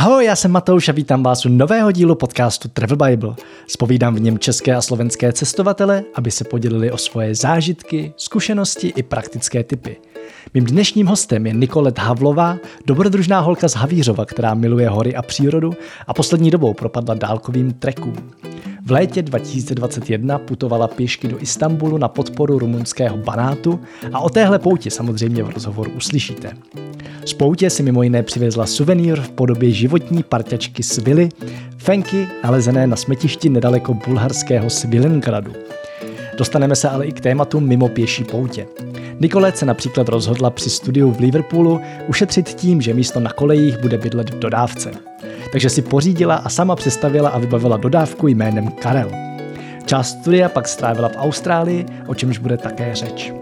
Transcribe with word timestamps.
Ahoj, 0.00 0.24
já 0.24 0.36
jsem 0.36 0.50
Matouš 0.50 0.88
a 0.88 0.92
vítám 0.92 1.22
vás 1.22 1.46
u 1.46 1.48
nového 1.48 1.92
dílu 1.92 2.14
podcastu 2.14 2.68
Travel 2.68 2.96
Bible. 2.96 3.34
Spovídám 3.66 4.14
v 4.14 4.20
něm 4.20 4.38
české 4.38 4.74
a 4.74 4.80
slovenské 4.80 5.32
cestovatele, 5.32 6.04
aby 6.14 6.30
se 6.30 6.44
podělili 6.44 6.90
o 6.90 6.98
svoje 6.98 7.34
zážitky, 7.34 8.12
zkušenosti 8.16 8.92
i 8.96 9.02
praktické 9.02 9.64
typy. 9.64 9.96
Mým 10.54 10.64
dnešním 10.64 11.06
hostem 11.06 11.46
je 11.46 11.52
Nikolet 11.52 11.98
Havlová, 11.98 12.56
dobrodružná 12.86 13.40
holka 13.40 13.68
z 13.68 13.74
Havířova, 13.74 14.24
která 14.24 14.54
miluje 14.54 14.88
hory 14.88 15.16
a 15.16 15.22
přírodu 15.22 15.72
a 16.06 16.14
poslední 16.14 16.50
dobou 16.50 16.74
propadla 16.74 17.14
dálkovým 17.14 17.72
trekům. 17.72 18.16
V 18.90 18.92
létě 18.92 19.22
2021 19.22 20.38
putovala 20.38 20.88
pěšky 20.88 21.28
do 21.28 21.42
Istanbulu 21.42 21.98
na 21.98 22.08
podporu 22.08 22.58
rumunského 22.58 23.16
banátu 23.16 23.80
a 24.12 24.20
o 24.20 24.28
téhle 24.28 24.58
pouti 24.58 24.90
samozřejmě 24.90 25.42
v 25.42 25.50
rozhovoru 25.50 25.90
uslyšíte. 25.90 26.52
Z 27.24 27.32
poutě 27.32 27.70
si 27.70 27.82
mimo 27.82 28.02
jiné 28.02 28.22
přivezla 28.22 28.66
suvenýr 28.66 29.20
v 29.20 29.30
podobě 29.30 29.70
životní 29.70 30.22
parťačky 30.22 30.82
svily, 30.82 31.28
fenky 31.76 32.26
nalezené 32.44 32.86
na 32.86 32.96
smetišti 32.96 33.48
nedaleko 33.48 33.94
bulharského 33.94 34.70
Svilengradu. 34.70 35.52
Dostaneme 36.40 36.76
se 36.76 36.88
ale 36.88 37.06
i 37.06 37.12
k 37.12 37.20
tématu 37.20 37.60
mimo 37.60 37.88
pěší 37.88 38.24
poutě. 38.24 38.66
Nikolette 39.20 39.58
se 39.58 39.66
například 39.66 40.08
rozhodla 40.08 40.50
při 40.50 40.70
studiu 40.70 41.10
v 41.10 41.20
Liverpoolu 41.20 41.80
ušetřit 42.08 42.48
tím, 42.48 42.80
že 42.80 42.94
místo 42.94 43.20
na 43.20 43.32
kolejích 43.32 43.78
bude 43.78 43.98
bydlet 43.98 44.30
v 44.30 44.38
dodávce. 44.38 44.90
Takže 45.52 45.70
si 45.70 45.82
pořídila 45.82 46.34
a 46.34 46.48
sama 46.48 46.76
přestavila 46.76 47.30
a 47.30 47.38
vybavila 47.38 47.76
dodávku 47.76 48.28
jménem 48.28 48.68
Karel. 48.68 49.10
Část 49.86 50.20
studia 50.20 50.48
pak 50.48 50.68
strávila 50.68 51.08
v 51.08 51.16
Austrálii, 51.16 51.86
o 52.06 52.14
čemž 52.14 52.38
bude 52.38 52.56
také 52.56 52.94
řeč. 52.94 53.32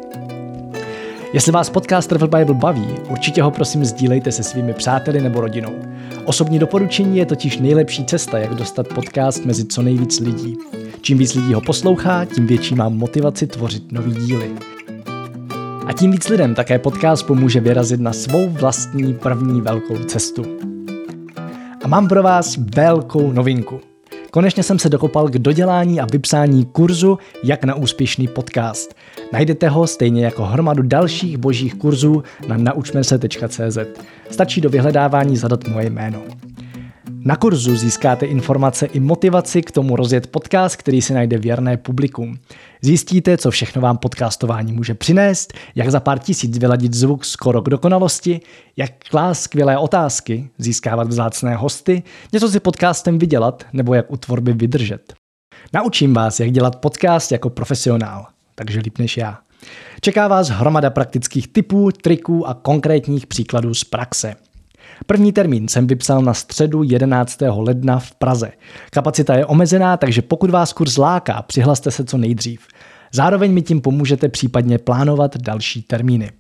Jestli 1.33 1.53
vás 1.53 1.70
podcast 1.70 2.09
Travel 2.09 2.28
Bible 2.28 2.55
baví, 2.55 2.89
určitě 3.09 3.42
ho 3.42 3.51
prosím 3.51 3.84
sdílejte 3.84 4.33
se 4.33 4.42
svými 4.42 4.75
přáteli 4.75 5.20
nebo 5.20 5.41
rodinou. 5.41 5.73
Osobní 6.25 6.59
doporučení 6.59 7.19
je 7.19 7.27
totiž 7.27 7.59
nejlepší 7.59 8.05
cesta, 8.05 8.39
jak 8.39 8.55
dostat 8.55 8.89
podcast 8.89 9.45
mezi 9.45 9.65
co 9.65 9.83
nejvíc 9.83 10.20
lidí. 10.20 10.59
Čím 11.00 11.18
víc 11.18 11.34
lidí 11.34 11.54
ho 11.54 11.60
poslouchá, 11.60 12.24
tím 12.24 12.46
větší 12.46 12.74
mám 12.74 12.96
motivaci 12.96 13.46
tvořit 13.46 13.92
nový 13.92 14.14
díly. 14.14 14.50
A 15.86 15.92
tím 15.92 16.10
víc 16.10 16.28
lidem 16.28 16.54
také 16.54 16.78
podcast 16.78 17.27
pomůže 17.27 17.60
vyrazit 17.60 18.00
na 18.00 18.12
svou 18.12 18.48
vlastní 18.48 19.14
první 19.14 19.60
velkou 19.60 19.98
cestu. 19.98 20.42
A 21.84 21.88
mám 21.88 22.08
pro 22.08 22.22
vás 22.22 22.56
velkou 22.56 23.32
novinku. 23.32 23.80
Konečně 24.30 24.62
jsem 24.62 24.78
se 24.78 24.88
dokopal 24.88 25.28
k 25.28 25.38
dodělání 25.38 26.00
a 26.00 26.06
vypsání 26.12 26.64
kurzu 26.64 27.19
Jak 27.44 27.64
na 27.64 27.74
úspěšný 27.74 28.28
podcast. 28.28 28.94
Najdete 29.32 29.69
ho 29.69 29.86
stejně 29.86 30.24
jako 30.24 30.44
hromadu 30.44 30.82
dalších 30.82 31.38
božích 31.38 31.74
kurzů 31.74 32.22
na 32.48 32.56
naučmese.cz. 32.56 33.78
Stačí 34.30 34.60
do 34.60 34.70
vyhledávání 34.70 35.36
zadat 35.36 35.69
moje 35.69 35.91
jméno. 35.91 36.22
Na 37.24 37.36
kurzu 37.36 37.77
získáte 37.77 38.27
informace 38.27 38.86
i 38.86 39.00
motivaci 39.00 39.62
k 39.62 39.70
tomu 39.70 39.97
rozjet 39.97 40.27
podcast, 40.27 40.77
který 40.77 41.02
si 41.02 41.14
najde 41.14 41.38
věrné 41.38 41.77
publikum. 41.77 42.38
Zjistíte, 42.83 43.36
co 43.36 43.50
všechno 43.50 43.83
vám 43.83 43.98
podcastování 43.98 44.72
může 44.72 44.94
přinést, 44.94 45.55
jak 45.75 45.91
za 45.91 46.00
pár 46.00 46.19
tisíc 46.19 46.58
vyladit 46.58 46.94
zvuk 46.94 47.25
skoro 47.25 47.62
k 47.62 47.69
dokonalosti, 47.69 48.41
jak 48.77 48.91
klást 49.10 49.42
skvělé 49.42 49.78
otázky, 49.78 50.50
získávat 50.58 51.08
vzácné 51.08 51.56
hosty, 51.56 52.02
něco 52.33 52.48
si 52.48 52.60
podcastem 52.60 53.19
vydělat 53.19 53.66
nebo 53.72 53.94
jak 53.94 54.12
u 54.12 54.16
tvorby 54.16 54.53
vydržet. 54.53 55.14
Naučím 55.75 56.14
vás, 56.14 56.41
jak 56.41 56.50
dělat 56.50 56.77
podcast 56.77 57.32
jako 57.32 57.50
profesionál, 57.50 58.27
takže 58.55 58.80
líp 58.80 58.98
než 58.98 59.16
já. 59.16 59.38
Čeká 60.00 60.28
vás 60.28 60.48
hromada 60.48 60.91
praktických 60.91 61.48
typů, 61.48 61.91
triků 62.03 62.48
a 62.48 62.55
konkrétních 62.55 63.27
příkladů 63.27 63.75
z 63.75 63.84
praxe– 63.84 64.34
První 65.06 65.32
termín 65.32 65.68
jsem 65.68 65.86
vypsal 65.86 66.22
na 66.22 66.34
středu 66.34 66.82
11. 66.82 67.38
ledna 67.56 67.98
v 67.98 68.14
Praze. 68.14 68.52
Kapacita 68.91 69.34
je 69.34 69.46
omezená, 69.46 69.96
takže 69.96 70.22
pokud 70.22 70.50
vás 70.50 70.72
kurz 70.72 70.96
láká, 70.96 71.42
přihlaste 71.42 71.91
se 71.91 72.04
co 72.04 72.18
nejdřív. 72.18 72.60
Zároveň 73.12 73.52
mi 73.52 73.62
tím 73.62 73.80
pomůžete 73.80 74.28
případně 74.28 74.78
plánovat 74.78 75.37
další 75.37 75.82
termíny. 75.82 76.31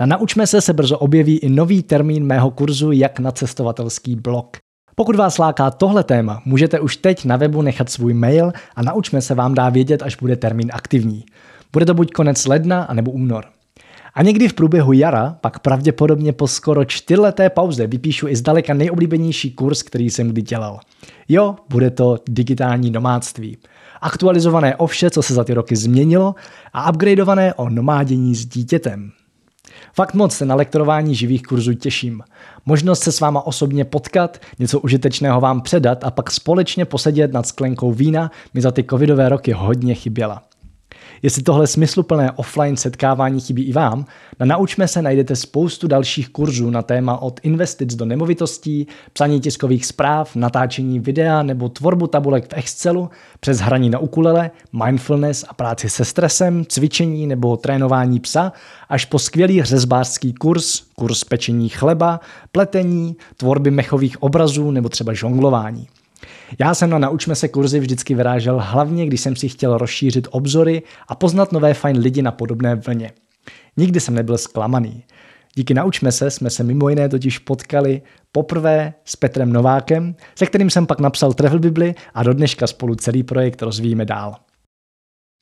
Na 0.00 0.06
Naučme 0.06 0.46
se 0.46 0.60
se 0.60 0.72
brzo 0.72 0.98
objeví 0.98 1.38
i 1.38 1.48
nový 1.48 1.82
termín 1.82 2.24
mého 2.24 2.50
kurzu 2.50 2.92
Jak 2.92 3.18
na 3.18 3.32
cestovatelský 3.32 4.16
blog. 4.16 4.56
Pokud 4.94 5.16
vás 5.16 5.38
láká 5.38 5.70
tohle 5.70 6.04
téma, 6.04 6.42
můžete 6.44 6.80
už 6.80 6.96
teď 6.96 7.24
na 7.24 7.36
webu 7.36 7.62
nechat 7.62 7.90
svůj 7.90 8.14
mail 8.14 8.52
a 8.76 8.82
Naučme 8.82 9.22
se 9.22 9.34
vám 9.34 9.54
dá 9.54 9.68
vědět, 9.68 10.02
až 10.02 10.16
bude 10.16 10.36
termín 10.36 10.70
aktivní. 10.72 11.24
Bude 11.72 11.86
to 11.86 11.94
buď 11.94 12.12
konec 12.12 12.46
ledna, 12.46 12.82
anebo 12.82 13.10
únor. 13.10 13.44
A 14.14 14.22
někdy 14.22 14.48
v 14.48 14.54
průběhu 14.54 14.92
jara 14.92 15.36
pak 15.40 15.58
pravděpodobně 15.58 16.32
po 16.32 16.48
skoro 16.48 16.84
čtyřleté 16.84 17.50
pauze 17.50 17.86
vypíšu 17.86 18.28
i 18.28 18.36
zdaleka 18.36 18.74
nejoblíbenější 18.74 19.50
kurz, 19.50 19.82
který 19.82 20.10
jsem 20.10 20.28
kdy 20.28 20.42
dělal. 20.42 20.80
Jo, 21.28 21.56
bude 21.70 21.90
to 21.90 22.18
digitální 22.28 22.90
nomádství. 22.90 23.58
Aktualizované 24.00 24.76
o 24.76 24.86
vše, 24.86 25.10
co 25.10 25.22
se 25.22 25.34
za 25.34 25.44
ty 25.44 25.54
roky 25.54 25.76
změnilo 25.76 26.34
a 26.72 26.90
upgradeované 26.90 27.54
o 27.54 27.68
nomádění 27.70 28.34
s 28.34 28.46
dítětem. 28.46 29.10
Fakt 29.94 30.14
moc 30.14 30.36
se 30.36 30.44
na 30.44 30.54
lektorování 30.54 31.14
živých 31.14 31.42
kurzů 31.42 31.74
těším. 31.74 32.22
Možnost 32.66 33.02
se 33.02 33.12
s 33.12 33.20
váma 33.20 33.46
osobně 33.46 33.84
potkat, 33.84 34.38
něco 34.58 34.80
užitečného 34.80 35.40
vám 35.40 35.60
předat 35.60 36.04
a 36.04 36.10
pak 36.10 36.30
společně 36.30 36.84
posedět 36.84 37.32
nad 37.32 37.46
sklenkou 37.46 37.92
vína 37.92 38.30
mi 38.54 38.60
za 38.60 38.70
ty 38.70 38.84
covidové 38.84 39.28
roky 39.28 39.52
hodně 39.52 39.94
chyběla. 39.94 40.42
Jestli 41.22 41.42
tohle 41.42 41.66
smysluplné 41.66 42.32
offline 42.32 42.76
setkávání 42.76 43.40
chybí 43.40 43.62
i 43.62 43.72
vám, 43.72 44.06
na 44.40 44.46
Naučme 44.46 44.88
se 44.88 45.02
najdete 45.02 45.36
spoustu 45.36 45.88
dalších 45.88 46.28
kurzů 46.28 46.70
na 46.70 46.82
téma 46.82 47.22
od 47.22 47.40
investic 47.42 47.94
do 47.94 48.04
nemovitostí, 48.04 48.86
psaní 49.12 49.40
tiskových 49.40 49.86
zpráv, 49.86 50.36
natáčení 50.36 51.00
videa 51.00 51.42
nebo 51.42 51.68
tvorbu 51.68 52.06
tabulek 52.06 52.44
v 52.44 52.56
Excelu, 52.56 53.10
přes 53.40 53.58
hraní 53.58 53.90
na 53.90 53.98
ukulele, 53.98 54.50
mindfulness 54.84 55.44
a 55.48 55.54
práci 55.54 55.90
se 55.90 56.04
stresem, 56.04 56.64
cvičení 56.64 57.26
nebo 57.26 57.56
trénování 57.56 58.20
psa, 58.20 58.52
až 58.88 59.04
po 59.04 59.18
skvělý 59.18 59.62
řezbářský 59.62 60.32
kurz, 60.32 60.82
kurz 60.94 61.24
pečení 61.24 61.68
chleba, 61.68 62.20
pletení, 62.52 63.16
tvorby 63.36 63.70
mechových 63.70 64.22
obrazů 64.22 64.70
nebo 64.70 64.88
třeba 64.88 65.12
žonglování. 65.12 65.88
Já 66.58 66.74
jsem 66.74 66.90
na 66.90 66.98
Naučme 66.98 67.34
se 67.34 67.48
kurzy 67.48 67.80
vždycky 67.80 68.14
vyrážel 68.14 68.60
hlavně, 68.64 69.06
když 69.06 69.20
jsem 69.20 69.36
si 69.36 69.48
chtěl 69.48 69.78
rozšířit 69.78 70.28
obzory 70.30 70.82
a 71.08 71.14
poznat 71.14 71.52
nové 71.52 71.74
fajn 71.74 71.98
lidi 71.98 72.22
na 72.22 72.32
podobné 72.32 72.74
vlně. 72.74 73.12
Nikdy 73.76 74.00
jsem 74.00 74.14
nebyl 74.14 74.38
zklamaný. 74.38 75.04
Díky 75.54 75.74
Naučme 75.74 76.12
se 76.12 76.30
jsme 76.30 76.50
se 76.50 76.62
mimo 76.64 76.88
jiné 76.88 77.08
totiž 77.08 77.38
potkali 77.38 78.02
poprvé 78.32 78.94
s 79.04 79.16
Petrem 79.16 79.52
Novákem, 79.52 80.14
se 80.34 80.46
kterým 80.46 80.70
jsem 80.70 80.86
pak 80.86 81.00
napsal 81.00 81.32
Travel 81.32 81.58
Bibli 81.58 81.94
a 82.14 82.22
do 82.22 82.34
dneška 82.34 82.66
spolu 82.66 82.94
celý 82.94 83.22
projekt 83.22 83.62
rozvíjíme 83.62 84.04
dál. 84.04 84.36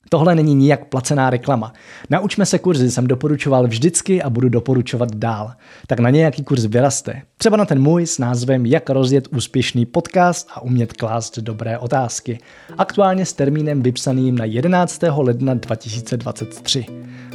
Tohle 0.09 0.35
není 0.35 0.55
nijak 0.55 0.85
placená 0.85 1.29
reklama. 1.29 1.73
Naučme 2.09 2.45
se 2.45 2.59
kurzy 2.59 2.91
jsem 2.91 3.07
doporučoval 3.07 3.67
vždycky 3.67 4.23
a 4.23 4.29
budu 4.29 4.49
doporučovat 4.49 5.15
dál. 5.15 5.51
Tak 5.87 5.99
na 5.99 6.09
nějaký 6.09 6.43
kurz 6.43 6.65
vyraste. 6.65 7.21
Třeba 7.37 7.57
na 7.57 7.65
ten 7.65 7.81
můj 7.81 8.07
s 8.07 8.17
názvem 8.17 8.65
Jak 8.65 8.89
rozjet 8.89 9.27
úspěšný 9.31 9.85
podcast 9.85 10.49
a 10.53 10.61
umět 10.61 10.93
klást 10.93 11.39
dobré 11.39 11.77
otázky. 11.77 12.39
Aktuálně 12.77 13.25
s 13.25 13.33
termínem 13.33 13.81
vypsaným 13.81 14.37
na 14.37 14.45
11. 14.45 15.01
ledna 15.17 15.53
2023. 15.53 16.85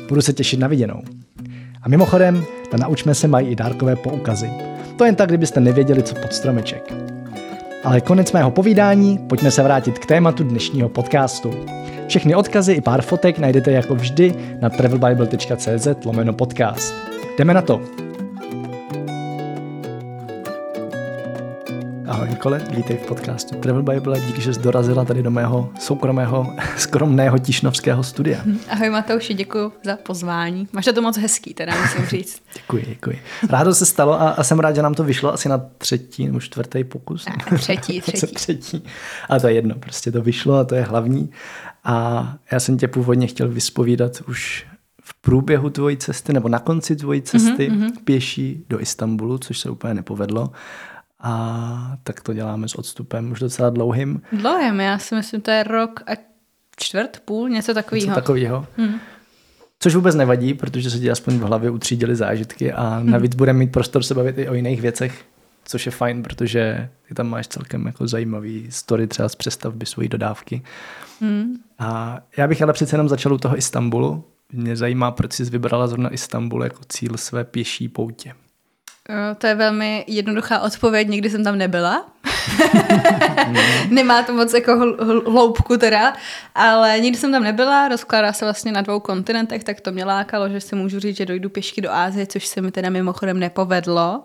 Budu 0.08 0.22
se 0.22 0.32
těšit 0.32 0.60
na 0.60 0.68
viděnou. 0.68 1.02
A 1.82 1.88
mimochodem, 1.88 2.44
na 2.72 2.78
Naučme 2.78 3.14
se 3.14 3.28
mají 3.28 3.48
i 3.48 3.56
dárkové 3.56 3.96
poukazy. 3.96 4.50
To 4.98 5.04
jen 5.04 5.14
tak, 5.14 5.28
kdybyste 5.28 5.60
nevěděli, 5.60 6.02
co 6.02 6.14
pod 6.14 6.32
stromeček. 6.32 6.92
Ale 7.84 8.00
konec 8.00 8.32
mého 8.32 8.50
povídání, 8.50 9.18
pojďme 9.18 9.50
se 9.50 9.62
vrátit 9.62 9.98
k 9.98 10.06
tématu 10.06 10.44
dnešního 10.44 10.88
podcastu. 10.88 11.50
Všechny 12.08 12.34
odkazy 12.34 12.72
i 12.72 12.80
pár 12.80 13.02
fotek 13.02 13.38
najdete 13.38 13.72
jako 13.72 13.94
vždy 13.94 14.34
na 14.60 14.70
travelbible.cz 14.70 15.88
lomeno 16.04 16.32
podcast. 16.32 16.94
Jdeme 17.38 17.54
na 17.54 17.62
to! 17.62 18.07
Ahoj 22.08 22.28
Nikole, 22.28 22.64
vítej 22.76 22.96
v 22.96 23.06
podcastu 23.06 23.54
Travel 23.54 23.82
Bible, 23.82 24.20
díky, 24.20 24.40
že 24.40 24.54
jsi 24.54 24.60
dorazila 24.60 25.04
tady 25.04 25.22
do 25.22 25.30
mého 25.30 25.72
soukromého, 25.80 26.54
skromného 26.76 27.38
tišnovského 27.38 28.02
studia. 28.02 28.40
Ahoj 28.68 28.90
Matouši, 28.90 29.34
děkuji 29.34 29.72
za 29.84 29.96
pozvání. 29.96 30.68
Máš 30.72 30.84
to 30.84 31.02
moc 31.02 31.18
hezký, 31.18 31.54
teda 31.54 31.72
musím 31.80 32.06
říct. 32.06 32.42
děkuji, 32.54 32.84
děkuji. 32.88 33.18
Rádo 33.50 33.74
se 33.74 33.86
stalo 33.86 34.20
a, 34.20 34.30
a 34.30 34.44
jsem 34.44 34.60
rád, 34.60 34.76
že 34.76 34.82
nám 34.82 34.94
to 34.94 35.04
vyšlo 35.04 35.32
asi 35.32 35.48
na 35.48 35.58
třetí 35.78 36.26
nebo 36.26 36.40
čtvrtý 36.40 36.84
pokus. 36.84 37.26
Ne, 37.26 37.58
třetí, 37.58 38.00
třetí. 38.00 38.34
třetí. 38.34 38.84
Ale 39.28 39.40
to 39.40 39.48
je 39.48 39.54
jedno, 39.54 39.74
prostě 39.74 40.12
to 40.12 40.22
vyšlo 40.22 40.54
a 40.54 40.64
to 40.64 40.74
je 40.74 40.82
hlavní. 40.82 41.30
A 41.84 42.28
já 42.52 42.60
jsem 42.60 42.78
tě 42.78 42.88
původně 42.88 43.26
chtěl 43.26 43.48
vyspovídat 43.48 44.22
už 44.28 44.66
v 45.02 45.20
průběhu 45.20 45.70
tvojí 45.70 45.96
cesty 45.96 46.32
nebo 46.32 46.48
na 46.48 46.58
konci 46.58 46.96
tvojí 46.96 47.22
cesty 47.22 47.70
mm-hmm. 47.70 47.92
pěší 48.04 48.64
do 48.68 48.80
Istanbulu, 48.80 49.38
což 49.38 49.58
se 49.58 49.70
úplně 49.70 49.94
nepovedlo. 49.94 50.52
A 51.20 51.96
tak 52.02 52.20
to 52.20 52.34
děláme 52.34 52.68
s 52.68 52.74
odstupem 52.74 53.32
už 53.32 53.40
docela 53.40 53.70
dlouhým. 53.70 54.22
Dlouhým, 54.32 54.80
já 54.80 54.98
si 54.98 55.14
myslím, 55.14 55.40
to 55.40 55.50
je 55.50 55.62
rok 55.62 56.00
a 56.06 56.12
čtvrt, 56.76 57.22
půl, 57.24 57.48
něco 57.48 57.74
takového. 57.74 58.06
Něco 58.06 58.14
takového. 58.20 58.66
Mm. 58.76 58.94
Což 59.80 59.94
vůbec 59.94 60.14
nevadí, 60.14 60.54
protože 60.54 60.90
se 60.90 60.98
ti 60.98 61.10
aspoň 61.10 61.38
v 61.38 61.42
hlavě 61.42 61.70
utřídili 61.70 62.16
zážitky 62.16 62.72
a 62.72 63.00
navíc 63.02 63.34
budeme 63.34 63.58
mít 63.58 63.72
prostor 63.72 64.02
se 64.02 64.14
bavit 64.14 64.38
i 64.38 64.48
o 64.48 64.54
jiných 64.54 64.80
věcech, 64.80 65.24
což 65.64 65.86
je 65.86 65.92
fajn, 65.92 66.22
protože 66.22 66.88
ty 67.08 67.14
tam 67.14 67.28
máš 67.28 67.48
celkem 67.48 67.86
jako 67.86 68.08
zajímavý 68.08 68.66
story 68.70 69.06
třeba 69.06 69.28
z 69.28 69.34
přestavby 69.34 69.86
svojí 69.86 70.08
dodávky. 70.08 70.62
Mm. 71.20 71.54
A 71.78 72.20
já 72.36 72.48
bych 72.48 72.62
ale 72.62 72.72
přece 72.72 72.94
jenom 72.94 73.08
začal 73.08 73.32
u 73.32 73.38
toho 73.38 73.56
Istanbulu. 73.56 74.24
Mě 74.52 74.76
zajímá, 74.76 75.10
proč 75.10 75.32
jsi 75.32 75.44
vybrala 75.44 75.86
zrovna 75.86 76.12
Istanbul 76.12 76.64
jako 76.64 76.80
cíl 76.88 77.16
své 77.16 77.44
pěší 77.44 77.88
poutě. 77.88 78.34
Eh, 79.10 79.34
to 79.34 79.46
je 79.46 79.54
velmi 79.54 80.04
jednoduchá 80.06 80.60
odpověď, 80.60 81.08
nikdy 81.08 81.30
jsem 81.30 81.44
tam 81.44 81.58
nebyla. 81.58 82.06
Nemá 83.90 84.22
to 84.22 84.32
moc 84.32 84.54
jako 84.54 84.76
hloubku 85.26 85.76
teda, 85.76 86.12
ale 86.54 87.00
nikdy 87.00 87.18
jsem 87.18 87.32
tam 87.32 87.42
nebyla, 87.42 87.88
rozkládá 87.88 88.32
se 88.32 88.44
vlastně 88.44 88.72
na 88.72 88.82
dvou 88.82 89.00
kontinentech, 89.00 89.64
tak 89.64 89.80
to 89.80 89.92
mě 89.92 90.04
lákalo, 90.04 90.48
že 90.48 90.60
si 90.60 90.76
můžu 90.76 91.00
říct, 91.00 91.16
že 91.16 91.26
dojdu 91.26 91.48
pěšky 91.48 91.80
do 91.80 91.92
Ázie, 91.92 92.26
což 92.26 92.46
se 92.46 92.60
mi 92.60 92.70
teda 92.70 92.90
mimochodem 92.90 93.38
nepovedlo 93.38 94.22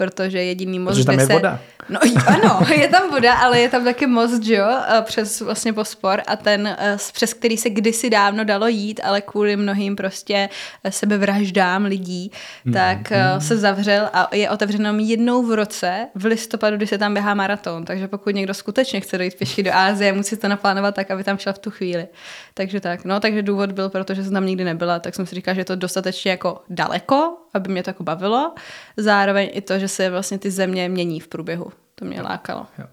protože 0.00 0.42
jediný 0.42 0.78
most, 0.78 0.94
protože 0.94 1.04
tam 1.04 1.18
je 1.18 1.26
se... 1.26 1.32
voda. 1.32 1.60
No 1.88 2.00
ano, 2.26 2.60
je 2.74 2.88
tam 2.88 3.10
voda, 3.10 3.34
ale 3.34 3.60
je 3.60 3.68
tam 3.68 3.84
taky 3.84 4.06
most, 4.06 4.46
jo, 4.46 4.66
přes 5.02 5.40
vlastně 5.40 5.72
pospor 5.72 6.22
a 6.26 6.36
ten, 6.36 6.76
eh, 6.78 6.96
přes 7.12 7.34
který 7.34 7.56
se 7.56 7.70
kdysi 7.70 8.10
dávno 8.10 8.44
dalo 8.44 8.68
jít, 8.68 9.00
ale 9.04 9.20
kvůli 9.20 9.56
mnohým 9.56 9.96
prostě 9.96 10.48
eh, 10.84 10.92
sebevraždám 10.92 11.84
lidí, 11.84 12.32
mm. 12.64 12.72
tak 12.72 13.10
mm. 13.10 13.40
se 13.40 13.56
zavřel 13.56 14.10
a 14.12 14.28
je 14.32 14.50
otevřeno 14.50 14.94
jednou 14.98 15.42
v 15.42 15.54
roce 15.54 16.08
v 16.14 16.24
listopadu, 16.24 16.76
kdy 16.76 16.86
se 16.86 16.98
tam 16.98 17.14
běhá 17.14 17.34
maraton, 17.34 17.84
takže 17.84 18.08
pokud 18.08 18.34
někdo 18.34 18.54
skutečně 18.54 19.00
chce 19.00 19.18
dojít 19.18 19.34
pěšky 19.34 19.62
do 19.62 19.70
Ázie, 19.74 20.12
musí 20.12 20.36
to 20.36 20.48
naplánovat 20.48 20.94
tak, 20.94 21.10
aby 21.10 21.24
tam 21.24 21.38
šel 21.38 21.52
v 21.52 21.58
tu 21.58 21.70
chvíli. 21.70 22.06
Takže 22.54 22.80
tak, 22.80 23.04
no, 23.04 23.20
takže 23.20 23.42
důvod 23.42 23.72
byl, 23.72 23.88
protože 23.88 24.24
jsem 24.24 24.32
tam 24.32 24.46
nikdy 24.46 24.64
nebyla, 24.64 24.98
tak 24.98 25.14
jsem 25.14 25.26
si 25.26 25.34
říkala, 25.34 25.54
že 25.54 25.60
je 25.60 25.64
to 25.64 25.76
dostatečně 25.76 26.30
jako 26.30 26.62
daleko, 26.70 27.36
aby 27.58 27.72
mě 27.72 27.82
to 27.82 27.90
jako 27.90 28.02
bavilo. 28.02 28.54
Zároveň 28.96 29.50
i 29.52 29.60
to, 29.60 29.78
že 29.78 29.88
se 29.88 30.10
vlastně 30.10 30.38
ty 30.38 30.50
země 30.50 30.88
mění 30.88 31.20
v 31.20 31.28
průběhu. 31.28 31.72
To 31.94 32.04
mě 32.04 32.18
jo. 32.18 32.24
lákalo. 32.24 32.66
Jo. 32.78 32.84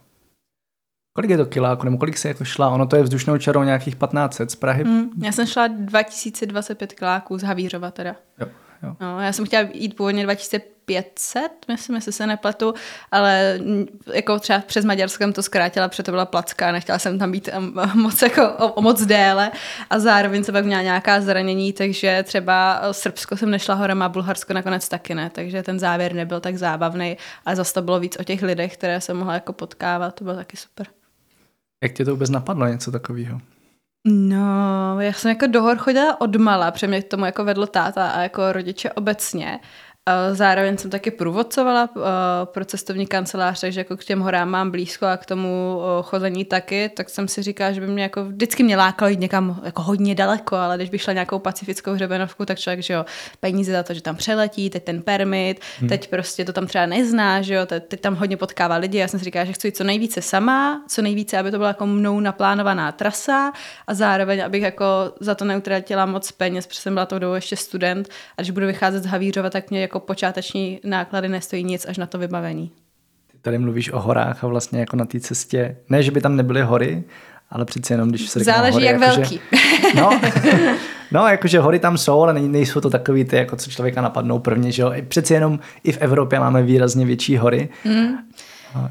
Kolik 1.15 1.31
je 1.31 1.37
to 1.37 1.45
kiláku, 1.45 1.85
nebo 1.85 1.97
kolik 1.97 2.17
se 2.17 2.27
jako 2.27 2.45
šla? 2.45 2.69
Ono 2.69 2.85
to 2.85 2.95
je 2.95 3.03
vzdušnou 3.03 3.37
čarou 3.37 3.63
nějakých 3.63 3.95
1500 3.95 4.51
z 4.51 4.55
Prahy. 4.55 4.83
Mm, 4.83 5.09
já 5.23 5.31
jsem 5.31 5.45
šla 5.45 5.67
2025 5.67 6.93
kiláků 6.93 7.37
z 7.37 7.43
Havířova 7.43 7.91
teda. 7.91 8.15
Jo, 8.39 8.47
jo. 8.85 8.95
No, 9.01 9.21
já 9.21 9.33
jsem 9.33 9.45
chtěla 9.45 9.69
jít 9.73 9.95
původně 9.95 10.23
2500, 10.23 11.51
myslím, 11.67 11.95
jestli 11.95 12.11
se 12.11 12.27
nepletu, 12.27 12.73
ale 13.11 13.59
jako 14.13 14.39
třeba 14.39 14.59
přes 14.59 14.85
Maďarskem 14.85 15.33
to 15.33 15.43
zkrátila, 15.43 15.87
protože 15.87 16.03
to 16.03 16.11
byla 16.11 16.25
placka, 16.25 16.71
nechtěla 16.71 16.99
jsem 16.99 17.19
tam 17.19 17.31
být 17.31 17.49
moc, 17.93 18.21
jako, 18.21 18.49
o, 18.51 18.81
moc 18.81 19.05
déle 19.05 19.51
a 19.89 19.99
zároveň 19.99 20.43
se 20.43 20.51
pak 20.51 20.65
měla 20.65 20.81
nějaká 20.81 21.21
zranění, 21.21 21.73
takže 21.73 22.23
třeba 22.23 22.81
Srbsko 22.91 23.37
jsem 23.37 23.49
nešla 23.49 23.75
horem 23.75 24.01
a 24.01 24.09
Bulharsko 24.09 24.53
nakonec 24.53 24.89
taky 24.89 25.15
ne, 25.15 25.29
takže 25.29 25.63
ten 25.63 25.79
závěr 25.79 26.13
nebyl 26.13 26.39
tak 26.39 26.57
zábavný, 26.57 27.17
ale 27.45 27.55
zase 27.55 27.73
to 27.73 27.81
bylo 27.81 27.99
víc 27.99 28.17
o 28.19 28.23
těch 28.23 28.41
lidech, 28.41 28.73
které 28.73 29.01
jsem 29.01 29.17
mohla 29.17 29.33
jako 29.33 29.53
potkávat, 29.53 30.15
to 30.15 30.23
bylo 30.23 30.35
taky 30.35 30.57
super. 30.57 30.87
Jak 31.83 31.93
tě 31.93 32.05
to 32.05 32.11
vůbec 32.11 32.29
napadlo 32.29 32.67
něco 32.67 32.91
takového? 32.91 33.39
No, 34.07 35.01
já 35.01 35.13
jsem 35.13 35.29
jako 35.29 35.47
do 35.47 35.61
hor 35.61 35.77
chodila 35.77 36.21
od 36.21 36.35
mala, 36.35 36.71
protože 36.71 36.87
mě 36.87 37.01
k 37.01 37.07
tomu 37.07 37.25
jako 37.25 37.43
vedl 37.43 37.67
táta 37.67 38.07
a 38.07 38.21
jako 38.21 38.51
rodiče 38.51 38.91
obecně. 38.91 39.59
Zároveň 40.31 40.77
jsem 40.77 40.91
taky 40.91 41.11
průvodcovala 41.11 41.89
uh, 41.95 42.03
pro 42.45 42.65
cestovní 42.65 43.07
kancelář, 43.07 43.61
takže 43.61 43.79
jako 43.79 43.97
k 43.97 44.03
těm 44.03 44.19
horám 44.19 44.49
mám 44.49 44.71
blízko 44.71 45.05
a 45.05 45.17
k 45.17 45.25
tomu 45.25 45.77
uh, 45.77 46.05
chození 46.05 46.45
taky, 46.45 46.89
tak 46.89 47.09
jsem 47.09 47.27
si 47.27 47.43
říkala, 47.43 47.71
že 47.71 47.81
by 47.81 47.87
mě 47.87 48.03
jako 48.03 48.25
vždycky 48.25 48.63
mě 48.63 48.77
lákalo 48.77 49.09
jít 49.09 49.19
někam 49.19 49.61
jako 49.63 49.81
hodně 49.81 50.15
daleko, 50.15 50.55
ale 50.55 50.77
když 50.77 50.89
by 50.89 50.99
šla 50.99 51.13
nějakou 51.13 51.39
pacifickou 51.39 51.93
hřebenovku, 51.93 52.45
tak 52.45 52.59
člověk, 52.59 52.83
že 52.83 52.93
jo, 52.93 53.05
peníze 53.39 53.71
za 53.71 53.83
to, 53.83 53.93
že 53.93 54.01
tam 54.01 54.15
přeletí, 54.15 54.69
teď 54.69 54.83
ten 54.83 55.01
permit, 55.01 55.59
hmm. 55.79 55.89
teď 55.89 56.09
prostě 56.09 56.45
to 56.45 56.53
tam 56.53 56.67
třeba 56.67 56.85
nezná, 56.85 57.41
že 57.41 57.53
jo, 57.53 57.65
teď, 57.65 57.83
teď 57.87 58.01
tam 58.01 58.15
hodně 58.15 58.37
potkává 58.37 58.75
lidi, 58.75 58.97
já 58.97 59.07
jsem 59.07 59.19
si 59.19 59.25
říkala, 59.25 59.45
že 59.45 59.53
chci 59.53 59.67
jít 59.67 59.77
co 59.77 59.83
nejvíce 59.83 60.21
sama, 60.21 60.83
co 60.87 61.01
nejvíce, 61.01 61.37
aby 61.37 61.51
to 61.51 61.57
byla 61.57 61.67
jako 61.67 61.85
mnou 61.85 62.19
naplánovaná 62.19 62.91
trasa 62.91 63.51
a 63.87 63.93
zároveň, 63.93 64.45
abych 64.45 64.63
jako 64.63 64.85
za 65.19 65.35
to 65.35 65.45
neutratila 65.45 66.05
moc 66.05 66.31
peněz, 66.31 66.67
protože 66.67 66.81
jsem 66.81 66.93
byla 66.93 67.05
tou 67.05 67.19
dobu 67.19 67.35
ještě 67.35 67.55
student 67.55 68.09
a 68.37 68.41
když 68.41 68.51
budu 68.51 68.65
vycházet 68.65 69.03
z 69.03 69.05
Havířova, 69.05 69.49
tak 69.49 69.69
mě 69.69 69.81
jako 69.81 69.94
jako 69.95 70.05
počáteční 70.05 70.79
náklady 70.83 71.29
nestojí 71.29 71.63
nic 71.63 71.85
až 71.89 71.97
na 71.97 72.05
to 72.05 72.17
vybavení. 72.17 72.71
Ty 73.31 73.37
tady 73.41 73.57
mluvíš 73.57 73.91
o 73.93 73.99
horách 73.99 74.43
a 74.43 74.47
vlastně 74.47 74.79
jako 74.79 74.95
na 74.95 75.05
té 75.05 75.19
cestě, 75.19 75.77
ne, 75.89 76.03
že 76.03 76.11
by 76.11 76.21
tam 76.21 76.35
nebyly 76.35 76.61
hory, 76.61 77.03
ale 77.49 77.65
přeci 77.65 77.93
jenom, 77.93 78.09
když 78.09 78.29
se 78.29 78.39
Záleží, 78.39 78.73
hory, 78.73 78.85
jak 78.85 79.01
jako 79.01 79.15
velký. 79.15 79.35
Že, 79.35 79.95
no, 80.01 80.19
no, 81.11 81.27
jakože 81.27 81.59
hory 81.59 81.79
tam 81.79 81.97
jsou, 81.97 82.21
ale 82.21 82.33
nejsou 82.33 82.81
to 82.81 82.89
takový 82.89 83.25
ty, 83.25 83.35
jako 83.35 83.55
co 83.55 83.71
člověka 83.71 84.01
napadnou 84.01 84.39
prvně, 84.39 84.71
že 84.71 84.81
jo. 84.81 84.93
Přeci 85.07 85.33
jenom 85.33 85.59
i 85.83 85.91
v 85.91 85.97
Evropě 86.01 86.39
máme 86.39 86.63
výrazně 86.63 87.05
větší 87.05 87.37
hory. 87.37 87.69
Mm. 87.85 88.17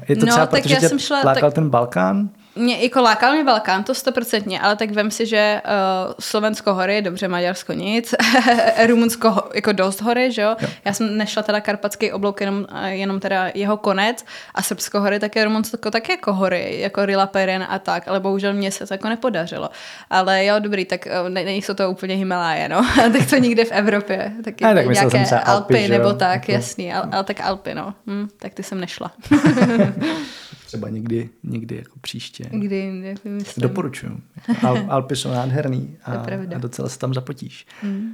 Je 0.09 0.15
to 0.15 0.25
no, 0.25 0.31
třeba, 0.31 0.45
protože 0.45 0.73
já 0.73 0.81
jsem 0.81 0.99
šla, 0.99 1.21
tak... 1.23 1.53
ten 1.53 1.69
Balkán? 1.69 2.29
Mě 2.55 2.83
jako 2.83 3.01
lákal 3.01 3.33
mě 3.33 3.43
Balkán, 3.43 3.83
to 3.83 3.95
stoprocentně, 3.95 4.59
ale 4.59 4.75
tak 4.75 4.91
vem 4.91 5.11
si, 5.11 5.25
že 5.25 5.61
uh, 5.65 6.13
Slovensko 6.19 6.73
hory, 6.73 7.01
dobře, 7.01 7.27
Maďarsko 7.27 7.73
nic, 7.73 8.15
Rumunsko 8.87 9.49
jako 9.53 9.71
dost 9.71 10.01
hory, 10.01 10.31
že 10.31 10.41
jo? 10.41 10.55
jo? 10.61 10.67
Já 10.85 10.93
jsem 10.93 11.17
nešla 11.17 11.43
teda 11.43 11.61
Karpatský 11.61 12.11
oblouk, 12.11 12.41
jenom, 12.41 12.65
jenom 12.85 13.19
teda 13.19 13.51
jeho 13.53 13.77
konec 13.77 14.25
a 14.53 14.61
Srbsko 14.61 15.01
hory, 15.01 15.19
tak 15.19 15.35
je 15.35 15.45
Rumunsko 15.45 15.91
taky 15.91 16.11
jako 16.11 16.33
hory, 16.33 16.79
jako 16.79 17.05
Rila 17.05 17.27
Peren 17.27 17.65
a 17.69 17.79
tak, 17.79 18.07
ale 18.07 18.19
bohužel 18.19 18.53
mě 18.53 18.71
se 18.71 18.87
to 18.87 18.93
jako 18.93 19.09
nepodařilo. 19.09 19.69
Ale 20.09 20.45
jo, 20.45 20.55
dobrý, 20.59 20.85
tak 20.85 21.07
uh, 21.21 21.29
ne, 21.29 21.43
nejsou 21.43 21.73
to 21.73 21.91
úplně 21.91 22.15
Himaláje, 22.15 22.69
no, 22.69 22.87
tak 23.13 23.29
to 23.29 23.35
nikde 23.35 23.65
v 23.65 23.71
Evropě, 23.71 24.31
taky 24.43 24.63
ne, 24.63 24.75
tak 24.75 24.85
nějaké 24.85 25.25
Alpy, 25.25 25.45
Alpy 25.45 25.87
nebo 25.87 26.13
tak, 26.13 26.33
jako... 26.33 26.51
jasný, 26.51 26.93
ale, 26.93 27.09
ale 27.11 27.23
tak 27.23 27.41
Alpy, 27.41 27.75
no, 27.75 27.93
hm, 28.07 28.27
tak 28.39 28.53
ty 28.53 28.63
jsem 28.63 28.79
nešla. 28.79 29.11
třeba 30.65 30.89
někdy, 30.89 31.29
někdy 31.43 31.75
jako 31.75 31.99
příště. 31.99 32.49
Kdy, 32.51 33.01
jako 33.03 33.29
myslím. 33.29 33.61
Doporučuju. 33.61 34.21
Al, 34.63 34.85
Alpy 34.89 35.15
jsou 35.15 35.29
nádherný 35.29 35.97
a, 36.03 36.13
a 36.55 36.57
docela 36.57 36.89
se 36.89 36.99
tam 36.99 37.13
zapotíš. 37.13 37.67
Mm. 37.83 38.09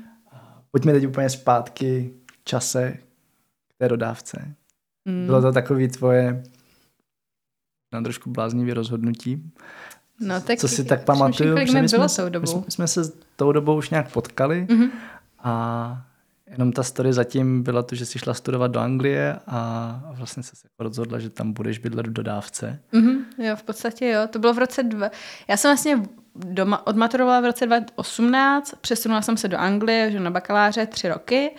Pojďme 0.72 0.94
teď 0.94 1.08
úplně 1.08 1.30
zpátky 1.30 2.14
v 2.32 2.44
čase 2.44 2.98
k 3.68 3.78
té 3.78 3.90
dodávce. 3.90 4.56
Mm. 5.06 5.26
Bylo 5.26 5.42
to 5.42 5.52
takový 5.52 5.88
tvoje 5.88 6.44
na 7.94 8.02
trošku 8.02 8.30
bláznivý 8.30 8.74
rozhodnutí. 8.74 9.52
No, 10.20 10.42
tak 10.42 10.60
Co 10.60 10.68
si 10.68 10.84
tak 10.84 11.06
pamatuju, 11.06 11.56
my, 11.56 11.68
jsme, 11.68 11.82
my, 11.82 11.90
jsme, 11.90 12.08
my 12.66 12.72
jsme 12.72 12.88
se 12.88 13.02
tou 13.36 13.52
dobou 13.52 13.78
už 13.78 13.90
nějak 13.90 14.12
potkali 14.12 14.66
mm-hmm. 14.70 14.90
a 15.40 16.06
Jenom 16.52 16.72
ta 16.72 16.84
story 16.84 17.14
zatím 17.14 17.64
byla 17.64 17.84
to, 17.84 17.96
že 17.96 18.06
jsi 18.06 18.20
šla 18.20 18.34
studovat 18.34 18.72
do 18.72 18.80
Anglie 18.80 19.40
a 19.48 20.02
vlastně 20.14 20.44
se 20.44 20.52
jako 20.64 20.84
rozhodla, 20.84 21.20
že 21.20 21.30
tam 21.30 21.54
budeš 21.54 21.78
bydlet 21.78 22.08
v 22.08 22.14
dodávce. 22.14 22.80
Mm-hmm, 22.94 23.24
jo, 23.38 23.56
v 23.56 23.64
podstatě 23.64 24.08
jo. 24.08 24.22
To 24.28 24.40
bylo 24.40 24.54
v 24.54 24.58
roce 24.58 24.84
dva... 24.84 25.10
Já 25.48 25.58
jsem 25.58 25.70
vlastně 25.70 26.02
doma, 26.36 26.88
odmaturovala 26.88 27.40
v 27.40 27.46
roce 27.46 27.66
2018, 27.66 28.74
přesunula 28.82 29.22
jsem 29.22 29.38
se 29.38 29.48
do 29.48 29.58
Anglie, 29.58 30.12
že 30.12 30.20
na 30.20 30.32
bakaláře 30.32 30.86
tři 30.86 31.10
roky 31.10 31.52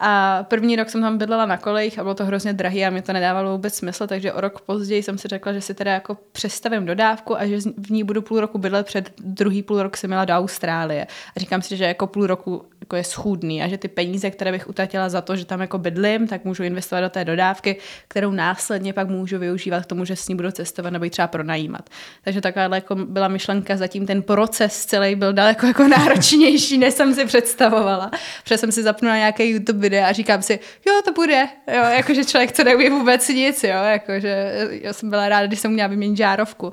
a 0.00 0.42
první 0.48 0.76
rok 0.76 0.90
jsem 0.90 1.00
tam 1.00 1.18
bydlela 1.18 1.46
na 1.46 1.56
kolejích 1.56 1.98
a 1.98 2.02
bylo 2.02 2.14
to 2.14 2.24
hrozně 2.24 2.52
drahý 2.52 2.84
a 2.84 2.90
mě 2.90 3.02
to 3.02 3.12
nedávalo 3.12 3.52
vůbec 3.52 3.74
smysl, 3.74 4.06
takže 4.06 4.32
o 4.32 4.40
rok 4.40 4.60
později 4.60 5.02
jsem 5.02 5.18
si 5.18 5.28
řekla, 5.28 5.52
že 5.52 5.60
si 5.60 5.74
teda 5.74 5.92
jako 5.92 6.18
přestavím 6.32 6.86
dodávku 6.86 7.36
a 7.36 7.46
že 7.46 7.58
v 7.76 7.90
ní 7.90 8.04
budu 8.04 8.22
půl 8.22 8.40
roku 8.40 8.58
bydlet, 8.58 8.86
před 8.86 9.12
druhý 9.18 9.62
půl 9.62 9.82
rok 9.82 9.96
jsem 9.96 10.10
měla 10.10 10.24
do 10.24 10.34
Austrálie. 10.34 11.06
A 11.36 11.40
říkám 11.40 11.62
si, 11.62 11.76
že 11.76 11.84
jako 11.84 12.06
půl 12.06 12.26
roku 12.26 12.64
jako 12.84 12.96
je 12.96 13.04
schůdný 13.04 13.62
a 13.62 13.68
že 13.68 13.78
ty 13.78 13.88
peníze, 13.88 14.30
které 14.30 14.52
bych 14.52 14.68
utratila 14.68 15.08
za 15.08 15.20
to, 15.20 15.36
že 15.36 15.44
tam 15.44 15.60
jako 15.60 15.78
bydlím, 15.78 16.28
tak 16.28 16.44
můžu 16.44 16.62
investovat 16.62 17.00
do 17.00 17.08
té 17.08 17.24
dodávky, 17.24 17.76
kterou 18.08 18.30
následně 18.30 18.92
pak 18.92 19.08
můžu 19.08 19.38
využívat 19.38 19.82
k 19.84 19.86
tomu, 19.86 20.04
že 20.04 20.16
s 20.16 20.28
ní 20.28 20.34
budu 20.34 20.50
cestovat 20.50 20.92
nebo 20.92 21.04
ji 21.04 21.10
třeba 21.10 21.28
pronajímat. 21.28 21.90
Takže 22.24 22.40
taková 22.40 22.74
jako 22.74 22.94
byla 22.94 23.28
myšlenka, 23.28 23.76
zatím 23.76 24.06
ten 24.06 24.22
proces 24.22 24.86
celý 24.86 25.14
byl 25.14 25.32
daleko 25.32 25.66
jako 25.66 25.88
náročnější, 25.88 26.78
než 26.78 26.94
jsem 26.94 27.14
si 27.14 27.24
představovala. 27.24 28.10
Protože 28.42 28.58
jsem 28.58 28.72
si 28.72 28.82
zapnula 28.82 29.16
nějaké 29.16 29.44
YouTube 29.44 29.83
videa 29.84 30.08
a 30.08 30.12
říkám 30.12 30.42
si, 30.42 30.60
jo, 30.86 30.92
to 31.04 31.12
bude, 31.12 31.48
jo, 31.74 31.82
jakože 31.84 32.24
člověk, 32.24 32.52
co 32.52 32.64
neumí 32.64 32.90
vůbec 32.90 33.28
nic, 33.28 33.64
jo, 33.64 33.84
jakože 33.84 34.52
já 34.70 34.92
jsem 34.92 35.10
byla 35.10 35.28
ráda, 35.28 35.46
když 35.46 35.60
jsem 35.60 35.72
měla 35.72 35.88
vyměnit 35.88 36.16
žárovku. 36.16 36.72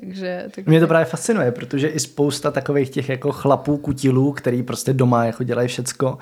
Takže, 0.00 0.44
tak... 0.54 0.66
Mě 0.66 0.80
to 0.80 0.86
právě 0.86 1.04
fascinuje, 1.04 1.52
protože 1.52 1.88
i 1.88 2.00
spousta 2.00 2.50
takových 2.50 2.90
těch 2.90 3.08
jako 3.08 3.32
chlapů, 3.32 3.76
kutilů, 3.76 4.32
který 4.32 4.62
prostě 4.62 4.92
doma 4.92 5.24
jako 5.24 5.44
dělají 5.44 5.68
všecko, 5.68 6.18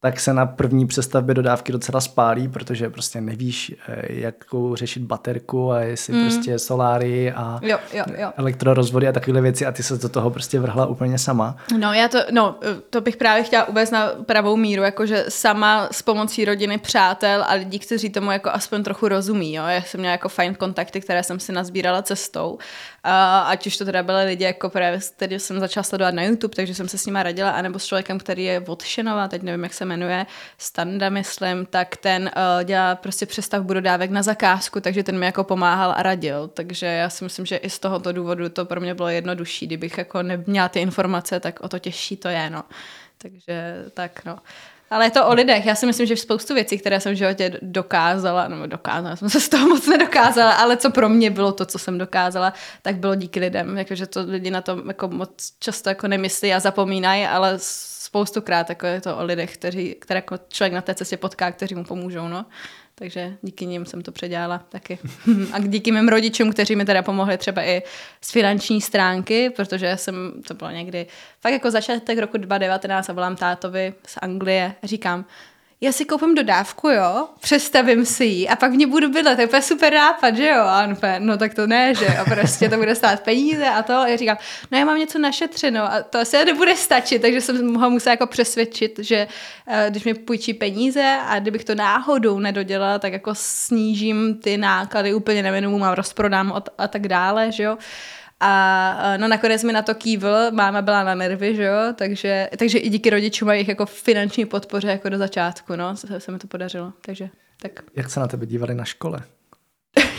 tak 0.00 0.20
se 0.20 0.34
na 0.34 0.46
první 0.46 0.86
přestavbě 0.86 1.34
dodávky 1.34 1.72
docela 1.72 2.00
spálí, 2.00 2.48
protože 2.48 2.90
prostě 2.90 3.20
nevíš, 3.20 3.74
eh, 3.88 4.12
jakou 4.12 4.76
řešit 4.76 5.02
baterku 5.02 5.72
a 5.72 5.80
jestli 5.80 6.12
mm. 6.14 6.22
prostě 6.22 6.58
soláry 6.58 7.32
a 7.32 7.60
jo, 7.62 7.78
jo, 7.92 8.04
jo. 8.18 8.32
elektrorozvody 8.36 9.08
a 9.08 9.12
takové 9.12 9.40
věci 9.40 9.66
a 9.66 9.72
ty 9.72 9.82
se 9.82 9.98
do 9.98 10.08
toho 10.08 10.30
prostě 10.30 10.60
vrhla 10.60 10.86
úplně 10.86 11.18
sama. 11.18 11.56
No 11.78 11.92
já 11.92 12.08
to, 12.08 12.18
no, 12.30 12.58
to 12.90 13.00
bych 13.00 13.16
právě 13.16 13.42
chtěla 13.42 13.68
uvést 13.68 13.90
na 13.90 14.08
pravou 14.26 14.56
míru, 14.56 14.82
jakože 14.82 15.24
sama 15.28 15.88
s 15.92 16.02
pomocí 16.02 16.44
rodiny, 16.44 16.78
přátel 16.78 17.44
a 17.48 17.54
lidí, 17.54 17.78
kteří 17.78 18.10
tomu 18.10 18.30
jako 18.30 18.50
aspoň 18.50 18.82
trochu 18.82 19.08
rozumí, 19.08 19.54
jo. 19.54 19.64
Já 19.66 19.82
jsem 19.82 20.00
měla 20.00 20.12
jako 20.12 20.28
fajn 20.28 20.54
kontakty, 20.54 21.00
které 21.00 21.22
jsem 21.22 21.40
si 21.40 21.52
nazbírala 21.52 22.02
cestou 22.02 22.58
a 23.04 23.40
ať 23.40 23.66
už 23.66 23.76
to 23.76 23.84
teda 23.84 24.02
byly 24.02 24.24
lidi, 24.24 24.44
jako 24.44 24.70
právě, 24.70 25.00
který 25.16 25.38
jsem 25.38 25.60
začala 25.60 25.84
sledovat 25.84 26.14
na 26.14 26.22
YouTube, 26.22 26.56
takže 26.56 26.74
jsem 26.74 26.88
se 26.88 26.98
s 26.98 27.06
nima 27.06 27.22
radila, 27.22 27.50
anebo 27.50 27.78
s 27.78 27.86
člověkem, 27.86 28.18
který 28.18 28.44
je 28.44 28.60
od 28.66 28.82
Šenova, 28.82 29.28
teď 29.28 29.42
nevím, 29.42 29.62
jak 29.62 29.74
se 29.74 29.84
jmenuje, 29.84 30.26
Standa, 30.58 31.08
myslím, 31.08 31.66
tak 31.66 31.96
ten 31.96 32.30
uh, 32.36 32.64
dělá 32.64 32.94
prostě 32.94 33.26
přestavbu 33.26 33.74
dodávek 33.74 34.10
na 34.10 34.22
zakázku, 34.22 34.80
takže 34.80 35.02
ten 35.02 35.18
mi 35.18 35.26
jako 35.26 35.44
pomáhal 35.44 35.94
a 35.96 36.02
radil. 36.02 36.48
Takže 36.48 36.86
já 36.86 37.10
si 37.10 37.24
myslím, 37.24 37.46
že 37.46 37.56
i 37.56 37.70
z 37.70 37.78
tohoto 37.78 38.12
důvodu 38.12 38.48
to 38.48 38.64
pro 38.64 38.80
mě 38.80 38.94
bylo 38.94 39.08
jednodušší. 39.08 39.66
Kdybych 39.66 39.98
jako 39.98 40.22
neměla 40.22 40.68
ty 40.68 40.80
informace, 40.80 41.40
tak 41.40 41.60
o 41.60 41.68
to 41.68 41.78
těžší 41.78 42.16
to 42.16 42.28
je, 42.28 42.50
no. 42.50 42.64
Takže 43.18 43.84
tak, 43.94 44.24
no. 44.24 44.38
Ale 44.90 45.06
je 45.06 45.10
to 45.10 45.26
o 45.26 45.34
lidech. 45.34 45.66
Já 45.66 45.74
si 45.74 45.86
myslím, 45.86 46.06
že 46.06 46.16
spoustu 46.16 46.54
věcí, 46.54 46.78
které 46.78 47.00
jsem 47.00 47.12
v 47.12 47.16
životě 47.16 47.58
dokázala, 47.62 48.48
nebo 48.48 48.66
dokázala, 48.66 49.16
jsem 49.16 49.30
se 49.30 49.40
z 49.40 49.48
toho 49.48 49.68
moc 49.68 49.86
nedokázala, 49.86 50.52
ale 50.52 50.76
co 50.76 50.90
pro 50.90 51.08
mě 51.08 51.30
bylo 51.30 51.52
to, 51.52 51.66
co 51.66 51.78
jsem 51.78 51.98
dokázala, 51.98 52.52
tak 52.82 52.96
bylo 52.96 53.14
díky 53.14 53.40
lidem. 53.40 53.78
Jakože 53.78 54.06
to 54.06 54.20
lidi 54.26 54.50
na 54.50 54.60
to 54.60 54.82
jako 54.86 55.08
moc 55.08 55.52
často 55.58 55.88
jako 55.88 56.08
nemyslí 56.08 56.54
a 56.54 56.60
zapomínají, 56.60 57.26
ale 57.26 57.54
spoustukrát 57.58 58.68
jako 58.68 58.86
je 58.86 59.00
to 59.00 59.16
o 59.16 59.24
lidech, 59.24 59.54
kteří, 59.54 59.94
které 59.94 60.18
jako 60.18 60.38
člověk 60.48 60.72
na 60.72 60.80
té 60.80 60.94
cestě 60.94 61.16
potká, 61.16 61.52
kteří 61.52 61.74
mu 61.74 61.84
pomůžou. 61.84 62.28
No. 62.28 62.46
Takže 62.98 63.36
díky 63.42 63.66
nim 63.66 63.86
jsem 63.86 64.02
to 64.02 64.12
předělala 64.12 64.58
taky. 64.58 64.98
A 65.52 65.58
díky 65.58 65.92
mým 65.92 66.08
rodičům, 66.08 66.52
kteří 66.52 66.76
mi 66.76 66.84
teda 66.84 67.02
pomohli 67.02 67.38
třeba 67.38 67.62
i 67.62 67.82
z 68.20 68.30
finanční 68.30 68.80
stránky, 68.80 69.50
protože 69.50 69.96
jsem, 69.96 70.32
to 70.48 70.54
bylo 70.54 70.70
někdy, 70.70 71.06
fakt 71.40 71.52
jako 71.52 71.70
začátek 71.70 72.18
roku 72.18 72.38
2019 72.38 73.10
a 73.10 73.12
volám 73.12 73.36
tátovi 73.36 73.94
z 74.06 74.18
Anglie 74.22 74.74
říkám, 74.82 75.24
já 75.80 75.92
si 75.92 76.04
koupím 76.04 76.34
dodávku, 76.34 76.88
jo, 76.88 77.28
přestavím 77.40 78.06
si 78.06 78.24
ji 78.24 78.48
a 78.48 78.56
pak 78.56 78.72
ní 78.72 78.86
budu 78.86 79.08
bydlet, 79.08 79.36
to 79.36 79.40
je 79.40 79.46
úplně 79.46 79.62
super 79.62 79.92
nápad, 79.92 80.36
že 80.36 80.48
jo? 80.48 80.60
A 80.60 80.84
on 80.84 80.96
no 81.18 81.38
tak 81.38 81.54
to 81.54 81.66
ne, 81.66 81.94
že 81.94 82.04
jo, 82.04 82.24
prostě 82.24 82.68
to 82.68 82.76
bude 82.76 82.94
stát 82.94 83.20
peníze 83.20 83.68
a 83.68 83.82
to. 83.82 83.92
A 83.92 84.08
já 84.08 84.16
říkám, 84.16 84.36
no 84.70 84.78
já 84.78 84.84
mám 84.84 84.98
něco 84.98 85.18
našetřeno 85.18 85.82
a 85.82 86.02
to 86.02 86.18
asi 86.18 86.44
nebude 86.44 86.76
stačit, 86.76 87.22
takže 87.22 87.40
jsem 87.40 87.74
ho 87.74 87.90
musela 87.90 88.12
jako 88.12 88.26
přesvědčit, 88.26 88.98
že 88.98 89.28
uh, 89.66 89.74
když 89.90 90.04
mi 90.04 90.14
půjčí 90.14 90.54
peníze 90.54 91.18
a 91.26 91.38
kdybych 91.38 91.64
to 91.64 91.74
náhodou 91.74 92.38
nedodělala, 92.38 92.98
tak 92.98 93.12
jako 93.12 93.30
snížím 93.34 94.34
ty 94.34 94.56
náklady 94.56 95.14
úplně 95.14 95.52
minimum 95.52 95.82
a 95.82 95.94
rozprodám 95.94 96.62
a 96.78 96.88
tak 96.88 97.08
dále, 97.08 97.52
že 97.52 97.62
jo. 97.62 97.78
A 98.40 99.16
no 99.16 99.28
nakonec 99.28 99.64
mi 99.64 99.72
na 99.72 99.82
to 99.82 99.94
kývl, 99.94 100.50
máma 100.50 100.82
byla 100.82 101.04
na 101.04 101.14
nervy, 101.14 101.56
že 101.56 101.64
jo, 101.64 101.78
takže, 101.94 102.48
takže 102.58 102.78
i 102.78 102.88
díky 102.88 103.10
rodičům 103.10 103.48
a 103.48 103.52
jejich 103.52 103.68
jako 103.68 103.86
finanční 103.86 104.44
podpoře 104.44 104.88
jako 104.88 105.08
do 105.08 105.18
začátku, 105.18 105.76
no, 105.76 105.96
se, 105.96 106.20
se 106.20 106.32
mi 106.32 106.38
to 106.38 106.46
podařilo, 106.46 106.92
takže 107.00 107.30
tak. 107.62 107.82
Jak 107.96 108.10
se 108.10 108.20
na 108.20 108.26
tebe 108.26 108.46
dívali 108.46 108.74
na 108.74 108.84
škole? 108.84 109.22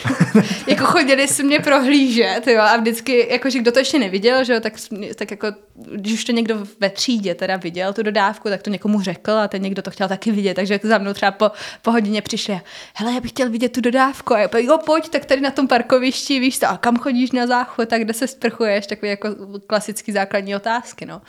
jako 0.68 0.86
chodili 0.86 1.28
si 1.28 1.44
mě 1.44 1.60
prohlížet, 1.60 2.48
jo, 2.48 2.62
a 2.62 2.78
vždycky, 2.78 3.28
jakože 3.30 3.60
kdo 3.60 3.72
to 3.72 3.80
ještě 3.80 4.00
neviděl, 4.00 4.44
že 4.44 4.54
jo, 4.54 4.60
tak, 4.60 4.74
tak 5.16 5.32
jako, 5.32 5.48
když 5.96 6.14
už 6.14 6.24
to 6.24 6.32
někdo 6.32 6.68
ve 6.80 6.90
třídě 6.90 7.36
teda 7.36 7.58
viděl, 7.58 7.94
tu 7.94 8.04
dodávku, 8.04 8.50
tak 8.50 8.64
to 8.64 8.70
někomu 8.70 9.02
řekl 9.02 9.32
a 9.32 9.48
ten 9.48 9.62
někdo 9.62 9.82
to 9.82 9.92
chtěl 9.92 10.08
taky 10.08 10.32
vidět, 10.32 10.54
takže 10.54 10.80
za 10.84 10.98
mnou 10.98 11.14
třeba 11.14 11.32
po, 11.32 11.52
po 11.82 11.92
hodině 11.92 12.22
přišli, 12.22 12.62
hele, 12.94 13.14
já 13.14 13.20
bych 13.20 13.32
chtěl 13.32 13.50
vidět 13.50 13.72
tu 13.72 13.82
dodávku, 13.82 14.34
a 14.34 14.40
jo, 14.58 14.78
pojď, 14.86 15.10
tak 15.10 15.26
tady 15.26 15.42
na 15.42 15.52
tom 15.52 15.68
parkovišti, 15.68 16.40
víš 16.40 16.60
to, 16.60 16.68
a 16.68 16.78
kam 16.78 16.98
chodíš 16.98 17.32
na 17.32 17.48
záchod, 17.48 17.90
tak 17.90 18.02
kde 18.02 18.14
se 18.14 18.28
sprchuješ, 18.28 18.88
takové 18.88 19.08
jako 19.08 19.36
klasický 19.68 20.12
základní 20.12 20.56
otázky, 20.56 21.06
no. 21.06 21.22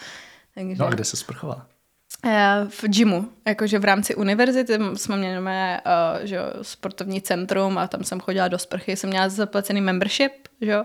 Takže... 0.55 0.75
No 0.79 0.87
a 0.87 0.91
kde 0.91 1.05
se 1.05 1.17
sprchovala? 1.17 1.67
Eh, 2.25 2.67
v 2.69 2.85
gymu, 2.85 3.29
jakože 3.49 3.79
v 3.79 3.85
rámci 3.85 4.15
univerzity 4.15 4.79
jsme 4.95 5.17
měli 5.17 5.41
mé, 5.41 5.81
uh, 5.87 6.27
že 6.27 6.39
sportovní 6.63 7.21
centrum 7.21 7.79
a 7.79 7.87
tam 7.87 8.05
jsem 8.05 8.21
chodila 8.21 8.49
do 8.49 8.59
sprchy, 8.59 8.97
jsem 8.97 9.11
měla 9.11 9.29
zaplacený 9.29 9.81
membership, 9.81 10.33
že 10.61 10.79
uh, 10.79 10.85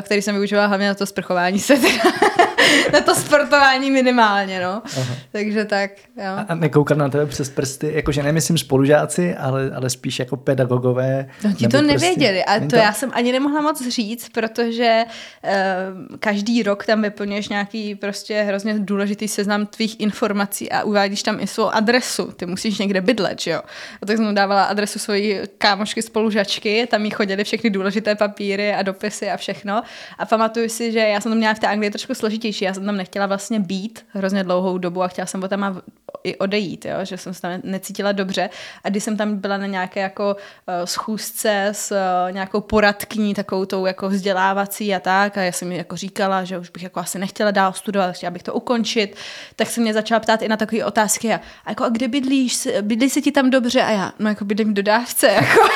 který 0.00 0.22
jsem 0.22 0.34
využívala 0.34 0.66
hlavně 0.66 0.88
na 0.88 0.94
to 0.94 1.06
sprchování 1.06 1.58
se, 1.58 1.74
na 2.92 3.00
to 3.00 3.14
sportování 3.14 3.90
minimálně, 3.90 4.60
no. 4.60 4.82
Aha. 4.96 5.14
Takže 5.32 5.64
tak, 5.64 5.90
jo. 6.16 6.44
A 6.48 6.54
nekoukat 6.54 6.98
na 6.98 7.08
tebe 7.08 7.26
přes 7.26 7.50
prsty, 7.50 7.92
jakože 7.94 8.22
nemyslím 8.22 8.58
spolužáci, 8.58 9.34
ale, 9.34 9.70
ale 9.74 9.90
spíš 9.90 10.18
jako 10.18 10.36
pedagogové. 10.36 11.28
No 11.44 11.52
ti 11.52 11.68
to 11.68 11.82
nevěděli 11.82 12.44
a 12.44 12.60
to, 12.60 12.66
to 12.66 12.76
já 12.76 12.92
jsem 12.92 13.10
ani 13.14 13.32
nemohla 13.32 13.60
moc 13.60 13.88
říct, 13.88 14.28
protože 14.28 15.04
uh, 15.44 16.16
každý 16.16 16.62
rok 16.62 16.86
tam 16.86 17.02
vyplňuješ 17.02 17.48
nějaký 17.48 17.94
prostě 17.94 18.42
hrozně 18.42 18.78
důležitý 18.78 19.28
seznam 19.28 19.66
tvých 19.66 20.00
informací 20.00 20.65
a 20.72 20.82
uvádíš 20.82 21.22
tam 21.22 21.40
i 21.40 21.46
svou 21.46 21.68
adresu. 21.68 22.32
Ty 22.32 22.46
musíš 22.46 22.78
někde 22.78 23.00
bydlet, 23.00 23.40
že 23.40 23.50
jo. 23.50 23.62
A 24.02 24.06
tak 24.06 24.16
jsem 24.16 24.34
dávala 24.34 24.64
adresu 24.64 24.98
svojí 24.98 25.38
kámošky 25.58 26.02
spolužačky, 26.02 26.86
tam 26.90 27.04
jí 27.04 27.10
chodily 27.10 27.44
všechny 27.44 27.70
důležité 27.70 28.14
papíry 28.14 28.74
a 28.74 28.82
dopisy 28.82 29.30
a 29.30 29.36
všechno. 29.36 29.82
A 30.18 30.26
pamatuju 30.26 30.68
si, 30.68 30.92
že 30.92 30.98
já 30.98 31.20
jsem 31.20 31.32
to 31.32 31.36
měla 31.36 31.54
v 31.54 31.58
té 31.58 31.66
Anglii 31.66 31.90
trošku 31.90 32.14
složitější. 32.14 32.64
Já 32.64 32.74
jsem 32.74 32.86
tam 32.86 32.96
nechtěla 32.96 33.26
vlastně 33.26 33.60
být 33.60 34.06
hrozně 34.08 34.44
dlouhou 34.44 34.78
dobu 34.78 35.02
a 35.02 35.08
chtěla 35.08 35.26
jsem 35.26 35.40
tam 35.40 35.82
i 36.24 36.36
odejít, 36.36 36.84
jo? 36.84 36.96
že 37.02 37.18
jsem 37.18 37.34
se 37.34 37.42
tam 37.42 37.60
necítila 37.64 38.12
dobře. 38.12 38.50
A 38.84 38.88
když 38.88 39.04
jsem 39.04 39.16
tam 39.16 39.36
byla 39.36 39.56
na 39.56 39.66
nějaké 39.66 40.00
jako 40.00 40.36
uh, 40.36 40.74
schůzce 40.84 41.68
s 41.72 41.92
uh, 41.92 42.32
nějakou 42.32 42.60
poradkyní, 42.60 43.34
takovou 43.34 43.64
tou 43.64 43.86
jako 43.86 44.08
vzdělávací 44.08 44.94
a 44.94 45.00
tak, 45.00 45.38
a 45.38 45.42
já 45.42 45.52
jsem 45.52 45.68
mi 45.68 45.76
jako 45.76 45.96
říkala, 45.96 46.44
že 46.44 46.58
už 46.58 46.70
bych 46.70 46.82
jako 46.82 47.00
asi 47.00 47.18
nechtěla 47.18 47.50
dál 47.50 47.72
studovat, 47.72 48.12
chtěla 48.12 48.30
bych 48.30 48.42
to 48.42 48.54
ukončit, 48.54 49.16
tak 49.56 49.68
se 49.68 49.80
mě 49.80 49.94
začala 49.94 50.20
ptát 50.20 50.42
i 50.42 50.48
na 50.48 50.55
takové 50.56 50.84
otázky, 50.84 51.34
a, 51.34 51.40
a 51.64 51.70
jako 51.70 51.84
a 51.84 51.88
kde 51.88 52.08
bydlíš, 52.08 52.68
bydlí 52.82 53.10
se 53.10 53.20
ti 53.20 53.32
tam 53.32 53.50
dobře? 53.50 53.82
A 53.82 53.90
já, 53.90 54.12
no 54.18 54.28
jako 54.28 54.44
bydlím 54.44 54.74
dodávce, 54.74 55.26
jako. 55.32 55.68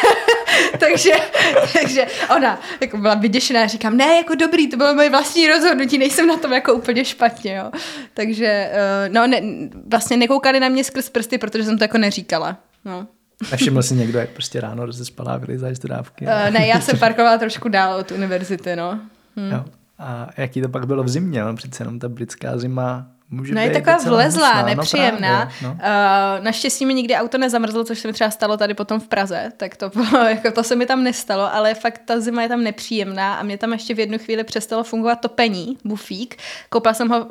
takže, 0.78 1.10
takže 1.80 2.06
ona 2.36 2.60
jako 2.80 2.96
byla 2.96 3.14
vyděšená, 3.14 3.66
říkám, 3.66 3.96
ne, 3.96 4.16
jako 4.16 4.34
dobrý, 4.34 4.70
to 4.70 4.76
bylo 4.76 4.94
moje 4.94 5.10
vlastní 5.10 5.48
rozhodnutí, 5.48 5.98
nejsem 5.98 6.26
na 6.26 6.36
tom 6.36 6.52
jako 6.52 6.74
úplně 6.74 7.04
špatně, 7.04 7.56
jo. 7.56 7.70
Takže, 8.14 8.70
uh, 8.72 9.14
no, 9.14 9.26
ne, 9.26 9.42
vlastně 9.90 10.16
nekoukali 10.16 10.60
na 10.60 10.68
mě 10.68 10.84
skrz 10.84 11.08
prsty, 11.08 11.38
protože 11.38 11.64
jsem 11.64 11.78
to 11.78 11.84
jako 11.84 11.98
neříkala, 11.98 12.56
no. 12.84 13.06
Nevšiml 13.50 13.82
si 13.82 13.94
někdo, 13.94 14.18
jak 14.18 14.30
prostě 14.30 14.60
ráno 14.60 14.86
rozespala 14.86 15.32
a 15.32 15.36
vylízáš 15.36 15.78
do 15.78 15.88
dávky? 15.88 16.26
Uh, 16.26 16.50
ne, 16.50 16.66
já 16.66 16.80
jsem 16.80 16.98
parkovala 16.98 17.38
trošku 17.38 17.68
dál 17.68 17.98
od 17.98 18.10
univerzity, 18.10 18.76
no. 18.76 19.00
Hm. 19.36 19.50
Jo. 19.52 19.64
A 19.98 20.28
jaký 20.36 20.60
to 20.62 20.68
pak 20.68 20.86
bylo 20.86 21.02
v 21.02 21.08
zimě? 21.08 21.42
No, 21.42 21.56
přece 21.56 21.82
jenom 21.82 21.98
ta 21.98 22.08
britská 22.08 22.58
zima 22.58 23.06
Může 23.32 23.54
no 23.54 23.60
je 23.60 23.70
taková 23.70 23.96
vlezlá, 23.96 24.48
hnusná, 24.48 24.62
no 24.62 24.68
nepříjemná. 24.68 25.50
No 25.62 25.68
no. 25.68 25.74
Uh, 25.74 26.44
naštěstí 26.44 26.86
mi 26.86 26.94
nikdy 26.94 27.14
auto 27.14 27.38
nezamrzlo, 27.38 27.84
což 27.84 27.98
se 27.98 28.08
mi 28.08 28.14
třeba 28.14 28.30
stalo 28.30 28.56
tady 28.56 28.74
potom 28.74 29.00
v 29.00 29.08
Praze, 29.08 29.52
tak 29.56 29.76
to, 29.76 29.88
bylo, 29.88 30.24
jako 30.28 30.50
to 30.50 30.64
se 30.64 30.76
mi 30.76 30.86
tam 30.86 31.04
nestalo, 31.04 31.54
ale 31.54 31.74
fakt 31.74 32.02
ta 32.04 32.20
zima 32.20 32.42
je 32.42 32.48
tam 32.48 32.64
nepříjemná 32.64 33.34
a 33.34 33.42
mě 33.42 33.58
tam 33.58 33.72
ještě 33.72 33.94
v 33.94 34.00
jednu 34.00 34.18
chvíli 34.18 34.44
přestalo 34.44 34.84
fungovat 34.84 35.14
topení, 35.14 35.78
bufík. 35.84 36.36
Koupila 36.68 36.94
jsem 36.94 37.08
ho 37.08 37.26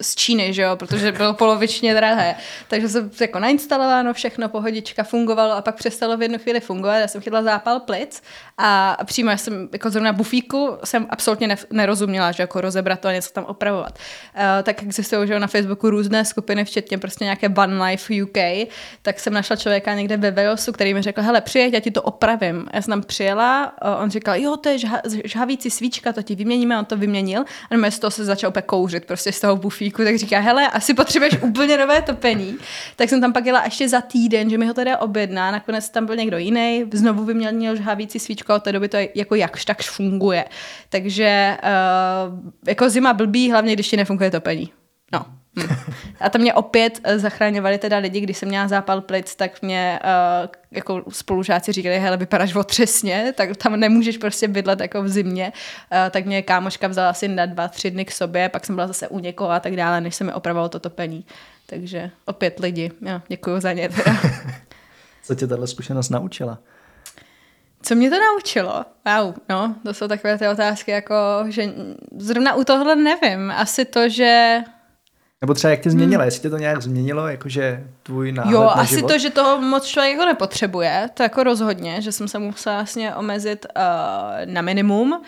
z 0.00 0.14
Číny, 0.14 0.52
že 0.52 0.62
jo, 0.62 0.76
protože 0.76 1.12
bylo 1.12 1.34
polovičně 1.34 1.94
drahé. 1.94 2.34
Takže 2.68 2.88
jsem 2.88 3.10
jako 3.20 3.38
nainstalováno, 3.38 4.14
všechno 4.14 4.48
pohodička 4.48 5.02
fungovalo 5.02 5.52
a 5.52 5.62
pak 5.62 5.74
přestalo 5.74 6.16
v 6.16 6.22
jednu 6.22 6.38
chvíli 6.38 6.60
fungovat. 6.60 6.98
Já 6.98 7.08
jsem 7.08 7.20
chytla 7.20 7.42
zápal 7.42 7.80
plic 7.80 8.22
a 8.58 8.96
přímo 9.04 9.30
já 9.30 9.36
jsem 9.36 9.68
jako 9.72 9.90
zrovna 9.90 10.12
bufíku 10.12 10.78
jsem 10.84 11.06
absolutně 11.10 11.46
ne, 11.46 11.56
nerozuměla, 11.70 12.32
že 12.32 12.42
jako 12.42 12.60
rozebrat 12.60 13.00
to 13.00 13.08
a 13.08 13.12
něco 13.12 13.32
tam 13.32 13.44
opravovat. 13.44 13.98
Uh, 14.34 14.40
tak 14.62 14.82
existují 14.82 15.33
že 15.33 15.33
na 15.38 15.46
Facebooku 15.46 15.90
různé 15.90 16.24
skupiny, 16.24 16.64
včetně 16.64 16.98
prostě 16.98 17.24
nějaké 17.24 17.48
Bun 17.48 17.82
Life 17.82 18.22
UK, 18.22 18.68
tak 19.02 19.20
jsem 19.20 19.32
našla 19.32 19.56
člověka 19.56 19.94
někde 19.94 20.16
ve 20.16 20.30
Walesu, 20.30 20.72
který 20.72 20.94
mi 20.94 21.02
řekl, 21.02 21.22
hele, 21.22 21.40
přijeď, 21.40 21.74
já 21.74 21.80
ti 21.80 21.90
to 21.90 22.02
opravím. 22.02 22.66
Já 22.72 22.82
jsem 22.82 22.92
tam 22.92 23.02
přijela, 23.02 23.72
on 24.02 24.10
říkal, 24.10 24.36
jo, 24.36 24.56
to 24.56 24.68
je 24.68 24.78
žha, 24.78 25.02
žhavící 25.24 25.70
svíčka, 25.70 26.12
to 26.12 26.22
ti 26.22 26.34
vyměníme, 26.34 26.78
on 26.78 26.84
to 26.84 26.96
vyměnil 26.96 27.44
a 27.70 27.90
z 27.90 27.98
toho 27.98 28.10
se 28.10 28.24
začal 28.24 28.50
úplně 28.50 28.62
kouřit, 28.62 29.04
prostě 29.04 29.32
z 29.32 29.40
toho 29.40 29.56
bufíku, 29.56 30.04
tak 30.04 30.16
říká, 30.16 30.40
hele, 30.40 30.68
asi 30.68 30.94
potřebuješ 30.94 31.42
úplně 31.42 31.78
nové 31.78 32.02
topení. 32.02 32.56
Tak 32.96 33.08
jsem 33.08 33.20
tam 33.20 33.32
pak 33.32 33.46
jela 33.46 33.64
ještě 33.64 33.88
za 33.88 34.00
týden, 34.00 34.50
že 34.50 34.58
mi 34.58 34.66
ho 34.66 34.74
teda 34.74 34.98
objedná, 34.98 35.50
nakonec 35.50 35.88
tam 35.90 36.06
byl 36.06 36.16
někdo 36.16 36.38
jiný, 36.38 36.84
znovu 36.92 37.24
vyměnil 37.24 37.76
žhavící 37.76 38.18
svíčku 38.18 38.52
a 38.52 38.56
od 38.56 38.62
té 38.62 38.72
doby 38.72 38.88
to 38.88 38.96
jako 39.14 39.34
jakž 39.34 39.64
takž 39.64 39.90
funguje. 39.90 40.44
Takže 40.88 41.58
uh, 41.62 42.52
jako 42.66 42.90
zima 42.90 43.12
blbý, 43.12 43.50
hlavně 43.50 43.72
když 43.72 43.88
ti 43.88 43.96
nefunguje 43.96 44.30
topení. 44.30 44.72
No. 45.14 45.26
Hm. 45.58 45.74
A 46.20 46.30
to 46.30 46.38
mě 46.38 46.54
opět 46.54 47.00
eh, 47.04 47.18
zachraňovali 47.18 47.78
teda 47.78 47.98
lidi, 47.98 48.20
když 48.20 48.38
jsem 48.38 48.48
měla 48.48 48.68
zápal 48.68 49.00
plic, 49.00 49.36
tak 49.36 49.62
mě 49.62 50.00
uh, 50.04 50.48
jako 50.70 51.02
spolužáci 51.08 51.72
říkali, 51.72 51.98
hele, 51.98 52.16
vypadáš 52.16 52.54
otřesně, 52.54 53.32
tak 53.36 53.56
tam 53.56 53.80
nemůžeš 53.80 54.16
prostě 54.16 54.48
bydlet 54.48 54.80
jako 54.80 55.02
v 55.02 55.08
zimě. 55.08 55.52
Uh, 55.92 56.10
tak 56.10 56.26
mě 56.26 56.42
kámoška 56.42 56.88
vzala 56.88 57.10
asi 57.10 57.28
na 57.28 57.46
dva, 57.46 57.68
tři 57.68 57.90
dny 57.90 58.04
k 58.04 58.12
sobě, 58.12 58.48
pak 58.48 58.66
jsem 58.66 58.74
byla 58.74 58.86
zase 58.86 59.08
u 59.08 59.18
někoho 59.18 59.50
a 59.50 59.60
tak 59.60 59.76
dále, 59.76 60.00
než 60.00 60.14
se 60.14 60.24
mi 60.24 60.32
opravovalo 60.32 60.68
to 60.68 60.78
topení. 60.78 61.26
Takže 61.66 62.10
opět 62.24 62.58
lidi, 62.58 62.90
jo, 63.00 63.20
děkuji 63.28 63.60
za 63.60 63.72
ně 63.72 63.88
teda. 63.88 64.16
Co 65.22 65.34
tě 65.34 65.46
tato 65.46 65.66
zkušenost 65.66 66.10
naučila? 66.10 66.58
Co 67.82 67.94
mě 67.94 68.10
to 68.10 68.16
naučilo? 68.20 68.84
Wow, 69.06 69.34
no, 69.48 69.74
to 69.82 69.94
jsou 69.94 70.08
takové 70.08 70.38
ty 70.38 70.48
otázky, 70.48 70.90
jako, 70.90 71.14
že 71.48 71.74
zrovna 72.16 72.54
u 72.54 72.64
tohle 72.64 72.96
nevím. 72.96 73.50
Asi 73.50 73.84
to, 73.84 74.08
že 74.08 74.62
Nebo 75.44 75.54
třeba 75.54 75.70
jak 75.70 75.80
tě 75.80 75.90
změnilo, 75.90 76.20
hmm. 76.20 76.26
jestli 76.26 76.40
tě 76.40 76.50
to 76.50 76.58
nějak 76.58 76.82
změnilo, 76.82 77.28
jakože 77.28 77.84
tvůj 78.02 78.32
náhled 78.32 78.52
Jo, 78.52 78.60
na 78.60 78.68
asi 78.68 78.94
život? 78.94 79.08
to, 79.08 79.18
že 79.18 79.30
toho 79.30 79.60
moc 79.60 79.86
člověk 79.86 80.12
jako 80.12 80.26
nepotřebuje, 80.26 81.10
to 81.14 81.22
jako 81.22 81.42
rozhodně, 81.42 82.02
že 82.02 82.12
jsem 82.12 82.28
se 82.28 82.38
musela 82.38 82.76
vlastně 82.76 83.14
omezit 83.14 83.66
uh, 83.76 83.82
na 84.44 84.62
minimum, 84.62 85.20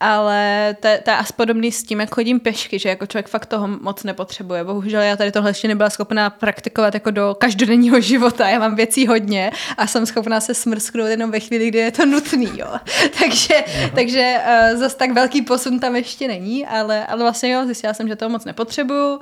ale 0.00 0.74
to, 0.80 0.88
to 1.04 1.10
je 1.10 1.16
asi 1.16 1.32
podobný 1.32 1.72
s 1.72 1.82
tím, 1.82 2.00
jak 2.00 2.14
chodím 2.14 2.40
pěšky, 2.40 2.78
že 2.78 2.88
jako 2.88 3.06
člověk 3.06 3.28
fakt 3.28 3.46
toho 3.46 3.68
moc 3.68 4.04
nepotřebuje. 4.04 4.64
Bohužel 4.64 5.02
já 5.02 5.16
tady 5.16 5.32
tohle 5.32 5.50
ještě 5.50 5.68
nebyla 5.68 5.90
schopná 5.90 6.30
praktikovat 6.30 6.94
jako 6.94 7.10
do 7.10 7.36
každodenního 7.38 8.00
života, 8.10 8.48
já 8.48 8.58
mám 8.58 8.74
věcí 8.74 9.06
hodně 9.06 9.50
a 9.76 9.86
jsem 9.86 10.06
schopná 10.06 10.40
se 10.40 10.54
smrsknout 10.54 11.08
jenom 11.08 11.30
ve 11.30 11.40
chvíli, 11.40 11.68
kdy 11.68 11.78
je 11.78 11.90
to 11.90 12.06
nutný, 12.06 12.50
jo. 12.54 12.68
takže 13.20 13.64
takže 13.94 14.36
uh, 14.46 14.78
zase 14.78 14.96
tak 14.96 15.12
velký 15.12 15.42
posun 15.42 15.80
tam 15.80 15.96
ještě 15.96 16.28
není, 16.28 16.66
ale, 16.66 17.06
ale 17.06 17.22
vlastně 17.22 17.52
jo, 17.52 17.64
zjistila 17.64 17.94
jsem, 17.94 18.08
že 18.08 18.16
toho 18.16 18.28
moc 18.28 18.44
nepotřebuju 18.44 19.20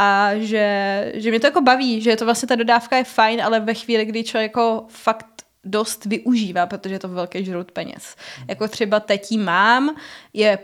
a 0.00 0.30
že, 0.36 1.12
že 1.14 1.30
mě 1.30 1.40
to 1.40 1.46
jako 1.46 1.60
baví, 1.60 2.00
že 2.00 2.16
to 2.16 2.24
vlastně 2.24 2.48
ta 2.48 2.54
dodávka 2.54 2.96
je 2.96 3.04
fajn, 3.04 3.42
ale 3.42 3.60
ve 3.60 3.74
chvíli, 3.74 4.04
kdy 4.04 4.24
člověk 4.24 4.50
jako 4.50 4.84
fakt 4.88 5.26
dost 5.64 6.04
využívá, 6.04 6.66
protože 6.66 6.94
je 6.94 6.98
to 6.98 7.08
velký 7.08 7.44
žrut 7.44 7.72
peněz. 7.72 8.16
Jako 8.48 8.68
třeba 8.68 9.00
teď 9.00 9.38
mám, 9.38 9.96
je 10.32 10.58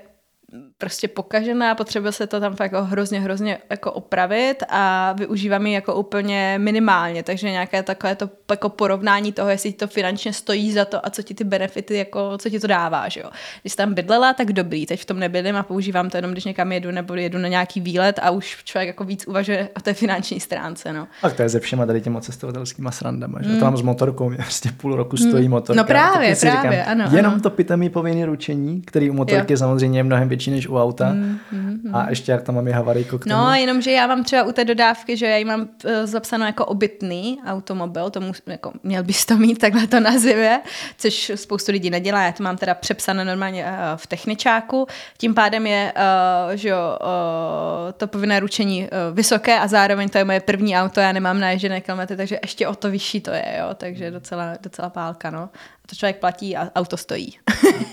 prostě 0.79 1.09
pokažená, 1.09 1.75
potřebuje 1.75 2.13
se 2.13 2.27
to 2.27 2.41
tam 2.41 2.57
fakt 2.57 2.73
jako 2.73 2.85
hrozně, 2.85 3.21
hrozně 3.21 3.59
jako 3.71 3.93
opravit 3.93 4.63
a 4.69 5.13
využívám 5.13 5.67
ji 5.67 5.73
jako 5.73 5.95
úplně 5.95 6.55
minimálně, 6.59 7.23
takže 7.23 7.51
nějaké 7.51 7.83
takové 7.83 8.17
to 8.17 8.31
jako 8.51 8.69
porovnání 8.69 9.33
toho, 9.33 9.51
jestli 9.51 9.73
ti 9.73 9.79
to 9.79 9.87
finančně 9.87 10.33
stojí 10.33 10.73
za 10.73 10.85
to 10.85 11.07
a 11.07 11.11
co 11.11 11.23
ti 11.23 11.35
ty 11.35 11.45
benefity, 11.45 11.97
jako 11.97 12.39
co 12.39 12.51
ti 12.51 12.61
to 12.61 12.67
dává, 12.67 13.09
že 13.09 13.21
jo. 13.21 13.31
Když 13.63 13.73
jsi 13.73 13.77
tam 13.77 13.95
bydlela, 13.95 14.33
tak 14.33 14.53
dobrý, 14.53 14.87
teď 14.87 15.01
v 15.01 15.05
tom 15.05 15.19
nebydlím 15.19 15.57
a 15.57 15.63
používám 15.63 16.11
to 16.11 16.17
jenom, 16.17 16.33
když 16.33 16.45
někam 16.45 16.73
jedu 16.73 16.91
nebo 16.91 17.15
jedu 17.15 17.39
na 17.39 17.49
nějaký 17.49 17.81
výlet 17.81 18.19
a 18.23 18.31
už 18.31 18.65
člověk 18.65 18.87
jako 18.87 19.05
víc 19.05 19.27
uvažuje 19.27 19.69
o 19.77 19.81
té 19.81 19.95
finanční 19.95 20.41
stránce, 20.41 20.93
no. 20.93 21.09
A 21.23 21.31
to 21.31 21.43
je 21.43 21.49
ze 21.49 21.61
všema 21.61 21.87
tady 21.87 22.01
těma 22.01 22.21
cestovatelskýma 22.21 22.91
srandama, 22.91 23.43
že 23.43 23.49
mm. 23.49 23.59
to 23.59 23.65
mám 23.65 23.77
s 23.77 23.83
motorkou, 23.83 24.29
mě 24.29 24.39
prostě 24.43 24.71
půl 24.77 24.97
roku 24.97 25.17
stojí 25.17 25.45
mm. 25.45 25.51
motorka. 25.51 25.83
No 25.83 25.87
právě, 25.87 26.37
právě, 26.37 26.73
říkám, 26.81 27.01
ano. 27.01 27.17
Jenom 27.17 27.33
ano. 27.33 27.43
to 27.43 27.51
pitomý 27.51 27.89
povinný 27.89 28.25
ručení, 28.25 28.83
který 28.83 29.11
u 29.11 29.13
motorky 29.13 29.53
jo. 29.53 29.57
samozřejmě 29.57 29.99
je 29.99 30.03
mnohem 30.03 30.29
větší 30.29 30.44
než 30.51 30.69
u 30.69 30.79
auta. 30.79 31.13
Mm 31.13 31.35
Mm, 31.53 31.81
mm, 31.85 31.95
A 31.95 32.11
ještě 32.11 32.33
jak 32.33 32.43
tam 32.43 32.55
mám 32.55 32.67
je 32.67 32.75
havarijko 32.75 33.19
k 33.19 33.25
tomu. 33.25 33.37
No, 33.37 33.55
jenomže 33.55 33.91
já 33.91 34.07
mám 34.07 34.25
třeba 34.25 34.43
u 34.43 34.53
té 34.53 34.65
dodávky, 34.65 35.17
že 35.17 35.27
já 35.27 35.37
ji 35.37 35.45
mám 35.45 35.61
uh, 35.61 35.91
zapsáno 36.05 36.47
jako 36.47 36.67
obytný 36.67 37.39
automobil, 37.47 38.11
tomu 38.11 38.33
jako, 38.47 38.73
měl 38.83 39.03
bys 39.03 39.27
to 39.27 39.37
mít, 39.37 39.59
takhle 39.59 39.87
to 39.87 40.01
nazivě, 40.01 40.61
což 40.99 41.33
spoustu 41.35 41.73
lidí 41.73 41.91
nedělá, 41.91 42.23
já 42.23 42.33
to 42.33 42.43
mám 42.43 42.57
teda 42.57 42.75
přepsané 42.75 43.25
normálně 43.25 43.65
uh, 43.65 43.71
v 43.97 44.07
techničáku, 44.07 44.87
tím 45.19 45.35
pádem 45.35 45.67
je 45.67 45.93
uh, 45.97 46.55
že 46.55 46.69
jo, 46.69 46.99
uh, 47.01 47.93
to 47.93 48.07
povinné 48.07 48.41
ručení 48.41 48.83
uh, 48.83 49.17
vysoké 49.17 49.59
a 49.59 49.69
zároveň 49.69 50.09
to 50.09 50.19
je 50.19 50.25
moje 50.25 50.41
první 50.41 50.77
auto, 50.77 51.01
já 51.01 51.13
nemám 51.13 51.41
naježené 51.41 51.81
kilometry, 51.81 52.17
takže 52.17 52.39
ještě 52.43 52.69
o 52.69 52.75
to 52.75 52.91
vyšší 52.91 53.21
to 53.21 53.31
je, 53.31 53.57
jo, 53.59 53.69
takže 53.75 54.11
docela, 54.11 54.55
docela 54.63 54.91
pálka, 54.91 55.31
no 55.31 55.49
to 55.89 55.97
člověk 55.97 56.17
platí 56.17 56.57
a 56.57 56.71
auto 56.75 56.97
stojí. 56.97 57.39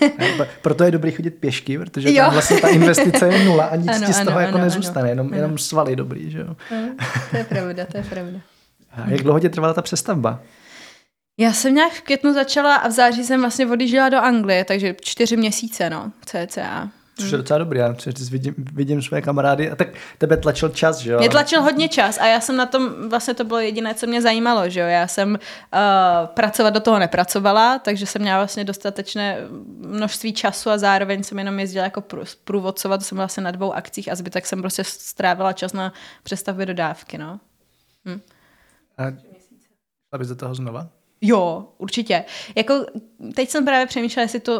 Proto 0.62 0.84
je 0.84 0.90
dobrý 0.90 1.10
chodit 1.10 1.30
pěšky, 1.30 1.78
protože 1.78 2.12
jo. 2.12 2.16
tam 2.16 2.32
vlastně 2.32 2.60
ta 2.60 2.68
investice 2.68 3.28
je 3.28 3.44
nula 3.44 3.64
a 3.64 3.76
nic 3.76 3.88
ano, 3.88 4.06
ti 4.06 4.12
z 4.12 4.18
toho 4.18 4.30
ano, 4.30 4.40
jako 4.40 4.54
ano, 4.54 4.64
nezůstane, 4.64 5.00
ano, 5.00 5.08
jenom, 5.08 5.26
ano. 5.26 5.36
jenom 5.36 5.58
svaly 5.58 5.96
dobrý, 5.96 6.30
že 6.30 6.38
jo? 6.38 6.56
to 7.30 7.36
je 7.36 7.44
pravda, 7.44 7.86
to 7.86 7.96
je 7.96 8.02
pravda. 8.02 8.38
A 8.92 9.10
jak 9.10 9.22
dlouho 9.22 9.40
tě 9.40 9.48
trvala 9.48 9.74
ta 9.74 9.82
přestavba? 9.82 10.40
Já 11.40 11.52
jsem 11.52 11.74
nějak 11.74 11.92
v 11.92 12.00
květnu 12.00 12.34
začala 12.34 12.76
a 12.76 12.88
v 12.88 12.90
září 12.90 13.24
jsem 13.24 13.40
vlastně 13.40 13.66
odjížděla 13.66 14.08
do 14.08 14.18
Anglie, 14.18 14.64
takže 14.64 14.96
čtyři 15.00 15.36
měsíce, 15.36 15.90
no, 15.90 16.12
cca. 16.24 16.90
Což 17.20 17.30
je 17.30 17.38
docela 17.38 17.58
dobrý, 17.58 17.78
já 17.78 17.94
vidím, 18.30 18.54
vidím 18.72 19.02
své 19.02 19.22
kamarády 19.22 19.70
a 19.70 19.76
tak 19.76 19.88
tebe 20.18 20.36
tlačil 20.36 20.68
čas, 20.68 20.98
že 20.98 21.12
jo? 21.12 21.18
Mě 21.18 21.28
tlačil 21.28 21.62
hodně 21.62 21.88
čas 21.88 22.18
a 22.18 22.26
já 22.26 22.40
jsem 22.40 22.56
na 22.56 22.66
tom, 22.66 23.08
vlastně 23.08 23.34
to 23.34 23.44
bylo 23.44 23.60
jediné, 23.60 23.94
co 23.94 24.06
mě 24.06 24.22
zajímalo, 24.22 24.68
že 24.68 24.80
jo? 24.80 24.86
Já 24.86 25.06
jsem 25.06 25.28
uh, 25.30 25.38
pracovat 26.26 26.70
do 26.70 26.80
toho 26.80 26.98
nepracovala, 26.98 27.78
takže 27.78 28.06
jsem 28.06 28.22
měla 28.22 28.38
vlastně 28.38 28.64
dostatečné 28.64 29.38
množství 29.78 30.32
času 30.32 30.70
a 30.70 30.78
zároveň 30.78 31.22
jsem 31.22 31.38
jenom 31.38 31.60
jezdila 31.60 31.84
jako 31.84 32.04
průvodcovat, 32.44 33.02
jsem 33.02 33.18
vlastně 33.18 33.42
na 33.42 33.50
dvou 33.50 33.72
akcích 33.72 34.12
a 34.12 34.14
zbytek 34.14 34.46
jsem 34.46 34.60
prostě 34.60 34.84
strávila 34.84 35.52
čas 35.52 35.72
na 35.72 35.92
přestavbě 36.22 36.66
dodávky, 36.66 37.18
no. 37.18 37.40
Hm. 38.08 38.20
A 40.12 40.18
bys 40.18 40.28
do 40.28 40.36
toho 40.36 40.54
znova? 40.54 40.88
Jo, 41.22 41.64
určitě. 41.78 42.24
Jako 42.54 42.86
teď 43.34 43.50
jsem 43.50 43.64
právě 43.64 43.86
přemýšlela, 43.86 44.22
jestli 44.22 44.40
tu 44.40 44.52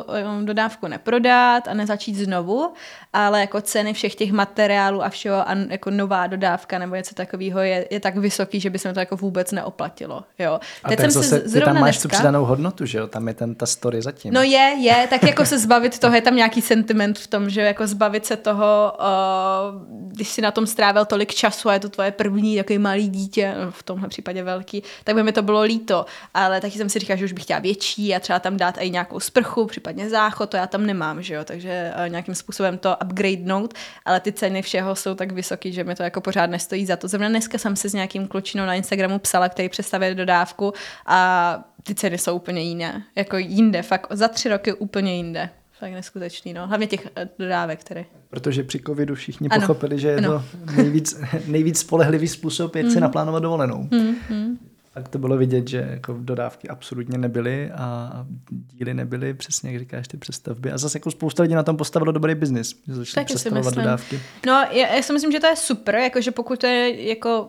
dodávku 0.45 0.87
neprodat 0.87 1.69
a 1.69 1.75
nezačít 1.75 2.16
znovu, 2.16 2.73
ale 3.12 3.40
jako 3.40 3.61
ceny 3.61 3.92
všech 3.92 4.14
těch 4.14 4.33
materiálů 4.33 5.05
a 5.05 5.09
všeho 5.09 5.48
a 5.48 5.57
jako 5.68 5.90
nová 5.90 6.27
dodávka 6.27 6.79
nebo 6.79 6.94
něco 6.94 7.14
takového 7.14 7.61
je, 7.61 7.88
je 7.90 8.01
tak 8.01 8.16
vysoký, 8.16 8.61
že 8.61 8.70
by 8.70 8.79
se 8.79 8.92
to 8.92 9.01
jako 9.01 9.16
vůbec 9.16 9.53
neoplatilo. 9.53 10.22
Jo. 10.38 10.61
A 10.85 10.88
teď 10.88 11.01
jsem 11.01 11.11
zase, 11.11 11.40
ty 11.40 11.61
tam 11.61 11.81
máš 11.81 11.94
dneska, 11.94 12.09
tu 12.09 12.12
přidanou 12.12 12.44
hodnotu, 12.44 12.87
že 12.87 12.98
jo? 12.98 13.07
Tam 13.07 13.29
je 13.29 13.35
ten, 13.35 13.55
ta 13.55 13.66
story 13.66 14.03
zatím. 14.03 14.35
No 14.35 14.42
je, 14.42 14.75
je, 14.79 15.07
tak 15.11 15.22
jako 15.22 15.46
se 15.46 15.59
zbavit 15.59 15.98
toho, 15.98 16.14
je 16.14 16.20
tam 16.20 16.37
nějaký 16.37 16.62
sentiment 16.62 17.18
v 17.18 17.27
tom, 17.27 17.51
že 17.51 17.61
jako 17.61 17.87
zbavit 17.87 18.27
se 18.27 18.37
toho, 18.37 18.92
uh, 18.98 19.83
když 20.12 20.29
si 20.29 20.40
na 20.40 20.51
tom 20.51 20.66
strávil 20.66 21.05
tolik 21.05 21.35
času 21.35 21.68
a 21.68 21.75
je 21.75 21.81
to 21.81 21.88
tvoje 21.88 22.11
první 22.11 22.57
takový 22.57 22.79
malý 22.79 23.09
dítě, 23.09 23.55
no, 23.64 23.70
v 23.70 23.83
tomhle 23.83 24.09
případě 24.09 24.42
velký, 24.42 24.83
tak 25.05 25.14
by 25.14 25.22
mi 25.22 25.33
to 25.33 25.42
bylo 25.42 25.62
líto. 25.62 26.07
Ale 26.35 26.51
taky 26.60 26.78
jsem 26.78 26.88
si 26.88 26.98
říkala, 26.98 27.16
že 27.16 27.24
už 27.24 27.32
bych 27.32 27.44
chtěla 27.44 27.58
větší 27.58 28.14
a 28.14 28.20
třeba 28.20 28.38
tam 28.38 28.56
dát 28.56 28.78
i 28.80 28.90
nějakou 28.90 29.20
sprchu, 29.20 29.66
případně 29.66 30.10
záchod, 30.10 30.50
to 30.50 30.56
já 30.56 30.66
tam 30.66 30.86
nemám, 30.86 31.22
že 31.22 31.34
jo, 31.34 31.44
takže 31.44 31.92
uh, 32.04 32.08
nějakým 32.08 32.34
způsobem 32.34 32.78
to 32.78 32.96
upgradenout, 33.04 33.74
ale 34.04 34.20
ty 34.20 34.32
ceny 34.32 34.62
všeho 34.62 34.96
jsou 34.96 35.14
tak 35.14 35.32
vysoký, 35.32 35.72
že 35.72 35.84
mi 35.84 35.94
to 35.94 36.02
jako 36.02 36.20
pořád 36.20 36.50
nestojí 36.50 36.86
za 36.86 36.96
to. 36.96 37.08
Zrovna 37.08 37.28
dneska 37.28 37.58
jsem 37.58 37.76
se 37.76 37.88
s 37.88 37.94
nějakým 37.94 38.28
klučinou 38.28 38.66
na 38.66 38.74
Instagramu 38.74 39.18
psala, 39.18 39.48
který 39.48 39.68
představuje 39.68 40.14
dodávku 40.14 40.72
a 41.06 41.58
ty 41.82 41.94
ceny 41.94 42.18
jsou 42.18 42.36
úplně 42.36 42.62
jiné, 42.62 43.04
jako 43.16 43.36
jinde, 43.36 43.82
fakt 43.82 44.06
za 44.10 44.28
tři 44.28 44.48
roky 44.48 44.72
úplně 44.72 45.16
jinde. 45.16 45.50
Fakt 45.78 45.92
neskutečný, 45.92 46.52
no. 46.52 46.66
Hlavně 46.66 46.86
těch 46.86 47.08
eh, 47.16 47.28
dodávek, 47.38 47.80
které. 47.80 48.04
Protože 48.30 48.64
při 48.64 48.80
covidu 48.86 49.14
všichni 49.14 49.48
ano. 49.48 49.60
pochopili, 49.60 49.98
že 49.98 50.08
je 50.08 50.16
ano. 50.16 50.28
to 50.28 50.44
nejvíc, 50.76 51.20
nejvíc 51.46 51.78
spolehlivý 51.78 52.28
způsob, 52.28 52.76
jak 52.76 52.86
mm. 52.86 52.92
si 52.92 53.00
naplánovat 53.00 53.42
dovolenou. 53.42 53.88
Mm, 53.90 54.16
mm 54.30 54.71
tak 54.94 55.09
to 55.09 55.18
bylo 55.18 55.37
vidět, 55.37 55.68
že 55.68 55.87
jako 55.90 56.16
dodávky 56.20 56.68
absolutně 56.68 57.18
nebyly 57.18 57.70
a 57.70 58.26
díly 58.50 58.94
nebyly, 58.94 59.35
přesně 59.35 59.72
jak 59.72 59.81
říkáš, 59.81 60.09
ty 60.09 60.16
přestavby. 60.16 60.72
A 60.72 60.78
zase 60.78 60.98
jako 60.98 61.11
spousta 61.11 61.42
lidí 61.42 61.55
na 61.55 61.62
tom 61.62 61.76
postavilo 61.76 62.12
dobrý 62.12 62.35
biznis, 62.35 62.83
že 62.87 62.94
začali 62.94 63.24
přestavovat 63.26 63.74
dodávky. 63.74 64.20
No, 64.46 64.52
já, 64.70 64.94
já 64.94 65.02
si 65.02 65.12
myslím, 65.12 65.33
že 65.33 65.40
to 65.40 65.46
je 65.46 65.57
super, 65.57 65.94
jakože 65.94 66.31
pokud 66.31 66.59
to 66.59 66.66
je 66.66 67.09
jako 67.09 67.48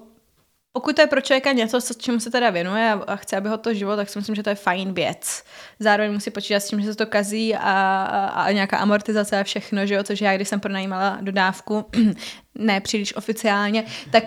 pokud 0.74 0.96
to 0.96 1.02
je 1.02 1.08
pro 1.08 1.22
člověka 1.22 1.52
něco, 1.52 1.82
co, 1.82 1.94
čemu 1.94 2.20
se 2.20 2.32
teda 2.32 2.50
věnuje 2.50 2.92
a 3.08 3.16
chce, 3.16 3.38
aby 3.38 3.50
ho 3.50 3.58
to 3.58 3.74
život, 3.74 3.96
tak 3.96 4.10
si 4.10 4.20
myslím, 4.20 4.36
že 4.36 4.44
to 4.44 4.50
je 4.50 4.56
fajn 4.56 4.94
věc. 4.94 5.44
Zároveň 5.80 6.14
musí 6.14 6.32
počítat 6.32 6.60
s 6.60 6.68
tím, 6.68 6.82
že 6.82 6.88
se 6.88 6.98
to 6.98 7.06
kazí 7.06 7.56
a, 7.56 7.60
a, 8.04 8.26
a 8.26 8.52
nějaká 8.52 8.78
amortizace 8.78 9.40
a 9.40 9.44
všechno, 9.44 9.86
že 9.86 9.94
jo, 9.94 10.04
což 10.04 10.22
já, 10.22 10.36
když 10.36 10.48
jsem 10.48 10.60
pronajímala 10.60 11.18
dodávku, 11.22 11.86
ne 12.56 12.82
příliš 12.82 13.16
oficiálně, 13.16 13.86
tak 14.12 14.24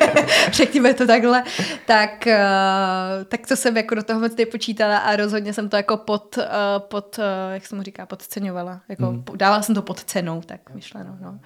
řekněme 0.52 0.94
to 0.94 1.06
takhle, 1.06 1.44
tak, 1.86 2.26
uh, 2.26 3.24
tak 3.24 3.46
to 3.46 3.56
jsem 3.56 3.76
jako 3.76 3.94
do 3.94 4.02
toho 4.02 4.20
moc 4.20 4.36
nepočítala 4.36 4.98
a 4.98 5.16
rozhodně 5.16 5.52
jsem 5.52 5.68
to 5.68 5.76
jako 5.76 5.96
pod, 5.96 6.36
uh, 6.36 6.44
pod 6.78 7.18
uh, 7.18 7.24
jak 7.52 7.66
se 7.66 7.76
mu 7.76 7.82
říká, 7.82 8.06
podceňovala. 8.06 8.80
Jako, 8.88 9.06
hmm. 9.06 9.24
Dávala 9.34 9.62
jsem 9.62 9.74
to 9.74 9.82
pod 9.82 10.04
cenou, 10.04 10.42
tak 10.42 10.74
myšleno. 10.74 11.16
No. 11.20 11.40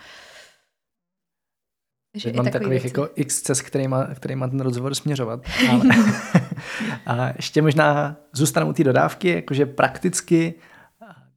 Že 2.15 2.33
mám 2.33 2.47
takových 2.47 2.83
věci. 2.83 2.87
jako 2.87 3.09
x 3.15 3.43
cest, 3.43 3.63
kterýma, 3.63 4.07
kterýma 4.15 4.49
ten 4.49 4.61
rozhovor 4.61 4.95
směřovat. 4.95 5.41
Ale, 5.71 5.85
a 7.07 7.33
ještě 7.37 7.63
možná 7.63 8.17
zůstanu 8.33 8.69
u 8.69 8.73
té 8.73 8.85
dodávky, 8.85 9.29
jakože 9.29 9.67
prakticky, 9.67 10.55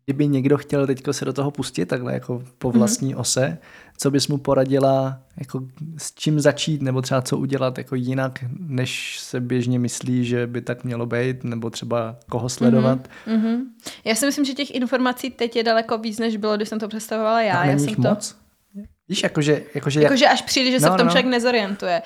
kdyby 0.05 0.27
někdo 0.27 0.57
chtěl 0.57 0.87
teď 0.87 1.03
se 1.11 1.25
do 1.25 1.33
toho 1.33 1.51
pustit, 1.51 1.85
takhle 1.85 2.13
jako 2.13 2.43
po 2.57 2.69
mhm. 2.69 2.77
vlastní 2.77 3.15
mm-hmm. 3.15 3.19
ose, 3.19 3.57
co 3.97 4.11
bys 4.11 4.27
mu 4.27 4.37
poradila, 4.37 5.19
jako 5.37 5.61
s 5.97 6.13
čím 6.13 6.39
začít, 6.39 6.81
nebo 6.81 7.01
třeba 7.01 7.21
co 7.21 7.37
udělat 7.37 7.77
jako 7.77 7.95
jinak, 7.95 8.45
než 8.59 9.19
se 9.19 9.39
běžně 9.39 9.79
myslí, 9.79 10.25
že 10.25 10.47
by 10.47 10.61
tak 10.61 10.83
mělo 10.83 11.05
být, 11.05 11.43
nebo 11.43 11.69
třeba 11.69 12.15
koho 12.29 12.49
sledovat? 12.49 13.09
Mm-hmm. 13.27 13.59
Já 14.05 14.15
si 14.15 14.25
myslím, 14.25 14.45
že 14.45 14.53
těch 14.53 14.75
informací 14.75 15.29
teď 15.29 15.55
je 15.55 15.63
daleko 15.63 15.97
víc, 15.97 16.19
než 16.19 16.37
bylo, 16.37 16.55
když 16.55 16.69
jsem 16.69 16.79
to 16.79 16.87
představovala 16.87 17.41
já. 17.41 17.59
A 17.59 17.65
já 17.65 17.79
jsem 17.79 17.95
to... 17.95 18.01
moc? 18.01 18.46
Víš, 19.09 19.23
jakože... 19.23 19.63
Jakože, 19.75 20.01
jakože 20.01 20.27
až 20.27 20.41
příliš, 20.41 20.71
že 20.71 20.79
no, 20.79 20.87
se 20.87 20.87
v 20.87 20.97
tom 20.97 20.97
no, 20.97 21.03
no. 21.03 21.09
člověk 21.09 21.25
nezorientuje. 21.25 22.01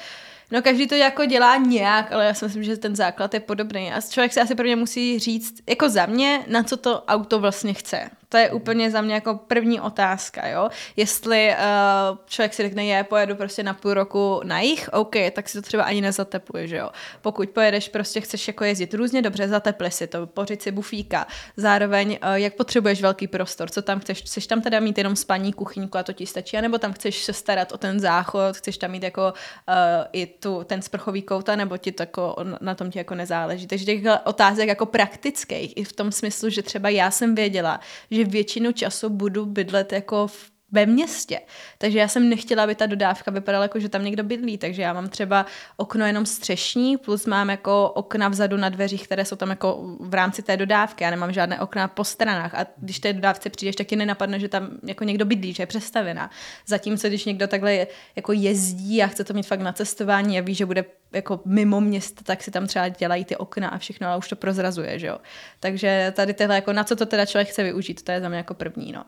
No 0.51 0.61
každý 0.61 0.87
to 0.87 0.95
jako 0.95 1.25
dělá 1.25 1.57
nějak, 1.57 2.11
ale 2.11 2.25
já 2.25 2.33
si 2.33 2.45
myslím, 2.45 2.63
že 2.63 2.77
ten 2.77 2.95
základ 2.95 3.33
je 3.33 3.39
podobný. 3.39 3.93
A 3.93 4.01
člověk 4.01 4.33
si 4.33 4.41
asi 4.41 4.55
prvně 4.55 4.75
musí 4.75 5.19
říct, 5.19 5.53
jako 5.69 5.89
za 5.89 6.05
mě, 6.05 6.45
na 6.47 6.63
co 6.63 6.77
to 6.77 7.03
auto 7.03 7.39
vlastně 7.39 7.73
chce. 7.73 8.09
To 8.31 8.37
je 8.37 8.51
úplně 8.51 8.91
za 8.91 9.01
mě 9.01 9.13
jako 9.13 9.35
první 9.35 9.79
otázka, 9.79 10.47
jo. 10.47 10.69
Jestli 10.95 11.49
uh, 11.49 12.17
člověk 12.25 12.53
si 12.53 12.63
řekne, 12.63 12.85
je, 12.85 13.03
pojedu 13.03 13.35
prostě 13.35 13.63
na 13.63 13.73
půl 13.73 13.93
roku 13.93 14.41
na 14.43 14.59
jich, 14.59 14.89
OK, 14.93 15.15
tak 15.31 15.49
si 15.49 15.57
to 15.57 15.61
třeba 15.61 15.83
ani 15.83 16.01
nezatepluje, 16.01 16.67
že 16.67 16.77
jo. 16.77 16.89
Pokud 17.21 17.49
pojedeš, 17.49 17.89
prostě 17.89 18.21
chceš 18.21 18.47
jako 18.47 18.63
jezdit 18.63 18.93
různě 18.93 19.21
dobře, 19.21 19.47
zatepli 19.47 19.91
si 19.91 20.07
to, 20.07 20.27
pořiď 20.27 20.61
si 20.61 20.71
bufíka. 20.71 21.27
Zároveň, 21.57 22.17
uh, 22.23 22.33
jak 22.33 22.53
potřebuješ 22.55 23.01
velký 23.01 23.27
prostor, 23.27 23.69
co 23.69 23.81
tam 23.81 23.99
chceš, 23.99 24.21
chceš 24.21 24.47
tam 24.47 24.61
teda 24.61 24.79
mít 24.79 24.97
jenom 24.97 25.15
spaní, 25.15 25.53
kuchyňku 25.53 25.97
a 25.97 26.03
to 26.03 26.13
ti 26.13 26.25
stačí, 26.25 26.61
nebo 26.61 26.77
tam 26.77 26.93
chceš 26.93 27.23
se 27.23 27.33
starat 27.33 27.71
o 27.71 27.77
ten 27.77 27.99
záchod, 27.99 28.57
chceš 28.57 28.77
tam 28.77 28.91
mít 28.91 29.03
jako 29.03 29.33
uh, 29.67 29.75
i 30.13 30.25
tu, 30.25 30.63
ten 30.63 30.81
sprchový 30.81 31.21
kouta, 31.21 31.55
nebo 31.55 31.77
ti 31.77 31.91
to 31.91 32.03
jako, 32.03 32.35
na 32.61 32.75
tom 32.75 32.91
ti 32.91 32.97
jako 32.97 33.15
nezáleží. 33.15 33.67
Takže 33.67 33.85
těch 33.85 34.01
otázek 34.23 34.67
jako 34.67 34.85
praktických, 34.85 35.77
i 35.77 35.83
v 35.83 35.93
tom 35.93 36.11
smyslu, 36.11 36.49
že 36.49 36.63
třeba 36.63 36.89
já 36.89 37.11
jsem 37.11 37.35
věděla, 37.35 37.79
že 38.11 38.20
většinu 38.25 38.71
času 38.71 39.09
budu 39.09 39.45
bydlet 39.45 39.93
jako 39.93 40.27
v 40.27 40.51
ve 40.71 40.85
městě. 40.85 41.41
Takže 41.77 41.99
já 41.99 42.07
jsem 42.07 42.29
nechtěla, 42.29 42.63
aby 42.63 42.75
ta 42.75 42.85
dodávka 42.85 43.31
vypadala 43.31 43.63
jako, 43.63 43.79
že 43.79 43.89
tam 43.89 44.03
někdo 44.03 44.23
bydlí. 44.23 44.57
Takže 44.57 44.81
já 44.81 44.93
mám 44.93 45.09
třeba 45.09 45.45
okno 45.77 46.05
jenom 46.05 46.25
střešní, 46.25 46.97
plus 46.97 47.25
mám 47.25 47.49
jako 47.49 47.89
okna 47.89 48.29
vzadu 48.29 48.57
na 48.57 48.69
dveřích, 48.69 49.03
které 49.03 49.25
jsou 49.25 49.35
tam 49.35 49.49
jako 49.49 49.97
v 49.99 50.13
rámci 50.13 50.41
té 50.41 50.57
dodávky. 50.57 51.03
Já 51.03 51.09
nemám 51.09 51.33
žádné 51.33 51.59
okna 51.59 51.87
po 51.87 52.03
stranách. 52.03 52.55
A 52.55 52.65
když 52.77 52.99
té 52.99 53.13
dodávce 53.13 53.49
přijdeš, 53.49 53.75
tak 53.75 53.87
ti 53.87 53.95
nenapadne, 53.95 54.39
že 54.39 54.47
tam 54.47 54.69
jako 54.83 55.03
někdo 55.03 55.25
bydlí, 55.25 55.53
že 55.53 55.63
je 55.63 55.67
přestavená. 55.67 56.29
Zatímco, 56.67 57.07
když 57.07 57.25
někdo 57.25 57.47
takhle 57.47 57.87
jako 58.15 58.33
jezdí 58.33 59.03
a 59.03 59.07
chce 59.07 59.23
to 59.23 59.33
mít 59.33 59.47
fakt 59.47 59.61
na 59.61 59.73
cestování 59.73 60.39
a 60.39 60.41
ví, 60.41 60.55
že 60.55 60.65
bude 60.65 60.85
jako 61.13 61.39
mimo 61.45 61.81
město, 61.81 62.23
tak 62.23 62.43
si 62.43 62.51
tam 62.51 62.67
třeba 62.67 62.87
dělají 62.87 63.25
ty 63.25 63.35
okna 63.35 63.69
a 63.69 63.77
všechno, 63.77 64.07
ale 64.07 64.17
už 64.17 64.29
to 64.29 64.35
prozrazuje, 64.35 64.99
že 64.99 65.07
jo. 65.07 65.17
Takže 65.59 66.13
tady 66.15 66.33
tohle, 66.33 66.55
jako 66.55 66.73
na 66.73 66.83
co 66.83 66.95
to 66.95 67.05
teda 67.05 67.25
člověk 67.25 67.47
chce 67.47 67.63
využít, 67.63 68.03
to 68.03 68.11
je 68.11 68.21
za 68.21 68.29
mě 68.29 68.37
jako 68.37 68.53
první, 68.53 68.91
no. 68.91 69.05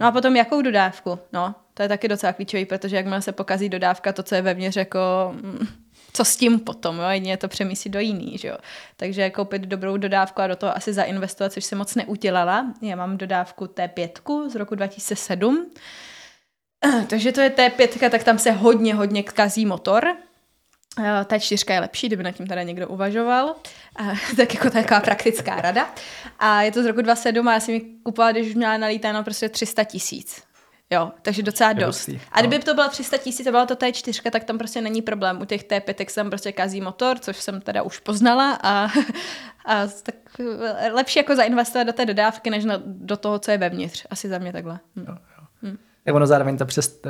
No 0.00 0.06
a 0.06 0.12
potom 0.12 0.36
jakou 0.36 0.62
dodávku? 0.62 1.18
No, 1.32 1.54
to 1.74 1.82
je 1.82 1.88
taky 1.88 2.08
docela 2.08 2.32
klíčový, 2.32 2.64
protože 2.64 2.96
jakmile 2.96 3.22
se 3.22 3.32
pokazí 3.32 3.68
dodávka, 3.68 4.12
to, 4.12 4.22
co 4.22 4.34
je 4.34 4.42
vevnitř, 4.42 4.76
jako 4.76 4.98
mm, 5.32 5.66
co 6.12 6.24
s 6.24 6.36
tím 6.36 6.60
potom, 6.60 6.98
jo, 6.98 7.08
jedině 7.08 7.36
to 7.36 7.48
přemístit 7.48 7.92
do 7.92 8.00
jiný, 8.00 8.38
že 8.38 8.48
jo. 8.48 8.56
Takže 8.96 9.30
koupit 9.30 9.62
dobrou 9.62 9.96
dodávku 9.96 10.40
a 10.40 10.46
do 10.46 10.56
toho 10.56 10.76
asi 10.76 10.92
zainvestovat, 10.92 11.52
což 11.52 11.64
jsem 11.64 11.78
moc 11.78 11.94
neudělala. 11.94 12.74
Já 12.82 12.96
mám 12.96 13.16
dodávku 13.16 13.64
T5 13.64 14.48
z 14.48 14.54
roku 14.54 14.74
2007, 14.74 15.70
takže 17.08 17.32
to 17.32 17.40
je 17.40 17.50
T5, 17.50 18.10
tak 18.10 18.24
tam 18.24 18.38
se 18.38 18.50
hodně, 18.50 18.94
hodně 18.94 19.22
kazí 19.22 19.66
motor, 19.66 20.16
ta 21.24 21.38
čtyřka 21.38 21.74
je 21.74 21.80
lepší, 21.80 22.06
kdyby 22.06 22.22
na 22.22 22.32
tím 22.32 22.46
teda 22.46 22.62
někdo 22.62 22.88
uvažoval. 22.88 23.54
A, 23.96 24.02
tak 24.36 24.54
jako 24.54 24.70
taková 24.70 25.00
praktická 25.00 25.60
rada. 25.60 25.94
A 26.38 26.62
je 26.62 26.72
to 26.72 26.82
z 26.82 26.86
roku 26.86 27.02
27 27.02 27.48
a 27.48 27.52
já 27.52 27.60
jsem 27.60 27.74
ji 27.74 27.80
kupovala, 28.02 28.32
když 28.32 28.48
už 28.48 28.54
měla 28.54 28.76
nalítáno 28.76 29.24
prostě 29.24 29.48
300 29.48 29.84
tisíc. 29.84 30.42
Jo, 30.90 31.12
takže 31.22 31.42
docela 31.42 31.72
dost. 31.72 32.10
A 32.32 32.40
kdyby 32.40 32.58
no. 32.58 32.64
to 32.64 32.74
byla 32.74 32.88
300 32.88 33.16
tisíc 33.16 33.46
a 33.46 33.50
byla 33.50 33.66
to 33.66 33.76
ta 33.76 33.90
čtyřka, 33.90 34.30
tak 34.30 34.44
tam 34.44 34.58
prostě 34.58 34.80
není 34.80 35.02
problém. 35.02 35.40
U 35.40 35.44
těch 35.44 35.64
T5 35.64 36.08
se 36.08 36.14
tam 36.14 36.30
prostě 36.30 36.52
kazí 36.52 36.80
motor, 36.80 37.18
což 37.18 37.36
jsem 37.36 37.60
teda 37.60 37.82
už 37.82 37.98
poznala 37.98 38.58
a, 38.62 38.88
a 39.66 39.86
tak 40.02 40.14
lepší 40.92 41.18
jako 41.18 41.36
zainvestovat 41.36 41.86
do 41.86 41.92
té 41.92 42.06
dodávky, 42.06 42.50
než 42.50 42.64
na, 42.64 42.82
do 42.84 43.16
toho, 43.16 43.38
co 43.38 43.50
je 43.50 43.58
vevnitř. 43.58 44.06
Asi 44.10 44.28
za 44.28 44.38
mě 44.38 44.52
takhle. 44.52 44.78
Hm. 44.96 45.18
Jo, 46.08 46.12
jo. 46.12 46.14
Tak 46.14 46.16
ono 46.16 46.26
zároveň 46.26 46.56
ta 46.56 46.66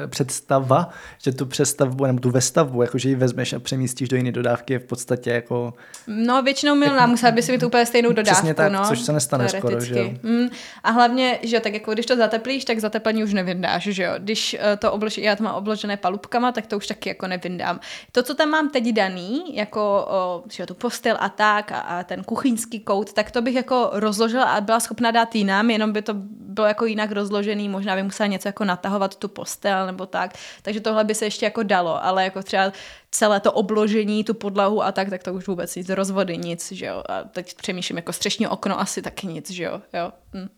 představa, 0.07 0.89
že 1.23 1.33
tu 1.33 1.47
přestavbu 1.47 2.07
nebo 2.07 2.21
tu 2.21 2.31
vestavbu, 2.31 2.83
jakože 2.83 3.09
ji 3.09 3.15
vezmeš 3.15 3.53
a 3.53 3.59
přemístíš 3.59 4.09
do 4.09 4.17
jiné 4.17 4.33
dodávky, 4.33 4.73
je 4.73 4.79
v 4.79 4.85
podstatě 4.85 5.31
jako... 5.31 5.75
No 6.07 6.43
většinou 6.43 6.75
milná, 6.75 7.07
musela 7.07 7.33
by 7.33 7.43
si 7.43 7.53
mít 7.53 7.63
úplně 7.63 7.87
stejnou 7.87 8.13
dodávku, 8.13 8.35
Přesně 8.35 8.55
tak, 8.55 8.73
no, 8.73 8.85
což 8.89 9.01
se 9.01 9.13
nestane 9.13 9.49
skoro, 9.49 9.81
že 9.81 10.11
mm, 10.23 10.49
A 10.85 10.91
hlavně, 10.91 11.39
že 11.43 11.61
tak 11.61 11.75
jako 11.75 11.93
když 11.93 12.07
to 12.07 12.17
zateplíš, 12.17 12.65
tak 12.65 12.79
zateplení 12.79 13.25
už 13.25 13.33
nevyndáš, 13.33 13.83
že 13.83 14.03
jo. 14.03 14.13
Když 14.19 14.57
uh, 14.61 14.77
to 14.79 14.93
obloží, 14.93 15.23
já 15.23 15.37
to 15.37 15.45
mám 15.45 15.55
obložené 15.55 15.97
palubkama, 15.97 16.53
tak 16.53 16.67
to 16.67 16.77
už 16.77 16.87
taky 16.87 17.09
jako 17.09 17.27
nevyndám. 17.27 17.81
To, 18.13 18.23
co 18.23 18.35
tam 18.35 18.49
mám 18.49 18.71
teď 18.71 18.93
daný, 18.93 19.57
jako 19.57 20.07
o, 20.09 20.43
že 20.51 20.63
jo, 20.63 20.67
tu 20.67 20.75
postel 20.75 21.17
a 21.21 21.29
tak 21.29 21.73
a, 21.73 21.79
a 21.79 22.03
ten 22.03 22.25
kuchyňský 22.25 22.81
kout, 22.81 23.13
tak 23.13 23.31
to 23.31 23.43
bych 23.43 23.55
jako 23.55 23.91
rozložila 23.93 24.45
a 24.45 24.61
byla 24.61 24.81
schopna 24.81 25.11
dát 25.11 25.35
jinam, 25.35 25.71
jenom 25.71 25.93
by 25.93 26.03
to 26.03 26.15
bylo 26.59 26.67
jako 26.67 26.87
jinak 26.87 27.13
rozložený, 27.13 27.69
možná 27.69 27.97
by 27.97 28.03
musela 28.03 28.27
něco 28.27 28.49
jako 28.49 28.65
natáhnout 28.65 28.88
natahovat 28.89 29.17
tu 29.17 29.29
postel 29.29 29.87
nebo 29.87 30.07
tak. 30.07 30.35
Takže 30.63 30.81
tohle 30.81 31.05
by 31.05 31.15
se 31.15 31.27
ještě 31.27 31.47
jako 31.47 31.63
dalo, 31.63 32.05
ale 32.05 32.25
jako 32.25 32.43
třeba 32.43 32.73
celé 33.11 33.41
to 33.41 33.53
obložení, 33.53 34.25
tu 34.25 34.35
podlahu 34.35 34.83
a 34.83 34.93
tak, 34.93 35.11
tak 35.11 35.23
to 35.23 35.35
už 35.35 35.47
vůbec 35.47 35.77
nic, 35.77 35.89
rozvody 35.89 36.39
nic, 36.39 36.73
že 36.73 36.87
jo. 36.87 37.03
A 37.09 37.25
teď 37.25 37.55
přemýšlím 37.55 37.97
jako 37.97 38.13
střešní 38.13 38.47
okno 38.47 38.81
asi 38.81 39.03
taky 39.03 39.27
nic, 39.27 39.51
že 39.51 39.65
jo. 39.65 39.83
jo. 39.93 40.13
Hm. 40.35 40.49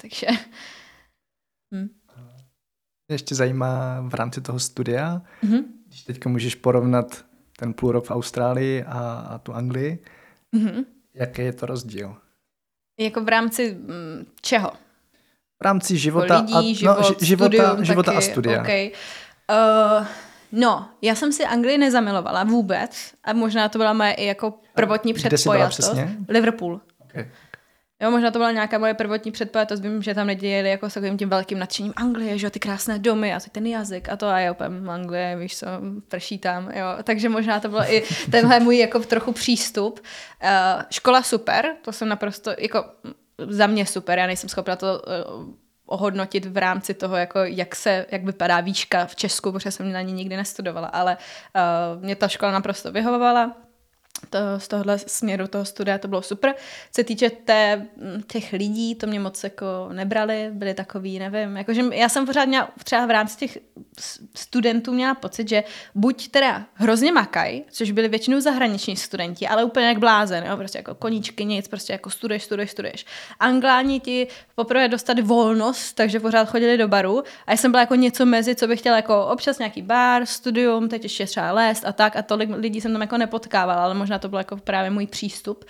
Takže... 0.00 0.26
Hm. 1.74 1.88
Ještě 3.10 3.34
zajímá 3.34 4.00
v 4.00 4.14
rámci 4.14 4.40
toho 4.40 4.58
studia, 4.58 5.22
mm-hmm. 5.42 5.64
když 5.86 6.02
teďka 6.02 6.28
můžeš 6.28 6.54
porovnat 6.54 7.24
ten 7.56 7.74
půl 7.74 7.92
rok 7.92 8.04
v 8.04 8.10
Austrálii 8.10 8.84
a, 8.84 9.00
a 9.30 9.38
tu 9.38 9.52
Anglii, 9.52 10.04
mm-hmm. 10.56 10.84
jaký 11.14 11.42
je 11.42 11.52
to 11.52 11.66
rozdíl? 11.66 12.16
Jako 13.00 13.24
v 13.24 13.28
rámci 13.28 13.74
mm, 13.74 14.26
čeho? 14.40 14.72
V 15.64 15.66
rámci 15.66 15.98
života, 15.98 16.38
lidí, 16.40 16.54
a, 16.54 16.74
život, 16.74 16.96
no, 17.00 17.14
života, 17.20 17.56
studium, 17.56 17.84
života 17.84 18.12
taky, 18.12 18.18
a 18.18 18.20
studia. 18.20 18.60
Okay. 18.60 18.90
Uh, 19.50 20.06
no, 20.52 20.88
já 21.02 21.14
jsem 21.14 21.32
si 21.32 21.44
Anglii 21.44 21.78
nezamilovala 21.78 22.44
vůbec 22.44 23.12
a 23.24 23.32
možná 23.32 23.68
to 23.68 23.78
byla 23.78 23.92
moje 23.92 24.12
i 24.12 24.26
jako 24.26 24.54
prvotní 24.74 25.14
předpojatost. 25.14 25.94
Liverpool. 26.28 26.80
Okay. 27.04 27.30
Jo, 28.02 28.10
možná 28.10 28.30
to 28.30 28.38
byla 28.38 28.52
nějaká 28.52 28.78
moje 28.78 28.94
prvotní 28.94 29.32
předpojatost, 29.32 29.82
vím, 29.82 30.02
že 30.02 30.14
tam 30.14 30.26
nedějeli 30.26 30.70
jako 30.70 30.90
s 30.90 30.94
takovým 30.94 31.18
tím 31.18 31.28
velkým 31.28 31.58
nadšením 31.58 31.92
Anglie, 31.96 32.38
že 32.38 32.46
jo, 32.46 32.50
ty 32.50 32.60
krásné 32.60 32.98
domy 32.98 33.34
a 33.34 33.40
ten 33.52 33.66
jazyk 33.66 34.08
a 34.08 34.16
to 34.16 34.26
a 34.26 34.40
já 34.40 34.52
úplně 34.52 34.90
Anglie, 34.90 35.36
víš 35.36 35.58
co, 35.58 35.66
prší 36.08 36.38
tam, 36.38 36.70
jo. 36.70 36.86
Takže 37.02 37.28
možná 37.28 37.60
to 37.60 37.68
bylo 37.68 37.92
i 37.92 38.04
tenhle 38.30 38.60
můj 38.60 38.78
jako 38.78 38.98
trochu 38.98 39.32
přístup. 39.32 40.00
Uh, 40.42 40.82
škola 40.90 41.22
super, 41.22 41.72
to 41.82 41.92
jsem 41.92 42.08
naprosto, 42.08 42.50
jako 42.58 42.84
za 43.38 43.66
mě 43.66 43.86
super, 43.86 44.18
já 44.18 44.26
nejsem 44.26 44.48
schopna 44.48 44.76
to 44.76 45.02
uh, 45.36 45.54
ohodnotit 45.86 46.44
v 46.46 46.56
rámci 46.56 46.94
toho, 46.94 47.16
jako 47.16 47.38
jak 47.38 47.76
se, 47.76 48.06
jak 48.10 48.24
vypadá 48.24 48.60
výška 48.60 49.06
v 49.06 49.16
Česku, 49.16 49.52
protože 49.52 49.70
jsem 49.70 49.92
na 49.92 50.02
ní 50.02 50.12
nikdy 50.12 50.36
nestudovala, 50.36 50.88
ale 50.88 51.16
uh, 51.16 52.02
mě 52.02 52.16
ta 52.16 52.28
škola 52.28 52.52
naprosto 52.52 52.92
vyhovovala 52.92 53.56
to, 54.30 54.38
z 54.58 54.68
tohohle 54.68 54.98
směru 54.98 55.46
toho 55.46 55.64
studia 55.64 55.98
to 55.98 56.08
bylo 56.08 56.22
super. 56.22 56.54
Co 56.54 57.00
se 57.00 57.04
týče 57.04 57.30
té, 57.30 57.86
těch 58.26 58.52
lidí, 58.52 58.94
to 58.94 59.06
mě 59.06 59.20
moc 59.20 59.44
jako 59.44 59.66
nebrali, 59.92 60.50
byli 60.52 60.74
takový, 60.74 61.18
nevím, 61.18 61.56
jakože 61.56 61.82
já 61.92 62.08
jsem 62.08 62.26
pořád 62.26 62.44
měla, 62.44 62.68
třeba 62.84 63.06
v 63.06 63.10
rámci 63.10 63.36
těch 63.36 63.58
studentů 64.34 64.92
měla 64.92 65.14
pocit, 65.14 65.48
že 65.48 65.64
buď 65.94 66.28
teda 66.28 66.66
hrozně 66.74 67.12
makaj, 67.12 67.62
což 67.70 67.90
byli 67.90 68.08
většinou 68.08 68.40
zahraniční 68.40 68.96
studenti, 68.96 69.48
ale 69.48 69.64
úplně 69.64 69.86
jak 69.86 69.98
blázen, 69.98 70.44
jo, 70.44 70.56
prostě 70.56 70.78
jako 70.78 70.94
koníčky, 70.94 71.44
nic, 71.44 71.68
prostě 71.68 71.92
jako 71.92 72.10
studuješ, 72.10 72.42
studuješ, 72.42 72.70
studuješ. 72.70 73.06
Angláni 73.40 74.00
ti 74.00 74.26
poprvé 74.54 74.88
dostali 74.88 75.22
volnost, 75.22 75.92
takže 75.92 76.20
pořád 76.20 76.48
chodili 76.48 76.78
do 76.78 76.88
baru 76.88 77.22
a 77.46 77.50
já 77.50 77.56
jsem 77.56 77.70
byla 77.70 77.80
jako 77.80 77.94
něco 77.94 78.26
mezi, 78.26 78.54
co 78.54 78.66
bych 78.66 78.78
chtěla 78.80 78.96
jako 78.96 79.26
občas 79.26 79.58
nějaký 79.58 79.82
bar, 79.82 80.26
studium, 80.26 80.88
teď 80.88 81.02
ještě 81.02 81.26
třeba 81.26 81.52
lézt 81.52 81.84
a 81.86 81.92
tak 81.92 82.16
a 82.16 82.22
tolik 82.22 82.50
lidí 82.52 82.80
jsem 82.80 82.92
tam 82.92 83.00
jako 83.00 83.18
nepotkávala, 83.18 83.84
ale 83.84 83.94
možná 83.94 84.13
to 84.18 84.28
byl 84.28 84.38
jako 84.38 84.56
právě 84.56 84.90
můj 84.90 85.06
přístup. 85.06 85.64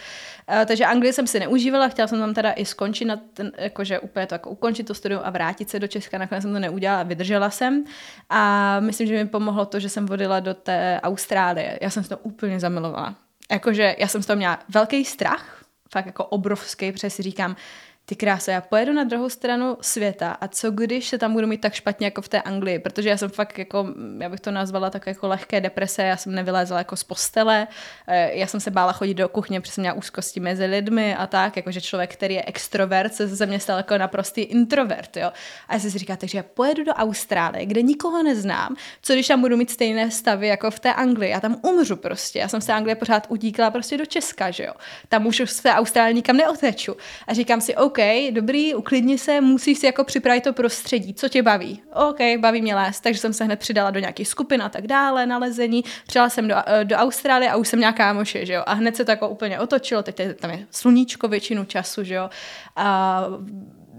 Uh, 0.49 0.65
takže 0.65 0.85
Anglii 0.85 1.13
jsem 1.13 1.27
si 1.27 1.41
neužívala, 1.41 1.89
chtěla 1.89 2.09
jsem 2.09 2.19
tam 2.19 2.35
teda 2.35 2.53
i 2.53 2.65
skončit, 2.65 3.05
na 3.05 3.17
ten, 3.17 3.53
jakože 3.59 4.01
úplně 4.01 4.27
to 4.27 4.35
jako 4.35 4.51
ukončit 4.51 4.85
to 4.85 4.95
studium 4.95 5.21
a 5.25 5.31
vrátit 5.31 5.71
se 5.71 5.81
do 5.81 5.87
Česka, 5.87 6.19
nakonec 6.19 6.43
jsem 6.43 6.53
to 6.53 6.59
neudělala, 6.59 7.03
vydržela 7.03 7.51
jsem 7.51 7.85
a 8.31 8.81
myslím, 8.81 9.09
že 9.09 9.25
mi 9.25 9.29
pomohlo 9.29 9.67
to, 9.67 9.81
že 9.81 9.89
jsem 9.89 10.07
vodila 10.07 10.41
do 10.41 10.55
té 10.55 11.01
Austrálie. 11.03 11.79
Já 11.83 11.91
jsem 11.91 12.03
se 12.03 12.09
to 12.09 12.19
úplně 12.19 12.61
zamilovala. 12.61 13.15
Jakože 13.51 13.97
já 13.99 14.09
jsem 14.09 14.23
z 14.23 14.27
toho 14.27 14.37
měla 14.37 14.59
velký 14.69 15.05
strach, 15.05 15.65
fakt 15.93 16.07
jako 16.07 16.25
obrovský, 16.25 16.93
protože 16.93 17.11
si 17.11 17.23
říkám, 17.23 17.57
ty 18.07 18.17
krása, 18.17 18.53
já 18.53 18.61
pojedu 18.61 18.93
na 18.93 19.05
druhou 19.05 19.29
stranu 19.29 19.77
světa 19.81 20.33
a 20.33 20.49
co 20.49 20.71
když 20.71 21.09
se 21.09 21.19
tam 21.19 21.33
budu 21.33 21.47
mít 21.47 21.61
tak 21.61 21.75
špatně 21.75 22.07
jako 22.07 22.23
v 22.23 22.29
té 22.29 22.43
Anglii, 22.43 22.79
protože 22.79 23.09
já 23.09 23.17
jsem 23.17 23.29
fakt 23.31 23.59
jako, 23.59 23.89
já 24.19 24.29
bych 24.29 24.41
to 24.41 24.51
nazvala 24.51 24.91
tak 24.91 25.07
jako 25.07 25.29
lehké 25.29 25.61
deprese, 25.61 26.03
já 26.03 26.17
jsem 26.17 26.35
nevylézla 26.35 26.79
jako 26.79 26.97
z 26.97 27.05
postele, 27.05 27.67
eh, 28.07 28.35
já 28.35 28.47
jsem 28.47 28.61
se 28.61 28.71
bála 28.71 28.93
chodit 28.93 29.15
do 29.15 29.29
kuchně, 29.29 29.61
protože 29.61 29.73
jsem 29.73 29.83
měla 29.83 29.97
úzkosti 29.97 30.41
mezi 30.41 30.65
lidmi 30.65 31.15
a 31.15 31.27
tak, 31.27 31.57
jakože 31.57 31.81
člověk, 31.81 32.13
který 32.13 32.35
je 32.35 32.45
extrovert, 32.47 33.15
se 33.15 33.29
ze 33.29 33.47
mě 33.47 33.61
stal 33.61 33.77
jako 33.77 33.99
naprostý 33.99 34.41
introvert, 34.41 35.17
jo. 35.17 35.33
A 35.69 35.75
já 35.75 35.81
si 35.81 35.91
říká, 35.91 36.17
takže 36.17 36.39
já 36.39 36.45
pojedu 36.55 36.85
do 36.85 36.93
Austrálie, 36.93 37.67
kde 37.67 37.83
nikoho 37.83 38.23
neznám, 38.23 38.77
co 39.03 39.13
když 39.13 39.29
tam 39.29 39.41
budu 39.41 39.57
mít 39.57 39.71
stejné 39.71 40.11
stavy 40.11 40.49
jako 40.49 40.71
v 40.71 40.81
té 40.81 40.95
Anglii, 40.95 41.31
já 41.31 41.41
tam 41.41 41.57
umřu 41.63 41.97
prostě, 41.97 42.39
já 42.39 42.49
jsem 42.49 42.61
té 42.61 42.73
Anglie 42.73 42.95
pořád 42.95 43.27
utíkala 43.29 43.71
prostě 43.71 43.99
do 43.99 44.07
Česka, 44.07 44.51
že 44.51 44.65
jo. 44.65 44.73
Tam 45.09 45.27
už 45.27 45.43
té 45.63 45.73
Austrálie 45.73 46.13
nikam 46.15 46.37
neoteču. 46.37 46.97
A 47.27 47.35
říkám 47.35 47.61
si, 47.61 47.77
OK, 47.77 47.94
dobrý, 48.31 48.75
uklidni 48.75 49.19
se, 49.19 49.41
musíš 49.41 49.79
si 49.79 49.87
jako 49.87 50.05
připravit 50.05 50.45
to 50.45 50.53
prostředí, 50.53 51.15
co 51.15 51.29
tě 51.29 51.43
baví. 51.43 51.83
OK, 52.09 52.19
baví 52.41 52.63
mě 52.63 52.75
les, 52.75 53.01
takže 53.01 53.21
jsem 53.21 53.33
se 53.33 53.45
hned 53.45 53.59
přidala 53.59 53.91
do 53.91 54.01
nějakých 54.01 54.29
skupin 54.29 54.63
a 54.63 54.69
tak 54.69 54.87
dále, 54.87 55.27
nalezení. 55.27 55.85
Přidala 56.07 56.29
jsem 56.29 56.49
do, 56.49 56.55
eh, 56.67 56.85
do 56.85 56.97
Austrálie 56.97 57.51
a 57.51 57.57
už 57.57 57.69
jsem 57.69 57.81
nějaká 57.81 58.13
moše, 58.13 58.47
že 58.47 58.53
jo. 58.53 58.63
A 58.67 58.73
hned 58.73 58.97
se 58.97 59.05
to 59.05 59.11
jako 59.11 59.29
úplně 59.29 59.61
otočilo, 59.61 60.03
teď 60.03 60.21
tam 60.41 60.51
je 60.51 60.67
sluníčko 60.71 61.29
většinu 61.29 61.65
času, 61.65 62.05
že 62.05 62.15
jo. 62.15 62.31
A 62.77 63.25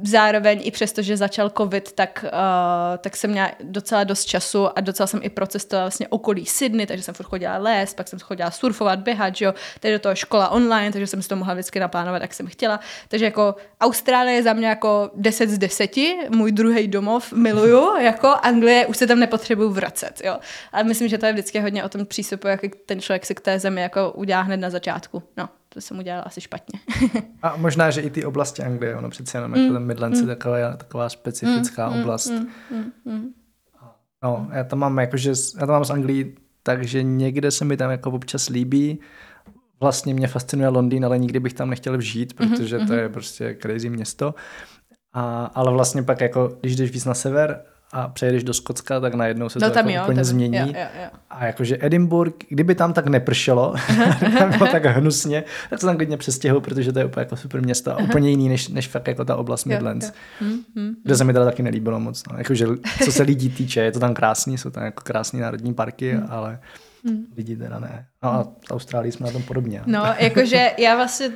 zároveň 0.03 0.61
i 0.63 0.71
přesto, 0.71 1.01
že 1.01 1.17
začal 1.17 1.49
covid, 1.49 1.91
tak, 1.91 2.25
uh, 2.27 2.97
tak 2.97 3.15
jsem 3.15 3.31
měla 3.31 3.51
docela 3.63 4.03
dost 4.03 4.25
času 4.25 4.77
a 4.77 4.81
docela 4.81 5.07
jsem 5.07 5.19
i 5.23 5.29
procestovala 5.29 5.85
vlastně 5.85 6.07
okolí 6.07 6.45
Sydney, 6.45 6.85
takže 6.85 7.03
jsem 7.03 7.13
furt 7.13 7.25
chodila 7.25 7.57
les, 7.57 7.93
pak 7.93 8.07
jsem 8.07 8.19
chodila 8.19 8.51
surfovat, 8.51 8.99
běhat, 8.99 9.35
že 9.35 9.45
jo, 9.45 9.53
teď 9.79 9.93
do 9.93 9.99
toho 9.99 10.15
škola 10.15 10.49
online, 10.49 10.91
takže 10.91 11.07
jsem 11.07 11.21
si 11.21 11.29
to 11.29 11.35
mohla 11.35 11.53
vždycky 11.53 11.79
naplánovat, 11.79 12.21
jak 12.21 12.33
jsem 12.33 12.47
chtěla. 12.47 12.79
Takže 13.07 13.25
jako 13.25 13.55
Austrálie 13.81 14.35
je 14.35 14.43
za 14.43 14.53
mě 14.53 14.67
jako 14.67 15.11
10 15.15 15.49
z 15.49 15.57
10, 15.57 15.91
můj 16.29 16.51
druhý 16.51 16.87
domov, 16.87 17.33
miluju, 17.33 17.95
jako 17.99 18.27
Anglie, 18.27 18.85
už 18.85 18.97
se 18.97 19.07
tam 19.07 19.19
nepotřebuju 19.19 19.69
vracet, 19.69 20.21
jo. 20.23 20.37
Ale 20.71 20.83
myslím, 20.83 21.07
že 21.07 21.17
to 21.17 21.25
je 21.25 21.33
vždycky 21.33 21.59
hodně 21.59 21.83
o 21.83 21.89
tom 21.89 22.05
přístupu, 22.05 22.47
jak 22.47 22.61
ten 22.85 23.01
člověk 23.01 23.25
si 23.25 23.35
k 23.35 23.41
té 23.41 23.59
zemi 23.59 23.81
jako 23.81 24.11
udělá 24.11 24.41
hned 24.41 24.57
na 24.57 24.69
začátku. 24.69 25.23
No 25.37 25.49
to 25.75 25.81
jsem 25.81 25.99
udělala 25.99 26.23
asi 26.23 26.41
špatně. 26.41 26.79
a 27.41 27.55
možná, 27.55 27.91
že 27.91 28.01
i 28.01 28.09
ty 28.09 28.25
oblasti 28.25 28.63
Anglie, 28.63 28.95
ono 28.95 29.09
přece 29.09 29.37
jenom 29.37 29.51
jako 29.51 29.59
mm. 29.59 29.65
jako 29.65 29.79
ten 29.79 29.87
Midlands 29.87 30.21
mm. 30.21 30.29
je 30.29 30.35
taková, 30.35 30.73
taková 30.77 31.09
specifická 31.09 31.89
mm. 31.89 32.01
oblast. 32.01 32.29
Mm. 32.29 32.47
Mm. 32.71 32.91
Mm. 33.05 33.29
No, 34.23 34.49
já 34.53 34.63
tam 34.63 34.79
mám 34.79 34.99
jakože, 34.99 35.29
já 35.29 35.59
tam 35.59 35.69
mám 35.69 35.85
z 35.85 35.89
Anglii, 35.89 36.35
takže 36.63 37.03
někde 37.03 37.51
se 37.51 37.65
mi 37.65 37.77
tam 37.77 37.91
jako 37.91 38.11
občas 38.11 38.49
líbí. 38.49 38.99
Vlastně 39.79 40.13
mě 40.13 40.27
fascinuje 40.27 40.69
Londýn, 40.69 41.05
ale 41.05 41.19
nikdy 41.19 41.39
bych 41.39 41.53
tam 41.53 41.69
nechtěl 41.69 42.01
žít, 42.01 42.39
mhm, 42.39 42.49
protože 42.49 42.79
to 42.79 42.93
je 42.93 43.09
prostě 43.09 43.57
crazy 43.61 43.89
město. 43.89 44.35
A, 45.13 45.45
ale 45.45 45.71
vlastně 45.71 46.03
pak 46.03 46.21
jako, 46.21 46.57
když 46.61 46.75
jdeš 46.75 46.91
víc 46.91 47.05
na 47.05 47.13
sever, 47.13 47.65
a 47.93 48.07
přejedeš 48.07 48.43
do 48.43 48.53
Skotska, 48.53 48.99
tak 48.99 49.13
najednou 49.13 49.49
se 49.49 49.59
no, 49.59 49.67
to 49.67 49.73
tam 49.73 49.89
jako 49.89 49.97
jo, 49.97 50.03
úplně 50.03 50.15
tam, 50.15 50.23
změní. 50.23 50.57
Jo, 50.57 50.65
jo, 50.65 50.87
jo. 51.01 51.09
A 51.29 51.45
jakože 51.45 51.77
Edinburgh, 51.81 52.33
kdyby 52.49 52.75
tam 52.75 52.93
tak 52.93 53.07
nepršelo, 53.07 53.75
tam 54.39 54.57
bylo 54.57 54.67
tak 54.71 54.85
hnusně, 54.85 55.43
tak 55.69 55.79
se 55.79 55.85
tam 55.85 55.95
klidně 55.97 56.17
přestěhuju, 56.17 56.61
protože 56.61 56.93
to 56.93 56.99
je 56.99 57.05
úplně 57.05 57.21
jako 57.21 57.35
super 57.35 57.61
město 57.61 57.91
a 57.91 57.97
úplně 57.97 58.29
jiný 58.29 58.49
než, 58.49 58.67
než 58.67 58.87
fakt 58.87 59.07
jako 59.07 59.25
ta 59.25 59.35
oblast 59.35 59.65
Midlands. 59.65 60.05
Jo, 60.05 60.11
jo. 60.41 60.47
Hmm, 60.47 60.59
hmm, 60.75 60.95
kde 61.03 61.15
se 61.15 61.23
mi 61.23 61.33
teda 61.33 61.45
taky 61.45 61.63
nelíbilo 61.63 61.99
moc. 61.99 62.23
No. 62.31 62.37
Jakože, 62.37 62.67
co 63.05 63.11
se 63.11 63.23
lidí 63.23 63.49
týče, 63.49 63.79
je 63.79 63.91
to 63.91 63.99
tam 63.99 64.13
krásný, 64.13 64.57
jsou 64.57 64.69
tam 64.69 64.83
jako 64.83 65.03
krásné 65.03 65.41
národní 65.41 65.73
parky, 65.73 66.13
hmm. 66.13 66.27
ale 66.29 66.59
lidi 67.37 67.55
teda 67.55 67.79
ne. 67.79 68.05
No 68.23 68.29
a 68.29 68.43
v 68.43 68.71
Austrálii 68.71 69.11
jsme 69.11 69.25
na 69.25 69.31
tom 69.31 69.43
podobně. 69.43 69.81
No, 69.85 70.03
jakože 70.19 70.71
já 70.77 70.95
vlastně 70.95 71.29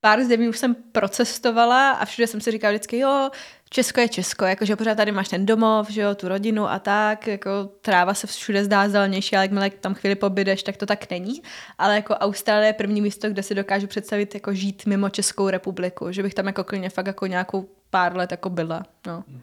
pár 0.00 0.24
zemí 0.24 0.48
už 0.48 0.58
jsem 0.58 0.74
procestovala 0.92 1.90
a 1.90 2.04
všude 2.04 2.26
jsem 2.26 2.40
si 2.40 2.50
říkala 2.50 2.72
vždycky, 2.72 2.98
jo, 2.98 3.30
Česko 3.70 4.00
je 4.00 4.08
Česko, 4.08 4.44
jakože 4.44 4.76
pořád 4.76 4.94
tady 4.94 5.12
máš 5.12 5.28
ten 5.28 5.46
domov, 5.46 5.90
že 5.90 6.00
jo, 6.00 6.14
tu 6.14 6.28
rodinu 6.28 6.70
a 6.70 6.78
tak, 6.78 7.26
jako 7.26 7.50
tráva 7.80 8.14
se 8.14 8.26
všude 8.26 8.64
zdá 8.64 8.88
zelenější, 8.88 9.36
ale 9.36 9.44
jakmile 9.44 9.70
tam 9.70 9.94
chvíli 9.94 10.14
pobydeš, 10.14 10.62
tak 10.62 10.76
to 10.76 10.86
tak 10.86 11.10
není. 11.10 11.42
Ale 11.78 11.94
jako 11.94 12.14
Austrálie 12.14 12.68
je 12.68 12.72
první 12.72 13.00
místo, 13.00 13.28
kde 13.28 13.42
si 13.42 13.54
dokážu 13.54 13.86
představit 13.86 14.34
jako 14.34 14.54
žít 14.54 14.86
mimo 14.86 15.08
Českou 15.08 15.48
republiku, 15.48 16.12
že 16.12 16.22
bych 16.22 16.34
tam 16.34 16.46
jako 16.46 16.64
klidně 16.64 16.90
fakt 16.90 17.06
jako 17.06 17.26
nějakou 17.26 17.68
pár 17.90 18.16
let 18.16 18.30
jako 18.30 18.50
byla, 18.50 18.82
no. 19.06 19.24
Mm. 19.28 19.40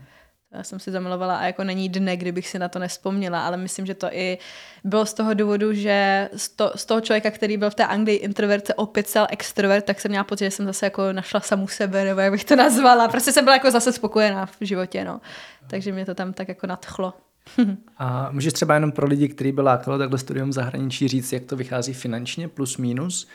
Já 0.53 0.63
jsem 0.63 0.79
si 0.79 0.91
zamilovala 0.91 1.37
a 1.37 1.45
jako 1.45 1.63
není 1.63 1.89
dne, 1.89 2.17
kdybych 2.17 2.47
si 2.47 2.59
na 2.59 2.69
to 2.69 2.79
nespomněla, 2.79 3.45
ale 3.45 3.57
myslím, 3.57 3.85
že 3.85 3.93
to 3.93 4.07
i 4.11 4.37
bylo 4.83 5.05
z 5.05 5.13
toho 5.13 5.33
důvodu, 5.33 5.73
že 5.73 6.29
z, 6.35 6.49
to, 6.49 6.71
z 6.75 6.85
toho 6.85 7.01
člověka, 7.01 7.31
který 7.31 7.57
byl 7.57 7.69
v 7.69 7.75
té 7.75 7.85
Anglii 7.85 8.17
introvert, 8.17 8.67
se 8.67 8.73
opět 8.73 9.07
stal 9.07 9.27
extrovert, 9.29 9.85
tak 9.85 9.99
jsem 9.99 10.11
měla 10.11 10.23
pocit, 10.23 10.45
že 10.45 10.51
jsem 10.51 10.65
zase 10.65 10.85
jako 10.85 11.13
našla 11.13 11.39
samu 11.39 11.67
sebe, 11.67 12.03
nebo 12.03 12.19
jak 12.19 12.31
bych 12.31 12.45
to 12.45 12.55
nazvala. 12.55 13.07
Prostě 13.07 13.31
jsem 13.31 13.43
byla 13.43 13.55
jako 13.55 13.71
zase 13.71 13.91
spokojená 13.91 14.45
v 14.45 14.57
životě, 14.61 15.05
no. 15.05 15.21
Takže 15.69 15.91
mě 15.91 16.05
to 16.05 16.15
tam 16.15 16.33
tak 16.33 16.47
jako 16.47 16.67
nadchlo. 16.67 17.13
a 17.97 18.31
můžeš 18.31 18.53
třeba 18.53 18.73
jenom 18.73 18.91
pro 18.91 19.07
lidi, 19.07 19.27
kteří 19.27 19.51
by 19.51 19.61
lákalo 19.61 19.97
takhle 19.97 20.17
studium 20.17 20.53
zahraničí 20.53 21.07
říct, 21.07 21.33
jak 21.33 21.43
to 21.43 21.55
vychází 21.55 21.93
finančně, 21.93 22.47
plus 22.47 22.77
minus? 22.77 23.27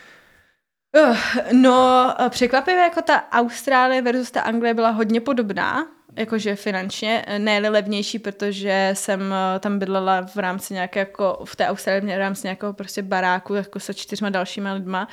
Uh, 1.09 1.17
no, 1.53 2.15
překvapivě 2.29 2.83
jako 2.83 3.03
ta 3.03 3.25
Austrálie 3.33 4.03
versus 4.03 4.31
ta 4.31 4.41
Anglie 4.41 4.75
byla 4.75 4.91
hodně 4.91 5.21
podobná 5.21 5.87
jakože 6.17 6.57
finančně, 6.57 7.25
ne 7.39 7.59
levnější, 7.59 8.19
protože 8.19 8.91
jsem 8.93 9.33
eh, 9.33 9.59
tam 9.59 9.79
bydlela 9.79 10.27
v 10.27 10.37
rámci 10.37 10.75
nějaké 10.75 11.01
jako, 11.01 11.43
v 11.45 11.57
té 11.57 11.67
Austrálii 11.67 12.07
v 12.07 12.19
rámci 12.19 12.47
nějakého 12.47 12.73
prostě 12.73 13.03
baráku 13.03 13.55
jako 13.55 13.81
se 13.81 13.95
čtyřma 13.95 14.31
dalšíma 14.31 14.73
lidma. 14.73 15.09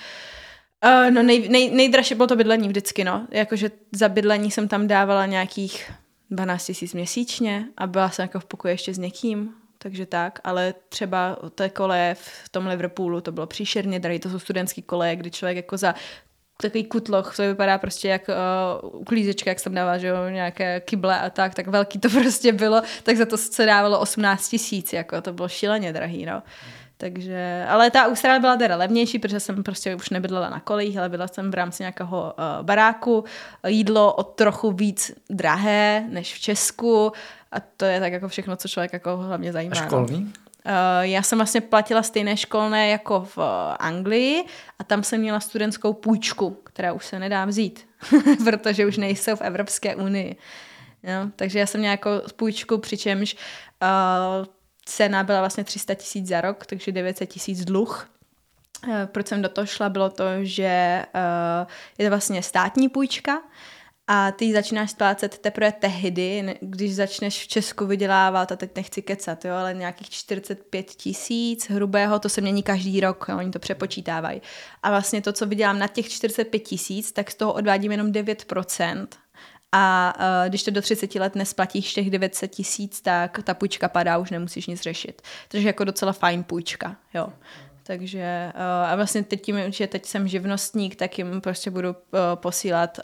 Uh, 0.85 1.12
no 1.12 1.23
nej, 1.23 1.49
nej, 1.49 1.71
nejdražší 1.71 2.15
bylo 2.15 2.27
to 2.27 2.35
bydlení 2.35 2.67
vždycky, 2.67 3.03
no. 3.03 3.27
Jakože 3.31 3.71
za 3.91 4.09
bydlení 4.09 4.51
jsem 4.51 4.67
tam 4.67 4.88
dávala 4.88 5.25
nějakých 5.25 5.91
12 6.29 6.65
tisíc 6.65 6.93
měsíčně 6.93 7.65
a 7.77 7.88
byla 7.88 8.09
jsem 8.09 8.23
jako 8.23 8.39
v 8.39 8.45
pokoji 8.45 8.73
ještě 8.73 8.93
s 8.93 8.97
někým, 8.97 9.53
takže 9.77 10.05
tak, 10.05 10.39
ale 10.43 10.73
třeba 10.89 11.38
té 11.55 11.69
koleje 11.69 12.15
v 12.15 12.49
tom 12.49 12.67
Liverpoolu 12.67 13.21
to 13.21 13.31
bylo 13.31 13.47
příšerně 13.47 13.99
drahé, 13.99 14.19
to 14.19 14.29
jsou 14.29 14.39
studentský 14.39 14.81
koleje, 14.81 15.15
kdy 15.15 15.31
člověk 15.31 15.55
jako 15.55 15.77
za 15.77 15.95
takový 16.62 16.84
kutloch, 16.84 17.36
to 17.36 17.41
vypadá 17.41 17.78
prostě 17.78 18.08
jak 18.08 18.22
uh, 18.82 19.00
uklízečka, 19.02 19.52
jak 19.52 19.60
jsem 19.60 19.74
dává, 19.74 19.98
že 19.98 20.08
jo, 20.08 20.30
nějaké 20.30 20.80
kyble 20.80 21.19
a 21.19 21.30
tak, 21.30 21.54
tak 21.54 21.67
velký 21.67 22.00
to 22.00 22.10
prostě 22.22 22.54
bylo, 22.54 22.82
tak 23.04 23.17
za 23.17 23.26
to 23.26 23.38
se 23.38 23.65
dávalo 23.65 24.00
18 24.00 24.50
tisíc, 24.50 24.93
jako 24.93 25.22
to 25.22 25.34
bylo 25.34 25.48
šíleně 25.48 25.93
drahý, 25.93 26.26
no. 26.26 26.43
Takže, 26.98 27.65
ale 27.69 27.91
ta 27.91 28.06
Austrálie 28.06 28.39
byla 28.39 28.56
teda 28.56 28.76
levnější, 28.76 29.19
protože 29.19 29.39
jsem 29.39 29.63
prostě 29.63 29.95
už 29.95 30.10
nebydlela 30.10 30.50
na 30.50 30.60
kolejích, 30.60 30.98
ale 30.98 31.10
byla 31.10 31.28
jsem 31.28 31.52
v 31.52 31.54
rámci 31.54 31.84
nějakého 31.84 32.34
uh, 32.38 32.65
baráku. 32.65 33.24
Jídlo 33.67 34.13
o 34.13 34.24
trochu 34.24 34.72
víc 34.72 35.12
drahé 35.30 36.06
než 36.10 36.36
v 36.36 36.39
Česku 36.39 37.12
a 37.52 37.60
to 37.60 37.86
je 37.86 38.00
tak 38.00 38.13
jako 38.13 38.28
všechno, 38.28 38.56
co 38.56 38.67
člověk 38.67 38.93
jako 38.93 39.17
hlavně 39.17 39.52
zajímá. 39.52 39.76
A 39.78 39.80
no. 39.80 39.86
školní? 39.86 40.24
No. 40.24 40.48
Uh, 40.65 40.72
já 41.02 41.24
jsem 41.24 41.39
vlastně 41.39 41.62
platila 41.62 42.04
stejné 42.04 42.38
školné 42.38 42.89
jako 42.89 43.22
v 43.22 43.38
uh, 43.38 43.43
Anglii 43.80 44.45
a 44.80 44.84
tam 44.84 45.04
jsem 45.04 45.22
měla 45.22 45.39
studentskou 45.39 45.93
půjčku, 45.93 46.62
která 46.63 46.93
už 46.93 47.06
se 47.06 47.19
nedá 47.19 47.45
vzít, 47.45 47.88
protože 48.43 48.86
už 48.86 48.98
nejsou 48.98 49.36
v 49.36 49.41
Evropské 49.41 49.95
unii. 49.95 50.36
Jo? 51.04 51.30
Takže 51.36 51.60
já 51.60 51.65
jsem 51.65 51.80
měla 51.80 51.91
jako 51.91 52.10
půjčku, 52.36 52.78
přičemž 52.78 53.36
uh, 53.82 54.45
cena 54.86 55.24
byla 55.24 55.39
vlastně 55.39 55.63
300 55.63 55.95
tisíc 55.95 56.28
za 56.28 56.41
rok, 56.41 56.65
takže 56.65 56.91
900 56.91 57.30
tisíc 57.30 57.65
dluh. 57.65 58.10
Uh, 58.88 58.93
proč 59.06 59.28
jsem 59.28 59.41
do 59.41 59.50
toho 59.50 59.65
šla, 59.65 59.89
bylo 59.89 60.10
to, 60.10 60.26
že 60.41 61.06
uh, 61.15 61.72
je 61.98 62.06
to 62.06 62.10
vlastně 62.10 62.43
státní 62.43 62.89
půjčka, 62.89 63.41
a 64.12 64.32
ty 64.32 64.54
začínáš 64.54 64.91
splácet 64.91 65.38
teprve 65.38 65.72
tehdy, 65.72 66.58
když 66.62 66.95
začneš 66.95 67.43
v 67.43 67.48
Česku 67.48 67.86
vydělávat, 67.86 68.52
a 68.52 68.56
teď 68.56 68.76
nechci 68.76 69.02
kecat, 69.02 69.45
jo, 69.45 69.54
ale 69.56 69.74
nějakých 69.74 70.10
45 70.10 70.86
tisíc 70.86 71.69
hrubého, 71.69 72.19
to 72.19 72.30
se 72.30 72.41
mění 72.41 72.63
každý 72.63 73.00
rok, 73.00 73.26
jo, 73.30 73.38
oni 73.38 73.52
to 73.52 73.60
přepočítávají. 73.60 74.41
A 74.84 74.89
vlastně 74.89 75.22
to, 75.22 75.34
co 75.34 75.45
vydělám 75.45 75.80
na 75.80 75.88
těch 75.88 76.10
45 76.10 76.60
tisíc, 76.60 77.12
tak 77.12 77.32
z 77.32 77.36
toho 77.36 77.54
odvádím 77.54 77.91
jenom 77.91 78.12
9%. 78.12 79.08
A 79.72 80.13
uh, 80.17 80.50
když 80.50 80.63
to 80.63 80.72
do 80.72 80.82
30 80.82 81.15
let 81.15 81.36
nesplatíš 81.36 81.93
těch 81.93 82.10
900 82.10 82.52
tisíc, 82.52 83.02
tak 83.02 83.39
ta 83.43 83.54
půjčka 83.54 83.89
padá, 83.89 84.17
už 84.17 84.32
nemusíš 84.32 84.67
nic 84.67 84.82
řešit. 84.82 85.22
Takže 85.48 85.67
jako 85.67 85.84
docela 85.84 86.12
fajn 86.12 86.43
půjčka, 86.43 86.95
jo. 87.13 87.34
Takže 87.89 88.52
uh, 88.56 88.62
a 88.62 88.95
vlastně 88.95 89.23
teď 89.23 89.41
tím, 89.41 89.58
že 89.71 89.88
teď 89.88 90.06
jsem 90.06 90.28
živnostník, 90.28 90.95
tak 90.95 91.17
jim 91.17 91.41
prostě 91.41 91.71
budu 91.71 91.89
uh, 91.89 91.95
posílat 92.36 92.99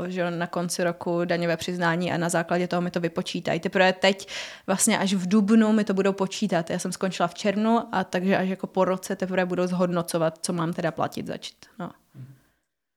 uh, 0.00 0.06
že 0.06 0.30
na 0.30 0.46
konci 0.46 0.84
roku 0.84 1.24
daňové 1.24 1.56
přiznání 1.56 2.12
a 2.12 2.18
na 2.18 2.28
základě 2.28 2.68
toho 2.68 2.82
mi 2.82 2.90
to 2.90 3.00
vypočítají. 3.00 3.60
Teprve 3.60 3.92
teď 3.92 4.28
vlastně 4.66 4.98
až 4.98 5.14
v 5.14 5.28
dubnu 5.28 5.72
mi 5.72 5.84
to 5.84 5.94
budou 5.94 6.12
počítat. 6.12 6.70
Já 6.70 6.78
jsem 6.78 6.92
skončila 6.92 7.28
v 7.28 7.34
červnu 7.34 7.80
a 7.92 8.04
takže 8.04 8.36
až 8.36 8.48
jako 8.48 8.66
po 8.66 8.84
roce 8.84 9.16
teprve 9.16 9.46
budou 9.46 9.66
zhodnocovat, 9.66 10.38
co 10.42 10.52
mám 10.52 10.72
teda 10.72 10.90
platit 10.90 11.26
začít. 11.26 11.66
No. 11.78 11.90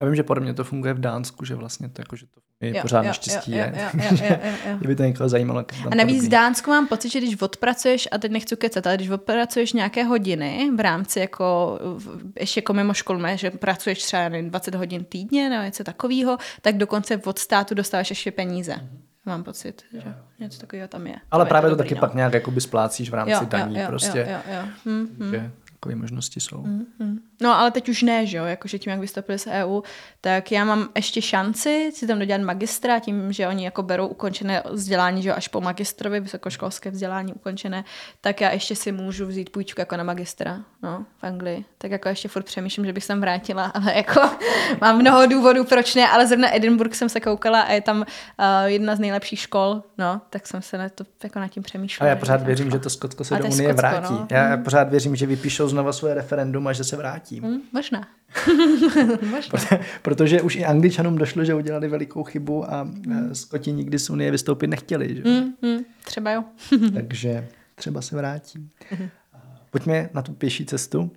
Já 0.01 0.07
vím, 0.07 0.15
že 0.15 0.23
podobně 0.23 0.53
to 0.53 0.63
funguje 0.63 0.93
v 0.93 0.99
Dánsku, 0.99 1.45
že 1.45 1.55
vlastně 1.55 1.89
to, 1.89 2.01
jako, 2.01 2.15
že 2.15 2.25
to 2.25 2.41
je 2.63 2.75
jo, 2.75 2.81
pořád 2.81 3.01
naštěstí 3.01 3.51
jo, 3.51 3.57
jo, 3.57 3.65
jo, 3.93 4.01
jo, 4.11 4.17
jo, 4.21 4.27
jo, 4.29 4.51
jo. 4.69 4.77
Kdyby 4.77 4.95
to 4.95 5.03
někoho 5.03 5.29
zajímalo. 5.29 5.65
A 5.91 5.95
navíc 5.95 6.25
v 6.25 6.29
Dánsku 6.29 6.69
mám 6.69 6.87
pocit, 6.87 7.09
že 7.09 7.19
když 7.19 7.41
odpracuješ, 7.41 8.07
a 8.11 8.17
teď 8.17 8.31
nechci 8.31 8.55
kecat, 8.55 8.87
ale 8.87 8.95
když 8.95 9.09
odpracuješ 9.09 9.73
nějaké 9.73 10.03
hodiny 10.03 10.71
v 10.75 10.79
rámci 10.79 11.19
jako, 11.19 11.79
ještě 12.39 12.57
jako 12.57 12.73
mimo 12.73 12.93
školu, 12.93 13.19
že 13.35 13.51
pracuješ 13.51 14.03
třeba 14.03 14.29
20 14.41 14.75
hodin 14.75 15.03
týdně 15.03 15.49
nebo 15.49 15.63
něco 15.63 15.83
takového, 15.83 16.37
tak 16.61 16.77
dokonce 16.77 17.17
od 17.17 17.39
státu 17.39 17.75
dostáváš 17.75 18.09
ještě 18.09 18.31
peníze. 18.31 18.73
Mm-hmm. 18.73 19.13
Mám 19.25 19.43
pocit, 19.43 19.83
že 19.91 19.97
jo. 19.97 20.13
něco 20.39 20.59
takového 20.59 20.87
tam 20.87 21.07
je. 21.07 21.15
Ale 21.31 21.45
to 21.45 21.49
právě 21.49 21.69
to, 21.69 21.75
to 21.75 21.83
taky 21.83 21.95
no. 21.95 22.01
pak 22.01 22.13
nějak 22.13 22.33
jakoby 22.33 22.61
splácíš 22.61 23.09
v 23.09 23.13
rámci 23.13 23.31
jo, 23.31 23.41
daní. 23.49 23.75
Jo, 23.75 23.81
jo, 23.81 23.87
prostě. 23.87 24.27
Jo, 24.29 24.37
jo, 24.47 24.55
jo. 24.55 24.67
Hmm, 24.85 25.07
hmm 25.19 25.51
takové 25.83 25.95
možnosti 25.95 26.39
jsou. 26.39 26.63
Mm-hmm. 26.63 27.17
No 27.41 27.59
ale 27.59 27.71
teď 27.71 27.89
už 27.89 28.01
ne, 28.01 28.25
že 28.25 28.37
jo, 28.37 28.45
jakože 28.45 28.79
tím, 28.79 28.91
jak 28.91 28.99
vystoupili 28.99 29.39
z 29.39 29.47
EU, 29.47 29.81
tak 30.21 30.51
já 30.51 30.65
mám 30.65 30.89
ještě 30.95 31.21
šanci 31.21 31.91
si 31.93 32.07
tam 32.07 32.19
dodělat 32.19 32.41
magistra, 32.41 32.99
tím, 32.99 33.33
že 33.33 33.47
oni 33.47 33.65
jako 33.65 33.83
berou 33.83 34.07
ukončené 34.07 34.63
vzdělání, 34.71 35.23
že 35.23 35.29
jo, 35.29 35.35
až 35.37 35.47
po 35.47 35.61
magistrovi, 35.61 36.19
vysokoškolské 36.19 36.91
vzdělání 36.91 37.33
ukončené, 37.33 37.83
tak 38.21 38.41
já 38.41 38.51
ještě 38.51 38.75
si 38.75 38.91
můžu 38.91 39.25
vzít 39.25 39.49
půjčku 39.49 39.81
jako 39.81 39.97
na 39.97 40.03
magistra, 40.03 40.59
no, 40.83 41.05
v 41.17 41.23
Anglii. 41.23 41.65
Tak 41.77 41.91
jako 41.91 42.09
ještě 42.09 42.27
furt 42.27 42.43
přemýšlím, 42.43 42.85
že 42.85 42.93
bych 42.93 43.03
sem 43.03 43.21
vrátila, 43.21 43.65
ale 43.65 43.93
jako 43.95 44.21
mám 44.81 44.97
mnoho 44.97 45.25
důvodů, 45.25 45.63
proč 45.63 45.95
ne, 45.95 46.07
ale 46.07 46.27
zrovna 46.27 46.55
Edinburgh 46.55 46.95
jsem 46.95 47.09
se 47.09 47.19
koukala 47.19 47.61
a 47.61 47.71
je 47.71 47.81
tam 47.81 47.97
uh, 47.99 48.05
jedna 48.65 48.95
z 48.95 48.99
nejlepších 48.99 49.39
škol, 49.39 49.83
no, 49.97 50.21
tak 50.29 50.47
jsem 50.47 50.61
se 50.61 50.77
na 50.77 50.89
to 50.89 51.03
jako 51.23 51.39
nad 51.39 51.47
tím 51.47 51.63
přemýšlela. 51.63 52.07
A 52.07 52.09
já 52.09 52.15
pořád 52.15 52.41
věřím, 52.41 52.71
že 52.71 52.79
to 52.79 52.89
Skotsko 52.89 53.23
se 53.23 53.35
do 53.35 53.45
Unie 53.45 53.73
vrátí. 53.73 54.13
No. 54.13 54.27
Já, 54.31 54.49
já 54.49 54.57
pořád 54.57 54.89
věřím, 54.89 55.15
že 55.15 55.25
vypíšou 55.25 55.67
znova 55.73 55.93
svoje 55.93 56.13
referendum 56.13 56.67
a 56.67 56.73
že 56.73 56.83
se 56.83 56.95
vrátí. 56.95 57.39
Hmm, 57.39 57.61
možná. 57.73 58.07
možná. 59.31 59.59
Protože 60.01 60.41
už 60.41 60.55
i 60.55 60.65
angličanům 60.65 61.17
došlo, 61.17 61.45
že 61.45 61.53
udělali 61.53 61.87
velikou 61.87 62.23
chybu 62.23 62.73
a 62.73 62.83
mm. 62.83 63.35
Skoti 63.35 63.71
nikdy 63.71 63.99
z 63.99 64.09
Unie 64.09 64.31
vystoupit 64.31 64.67
nechtěli. 64.67 65.15
Že? 65.15 65.23
Mm, 65.23 65.53
mm, 65.61 65.83
třeba 66.03 66.31
jo. 66.31 66.43
Takže 66.93 67.47
třeba 67.75 68.01
se 68.01 68.15
vrátí. 68.15 68.69
Pojďme 69.71 70.09
na 70.13 70.21
tu 70.21 70.33
pěší 70.33 70.65
cestu. 70.65 71.11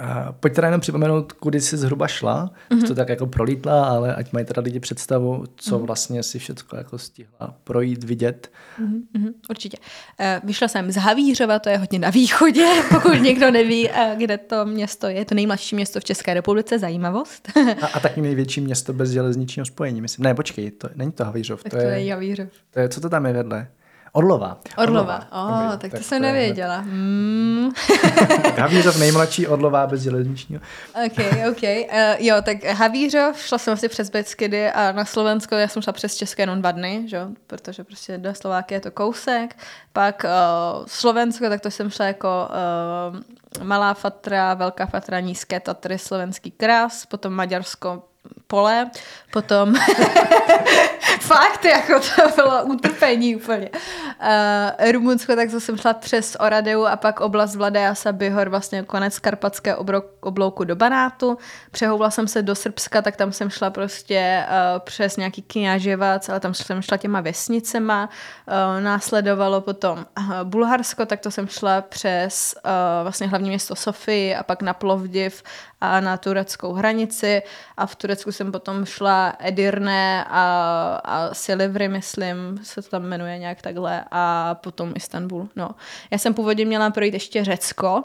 Uh, 0.00 0.32
pojď 0.40 0.54
teda 0.54 0.68
jenom 0.68 0.80
připomenout, 0.80 1.32
kudy 1.32 1.60
jsi 1.60 1.76
zhruba 1.76 2.08
šla, 2.08 2.50
mm-hmm. 2.70 2.86
to 2.86 2.94
tak 2.94 3.08
jako 3.08 3.26
prolítla, 3.26 3.84
ale 3.84 4.14
ať 4.14 4.32
mají 4.32 4.46
teda 4.46 4.62
lidi 4.62 4.80
představu, 4.80 5.44
co 5.56 5.78
mm-hmm. 5.78 5.86
vlastně 5.86 6.22
si 6.22 6.38
všechno 6.38 6.78
jako 6.78 6.98
stihla 6.98 7.54
projít, 7.64 8.04
vidět. 8.04 8.50
Mm-hmm, 8.80 9.32
určitě. 9.50 9.76
Uh, 10.20 10.48
vyšla 10.48 10.68
jsem 10.68 10.92
z 10.92 10.96
Havířova, 10.96 11.58
to 11.58 11.68
je 11.68 11.78
hodně 11.78 11.98
na 11.98 12.10
východě, 12.10 12.66
pokud 12.88 13.14
někdo 13.14 13.50
neví, 13.50 13.88
uh, 13.88 13.94
kde 14.16 14.38
to 14.38 14.66
město 14.66 15.06
je. 15.06 15.14
Je 15.14 15.24
to 15.24 15.34
nejmladší 15.34 15.76
město 15.76 16.00
v 16.00 16.04
České 16.04 16.34
republice, 16.34 16.78
zajímavost. 16.78 17.48
a, 17.82 17.86
a 17.86 18.00
taky 18.00 18.20
největší 18.20 18.60
město 18.60 18.92
bez 18.92 19.10
železničního 19.10 19.66
spojení, 19.66 20.00
myslím. 20.00 20.24
Ne, 20.24 20.34
počkej, 20.34 20.70
to, 20.70 20.88
není 20.94 21.12
to 21.12 21.24
Havířov. 21.24 21.62
Tak 21.62 21.72
to, 21.72 21.78
to 21.78 21.84
je, 21.84 22.00
je 22.00 22.12
Havířov. 22.14 22.48
To 22.70 22.80
je, 22.80 22.88
co 22.88 23.00
to 23.00 23.08
tam 23.08 23.26
je 23.26 23.32
vedle? 23.32 23.68
Orlova. 24.14 24.58
Orlova, 24.76 25.26
oh, 25.32 25.50
Dobrý, 25.50 25.78
tak, 25.78 25.90
tak 25.90 26.00
to 26.00 26.06
jsem 26.06 26.22
nevěděla. 26.22 26.76
Hmm. 26.76 27.70
Havířov 28.58 28.98
nejmladší 28.98 29.46
Orlova 29.46 29.86
bez 29.86 30.00
železničního. 30.00 30.62
ok, 31.06 31.18
ok. 31.50 31.62
Uh, 31.62 31.98
jo, 32.18 32.36
tak 32.42 32.64
Havířov, 32.64 33.38
šla 33.38 33.58
jsem 33.58 33.72
asi 33.72 33.88
přes 33.88 34.10
Beskidy 34.10 34.70
a 34.70 34.92
na 34.92 35.04
Slovensko 35.04 35.54
já 35.54 35.68
jsem 35.68 35.82
šla 35.82 35.92
přes 35.92 36.14
České 36.14 36.42
jenom 36.42 36.60
dva 36.60 36.70
dny, 36.70 37.04
že? 37.06 37.20
protože 37.46 37.84
prostě 37.84 38.18
do 38.18 38.34
Slováky 38.34 38.74
je 38.74 38.80
to 38.80 38.90
kousek. 38.90 39.56
Pak 39.92 40.24
uh, 40.24 40.86
Slovensko, 40.86 41.48
tak 41.48 41.60
to 41.60 41.70
jsem 41.70 41.90
šla 41.90 42.06
jako 42.06 42.48
uh, 43.58 43.64
Malá 43.66 43.94
Fatra, 43.94 44.54
Velká 44.54 44.86
Fatra, 44.86 45.20
Nízké 45.20 45.60
Tatry, 45.60 45.98
Slovenský 45.98 46.50
krás, 46.50 47.06
potom 47.06 47.32
Maďarsko, 47.32 48.02
pole, 48.52 48.90
potom 49.32 49.74
fakt, 51.20 51.64
jako 51.64 52.00
to 52.00 52.28
bylo 52.36 52.64
utrpení 52.64 53.36
úplně. 53.36 53.70
Uh, 53.72 54.92
Rumunsko, 54.92 55.36
tak 55.36 55.50
to 55.50 55.60
jsem 55.60 55.78
šla 55.78 55.92
přes 55.92 56.36
Oradeu 56.40 56.84
a 56.84 56.96
pak 56.96 57.20
oblast 57.20 57.56
Vladeasa 57.56 58.12
Bihor, 58.12 58.48
vlastně 58.48 58.82
konec 58.82 59.18
karpatské 59.18 59.76
oblouku 60.20 60.64
do 60.64 60.76
Banátu. 60.76 61.38
Přehouvla 61.70 62.10
jsem 62.10 62.28
se 62.28 62.42
do 62.42 62.54
Srbska, 62.54 63.02
tak 63.02 63.16
tam 63.16 63.32
jsem 63.32 63.50
šla 63.50 63.70
prostě 63.70 64.44
uh, 64.48 64.78
přes 64.78 65.16
nějaký 65.16 65.42
kněževac, 65.42 66.28
ale 66.28 66.40
tam 66.40 66.54
jsem 66.54 66.82
šla 66.82 66.96
těma 66.96 67.20
vesnicema. 67.20 68.08
Uh, 68.46 68.84
následovalo 68.84 69.60
potom 69.60 70.06
uh, 70.18 70.32
Bulharsko, 70.44 71.06
tak 71.06 71.20
to 71.20 71.30
jsem 71.30 71.48
šla 71.48 71.80
přes 71.80 72.54
uh, 72.64 72.70
vlastně 73.02 73.26
hlavní 73.26 73.48
město 73.48 73.76
Sofii 73.76 74.34
a 74.34 74.42
pak 74.42 74.62
na 74.62 74.74
Plovdiv 74.74 75.42
a 75.82 76.00
na 76.00 76.16
tureckou 76.16 76.72
hranici 76.72 77.42
a 77.76 77.86
v 77.86 77.96
Turecku 77.96 78.32
jsem 78.42 78.52
potom 78.52 78.84
šla 78.84 79.36
Edirne 79.38 80.24
a, 80.24 80.44
a 81.04 81.34
Silivry, 81.34 81.88
myslím, 81.88 82.58
se 82.62 82.82
to 82.82 82.88
tam 82.88 83.02
jmenuje 83.02 83.38
nějak 83.38 83.62
takhle 83.62 84.04
a 84.10 84.54
potom 84.54 84.92
Istanbul. 84.96 85.48
No. 85.56 85.70
Já 86.10 86.18
jsem 86.18 86.34
původně 86.34 86.64
měla 86.64 86.90
projít 86.90 87.14
ještě 87.14 87.44
Řecko, 87.44 88.02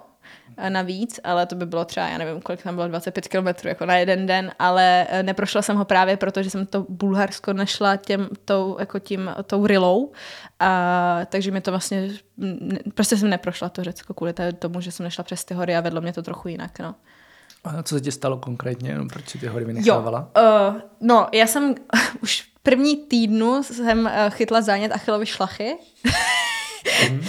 navíc, 0.70 1.20
ale 1.24 1.46
to 1.46 1.56
by 1.56 1.66
bylo 1.66 1.86
třeba, 1.86 2.08
já 2.08 2.18
nevím, 2.18 2.42
kolik 2.42 2.64
tam 2.64 2.76
bylo, 2.76 2.88
25 2.88 3.28
km 3.28 3.68
jako 3.68 3.86
na 3.86 3.96
jeden 3.98 4.28
den, 4.28 4.52
ale 4.60 5.08
eh, 5.10 5.24
neprošla 5.24 5.62
jsem 5.62 5.78
ho 5.78 5.86
právě 5.86 6.18
proto, 6.18 6.44
že 6.44 6.50
jsem 6.50 6.66
to 6.66 6.86
Bulharsko 6.90 7.54
nešla 7.54 7.96
těm, 7.96 8.30
tou, 8.46 8.78
jako 8.80 9.00
tím, 9.00 9.32
tou 9.46 9.68
rilou, 9.68 10.12
a, 10.60 11.22
takže 11.26 11.52
mi 11.52 11.62
to 11.62 11.72
vlastně, 11.72 12.10
prostě 12.94 13.18
jsem 13.18 13.30
neprošla 13.30 13.70
to 13.70 13.84
Řecko 13.84 14.14
kvůli 14.14 14.34
tomu, 14.60 14.82
že 14.82 14.92
jsem 14.92 15.04
nešla 15.04 15.24
přes 15.24 15.46
ty 15.46 15.54
hory 15.54 15.76
a 15.76 15.82
vedlo 15.82 16.02
mě 16.02 16.14
to 16.14 16.22
trochu 16.22 16.48
jinak, 16.48 16.80
no. 16.80 16.96
A 17.68 17.84
co 17.84 17.96
se 17.96 18.02
ti 18.02 18.12
stalo 18.12 18.38
konkrétně? 18.38 18.96
No, 18.98 19.08
proč 19.14 19.30
si 19.30 19.38
ty 19.38 19.48
hory 19.48 19.66
vynechávala? 19.66 20.30
Jo, 20.38 20.44
uh, 20.44 20.82
no, 21.02 21.28
já 21.34 21.48
jsem 21.48 21.76
už 22.22 22.44
první 22.64 22.98
týdnu 22.98 23.64
jsem 23.64 24.00
uh, 24.00 24.12
chytla 24.30 24.62
zánět 24.62 24.92
achilovy 24.92 25.26
šlachy. 25.26 25.76
uh, 27.10 27.22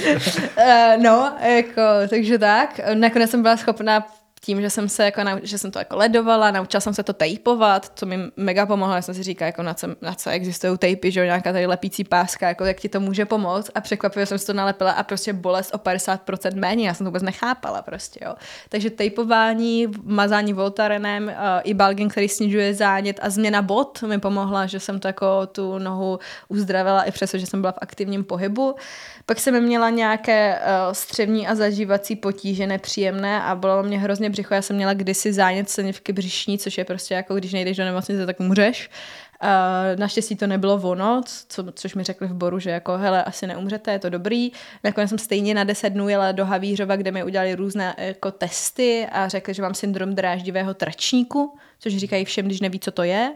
no, 1.03 1.33
jako, 1.40 1.83
takže 2.11 2.38
tak. 2.38 2.81
Nakonec 2.94 3.31
jsem 3.31 3.42
byla 3.42 3.57
schopná 3.57 4.07
tím, 4.40 4.61
že 4.61 4.70
jsem 4.70 4.88
se 4.88 5.05
jako, 5.05 5.22
že 5.42 5.59
jsem 5.59 5.70
to 5.70 5.79
jako 5.79 5.96
ledovala, 5.96 6.51
naučila 6.51 6.81
jsem 6.81 6.94
se 6.94 7.03
to 7.03 7.12
tejpovat, 7.12 7.92
co 7.94 8.07
mi 8.07 8.18
mega 8.37 8.66
pomohlo, 8.66 8.94
já 8.94 9.03
jsem 9.03 9.14
si 9.14 9.22
říkala, 9.22 9.46
jako 9.46 9.62
na 9.62 9.74
co, 9.74 9.87
na 10.03 10.14
co 10.14 10.31
existují 10.31 10.79
tejpy, 10.79 11.11
že 11.11 11.24
nějaká 11.24 11.53
tady 11.53 11.66
lepící 11.66 12.05
páska, 12.05 12.48
jako 12.48 12.64
jak 12.64 12.81
ti 12.81 12.88
to 12.88 13.01
může 13.01 13.24
pomoct 13.24 13.70
a 13.74 13.81
překvapivě 13.81 14.27
jsem 14.27 14.38
si 14.38 14.46
to 14.46 14.53
nalepila 14.53 14.90
a 14.92 15.03
prostě 15.03 15.33
bolest 15.33 15.74
o 15.74 15.79
50% 15.79 16.55
méně, 16.55 16.88
já 16.88 16.94
jsem 16.94 17.05
to 17.05 17.11
vůbec 17.11 17.22
nechápala 17.22 17.83
prostě, 17.83 18.20
jo. 18.24 18.35
Takže 18.68 18.90
tejpování, 18.90 19.87
mazání 20.03 20.53
voltarenem, 20.53 21.24
uh, 21.27 21.33
i 21.64 21.74
balgin, 21.74 22.09
který 22.09 22.29
snižuje 22.29 22.74
zánět 22.74 23.20
a 23.22 23.31
změna 23.31 23.62
bot 23.62 24.03
mi 24.03 24.18
pomohla, 24.18 24.66
že 24.66 24.81
jsem 24.81 25.01
to 25.01 25.09
jako 25.09 25.46
tu 25.46 25.79
nohu 25.79 26.18
uzdravila 26.48 27.03
i 27.03 27.11
přesto, 27.11 27.38
že 27.38 27.46
jsem 27.46 27.61
byla 27.61 27.72
v 27.72 27.79
aktivním 27.81 28.24
pohybu. 28.24 28.74
Pak 29.27 29.40
jsem 29.40 29.62
měla 29.62 29.90
nějaké 29.90 30.59
uh, 30.59 30.92
střevní 30.92 31.48
a 31.48 31.55
zažívací 31.55 32.16
potíže 32.16 32.66
nepříjemné 32.66 33.42
a 33.42 33.55
bylo 33.55 33.83
mě 33.83 33.98
hrozně 33.98 34.27
břicho. 34.28 34.54
Já 34.54 34.62
jsem 34.62 34.76
měla 34.76 34.94
kdysi 34.94 35.32
zánět 35.32 35.70
slinivky 35.70 36.12
břišní, 36.12 36.58
což 36.58 36.78
je 36.78 36.84
prostě 36.84 37.14
jako 37.14 37.34
když 37.34 37.52
nejdeš 37.52 37.76
do 37.76 37.84
nemocnice, 37.84 38.26
tak 38.26 38.40
umřeš. 38.40 38.90
Uh, 39.42 40.00
naštěstí 40.00 40.36
to 40.36 40.46
nebylo 40.46 40.80
ono, 40.82 41.22
co, 41.48 41.72
což 41.72 41.94
mi 41.94 42.04
řekli 42.04 42.26
v 42.26 42.34
Boru, 42.34 42.58
že 42.58 42.70
jako 42.70 42.96
hele, 42.96 43.24
asi 43.24 43.46
neumřete, 43.46 43.92
je 43.92 43.98
to 43.98 44.10
dobrý. 44.10 44.52
Nakonec 44.84 45.08
jsem 45.08 45.18
stejně 45.18 45.54
na 45.54 45.64
10 45.64 45.90
dnů 45.90 46.08
jela 46.08 46.32
do 46.32 46.44
Havířova, 46.44 46.96
kde 46.96 47.10
mi 47.10 47.24
udělali 47.24 47.54
různé 47.54 47.94
jako 47.98 48.30
testy 48.30 49.06
a 49.12 49.28
řekli, 49.28 49.54
že 49.54 49.62
mám 49.62 49.74
syndrom 49.74 50.14
dráždivého 50.14 50.74
tračníku, 50.74 51.58
což 51.80 51.96
říkají 51.96 52.24
všem, 52.24 52.46
když 52.46 52.60
neví, 52.60 52.80
co 52.80 52.90
to 52.90 53.02
je. 53.02 53.32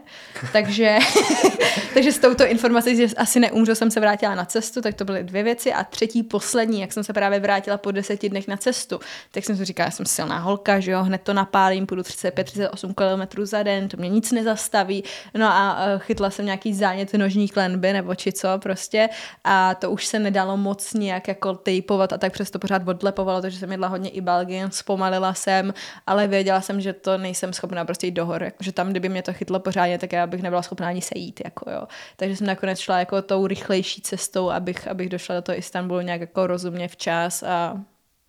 Takže, 0.53 0.97
takže 1.93 2.11
s 2.11 2.19
touto 2.19 2.45
informací, 2.45 2.95
že 2.95 3.15
asi 3.17 3.39
neumřu, 3.39 3.75
jsem 3.75 3.91
se 3.91 3.99
vrátila 3.99 4.35
na 4.35 4.45
cestu, 4.45 4.81
tak 4.81 4.95
to 4.95 5.05
byly 5.05 5.23
dvě 5.23 5.43
věci. 5.43 5.73
A 5.73 5.83
třetí, 5.83 6.23
poslední, 6.23 6.81
jak 6.81 6.93
jsem 6.93 7.03
se 7.03 7.13
právě 7.13 7.39
vrátila 7.39 7.77
po 7.77 7.91
deseti 7.91 8.29
dnech 8.29 8.47
na 8.47 8.57
cestu, 8.57 8.99
tak 9.31 9.45
jsem 9.45 9.57
si 9.57 9.65
říkala, 9.65 9.91
jsem 9.91 10.05
silná 10.05 10.39
holka, 10.39 10.79
že 10.79 10.91
jo, 10.91 11.03
hned 11.03 11.21
to 11.21 11.33
napálím, 11.33 11.85
půjdu 11.85 12.01
35-38 12.01 12.93
km 12.93 13.45
za 13.45 13.63
den, 13.63 13.87
to 13.87 13.97
mě 13.97 14.09
nic 14.09 14.31
nezastaví. 14.31 15.03
No 15.33 15.45
a 15.45 15.77
chytla 15.97 16.29
jsem 16.29 16.45
nějaký 16.45 16.73
zánět 16.73 17.13
nožní 17.13 17.49
klenby 17.49 17.93
nebo 17.93 18.15
či 18.15 18.31
co 18.31 18.47
prostě 18.59 19.09
a 19.43 19.75
to 19.75 19.91
už 19.91 20.05
se 20.05 20.19
nedalo 20.19 20.57
moc 20.57 20.93
nějak 20.93 21.27
jako 21.27 21.53
tejpovat 21.55 22.13
a 22.13 22.17
tak 22.17 22.33
přesto 22.33 22.59
pořád 22.59 22.87
odlepovalo, 22.87 23.41
takže 23.41 23.59
jsem 23.59 23.71
jedla 23.71 23.87
hodně 23.87 24.09
i 24.09 24.21
Belgien, 24.21 24.71
zpomalila 24.71 25.33
jsem, 25.33 25.73
ale 26.07 26.27
věděla 26.27 26.61
jsem, 26.61 26.81
že 26.81 26.93
to 26.93 27.17
nejsem 27.17 27.53
schopná 27.53 27.85
prostě 27.85 28.07
jít 28.07 28.11
do 28.11 28.25
hor, 28.33 28.51
že 28.59 28.71
tam, 28.71 28.89
kdyby 28.89 29.09
mě 29.09 29.21
to 29.21 29.33
chytlo 29.33 29.59
pořádně, 29.59 29.97
tak 29.97 30.11
já 30.13 30.27
bych 30.27 30.41
nebyla 30.41 30.61
schopná 30.61 30.87
ani 30.87 31.01
sejít, 31.01 31.41
jako 31.45 31.71
jo. 31.71 31.87
Takže 32.15 32.35
jsem 32.35 32.47
nakonec 32.47 32.79
šla 32.79 32.99
jako 32.99 33.21
tou 33.21 33.47
rychlejší 33.47 34.01
cestou, 34.01 34.49
abych, 34.49 34.87
abych 34.87 35.09
došla 35.09 35.35
do 35.35 35.41
toho 35.41 35.57
Istanbulu 35.57 36.01
nějak 36.01 36.21
jako 36.21 36.47
rozumně 36.47 36.87
včas 36.87 37.43
a 37.43 37.81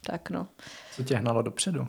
tak 0.07 0.31
no. 0.31 0.47
Co 0.97 1.03
tě 1.03 1.17
hnalo 1.17 1.43
dopředu? 1.43 1.89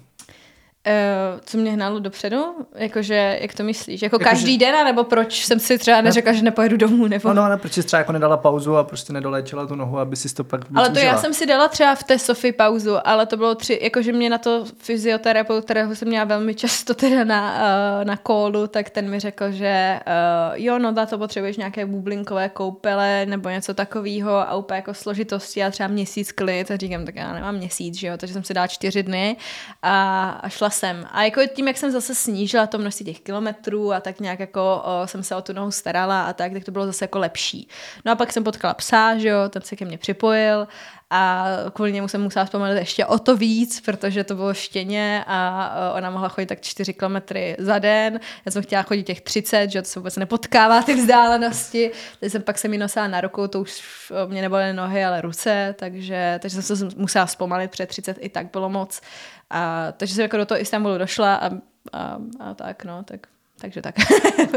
Uh, 0.86 1.40
co 1.46 1.58
mě 1.58 1.72
hnalo 1.72 2.00
dopředu? 2.00 2.46
Jakože, 2.76 3.38
jak 3.42 3.54
to 3.54 3.64
myslíš? 3.64 4.02
Jako, 4.02 4.16
jako 4.16 4.30
každý 4.30 4.54
že... 4.54 4.60
den, 4.60 4.86
nebo 4.86 5.04
proč 5.04 5.46
jsem 5.46 5.60
si 5.60 5.78
třeba 5.78 6.02
neřekla, 6.02 6.32
ne... 6.32 6.38
že 6.38 6.44
nepojedu 6.44 6.78
domů? 6.78 7.08
Nebo... 7.08 7.30
No, 7.30 7.34
no, 7.34 7.50
ne, 7.50 7.58
proč 7.58 7.74
jsi 7.74 7.84
třeba 7.84 7.98
jako 7.98 8.12
nedala 8.12 8.38
pauzu 8.38 8.78
a 8.78 8.84
prostě 8.84 9.14
nedoléčila 9.14 9.68
tu 9.68 9.76
nohu, 9.76 10.00
aby 10.00 10.16
si 10.16 10.34
to 10.34 10.44
pak 10.44 10.62
Ale 10.76 10.90
to 10.90 10.96
užila. 10.96 11.12
já 11.12 11.18
jsem 11.18 11.34
si 11.34 11.46
dala 11.46 11.68
třeba 11.68 11.96
v 11.96 12.04
té 12.04 12.20
Sofii 12.20 12.52
pauzu, 12.52 13.08
ale 13.08 13.26
to 13.26 13.38
bylo 13.38 13.56
tři, 13.56 13.80
jakože 13.82 14.14
mě 14.14 14.30
na 14.30 14.38
to 14.38 14.66
fyzioterapeut, 14.78 15.66
kterého 15.66 15.96
jsem 15.96 16.08
měla 16.08 16.26
velmi 16.26 16.56
často 16.56 16.94
teda 16.94 17.24
na, 17.24 17.54
uh, 17.54 18.06
na 18.06 18.18
kólu, 18.18 18.68
tak 18.68 18.90
ten 18.90 19.10
mi 19.10 19.20
řekl, 19.20 19.52
že 19.52 20.00
uh, 20.08 20.64
jo, 20.64 20.80
no, 20.80 20.92
na 20.92 21.06
to 21.06 21.18
potřebuješ 21.18 21.58
nějaké 21.58 21.86
bublinkové 21.86 22.50
koupele 22.50 23.26
nebo 23.26 23.50
něco 23.50 23.74
takového 23.74 24.32
a 24.32 24.56
úplně 24.56 24.76
jako 24.76 24.94
složitosti 24.94 25.64
a 25.64 25.72
třeba 25.72 25.88
měsíc 25.88 26.32
klid 26.32 26.72
a 26.72 26.78
říkám, 26.78 27.06
tak 27.06 27.16
já 27.16 27.34
nemám 27.34 27.56
měsíc, 27.56 27.96
že 27.96 28.08
jo, 28.08 28.18
takže 28.18 28.34
jsem 28.34 28.44
si 28.44 28.54
dala 28.54 28.68
čtyři 28.68 29.04
dny 29.04 29.38
a, 29.84 30.30
a 30.30 30.50
šla 30.50 30.70
jsem. 30.76 31.08
A 31.12 31.24
jako 31.24 31.42
tím, 31.48 31.68
jak 31.68 31.78
jsem 31.78 31.92
zase 31.92 32.16
snížila 32.16 32.68
to 32.68 32.78
množství 32.78 33.06
těch 33.06 33.20
kilometrů 33.20 33.94
a 33.94 34.00
tak 34.00 34.20
nějak 34.20 34.40
jako 34.40 34.84
o, 34.86 35.08
jsem 35.08 35.24
se 35.24 35.36
o 35.36 35.42
tu 35.42 35.54
nohu 35.54 35.72
starala 35.72 36.26
a 36.26 36.34
tak, 36.34 36.54
tak 36.54 36.64
to 36.64 36.72
bylo 36.72 36.86
zase 36.86 37.04
jako 37.04 37.20
lepší. 37.20 37.68
No 38.06 38.12
a 38.12 38.16
pak 38.16 38.34
jsem 38.34 38.44
potkala 38.44 38.74
psa, 38.74 39.18
že 39.18 39.28
jo, 39.28 39.50
ten 39.50 39.62
se 39.62 39.76
ke 39.76 39.86
mně 39.86 39.98
připojil 39.98 40.68
a 41.10 41.48
kvůli 41.74 41.92
němu 41.92 42.08
jsem 42.08 42.22
musela 42.22 42.46
zpomalit 42.46 42.78
ještě 42.78 43.06
o 43.06 43.20
to 43.20 43.38
víc, 43.38 43.82
protože 43.82 44.24
to 44.24 44.36
bylo 44.36 44.54
štěně 44.54 45.24
a 45.28 45.94
ona 45.96 46.10
mohla 46.10 46.30
chodit 46.30 46.46
tak 46.46 46.62
4 46.62 46.94
kilometry 46.94 47.56
za 47.60 47.80
den. 47.80 48.20
Já 48.46 48.52
jsem 48.52 48.64
chtěla 48.64 48.84
chodit 48.84 49.04
těch 49.04 49.22
30, 49.22 49.72
že 49.72 49.82
to 49.82 49.88
se 49.88 50.00
vůbec 50.00 50.18
nepotkává 50.18 50.82
ty 50.82 50.94
vzdálenosti. 50.94 51.92
Teď 52.20 52.32
jsem 52.32 52.42
pak 52.42 52.58
se 52.58 52.68
mi 52.68 52.78
nosila 52.78 53.08
na 53.08 53.22
ruku, 53.22 53.48
to 53.48 53.62
už 53.62 53.84
mě 54.28 54.42
nebyly 54.42 54.74
nohy, 54.74 55.06
ale 55.06 55.22
ruce, 55.22 55.76
takže, 55.80 56.40
takže 56.42 56.62
jsem 56.62 56.78
se 56.78 56.88
musela 56.98 57.28
zpomalit, 57.28 57.72
před 57.72 57.90
30 57.90 58.18
i 58.20 58.30
tak 58.30 58.52
bylo 58.52 58.70
moc. 58.70 59.02
A, 59.50 59.92
takže 59.92 60.16
jsem 60.16 60.22
jako 60.22 60.38
do 60.38 60.46
toho 60.46 60.62
Istanbulu 60.62 60.98
došla 60.98 61.36
a, 61.36 61.50
a, 61.94 62.18
a 62.40 62.54
tak, 62.54 62.86
no, 62.86 63.04
tak, 63.04 63.28
takže 63.60 63.82
tak. 63.82 63.96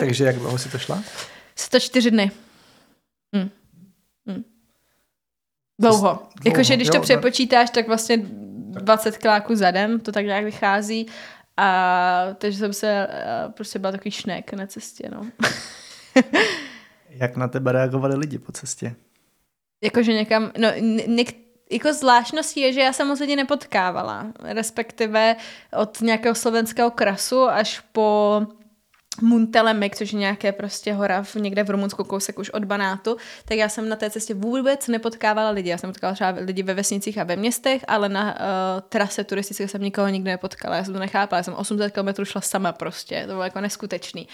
takže 0.00 0.24
jak 0.24 0.36
dlouho 0.36 0.58
si 0.58 0.68
to 0.68 0.78
šla? 0.78 1.02
104 1.56 2.10
dny. 2.10 2.30
Hm. 3.36 3.50
Hm. 4.30 4.57
Dlouho. 5.78 6.22
Jakože 6.44 6.76
když 6.76 6.88
jo, 6.88 6.92
to 6.92 7.00
přepočítáš, 7.00 7.70
tak 7.70 7.86
vlastně 7.86 8.16
20 8.22 9.18
kláků 9.18 9.54
za 9.54 9.70
den, 9.70 10.00
to 10.00 10.12
tak 10.12 10.24
nějak 10.24 10.44
vychází. 10.44 11.06
A 11.56 12.26
takže 12.38 12.58
jsem 12.58 12.72
se, 12.72 13.08
uh, 13.46 13.52
prostě 13.52 13.78
byla 13.78 13.92
takový 13.92 14.10
šnek 14.10 14.52
na 14.52 14.66
cestě, 14.66 15.10
no. 15.12 15.26
Jak 17.10 17.36
na 17.36 17.48
tebe 17.48 17.72
reagovali 17.72 18.16
lidi 18.16 18.38
po 18.38 18.52
cestě? 18.52 18.94
Jakože 19.82 20.12
někam, 20.12 20.52
no, 20.58 20.68
něk, 21.06 21.34
jako 21.70 21.92
zvláštností 21.92 22.60
je, 22.60 22.72
že 22.72 22.80
já 22.80 22.92
jsem 22.92 23.08
moc 23.08 23.20
lidi 23.20 23.36
nepotkávala, 23.36 24.26
respektive 24.40 25.36
od 25.72 26.00
nějakého 26.00 26.34
slovenského 26.34 26.90
krasu 26.90 27.42
až 27.42 27.80
po 27.92 28.40
Muntelemek, 29.20 29.96
což 29.96 30.12
je 30.12 30.18
nějaké 30.18 30.52
prostě 30.52 30.92
hora 30.92 31.22
v, 31.22 31.34
někde 31.34 31.64
v 31.64 31.70
Rumunsku, 31.70 32.04
kousek 32.04 32.38
už 32.38 32.50
od 32.50 32.64
Banátu, 32.64 33.16
tak 33.44 33.58
já 33.58 33.68
jsem 33.68 33.88
na 33.88 33.96
té 33.96 34.10
cestě 34.10 34.34
vůbec 34.34 34.88
nepotkávala 34.88 35.50
lidi. 35.50 35.70
Já 35.70 35.78
jsem 35.78 35.90
potkávala 35.90 36.14
třeba 36.14 36.30
lidi 36.30 36.62
ve 36.62 36.74
vesnicích 36.74 37.18
a 37.18 37.24
ve 37.24 37.36
městech, 37.36 37.84
ale 37.88 38.08
na 38.08 38.34
uh, 38.34 38.40
trase 38.88 39.24
turistické 39.24 39.68
jsem 39.68 39.82
nikoho 39.82 40.08
nikdy 40.08 40.30
nepotkala. 40.30 40.76
Já 40.76 40.84
jsem 40.84 40.94
to 40.94 41.00
nechápala, 41.00 41.38
já 41.38 41.42
jsem 41.42 41.54
800 41.54 41.92
km 41.92 42.24
šla 42.24 42.40
sama 42.40 42.72
prostě, 42.72 43.20
to 43.20 43.32
bylo 43.32 43.42
jako 43.42 43.60
neskutečný. 43.60 44.28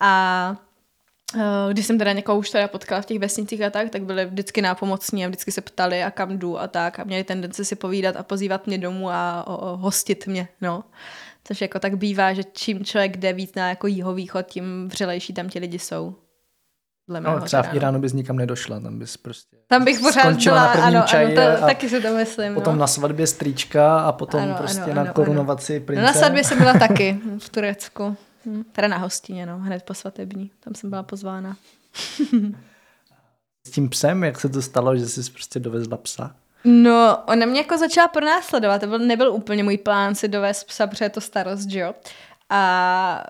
A 0.00 0.56
Eh, 1.36 1.72
když 1.72 1.86
jsem 1.86 1.98
teda 1.98 2.12
někoho 2.12 2.38
už 2.38 2.50
teda 2.50 2.68
potkala 2.68 3.00
v 3.00 3.06
těch 3.06 3.18
vesnicích 3.18 3.62
a 3.62 3.70
tak, 3.70 3.90
tak 3.90 4.02
byli 4.02 4.26
vždycky 4.26 4.62
nápomocní 4.62 5.24
a 5.24 5.28
vždycky 5.28 5.52
se 5.52 5.60
ptali 5.60 6.02
a 6.02 6.10
kam 6.10 6.38
jdu 6.38 6.60
a 6.60 6.68
tak 6.68 6.98
a 6.98 7.04
měli 7.04 7.24
tendenci 7.24 7.64
si 7.64 7.76
povídat 7.76 8.16
a 8.16 8.22
pozývat 8.22 8.66
mě 8.66 8.78
domů 8.78 9.10
a 9.10 9.44
o, 9.46 9.56
o, 9.56 9.76
hostit 9.76 10.26
mě, 10.26 10.48
no. 10.60 10.84
Což 11.48 11.60
jako 11.60 11.78
tak 11.78 11.96
bývá, 11.96 12.32
že 12.32 12.44
čím 12.44 12.84
člověk 12.84 13.16
jde 13.16 13.32
víc 13.32 13.54
na 13.54 13.68
jako 13.68 13.86
jihovýchod, 13.86 14.46
tím 14.46 14.88
vřelejší 14.88 15.32
tam 15.32 15.48
ti 15.48 15.58
lidi 15.58 15.78
jsou. 15.78 16.16
No, 17.20 17.40
třeba 17.40 17.62
v 17.62 17.74
Iránu 17.74 18.00
bys 18.00 18.12
nikam 18.12 18.36
nedošla, 18.36 18.80
tam 18.80 18.98
bys 18.98 19.16
prostě 19.16 19.56
tam 19.66 19.84
bych 19.84 20.00
pořád 20.00 20.36
byla, 20.44 20.56
na 20.56 20.72
prvním 20.72 20.96
ano, 20.96 21.06
čaji 21.06 21.38
ano, 21.38 21.56
to, 21.56 21.60
taky 21.66 21.88
si 21.88 22.00
to 22.00 22.16
myslím. 22.16 22.54
Potom 22.54 22.74
no. 22.74 22.80
na 22.80 22.86
svatbě 22.86 23.26
strýčka 23.26 24.00
a 24.00 24.12
potom 24.12 24.40
ano, 24.42 24.54
prostě 24.58 24.82
ano, 24.82 24.94
na 24.94 25.02
ano, 25.02 25.12
korunovaci 25.12 25.76
ano. 25.76 25.86
prince. 25.86 26.02
No, 26.02 26.06
na 26.06 26.12
svatbě 26.12 26.44
jsem 26.44 26.58
byla 26.58 26.72
taky 26.72 27.20
v 27.38 27.48
Turecku. 27.48 28.16
Hm, 28.46 28.64
teda 28.72 28.88
na 28.88 28.96
hostině, 28.96 29.46
no, 29.46 29.58
hned 29.58 29.82
po 29.82 29.94
svatební. 29.94 30.50
Tam 30.60 30.74
jsem 30.74 30.90
byla 30.90 31.02
pozvána. 31.02 31.56
S 33.66 33.70
tím 33.70 33.88
psem, 33.88 34.24
jak 34.24 34.40
se 34.40 34.48
to 34.48 34.62
stalo, 34.62 34.96
že 34.96 35.08
jsi 35.08 35.30
prostě 35.30 35.60
dovezla 35.60 35.96
psa? 35.96 36.36
No, 36.64 37.22
ona 37.26 37.46
mě 37.46 37.60
jako 37.60 37.78
začala 37.78 38.08
pronásledovat. 38.08 38.80
To 38.80 38.86
byl, 38.86 38.98
nebyl 38.98 39.32
úplně 39.32 39.64
můj 39.64 39.78
plán 39.78 40.14
si 40.14 40.28
dovést 40.28 40.66
psa, 40.66 40.86
protože 40.86 41.04
je 41.04 41.10
to 41.10 41.20
starost, 41.20 41.70
že 41.70 41.78
jo. 41.80 41.94
A 42.50 43.24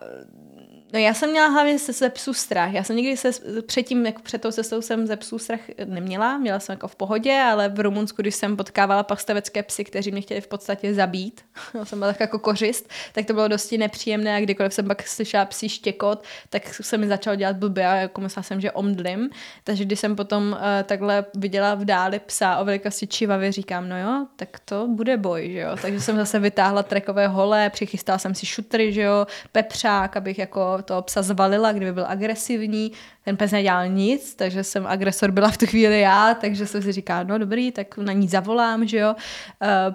No 0.93 0.99
já 0.99 1.14
jsem 1.14 1.30
měla 1.30 1.49
hlavně 1.49 1.78
se, 1.78 1.93
ze 1.93 2.11
psů 2.11 2.34
strach. 2.34 2.72
Já 2.72 2.84
jsem 2.84 2.97
nikdy 2.97 3.16
se 3.16 3.30
předtím, 3.66 4.07
jako 4.07 4.22
před 4.22 4.43
tou 4.43 4.51
cestou 4.51 4.82
jsem 4.82 5.07
ze 5.07 5.16
psů 5.16 5.39
strach 5.39 5.61
neměla. 5.84 6.39
Měla 6.39 6.61
jsem 6.61 6.72
jako 6.72 6.89
v 6.89 6.97
pohodě, 6.97 7.41
ale 7.41 7.68
v 7.68 7.80
Rumunsku, 7.80 8.22
když 8.22 8.34
jsem 8.34 8.57
potkávala 8.57 9.03
pastavecké 9.03 9.62
psy, 9.62 9.84
kteří 9.84 10.12
mě 10.12 10.20
chtěli 10.20 10.41
v 10.41 10.47
podstatě 10.47 10.95
zabít, 10.95 11.41
já 11.74 11.84
jsem 11.84 11.99
byla 11.99 12.12
tak 12.12 12.20
jako 12.20 12.39
kořist, 12.39 12.91
tak 13.12 13.26
to 13.26 13.32
bylo 13.32 13.49
dosti 13.49 13.78
nepříjemné 13.78 14.36
a 14.36 14.41
kdykoliv 14.41 14.74
jsem 14.74 14.86
pak 14.86 15.09
slyšela 15.09 15.45
psí 15.45 15.68
štěkot, 15.68 16.24
tak 16.49 16.74
se 16.74 16.99
mi 16.99 17.09
začalo 17.09 17.36
dělat 17.36 17.57
blbě 17.57 17.86
a 17.86 17.95
jako 17.95 18.20
myslela 18.20 18.43
jsem, 18.43 18.61
že 18.61 18.72
omdlím. 18.72 19.30
Takže 19.64 19.84
když 19.84 20.01
jsem 20.01 20.16
potom 20.16 20.53
uh, 20.53 20.59
takhle 20.84 21.24
viděla 21.36 21.74
v 21.74 21.84
dáli 21.84 22.18
psa 22.18 22.57
o 22.59 22.64
velikosti 22.64 23.07
čivavy, 23.07 23.53
říkám, 23.53 23.89
no 23.89 24.01
jo, 24.01 24.26
tak 24.36 24.49
to 24.64 24.86
bude 24.86 25.16
boj, 25.16 25.51
že 25.53 25.59
jo. 25.59 25.76
Takže 25.82 26.01
jsem 26.01 26.16
zase 26.16 26.39
vytáhla 26.39 26.82
trekové 26.82 27.28
hole, 27.28 27.70
přichystala 27.70 28.18
jsem 28.18 28.34
si 28.34 28.47
šutry, 28.47 28.93
že 28.93 29.03
jo, 29.03 29.26
pepřák, 29.53 30.16
abych 30.16 30.39
jako 30.39 30.78
toho 30.83 31.03
psa 31.03 31.22
zvalila, 31.22 31.72
kdyby 31.72 31.93
byl 31.93 32.07
agresivní. 32.09 32.93
Ten 33.24 33.37
pes 33.37 33.51
nedělal 33.51 33.89
nic, 33.89 34.35
takže 34.35 34.64
jsem 34.64 34.87
agresor 34.87 35.31
byla 35.31 35.51
v 35.51 35.57
tu 35.57 35.66
chvíli 35.66 36.01
já, 36.01 36.35
takže 36.35 36.66
jsem 36.66 36.83
si 36.83 36.93
říkala, 36.93 37.22
no 37.22 37.39
dobrý, 37.39 37.72
tak 37.72 37.99
na 37.99 38.12
ní 38.12 38.29
zavolám, 38.29 38.87
že 38.87 38.99
jo. 38.99 39.14
Uh, 39.62 39.95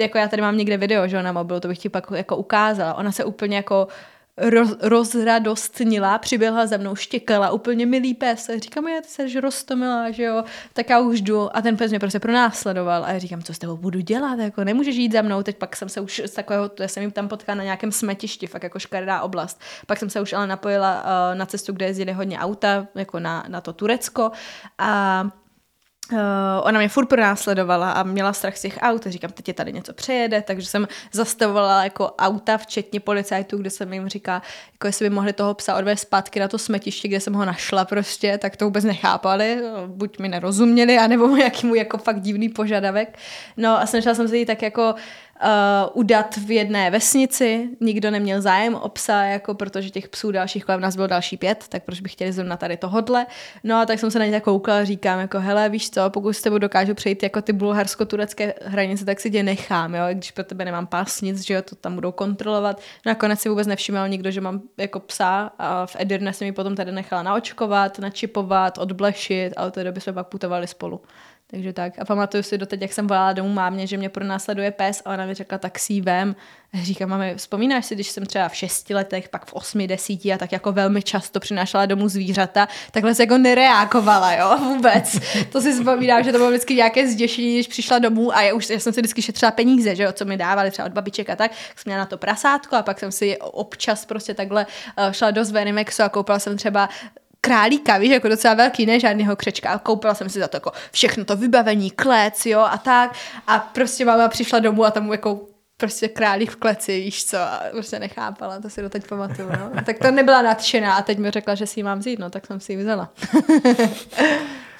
jako 0.00 0.18
já 0.18 0.28
tady 0.28 0.42
mám 0.42 0.56
někde 0.56 0.76
video, 0.76 1.08
že 1.08 1.16
jo, 1.16 1.22
na 1.22 1.32
mobilu, 1.32 1.60
to 1.60 1.68
bych 1.68 1.78
ti 1.78 1.88
pak 1.88 2.06
jako 2.14 2.36
ukázala. 2.36 2.94
Ona 2.94 3.12
se 3.12 3.24
úplně 3.24 3.56
jako 3.56 3.88
roz, 4.36 4.76
rozradostnila, 4.80 6.18
přiběhla 6.18 6.66
za 6.66 6.76
mnou, 6.76 6.94
štěkala, 6.94 7.50
úplně 7.50 7.86
milý 7.86 8.14
pes. 8.14 8.48
A 8.48 8.58
říkám, 8.58 8.88
já 8.88 9.02
jsi 9.02 9.40
roztomila, 9.40 10.10
že 10.10 10.22
jo, 10.22 10.44
tak 10.72 10.90
já 10.90 11.00
už 11.00 11.20
jdu. 11.20 11.56
A 11.56 11.62
ten 11.62 11.76
pes 11.76 11.90
mě 11.90 11.98
prostě 11.98 12.20
pronásledoval. 12.20 13.04
A 13.04 13.12
já 13.12 13.18
říkám, 13.18 13.42
co 13.42 13.54
s 13.54 13.58
tebou 13.58 13.76
budu 13.76 14.00
dělat, 14.00 14.38
jako 14.38 14.64
nemůžeš 14.64 14.96
jít 14.96 15.12
za 15.12 15.22
mnou. 15.22 15.42
Teď 15.42 15.56
pak 15.56 15.76
jsem 15.76 15.88
se 15.88 16.00
už 16.00 16.22
z 16.26 16.30
takového, 16.30 16.70
já 16.80 16.88
jsem 16.88 17.02
jim 17.02 17.12
tam 17.12 17.28
potkala 17.28 17.56
na 17.56 17.64
nějakém 17.64 17.92
smetišti, 17.92 18.46
fakt 18.46 18.62
jako 18.62 18.78
škaredá 18.78 19.22
oblast. 19.22 19.60
Pak 19.86 19.98
jsem 19.98 20.10
se 20.10 20.20
už 20.20 20.32
ale 20.32 20.46
napojila 20.46 21.02
uh, 21.02 21.38
na 21.38 21.46
cestu, 21.46 21.72
kde 21.72 21.86
jezdili 21.86 22.12
hodně 22.12 22.38
auta, 22.38 22.86
jako 22.94 23.20
na, 23.20 23.44
na 23.48 23.60
to 23.60 23.72
Turecko. 23.72 24.30
A 24.78 25.24
Uh, 26.12 26.18
ona 26.62 26.78
mě 26.78 26.88
furt 26.88 27.06
pronásledovala 27.06 27.92
a 27.92 28.02
měla 28.02 28.32
strach 28.32 28.56
z 28.56 28.60
těch 28.60 28.78
aut 28.80 29.06
a 29.06 29.10
říkám, 29.10 29.30
teď 29.32 29.48
je 29.48 29.54
tady 29.54 29.72
něco 29.72 29.92
přejede, 29.92 30.42
takže 30.42 30.66
jsem 30.66 30.88
zastavovala 31.12 31.84
jako 31.84 32.06
auta, 32.18 32.58
včetně 32.58 33.00
policajtů, 33.00 33.58
kde 33.58 33.70
jsem 33.70 33.92
jim 33.92 34.08
říká, 34.08 34.42
jako 34.72 34.86
jestli 34.86 35.08
by 35.08 35.14
mohli 35.14 35.32
toho 35.32 35.54
psa 35.54 35.76
odvést 35.76 36.00
zpátky 36.00 36.40
na 36.40 36.48
to 36.48 36.58
smetiště, 36.58 37.08
kde 37.08 37.20
jsem 37.20 37.34
ho 37.34 37.44
našla 37.44 37.84
prostě, 37.84 38.38
tak 38.38 38.56
to 38.56 38.64
vůbec 38.64 38.84
nechápali, 38.84 39.62
buď 39.86 40.18
mi 40.18 40.28
nerozuměli, 40.28 40.98
anebo 40.98 41.36
jaký 41.36 41.66
mu 41.66 41.74
jako 41.74 41.98
fakt 41.98 42.20
divný 42.20 42.48
požadavek. 42.48 43.18
No 43.56 43.80
a 43.80 43.86
snažila 43.86 44.14
jsem 44.14 44.28
se 44.28 44.36
jí 44.36 44.46
tak 44.46 44.62
jako 44.62 44.94
uh, 45.42 46.00
udat 46.00 46.36
v 46.36 46.50
jedné 46.50 46.90
vesnici, 46.90 47.68
nikdo 47.80 48.10
neměl 48.10 48.40
zájem 48.40 48.74
o 48.74 48.88
psa, 48.88 49.22
jako 49.22 49.54
protože 49.54 49.90
těch 49.90 50.08
psů 50.08 50.30
dalších 50.30 50.64
kolem 50.64 50.80
nás 50.80 50.96
bylo 50.96 51.06
další 51.06 51.36
pět, 51.36 51.64
tak 51.68 51.82
proč 51.84 52.00
bych 52.00 52.12
chtěli 52.12 52.32
zrovna 52.32 52.56
tady 52.56 52.76
tohodle. 52.76 53.26
No 53.64 53.76
a 53.76 53.86
tak 53.86 53.98
jsem 53.98 54.10
se 54.10 54.18
na 54.18 54.24
ně 54.24 54.32
tak 54.32 54.42
koukala 54.42 54.78
a 54.78 54.84
říkám, 54.84 55.20
jako 55.20 55.40
hele, 55.40 55.68
víš 55.68 55.90
co, 55.90 56.10
pokud 56.10 56.32
s 56.32 56.42
tebou 56.42 56.58
dokážu 56.58 56.94
přejít 56.94 57.22
jako 57.22 57.42
ty 57.42 57.52
bulharsko-turecké 57.52 58.54
hranice, 58.64 59.04
tak 59.04 59.20
si 59.20 59.30
tě 59.30 59.42
nechám, 59.42 59.94
jo, 59.94 60.04
když 60.12 60.30
pro 60.30 60.44
tebe 60.44 60.64
nemám 60.64 60.86
pás 60.86 61.20
nic, 61.20 61.40
že 61.40 61.54
jo, 61.54 61.62
to 61.62 61.76
tam 61.76 61.94
budou 61.94 62.12
kontrolovat. 62.12 62.80
No 63.06 63.10
nakonec 63.10 63.40
si 63.40 63.48
vůbec 63.48 63.66
nevšiml 63.66 64.08
nikdo, 64.08 64.30
že 64.30 64.40
mám 64.40 64.62
jako 64.78 65.00
psa 65.00 65.50
a 65.58 65.86
v 65.86 65.96
Edirne 65.98 66.32
se 66.32 66.44
mi 66.44 66.52
potom 66.52 66.74
tady 66.74 66.92
nechala 66.92 67.22
naočkovat, 67.22 67.98
načipovat, 67.98 68.78
odblešit 68.78 69.52
a 69.56 69.64
od 69.66 69.74
té 69.74 69.84
doby 69.84 70.00
jsme 70.00 70.12
pak 70.12 70.26
putovali 70.26 70.66
spolu. 70.66 71.00
Takže 71.54 71.72
tak. 71.72 71.92
A 71.98 72.04
pamatuju 72.04 72.42
si 72.42 72.58
doteď, 72.58 72.82
jak 72.82 72.92
jsem 72.92 73.06
volala 73.06 73.32
domů 73.32 73.52
mámě, 73.52 73.86
že 73.86 73.96
mě 73.96 74.08
pronásleduje 74.08 74.70
pes 74.70 75.02
a 75.04 75.12
ona 75.14 75.26
mi 75.26 75.34
řekla, 75.34 75.58
tak 75.58 75.78
si 75.78 76.00
vem. 76.00 76.36
Říkám, 76.82 77.08
máme, 77.08 77.34
vzpomínáš 77.34 77.86
si, 77.86 77.94
když 77.94 78.08
jsem 78.08 78.26
třeba 78.26 78.48
v 78.48 78.56
šesti 78.56 78.94
letech, 78.94 79.28
pak 79.28 79.46
v 79.46 79.52
osmi, 79.52 79.86
desíti 79.86 80.32
a 80.32 80.38
tak 80.38 80.52
jako 80.52 80.72
velmi 80.72 81.02
často 81.02 81.40
přinášela 81.40 81.86
domů 81.86 82.08
zvířata, 82.08 82.68
takhle 82.90 83.14
se 83.14 83.22
jako 83.22 83.38
nereagovala, 83.38 84.32
jo, 84.32 84.58
vůbec. 84.58 85.18
To 85.52 85.60
si 85.60 85.72
vzpomínám, 85.72 86.24
že 86.24 86.32
to 86.32 86.38
bylo 86.38 86.50
vždycky 86.50 86.74
nějaké 86.74 87.08
zděšení, 87.08 87.54
když 87.54 87.68
přišla 87.68 87.98
domů 87.98 88.36
a 88.36 88.42
já 88.42 88.54
už 88.54 88.70
já 88.70 88.78
jsem 88.78 88.92
si 88.92 89.00
vždycky 89.00 89.22
šetřila 89.22 89.50
peníze, 89.50 89.96
že 89.96 90.02
jo, 90.02 90.12
co 90.12 90.24
mi 90.24 90.36
dávali 90.36 90.70
třeba 90.70 90.86
od 90.86 90.92
babiček 90.92 91.30
a 91.30 91.36
tak, 91.36 91.52
jsem 91.52 91.82
měla 91.84 91.98
na 91.98 92.06
to 92.06 92.18
prasátko 92.18 92.76
a 92.76 92.82
pak 92.82 92.98
jsem 92.98 93.12
si 93.12 93.38
občas 93.38 94.04
prostě 94.04 94.34
takhle 94.34 94.66
uh, 94.98 95.12
šla 95.12 95.30
do 95.30 95.44
Zvenimexu 95.44 96.02
a 96.02 96.08
koupila 96.08 96.38
jsem 96.38 96.56
třeba 96.56 96.88
králíka, 97.44 97.98
víš, 97.98 98.10
jako 98.10 98.28
docela 98.28 98.54
velký, 98.54 98.86
ne 98.86 99.00
žádného 99.00 99.36
křečka. 99.36 99.70
A 99.70 99.78
koupila 99.78 100.14
jsem 100.14 100.28
si 100.28 100.38
za 100.38 100.48
to 100.48 100.56
jako 100.56 100.72
všechno 100.92 101.24
to 101.24 101.36
vybavení, 101.36 101.90
klec, 101.90 102.46
jo, 102.46 102.60
a 102.60 102.78
tak. 102.78 103.16
A 103.46 103.58
prostě 103.58 104.04
máma 104.04 104.28
přišla 104.28 104.58
domů 104.58 104.84
a 104.84 104.90
tam 104.90 105.12
jako 105.12 105.40
prostě 105.76 106.08
králík 106.08 106.50
v 106.50 106.56
kleci, 106.56 107.00
víš 107.00 107.24
co, 107.24 107.38
a 107.38 107.60
prostě 107.72 107.98
nechápala, 107.98 108.60
to 108.60 108.70
si 108.70 108.82
do 108.82 108.90
teď 108.90 109.08
pamatuju, 109.08 109.48
no. 109.48 109.82
Tak 109.84 109.98
to 109.98 110.10
nebyla 110.10 110.42
nadšená 110.42 110.94
a 110.94 111.02
teď 111.02 111.18
mi 111.18 111.30
řekla, 111.30 111.54
že 111.54 111.66
si 111.66 111.80
ji 111.80 111.84
mám 111.84 111.98
vzít, 111.98 112.18
no, 112.18 112.30
tak 112.30 112.46
jsem 112.46 112.60
si 112.60 112.72
ji 112.72 112.76
vzala. 112.76 113.12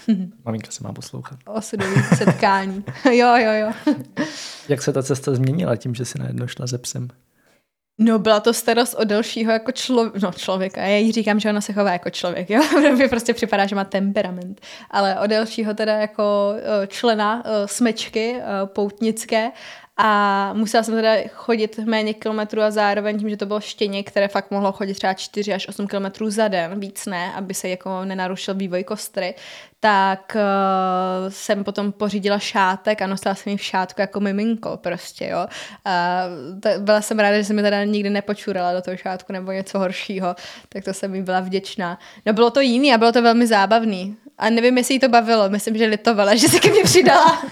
Maminka 0.44 0.70
se 0.70 0.84
má 0.84 0.92
poslouchat. 0.92 1.38
Osudový 1.46 2.02
setkání. 2.16 2.84
jo, 3.04 3.36
jo, 3.36 3.52
jo. 3.52 3.94
Jak 4.68 4.82
se 4.82 4.92
ta 4.92 5.02
cesta 5.02 5.34
změnila 5.34 5.76
tím, 5.76 5.94
že 5.94 6.04
si 6.04 6.18
najednou 6.18 6.46
šla 6.46 6.66
ze 6.66 6.78
psem? 6.78 7.08
No, 7.98 8.18
byla 8.18 8.40
to 8.40 8.52
starost 8.54 8.94
o 8.94 9.04
dalšího 9.04 9.52
jako 9.52 9.72
člo, 9.72 10.12
no, 10.22 10.32
člověka. 10.32 10.82
Já 10.82 10.96
jí 10.96 11.12
říkám, 11.12 11.40
že 11.40 11.50
ona 11.50 11.60
se 11.60 11.72
chová 11.72 11.92
jako 11.92 12.10
člověk, 12.10 12.50
jo? 12.50 12.62
mi 12.96 13.08
prostě 13.08 13.34
připadá, 13.34 13.66
že 13.66 13.76
má 13.76 13.84
temperament. 13.84 14.60
Ale 14.90 15.20
o 15.20 15.26
dalšího 15.26 15.74
teda 15.74 15.92
jako 15.92 16.52
člena 16.86 17.42
smečky 17.66 18.36
poutnické 18.66 19.50
a 19.96 20.52
musela 20.52 20.82
jsem 20.82 20.94
teda 20.94 21.14
chodit 21.28 21.78
méně 21.78 22.14
kilometrů 22.14 22.62
a 22.62 22.70
zároveň 22.70 23.18
tím, 23.18 23.30
že 23.30 23.36
to 23.36 23.46
bylo 23.46 23.60
štěně, 23.60 24.02
které 24.02 24.28
fakt 24.28 24.50
mohlo 24.50 24.72
chodit 24.72 24.94
třeba 24.94 25.14
4 25.14 25.54
až 25.54 25.68
8 25.68 25.86
kilometrů 25.86 26.30
za 26.30 26.48
den, 26.48 26.80
víc 26.80 27.06
ne, 27.06 27.32
aby 27.34 27.54
se 27.54 27.68
jako 27.68 28.04
nenarušil 28.04 28.54
vývoj 28.54 28.84
kostry, 28.84 29.34
tak 29.80 30.36
uh, 30.36 31.30
jsem 31.32 31.64
potom 31.64 31.92
pořídila 31.92 32.38
šátek 32.38 33.02
a 33.02 33.06
nosila 33.06 33.34
jsem 33.34 33.50
ji 33.50 33.56
v 33.56 33.62
šátku 33.62 34.00
jako 34.00 34.20
miminko 34.20 34.76
prostě, 34.76 35.26
jo. 35.26 35.46
A 35.84 36.22
to, 36.62 36.68
byla 36.78 37.00
jsem 37.00 37.18
ráda, 37.18 37.36
že 37.36 37.44
jsem 37.44 37.56
mi 37.56 37.62
teda 37.62 37.84
nikdy 37.84 38.10
nepočurala 38.10 38.72
do 38.72 38.82
toho 38.82 38.96
šátku 38.96 39.32
nebo 39.32 39.52
něco 39.52 39.78
horšího, 39.78 40.36
tak 40.68 40.84
to 40.84 40.94
jsem 40.94 41.10
mi 41.10 41.22
byla 41.22 41.40
vděčná. 41.40 41.98
No 42.26 42.32
bylo 42.32 42.50
to 42.50 42.60
jiný 42.60 42.94
a 42.94 42.98
bylo 42.98 43.12
to 43.12 43.22
velmi 43.22 43.46
zábavný. 43.46 44.16
A 44.38 44.50
nevím, 44.50 44.78
jestli 44.78 44.94
jí 44.94 45.00
to 45.00 45.08
bavilo, 45.08 45.48
myslím, 45.48 45.76
že 45.76 45.86
litovala, 45.86 46.34
že 46.34 46.48
se 46.48 46.60
ke 46.60 46.70
mně 46.70 46.82
přidala. 46.84 47.42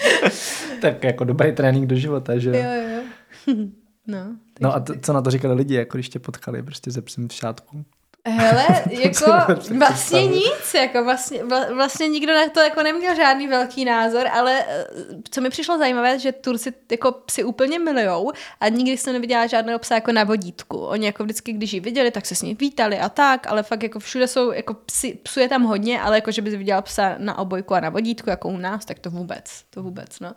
tak 0.80 1.04
jako 1.04 1.24
dobrý 1.24 1.52
trénink 1.52 1.86
do 1.86 1.96
života, 1.96 2.38
že 2.38 2.48
jo? 2.48 2.54
Jo, 2.56 3.02
jo. 3.48 3.54
no, 4.06 4.36
no 4.60 4.74
a 4.74 4.80
to, 4.80 4.94
co 5.02 5.12
na 5.12 5.22
to 5.22 5.30
říkali 5.30 5.54
lidi, 5.54 5.74
jako 5.74 5.96
když 5.96 6.08
tě 6.08 6.18
potkali 6.18 6.62
prostě 6.62 6.90
ze 6.90 7.02
psem 7.02 7.28
v 7.28 7.32
šátku? 7.32 7.84
Hele, 8.28 8.66
jako 8.90 9.32
vlastně 9.78 10.26
nic, 10.26 10.74
jako 10.74 11.04
vlastně, 11.04 11.44
vlastně 11.74 12.08
nikdo 12.08 12.34
na 12.34 12.48
to 12.48 12.60
jako 12.60 12.82
neměl 12.82 13.14
žádný 13.14 13.48
velký 13.48 13.84
názor, 13.84 14.26
ale 14.32 14.64
eh, 14.68 14.86
co 15.30 15.40
mi 15.40 15.50
přišlo 15.50 15.78
zajímavé, 15.78 16.18
že 16.18 16.32
Turci 16.32 16.72
jako 16.90 17.12
psi 17.12 17.44
úplně 17.44 17.78
milujou 17.78 18.32
a 18.60 18.68
nikdy 18.68 18.96
jsem 18.96 19.12
neviděla 19.12 19.46
žádného 19.46 19.78
psa 19.78 19.94
jako 19.94 20.12
na 20.12 20.24
vodítku. 20.24 20.78
Oni 20.78 21.06
jako 21.06 21.24
vždycky, 21.24 21.52
když 21.52 21.72
ji 21.72 21.80
viděli, 21.80 22.10
tak 22.10 22.26
se 22.26 22.34
s 22.34 22.42
ní 22.42 22.54
vítali 22.54 22.98
a 22.98 23.08
tak, 23.08 23.46
ale 23.46 23.62
fakt 23.62 23.82
jako 23.82 23.98
všude 23.98 24.28
jsou, 24.28 24.52
jako 24.52 24.74
psi, 24.74 25.18
psu 25.22 25.40
je 25.40 25.48
tam 25.48 25.62
hodně, 25.62 26.00
ale 26.00 26.16
jako, 26.16 26.30
že 26.30 26.42
bys 26.42 26.54
viděla 26.54 26.82
psa 26.82 27.14
na 27.18 27.38
obojku 27.38 27.74
a 27.74 27.80
na 27.80 27.90
vodítku, 27.90 28.30
jako 28.30 28.48
u 28.48 28.56
nás, 28.56 28.84
tak 28.84 28.98
to 28.98 29.10
vůbec, 29.10 29.64
to 29.70 29.82
vůbec, 29.82 30.20
no. 30.20 30.32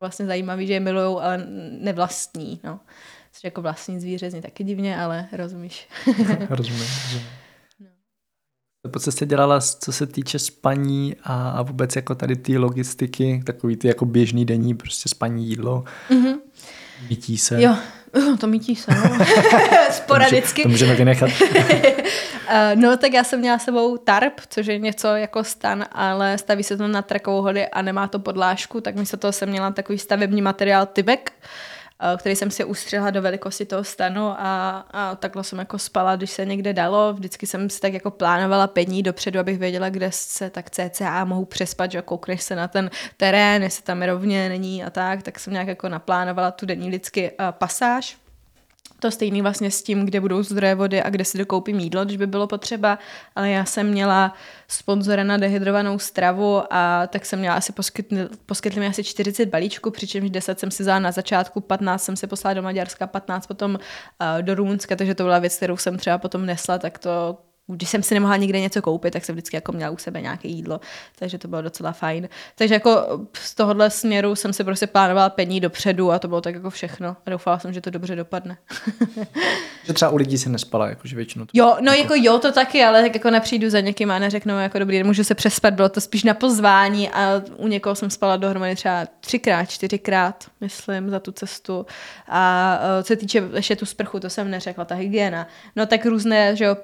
Vlastně 0.00 0.26
zajímavý, 0.26 0.66
že 0.66 0.72
je 0.72 0.80
milujou, 0.80 1.20
ale 1.20 1.46
nevlastní, 1.70 2.60
no. 2.64 2.80
Což 3.32 3.44
jako 3.44 3.62
vlastní 3.62 4.00
zvíře 4.00 4.30
zní 4.30 4.42
taky 4.42 4.64
divně, 4.64 5.00
ale 5.00 5.28
rozumíš. 5.32 5.88
rozumím, 6.48 6.48
rozumím. 6.50 7.26
No. 7.80 8.90
Po 8.90 8.98
cestě 8.98 9.26
dělala, 9.26 9.60
co 9.60 9.92
se 9.92 10.06
týče 10.06 10.38
spaní 10.38 11.16
a, 11.24 11.50
a 11.50 11.62
vůbec 11.62 11.96
jako 11.96 12.14
tady 12.14 12.36
ty 12.36 12.58
logistiky, 12.58 13.42
takový 13.46 13.76
ty 13.76 13.88
jako 13.88 14.04
běžný 14.04 14.44
denní, 14.44 14.74
prostě 14.74 15.08
spaní, 15.08 15.48
jídlo, 15.48 15.84
mm-hmm. 16.10 16.38
mytí 17.08 17.38
se. 17.38 17.62
Jo, 17.62 17.76
to 18.40 18.46
mytí 18.46 18.76
se, 18.76 18.94
no. 18.94 19.24
Sporadicky. 19.90 20.62
To, 20.62 20.68
může, 20.68 20.84
to 20.84 20.92
můžeme 20.92 20.94
vynechat. 20.94 21.30
Eh, 22.48 22.76
no, 22.76 22.96
tak 22.96 23.12
já 23.12 23.24
jsem 23.24 23.40
měla 23.40 23.58
sebou 23.58 23.96
tarp, 23.96 24.40
což 24.48 24.66
je 24.66 24.78
něco 24.78 25.08
jako 25.08 25.44
stan, 25.44 25.84
ale 25.92 26.38
staví 26.38 26.62
se 26.62 26.76
to 26.76 26.88
na 26.88 27.02
trakovou 27.02 27.42
hody 27.42 27.68
a 27.68 27.82
nemá 27.82 28.08
to 28.08 28.18
podlážku, 28.18 28.80
tak 28.80 28.96
místo 28.96 29.16
toho 29.16 29.32
jsem 29.32 29.48
měla 29.48 29.70
takový 29.70 29.98
stavební 29.98 30.42
materiál 30.42 30.86
Tybek, 30.86 31.32
Eh, 31.32 31.81
který 32.16 32.36
jsem 32.36 32.50
si 32.50 32.64
ustřihla 32.64 33.10
do 33.10 33.22
velikosti 33.22 33.64
toho 33.64 33.84
stanu 33.84 34.28
a, 34.28 34.84
a 34.90 35.14
takhle 35.14 35.44
jsem 35.44 35.58
jako 35.58 35.78
spala, 35.78 36.16
když 36.16 36.30
se 36.30 36.44
někde 36.44 36.72
dalo. 36.72 37.12
Vždycky 37.12 37.46
jsem 37.46 37.70
si 37.70 37.80
tak 37.80 37.92
jako 37.92 38.10
plánovala 38.10 38.66
pět 38.66 38.84
dní 38.84 39.02
dopředu, 39.02 39.40
abych 39.40 39.58
věděla, 39.58 39.88
kde 39.88 40.08
se 40.12 40.50
tak 40.50 40.70
CCA 40.70 41.24
mohu 41.24 41.44
přespat, 41.44 41.92
že 41.92 42.02
koukneš 42.02 42.42
se 42.42 42.56
na 42.56 42.68
ten 42.68 42.90
terén, 43.16 43.62
jestli 43.62 43.82
tam 43.82 44.02
rovně 44.02 44.48
není 44.48 44.84
a 44.84 44.90
tak, 44.90 45.22
tak 45.22 45.38
jsem 45.38 45.52
nějak 45.52 45.68
jako 45.68 45.88
naplánovala 45.88 46.50
tu 46.50 46.66
denní 46.66 46.90
lidsky 46.90 47.30
uh, 47.30 47.46
pasáž 47.50 48.21
to 49.02 49.10
stejný 49.10 49.42
vlastně 49.42 49.70
s 49.70 49.82
tím, 49.82 50.06
kde 50.06 50.20
budou 50.20 50.42
zdroje 50.42 50.74
vody 50.74 51.02
a 51.02 51.10
kde 51.10 51.24
si 51.24 51.38
dokoupím 51.38 51.80
jídlo, 51.80 52.04
když 52.04 52.16
by 52.16 52.26
bylo 52.26 52.46
potřeba, 52.46 52.98
ale 53.34 53.50
já 53.50 53.64
jsem 53.64 53.88
měla 53.88 54.34
sponzora 54.68 55.24
na 55.24 55.36
dehydrovanou 55.36 55.98
stravu 55.98 56.62
a 56.70 57.06
tak 57.06 57.26
jsem 57.26 57.38
měla 57.38 57.54
asi 57.54 57.72
poskytli, 57.72 58.28
poskytli 58.46 58.80
mi 58.80 58.86
asi 58.86 59.04
40 59.04 59.46
balíčků, 59.46 59.90
přičemž 59.90 60.30
10 60.30 60.60
jsem 60.60 60.70
si 60.70 60.82
vzala 60.82 60.98
na 60.98 61.12
začátku, 61.12 61.60
15 61.60 62.04
jsem 62.04 62.16
si 62.16 62.26
poslala 62.26 62.54
do 62.54 62.62
Maďarska, 62.62 63.06
15 63.06 63.46
potom 63.46 63.74
uh, 63.74 64.42
do 64.42 64.54
Rumunska, 64.54 64.96
takže 64.96 65.14
to 65.14 65.22
byla 65.22 65.38
věc, 65.38 65.56
kterou 65.56 65.76
jsem 65.76 65.98
třeba 65.98 66.18
potom 66.18 66.46
nesla, 66.46 66.78
tak 66.78 66.98
to 66.98 67.38
když 67.66 67.88
jsem 67.88 68.02
si 68.02 68.14
nemohla 68.14 68.36
nikde 68.36 68.60
něco 68.60 68.82
koupit, 68.82 69.10
tak 69.10 69.24
jsem 69.24 69.34
vždycky 69.34 69.56
jako 69.56 69.72
měla 69.72 69.90
u 69.90 69.96
sebe 69.96 70.20
nějaké 70.20 70.48
jídlo, 70.48 70.80
takže 71.18 71.38
to 71.38 71.48
bylo 71.48 71.62
docela 71.62 71.92
fajn. 71.92 72.28
Takže 72.54 72.74
jako 72.74 73.20
z 73.34 73.54
tohohle 73.54 73.90
směru 73.90 74.34
jsem 74.34 74.52
si 74.52 74.64
prostě 74.64 74.86
plánovala 74.86 75.30
pení 75.30 75.60
dopředu 75.60 76.12
a 76.12 76.18
to 76.18 76.28
bylo 76.28 76.40
tak 76.40 76.54
jako 76.54 76.70
všechno 76.70 77.16
a 77.26 77.30
doufala 77.30 77.58
jsem, 77.58 77.72
že 77.72 77.80
to 77.80 77.90
dobře 77.90 78.16
dopadne. 78.16 78.56
že 79.84 79.92
třeba 79.92 80.10
u 80.10 80.16
lidí 80.16 80.38
si 80.38 80.48
nespala, 80.48 80.88
jakože 80.88 81.16
většinou. 81.16 81.46
Jo, 81.52 81.76
no 81.80 81.92
jako... 81.92 82.02
jako 82.02 82.14
jo, 82.16 82.38
to 82.38 82.52
taky, 82.52 82.84
ale 82.84 83.02
tak 83.02 83.14
jako 83.14 83.30
nepřijdu 83.30 83.70
za 83.70 83.80
někým 83.80 84.10
a 84.10 84.18
neřeknu 84.18 84.58
jako 84.58 84.78
dobrý, 84.78 85.02
můžu 85.02 85.24
se 85.24 85.34
přespat, 85.34 85.74
bylo 85.74 85.88
to 85.88 86.00
spíš 86.00 86.24
na 86.24 86.34
pozvání 86.34 87.10
a 87.10 87.42
u 87.56 87.68
někoho 87.68 87.94
jsem 87.94 88.10
spala 88.10 88.36
dohromady 88.36 88.74
třeba 88.74 89.06
třikrát, 89.20 89.70
čtyřikrát, 89.70 90.44
myslím, 90.60 91.10
za 91.10 91.20
tu 91.20 91.32
cestu. 91.32 91.86
A 92.28 92.78
co 93.02 93.06
se 93.06 93.16
týče 93.16 93.42
ještě 93.54 93.76
tu 93.76 93.86
sprchu, 93.86 94.20
to 94.20 94.30
jsem 94.30 94.50
neřekla, 94.50 94.84
ta 94.84 94.94
hygiena. 94.94 95.46
No 95.76 95.86
tak 95.86 96.06
různé, 96.06 96.56
že 96.56 96.64
jo, 96.64 96.76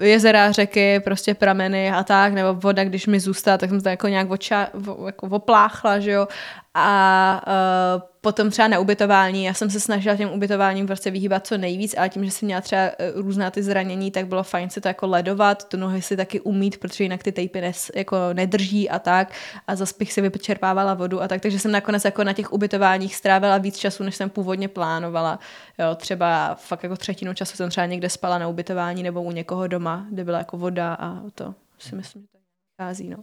jezera, 0.00 0.52
řeky, 0.52 1.00
prostě 1.00 1.34
prameny 1.34 1.90
a 1.90 2.02
tak, 2.02 2.32
nebo 2.32 2.54
voda, 2.54 2.84
když 2.84 3.06
mi 3.06 3.20
zůstala, 3.20 3.58
tak 3.58 3.70
jsem 3.70 3.80
to 3.80 3.88
jako 3.88 4.08
nějak 4.08 4.30
oča, 4.30 4.68
jako 5.06 5.26
opláchla, 5.26 5.98
že 5.98 6.10
jo, 6.10 6.28
a 6.74 7.42
uh, 7.46 8.02
potom 8.20 8.50
třeba 8.50 8.68
na 8.68 8.78
ubytování, 8.78 9.44
já 9.44 9.54
jsem 9.54 9.70
se 9.70 9.80
snažila 9.80 10.16
těm 10.16 10.30
ubytováním 10.30 10.86
prostě 10.86 11.10
vyhýbat 11.10 11.46
co 11.46 11.58
nejvíc, 11.58 11.94
ale 11.98 12.08
tím, 12.08 12.24
že 12.24 12.30
jsem 12.30 12.46
měla 12.46 12.60
třeba 12.60 12.82
uh, 12.82 13.22
různá 13.22 13.50
ty 13.50 13.62
zranění, 13.62 14.10
tak 14.10 14.26
bylo 14.26 14.42
fajn 14.42 14.70
si 14.70 14.80
to 14.80 14.88
jako 14.88 15.06
ledovat, 15.06 15.68
tu 15.68 15.76
nohy 15.76 16.02
si 16.02 16.16
taky 16.16 16.40
umít, 16.40 16.78
protože 16.78 17.04
jinak 17.04 17.22
ty 17.22 17.32
tejpy 17.32 17.60
nes, 17.60 17.90
jako 17.94 18.16
nedrží 18.32 18.90
a 18.90 18.98
tak 18.98 19.32
a 19.66 19.76
zase 19.76 19.94
bych 19.98 20.12
si 20.12 20.20
vyčerpávala 20.20 20.94
vodu 20.94 21.22
a 21.22 21.28
tak, 21.28 21.40
takže 21.40 21.58
jsem 21.58 21.72
nakonec 21.72 22.04
jako 22.04 22.24
na 22.24 22.32
těch 22.32 22.52
ubytováních 22.52 23.16
strávila 23.16 23.58
víc 23.58 23.76
času, 23.76 24.02
než 24.04 24.16
jsem 24.16 24.30
původně 24.30 24.68
plánovala. 24.68 25.38
Jo, 25.78 25.94
třeba 25.94 26.54
fakt 26.54 26.82
jako 26.82 26.96
třetinu 26.96 27.34
času 27.34 27.56
jsem 27.56 27.70
třeba 27.70 27.86
někde 27.86 28.10
spala 28.10 28.38
na 28.38 28.48
ubytování 28.48 29.02
nebo 29.02 29.22
u 29.22 29.30
někoho 29.30 29.66
doma, 29.66 30.06
kde 30.10 30.24
byla 30.24 30.38
jako 30.38 30.56
voda 30.56 30.94
a 30.94 31.20
to 31.34 31.54
si 31.78 31.94
myslím, 31.94 32.22
že 32.22 32.28
to 32.28 32.38
chází, 32.82 33.08
no. 33.08 33.16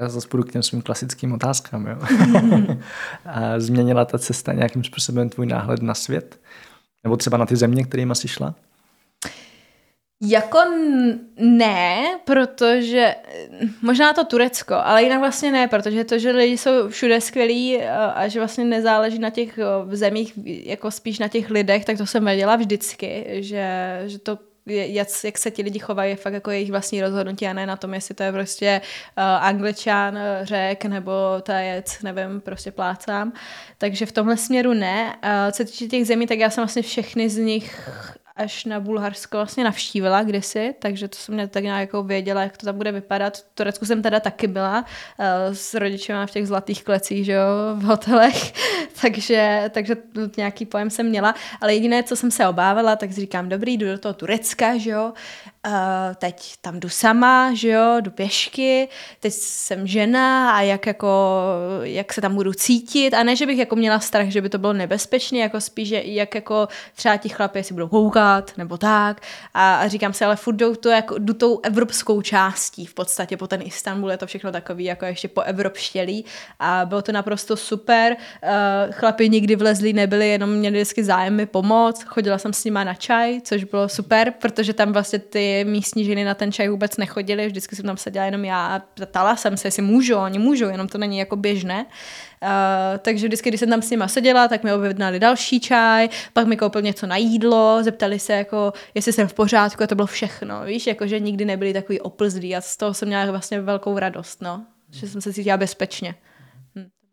Já 0.00 0.08
zase 0.08 0.28
půjdu 0.28 0.44
k 0.44 0.52
těm 0.52 0.62
svým 0.62 0.82
klasickým 0.82 1.32
otázkám. 1.32 1.86
Jo? 1.86 1.96
a 3.24 3.60
změnila 3.60 4.04
ta 4.04 4.18
cesta 4.18 4.52
nějakým 4.52 4.84
způsobem 4.84 5.28
tvůj 5.28 5.46
náhled 5.46 5.82
na 5.82 5.94
svět? 5.94 6.40
Nebo 7.04 7.16
třeba 7.16 7.36
na 7.36 7.46
ty 7.46 7.56
země, 7.56 7.84
kterými 7.84 8.14
jsi 8.14 8.28
šla? 8.28 8.54
Jako 10.22 10.58
ne, 11.36 12.18
protože 12.24 13.14
možná 13.82 14.12
to 14.12 14.24
Turecko, 14.24 14.74
ale 14.74 15.02
jinak 15.02 15.18
vlastně 15.18 15.52
ne, 15.52 15.68
protože 15.68 16.04
to, 16.04 16.18
že 16.18 16.30
lidi 16.30 16.58
jsou 16.58 16.88
všude 16.88 17.20
skvělí 17.20 17.82
a 18.14 18.28
že 18.28 18.40
vlastně 18.40 18.64
nezáleží 18.64 19.18
na 19.18 19.30
těch 19.30 19.58
zemích, 19.90 20.32
jako 20.44 20.90
spíš 20.90 21.18
na 21.18 21.28
těch 21.28 21.50
lidech, 21.50 21.84
tak 21.84 21.98
to 21.98 22.06
jsem 22.06 22.24
věděla 22.24 22.56
vždycky, 22.56 23.26
že, 23.30 24.02
že 24.06 24.18
to 24.18 24.38
jak, 24.70 25.08
jak 25.24 25.38
se 25.38 25.50
ti 25.50 25.62
lidi 25.62 25.78
chovají, 25.78 26.10
je 26.10 26.16
fakt 26.16 26.32
jako 26.32 26.50
jejich 26.50 26.70
vlastní 26.70 27.00
rozhodnutí 27.00 27.46
a 27.46 27.52
ne 27.52 27.66
na 27.66 27.76
tom, 27.76 27.94
jestli 27.94 28.14
to 28.14 28.22
je 28.22 28.32
prostě 28.32 28.80
uh, 29.18 29.24
angličan, 29.24 30.18
řek 30.42 30.84
nebo 30.84 31.12
tajec, 31.42 32.02
nevím, 32.02 32.40
prostě 32.40 32.72
plácám. 32.72 33.32
Takže 33.78 34.06
v 34.06 34.12
tomhle 34.12 34.36
směru 34.36 34.72
ne. 34.72 35.16
Uh, 35.24 35.52
co 35.52 35.64
týče 35.64 35.86
těch 35.86 36.06
zemí, 36.06 36.26
tak 36.26 36.38
já 36.38 36.50
jsem 36.50 36.62
vlastně 36.62 36.82
všechny 36.82 37.28
z 37.28 37.36
nich 37.36 37.90
až 38.38 38.64
na 38.64 38.80
Bulharsko 38.80 39.36
vlastně 39.36 39.64
navštívila 39.64 40.22
kdysi, 40.22 40.74
takže 40.78 41.08
to 41.08 41.16
jsem 41.16 41.34
mě 41.34 41.48
tak 41.48 41.64
nějak 41.64 41.80
jako 41.80 42.02
věděla, 42.02 42.42
jak 42.42 42.56
to 42.56 42.66
tam 42.66 42.76
bude 42.76 42.92
vypadat. 42.92 43.36
V 43.36 43.44
Turecku 43.54 43.86
jsem 43.86 44.02
teda 44.02 44.20
taky 44.20 44.46
byla 44.46 44.78
uh, 45.18 45.24
s 45.52 45.74
rodičem 45.74 46.26
v 46.26 46.30
těch 46.30 46.46
zlatých 46.46 46.84
klecích, 46.84 47.24
že 47.24 47.32
jo, 47.32 47.44
v 47.74 47.82
hotelech, 47.82 48.52
takže, 49.02 49.70
takže 49.70 49.96
nějaký 50.36 50.66
pojem 50.66 50.90
jsem 50.90 51.06
měla, 51.06 51.34
ale 51.60 51.74
jediné, 51.74 52.02
co 52.02 52.16
jsem 52.16 52.30
se 52.30 52.48
obávala, 52.48 52.96
tak 52.96 53.10
říkám, 53.10 53.48
dobrý, 53.48 53.76
jdu 53.76 53.86
do 53.86 53.98
toho 53.98 54.14
Turecka, 54.14 54.78
že 54.78 54.90
jo, 54.90 55.12
uh, 55.68 56.14
teď 56.14 56.54
tam 56.60 56.80
jdu 56.80 56.88
sama, 56.88 57.54
že 57.54 57.68
jo, 57.68 57.96
jdu 58.00 58.10
pěšky, 58.10 58.88
teď 59.20 59.32
jsem 59.32 59.86
žena 59.86 60.56
a 60.56 60.60
jak 60.60 60.86
jako, 60.86 61.08
jak 61.82 62.12
se 62.12 62.20
tam 62.20 62.34
budu 62.34 62.52
cítit. 62.52 63.14
A 63.14 63.22
ne, 63.22 63.36
že 63.36 63.46
bych 63.46 63.58
jako 63.58 63.76
měla 63.76 64.00
strach, 64.00 64.28
že 64.28 64.40
by 64.40 64.48
to 64.48 64.58
bylo 64.58 64.72
nebezpečné, 64.72 65.38
jako 65.38 65.60
spíš, 65.60 65.88
že 65.88 66.02
jak 66.04 66.34
jako 66.34 66.68
třeba 66.94 67.16
ti 67.16 67.28
chlapi 67.28 67.64
si 67.64 67.74
budou 67.74 67.88
koukat 67.88 68.52
nebo 68.56 68.76
tak. 68.76 69.20
A, 69.54 69.76
a 69.76 69.88
říkám 69.88 70.12
si, 70.12 70.24
ale 70.24 70.36
furt 70.36 70.54
jdou 70.54 70.74
to 70.74 70.88
jako, 70.88 71.18
jdu 71.18 71.34
tou 71.34 71.60
evropskou 71.62 72.22
částí 72.22 72.86
v 72.86 72.94
podstatě 72.94 73.36
po 73.36 73.46
ten 73.46 73.62
Istanbul, 73.64 74.10
je 74.10 74.16
to 74.16 74.26
všechno 74.26 74.52
takový 74.52 74.84
jako 74.84 75.04
ještě 75.04 75.28
po 75.28 75.40
evropštělý 75.40 76.24
a 76.58 76.84
bylo 76.84 77.02
to 77.02 77.12
naprosto 77.12 77.56
super, 77.56 78.16
uh, 78.42 78.92
chlapi 78.92 79.28
nikdy 79.28 79.56
vlezli 79.56 79.92
nebyli, 79.92 80.28
jenom 80.28 80.50
měli 80.50 80.78
vždycky 80.78 81.04
zájem 81.04 81.36
mi 81.36 81.46
pomoct, 81.46 82.02
chodila 82.02 82.38
jsem 82.38 82.52
s 82.52 82.64
nima 82.64 82.84
na 82.84 82.94
čaj, 82.94 83.40
což 83.40 83.64
bylo 83.64 83.88
super, 83.88 84.32
protože 84.40 84.72
tam 84.72 84.92
vlastně 84.92 85.18
ty 85.18 85.57
místní 85.64 86.04
ženy 86.04 86.24
na 86.24 86.34
ten 86.34 86.52
čaj 86.52 86.68
vůbec 86.68 86.96
nechodily, 86.96 87.46
vždycky 87.46 87.76
jsem 87.76 87.84
tam 87.84 87.96
seděla 87.96 88.24
jenom 88.24 88.44
já 88.44 88.66
a 88.66 88.78
ptala 88.78 89.36
jsem 89.36 89.56
se, 89.56 89.68
jestli 89.68 89.82
můžu, 89.82 90.16
oni 90.16 90.38
můžou, 90.38 90.68
jenom 90.68 90.88
to 90.88 90.98
není 90.98 91.18
jako 91.18 91.36
běžné. 91.36 91.86
Uh, 92.42 92.48
takže 92.98 93.26
vždycky, 93.26 93.48
když 93.48 93.60
jsem 93.60 93.70
tam 93.70 93.82
s 93.82 93.90
nima 93.90 94.08
seděla, 94.08 94.48
tak 94.48 94.64
mi 94.64 94.72
objednali 94.72 95.20
další 95.20 95.60
čaj, 95.60 96.08
pak 96.32 96.46
mi 96.46 96.56
koupil 96.56 96.82
něco 96.82 97.06
na 97.06 97.16
jídlo, 97.16 97.78
zeptali 97.82 98.18
se, 98.18 98.32
jako, 98.32 98.72
jestli 98.94 99.12
jsem 99.12 99.28
v 99.28 99.34
pořádku 99.34 99.82
a 99.82 99.86
to 99.86 99.94
bylo 99.94 100.06
všechno, 100.06 100.64
víš, 100.64 100.86
jako, 100.86 101.06
že 101.06 101.20
nikdy 101.20 101.44
nebyli 101.44 101.72
takový 101.72 102.00
oplzlí 102.00 102.56
a 102.56 102.60
z 102.60 102.76
toho 102.76 102.94
jsem 102.94 103.08
měla 103.08 103.30
vlastně 103.30 103.60
velkou 103.60 103.98
radost, 103.98 104.42
no, 104.42 104.64
že 104.90 105.08
jsem 105.08 105.20
se 105.20 105.32
cítila 105.32 105.56
bezpečně 105.56 106.14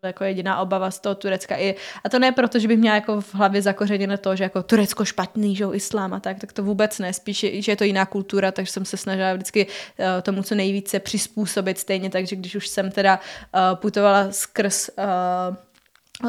jako 0.06 0.24
jediná 0.24 0.60
obava 0.60 0.92
z 0.92 1.00
toho 1.00 1.16
Turecka. 1.16 1.56
I, 1.58 1.76
a 2.04 2.10
to 2.10 2.20
ne 2.20 2.32
proto, 2.32 2.60
že 2.60 2.68
bych 2.68 2.78
měla 2.78 2.96
jako 2.96 3.22
v 3.22 3.36
hlavě 3.36 3.62
zakořeněné 3.62 4.18
to, 4.18 4.36
že 4.36 4.44
jako 4.44 4.64
Turecko 4.64 5.06
špatný, 5.06 5.56
že 5.56 5.66
islám 5.74 6.14
a 6.14 6.20
tak, 6.20 6.40
tak 6.40 6.54
to 6.54 6.64
vůbec 6.64 7.00
ne. 7.00 7.14
Spíš, 7.14 7.46
že 7.54 7.72
je 7.72 7.76
to 7.76 7.84
jiná 7.84 8.06
kultura, 8.06 8.52
takže 8.52 8.72
jsem 8.72 8.86
se 8.86 8.98
snažila 8.98 9.34
vždycky 9.34 9.66
uh, 9.66 10.06
tomu 10.22 10.44
co 10.44 10.56
nejvíce 10.56 11.00
přizpůsobit 11.00 11.78
stejně, 11.78 12.10
takže 12.10 12.36
když 12.36 12.56
už 12.56 12.68
jsem 12.68 12.92
teda 12.92 13.20
uh, 13.20 13.80
putovala 13.80 14.32
skrz 14.32 14.90
uh, 14.98 15.56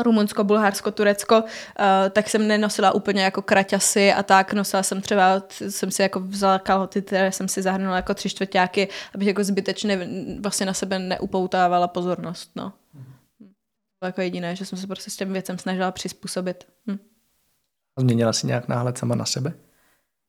Rumunsko, 0.03 0.45
Bulharsko, 0.45 0.91
Turecko, 0.91 1.39
uh, 1.39 1.45
tak 2.11 2.29
jsem 2.29 2.49
nenosila 2.49 2.93
úplně 2.93 3.23
jako 3.23 3.43
kraťasy 3.43 4.13
a 4.13 4.23
tak, 4.23 4.53
nosila 4.53 4.83
jsem 4.83 5.01
třeba, 5.01 5.43
jsem 5.51 5.91
si 5.91 6.03
jako 6.03 6.21
vzala 6.21 6.59
kalhoty, 6.59 7.03
které 7.03 7.33
jsem 7.33 7.49
si 7.49 7.63
zahrnula 7.63 7.97
jako 7.97 8.15
tři 8.15 8.29
čtvrtáky, 8.29 8.89
abych 9.15 9.29
jako 9.29 9.45
zbytečně 9.45 10.09
vlastně 10.41 10.67
na 10.67 10.75
sebe 10.75 10.99
neupoutávala 10.99 11.89
pozornost, 11.89 12.51
no 12.57 12.73
jako 14.05 14.21
jediné, 14.21 14.57
že 14.57 14.65
jsem 14.65 14.79
se 14.79 14.87
prostě 14.87 15.11
s 15.11 15.17
těm 15.17 15.33
věcem 15.33 15.59
snažila 15.59 15.91
přizpůsobit. 15.91 16.67
Hm. 16.91 16.99
A 17.97 18.01
změnila 18.01 18.33
si 18.33 18.47
nějak 18.47 18.69
náhled 18.69 18.99
sama 18.99 19.15
na 19.15 19.25
sebe? 19.25 19.53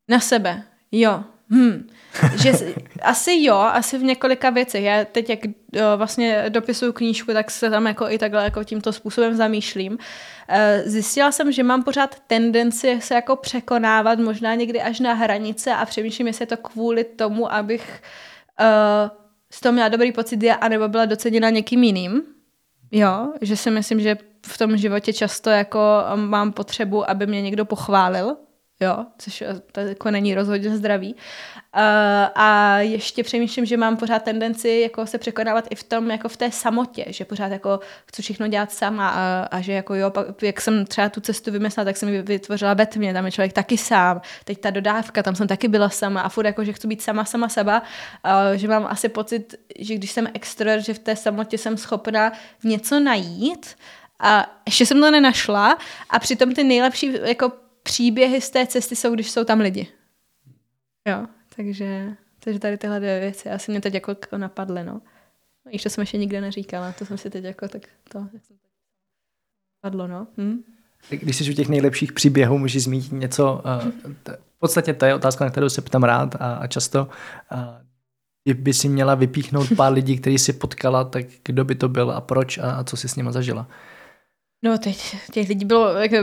Na 0.07 0.19
sebe, 0.19 0.63
jo. 0.91 1.23
Hm. 1.49 1.89
že 2.35 2.51
asi 3.01 3.43
jo, 3.43 3.55
asi 3.55 3.97
v 3.97 4.03
několika 4.03 4.49
věcech. 4.49 4.83
Já 4.83 5.05
teď, 5.05 5.29
jak 5.29 5.39
jo, 5.73 5.83
vlastně 5.95 6.45
dopisuju 6.49 6.93
knížku, 6.93 7.33
tak 7.33 7.51
se 7.51 7.69
tam 7.69 7.85
jako 7.87 8.09
i 8.09 8.17
takhle 8.17 8.43
jako 8.43 8.63
tímto 8.63 8.93
způsobem 8.93 9.35
zamýšlím. 9.35 9.97
Eh, 10.47 10.83
zjistila 10.85 11.31
jsem, 11.31 11.51
že 11.51 11.63
mám 11.63 11.83
pořád 11.83 12.19
tendenci 12.19 13.01
se 13.01 13.15
jako 13.15 13.35
překonávat, 13.35 14.19
možná 14.19 14.55
někdy 14.55 14.81
až 14.81 14.99
na 14.99 15.13
hranice 15.13 15.73
a 15.73 15.85
přemýšlím, 15.85 16.27
jestli 16.27 16.43
je 16.43 16.47
to 16.47 16.57
kvůli 16.57 17.03
tomu, 17.03 17.53
abych 17.53 18.01
uh, 18.59 19.17
z 19.51 19.61
toho 19.61 19.73
měla 19.73 19.89
dobrý 19.89 20.11
pocit, 20.11 20.49
anebo 20.61 20.87
byla 20.87 21.05
doceněna 21.05 21.49
někým 21.49 21.83
jiným. 21.83 22.36
Jo, 22.91 23.33
že 23.41 23.57
si 23.57 23.71
myslím, 23.71 23.99
že 23.99 24.17
v 24.45 24.57
tom 24.57 24.77
životě 24.77 25.13
často 25.13 25.49
jako 25.49 25.79
mám 26.15 26.51
potřebu, 26.51 27.09
aby 27.09 27.27
mě 27.27 27.41
někdo 27.41 27.65
pochválil, 27.65 28.35
jo, 28.79 29.05
což 29.17 29.43
to 29.71 29.79
jako 29.79 30.11
není 30.11 30.35
rozhodně 30.35 30.77
zdravý. 30.77 31.13
Uh, 31.13 31.81
a 32.35 32.77
ještě 32.79 33.23
přemýšlím, 33.23 33.65
že 33.65 33.77
mám 33.77 33.97
pořád 33.97 34.23
tendenci 34.23 34.69
jako 34.69 35.05
se 35.05 35.17
překonávat 35.17 35.67
i 35.69 35.75
v 35.75 35.83
tom, 35.83 36.11
jako 36.11 36.29
v 36.29 36.37
té 36.37 36.51
samotě, 36.51 37.05
že 37.07 37.25
pořád 37.25 37.51
jako 37.51 37.79
chci 38.05 38.21
všechno 38.21 38.47
dělat 38.47 38.71
sama 38.71 39.09
a, 39.09 39.47
a 39.51 39.61
že 39.61 39.73
jako 39.73 39.95
jo, 39.95 40.11
jak 40.41 40.61
jsem 40.61 40.85
třeba 40.85 41.09
tu 41.09 41.21
cestu 41.21 41.51
vymyslela, 41.51 41.85
tak 41.85 41.97
jsem 41.97 42.09
ji 42.09 42.21
vytvořila 42.21 42.73
ve 42.73 42.85
tmě, 42.85 43.13
tam 43.13 43.25
je 43.25 43.31
člověk 43.31 43.53
taky 43.53 43.77
sám, 43.77 44.21
teď 44.45 44.61
ta 44.61 44.69
dodávka, 44.69 45.23
tam 45.23 45.35
jsem 45.35 45.47
taky 45.47 45.67
byla 45.67 45.89
sama 45.89 46.21
a 46.21 46.29
furt 46.29 46.45
jako, 46.45 46.63
že 46.63 46.73
chci 46.73 46.87
být 46.87 47.01
sama, 47.01 47.25
sama 47.25 47.49
seba, 47.49 47.81
uh, 48.25 48.57
že 48.57 48.67
mám 48.67 48.85
asi 48.85 49.09
pocit, 49.09 49.55
že 49.79 49.95
když 49.95 50.11
jsem 50.11 50.27
extrovert, 50.33 50.85
že 50.85 50.93
v 50.93 50.99
té 50.99 51.15
samotě 51.15 51.57
jsem 51.57 51.77
schopná 51.77 52.31
něco 52.63 52.99
najít. 52.99 53.75
A 54.19 54.45
ještě 54.65 54.85
jsem 54.85 54.99
to 54.99 55.11
nenašla. 55.11 55.77
A 56.09 56.19
přitom 56.19 56.53
ty 56.53 56.63
nejlepší 56.63 57.13
jako 57.23 57.51
příběhy 57.87 58.41
z 58.41 58.49
té 58.49 58.67
cesty 58.67 58.95
jsou, 58.95 59.13
když 59.13 59.31
jsou 59.31 59.43
tam 59.43 59.59
lidi. 59.59 59.87
Jo, 61.07 61.27
takže, 61.55 62.15
takže 62.39 62.59
tady 62.59 62.77
tyhle 62.77 62.99
dvě 62.99 63.19
věci 63.19 63.49
asi 63.49 63.71
mě 63.71 63.81
teď 63.81 63.93
jako 63.93 64.15
napadly, 64.37 64.83
no. 64.83 65.01
I 65.69 65.79
to 65.79 65.89
jsem 65.89 66.01
ještě 66.01 66.17
nikde 66.17 66.41
neříkala, 66.41 66.91
to 66.91 67.05
jsem 67.05 67.17
si 67.17 67.29
teď 67.29 67.43
jako 67.43 67.67
tak 67.67 67.81
to, 68.09 68.27
padlo, 69.81 70.07
no. 70.07 70.27
Hm? 70.37 70.63
Když 71.09 71.37
jsi 71.37 71.51
u 71.51 71.53
těch 71.53 71.69
nejlepších 71.69 72.13
příběhů, 72.13 72.57
můžeš 72.57 72.83
zmínit 72.83 73.11
něco, 73.11 73.61
v 74.25 74.59
podstatě 74.59 74.93
to 74.93 75.05
je 75.05 75.15
otázka, 75.15 75.45
na 75.45 75.51
kterou 75.51 75.69
se 75.69 75.81
ptám 75.81 76.03
rád 76.03 76.35
a, 76.35 76.55
a 76.55 76.67
často, 76.67 77.07
uh, 78.47 78.53
by 78.53 78.73
si 78.73 78.89
měla 78.89 79.15
vypíchnout 79.15 79.67
pár 79.77 79.93
lidí, 79.93 80.17
který 80.17 80.37
si 80.37 80.53
potkala, 80.53 81.03
tak 81.03 81.25
kdo 81.43 81.65
by 81.65 81.75
to 81.75 81.89
byl 81.89 82.11
a 82.11 82.21
proč 82.21 82.57
a, 82.57 82.71
a 82.71 82.83
co 82.83 82.97
si 82.97 83.09
s 83.09 83.15
nima 83.15 83.31
zažila? 83.31 83.67
No 84.63 84.77
teď 84.77 85.15
těch 85.31 85.49
lidí 85.49 85.65
bylo 85.65 85.93
jako 85.93 86.15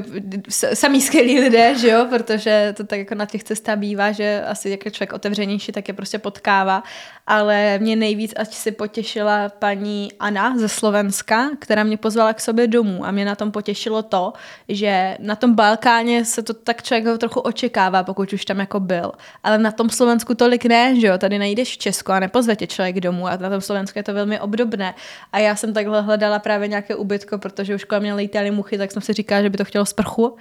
samý 0.75 1.01
skvělí 1.01 1.41
lidé, 1.41 1.79
že 1.79 1.89
jo, 1.89 2.07
protože 2.11 2.75
to 2.77 2.85
tak 2.85 2.99
jako 2.99 3.15
na 3.15 3.27
těch 3.27 3.45
cestách 3.45 3.79
bývá, 3.79 4.13
že 4.13 4.45
asi 4.47 4.71
jak 4.71 4.85
je 4.85 4.91
člověk 4.91 5.13
otevřenější, 5.13 5.73
tak 5.73 5.89
je 5.89 5.95
prostě 5.95 6.19
potkává, 6.19 6.83
ale 7.27 7.79
mě 7.79 7.97
nejvíc 7.97 8.33
ať 8.37 8.55
si 8.55 8.73
potěšila 8.73 9.49
paní 9.49 10.13
Anna 10.21 10.59
ze 10.59 10.69
Slovenska, 10.69 11.51
která 11.59 11.85
mě 11.85 11.97
pozvala 11.97 12.33
k 12.33 12.41
sobě 12.41 12.67
domů. 12.67 13.07
A 13.07 13.11
mě 13.11 13.25
na 13.25 13.35
tom 13.35 13.51
potěšilo 13.51 14.03
to, 14.03 14.33
že 14.69 15.17
na 15.21 15.37
tom 15.37 15.55
Balkáně 15.55 16.25
se 16.25 16.43
to 16.43 16.55
tak 16.55 16.83
člověk 16.83 17.19
trochu 17.19 17.41
očekává, 17.41 18.05
pokud 18.05 18.33
už 18.33 18.45
tam 18.45 18.59
jako 18.59 18.81
byl, 18.81 19.13
ale 19.43 19.59
na 19.59 19.71
tom 19.71 19.91
Slovensku 19.91 20.35
tolik 20.35 20.65
ne, 20.65 21.01
že 21.01 21.07
jo, 21.07 21.19
tady 21.19 21.39
nejdeš 21.39 21.75
v 21.75 21.79
Česku 21.79 22.13
a 22.13 22.21
nepozve 22.21 22.57
tě 22.57 22.67
člověk 22.67 23.01
domů. 23.01 23.27
A 23.27 23.37
na 23.37 23.51
tom 23.51 23.61
Slovensku 23.61 23.99
je 23.99 24.03
to 24.03 24.15
velmi 24.15 24.41
obdobné. 24.41 24.95
A 25.33 25.39
já 25.39 25.57
jsem 25.57 25.73
takhle 25.73 26.03
hledala 26.03 26.39
právě 26.39 26.69
nějaké 26.69 26.95
ubytko, 26.95 27.39
protože 27.39 27.75
už 27.75 27.85
kolem 27.85 28.03
mě 28.03 28.15
lítaly 28.15 28.51
muchy, 28.51 28.79
tak 28.79 28.93
jsem 28.93 29.03
si 29.03 29.13
říkala, 29.13 29.43
že 29.43 29.51
by 29.51 29.59
to 29.59 29.65
chtělo 29.65 29.87
sprchu. 29.87 30.37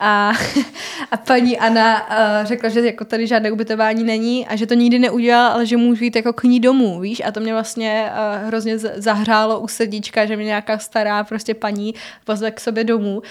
A, 0.00 0.32
a 1.10 1.16
paní 1.16 1.58
Anna 1.58 2.10
uh, 2.10 2.46
řekla, 2.46 2.68
že 2.68 2.80
jako 2.80 3.04
tady 3.04 3.26
žádné 3.26 3.50
ubytování 3.50 4.04
není 4.04 4.46
a 4.46 4.56
že 4.56 4.66
to 4.66 4.74
nikdy 4.74 4.98
neudělala, 4.98 5.48
ale 5.48 5.66
že 5.66 5.76
můžu 5.76 6.04
jít 6.04 6.16
jako 6.16 6.32
k 6.32 6.42
ní 6.42 6.60
domů, 6.60 7.00
víš? 7.00 7.22
A 7.24 7.32
to 7.32 7.40
mě 7.40 7.52
vlastně 7.52 8.10
uh, 8.10 8.46
hrozně 8.46 8.78
zahrálo 8.78 9.60
u 9.60 9.68
srdíčka, 9.68 10.26
že 10.26 10.36
mě 10.36 10.44
nějaká 10.44 10.78
stará 10.78 11.24
prostě 11.24 11.54
paní 11.54 11.94
pozve 12.24 12.50
k 12.50 12.60
sobě 12.60 12.84
domů. 12.84 13.16
Uh, 13.16 13.22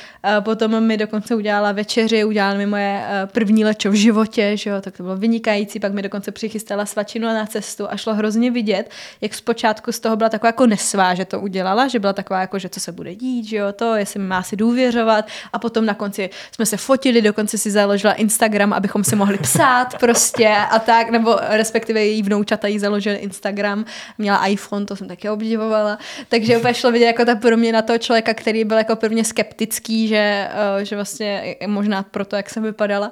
potom 0.43 0.83
mi 0.83 0.97
dokonce 0.97 1.35
udělala 1.35 1.71
večeři, 1.71 2.23
udělala 2.23 2.53
mi 2.53 2.65
moje 2.65 3.01
uh, 3.03 3.29
první 3.31 3.65
lečo 3.65 3.91
v 3.91 3.93
životě, 3.93 4.57
že 4.57 4.69
jo? 4.69 4.81
tak 4.81 4.97
to 4.97 5.03
bylo 5.03 5.17
vynikající. 5.17 5.79
Pak 5.79 5.93
mi 5.93 6.01
dokonce 6.01 6.31
přichystala 6.31 6.85
svačinu 6.85 7.27
na 7.27 7.45
cestu 7.45 7.91
a 7.91 7.97
šlo 7.97 8.13
hrozně 8.13 8.51
vidět, 8.51 8.89
jak 9.21 9.33
zpočátku 9.33 9.91
z 9.91 9.99
toho 9.99 10.15
byla 10.15 10.29
taková 10.29 10.47
jako 10.47 10.67
nesvá, 10.67 11.13
že 11.13 11.25
to 11.25 11.39
udělala, 11.39 11.87
že 11.87 11.99
byla 11.99 12.13
taková 12.13 12.41
jako, 12.41 12.59
že 12.59 12.69
co 12.69 12.79
se 12.79 12.91
bude 12.91 13.15
dít, 13.15 13.45
že 13.45 13.57
jo, 13.57 13.71
to, 13.73 13.95
jestli 13.95 14.19
mi 14.19 14.27
má 14.27 14.43
si 14.43 14.55
důvěřovat 14.55 15.27
a 15.53 15.59
potom 15.59 15.85
na 15.85 15.93
konci 15.93 16.29
jsme 16.55 16.65
se 16.65 16.77
fotili, 16.77 17.21
dokonce 17.21 17.57
si 17.57 17.71
založila 17.71 18.13
Instagram, 18.13 18.73
abychom 18.73 19.03
si 19.03 19.15
mohli 19.15 19.37
psát 19.37 19.99
prostě 19.99 20.55
a 20.71 20.79
tak, 20.79 21.09
nebo 21.09 21.35
respektive 21.49 22.05
její 22.05 22.23
vnoučata 22.23 22.67
jí 22.67 22.79
založili 22.79 23.15
Instagram, 23.15 23.85
měla 24.17 24.47
iPhone, 24.47 24.85
to 24.85 24.95
jsem 24.95 25.07
taky 25.07 25.29
obdivovala, 25.29 25.97
takže 26.29 26.57
úplně 26.57 26.73
šlo 26.73 26.91
vidět 26.91 27.05
jako 27.05 27.25
ta 27.25 27.35
proměna 27.35 27.81
toho 27.81 27.97
člověka, 27.97 28.33
který 28.33 28.63
byl 28.63 28.77
jako 28.77 28.95
prvně 28.95 29.23
skeptický, 29.23 30.07
že, 30.07 30.49
eh, 30.51 30.85
že 30.85 30.95
vlastně 30.95 31.55
možná 31.67 32.03
proto, 32.03 32.35
jak 32.35 32.49
jsem 32.49 32.63
vypadala. 32.63 33.11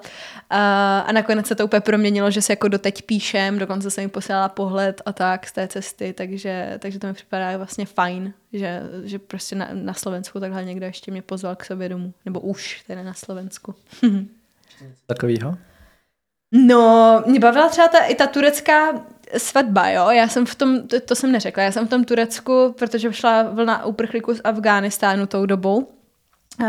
A, 0.50 1.00
a 1.00 1.12
nakonec 1.12 1.48
se 1.48 1.56
to 1.56 1.66
úplně 1.66 1.82
proměnilo, 1.82 2.32
že 2.32 2.42
se 2.42 2.54
jako 2.54 2.68
doteď 2.68 3.02
píšem, 3.02 3.60
dokonce 3.60 3.92
jsem 3.92 4.04
mi 4.04 4.10
posílala 4.10 4.50
pohled 4.50 5.02
a 5.06 5.14
tak 5.14 5.48
z 5.48 5.52
té 5.52 5.68
cesty, 5.68 6.14
takže, 6.14 6.80
takže 6.80 7.00
to 7.00 7.08
mi 7.08 7.14
připadá 7.14 7.58
vlastně 7.58 7.86
fajn, 7.86 8.34
že, 8.54 8.82
že 9.04 9.20
prostě 9.20 9.56
na, 9.56 9.70
na 9.74 9.94
Slovensku 9.94 10.40
takhle 10.40 10.66
někdo 10.66 10.86
ještě 10.86 11.12
mě 11.12 11.22
pozval 11.22 11.56
k 11.56 11.66
sobě 11.66 11.90
domů. 11.90 12.14
Nebo 12.26 12.40
už 12.40 12.84
tedy 12.88 13.04
na 13.04 13.14
Slovensku. 13.14 13.76
Takovýho? 15.06 15.58
No, 16.52 17.24
mě 17.26 17.40
bavila 17.40 17.70
třeba 17.70 17.88
ta, 17.88 17.98
i 17.98 18.16
ta 18.16 18.28
turecká 18.28 18.94
svatba, 19.38 19.90
jo. 19.90 20.10
Já 20.10 20.28
jsem 20.28 20.46
v 20.46 20.56
tom, 20.56 20.88
to, 20.88 21.00
to 21.00 21.16
jsem 21.16 21.32
neřekla, 21.32 21.64
já 21.64 21.72
jsem 21.72 21.88
v 21.88 21.90
tom 21.90 22.04
Turecku, 22.04 22.76
protože 22.80 23.14
šla 23.14 23.44
vlna 23.44 23.86
uprchlíků 23.86 24.34
z 24.34 24.42
Afghánistánu 24.44 25.28
tou 25.28 25.46
dobou, 25.46 25.88
Uh, 26.60 26.68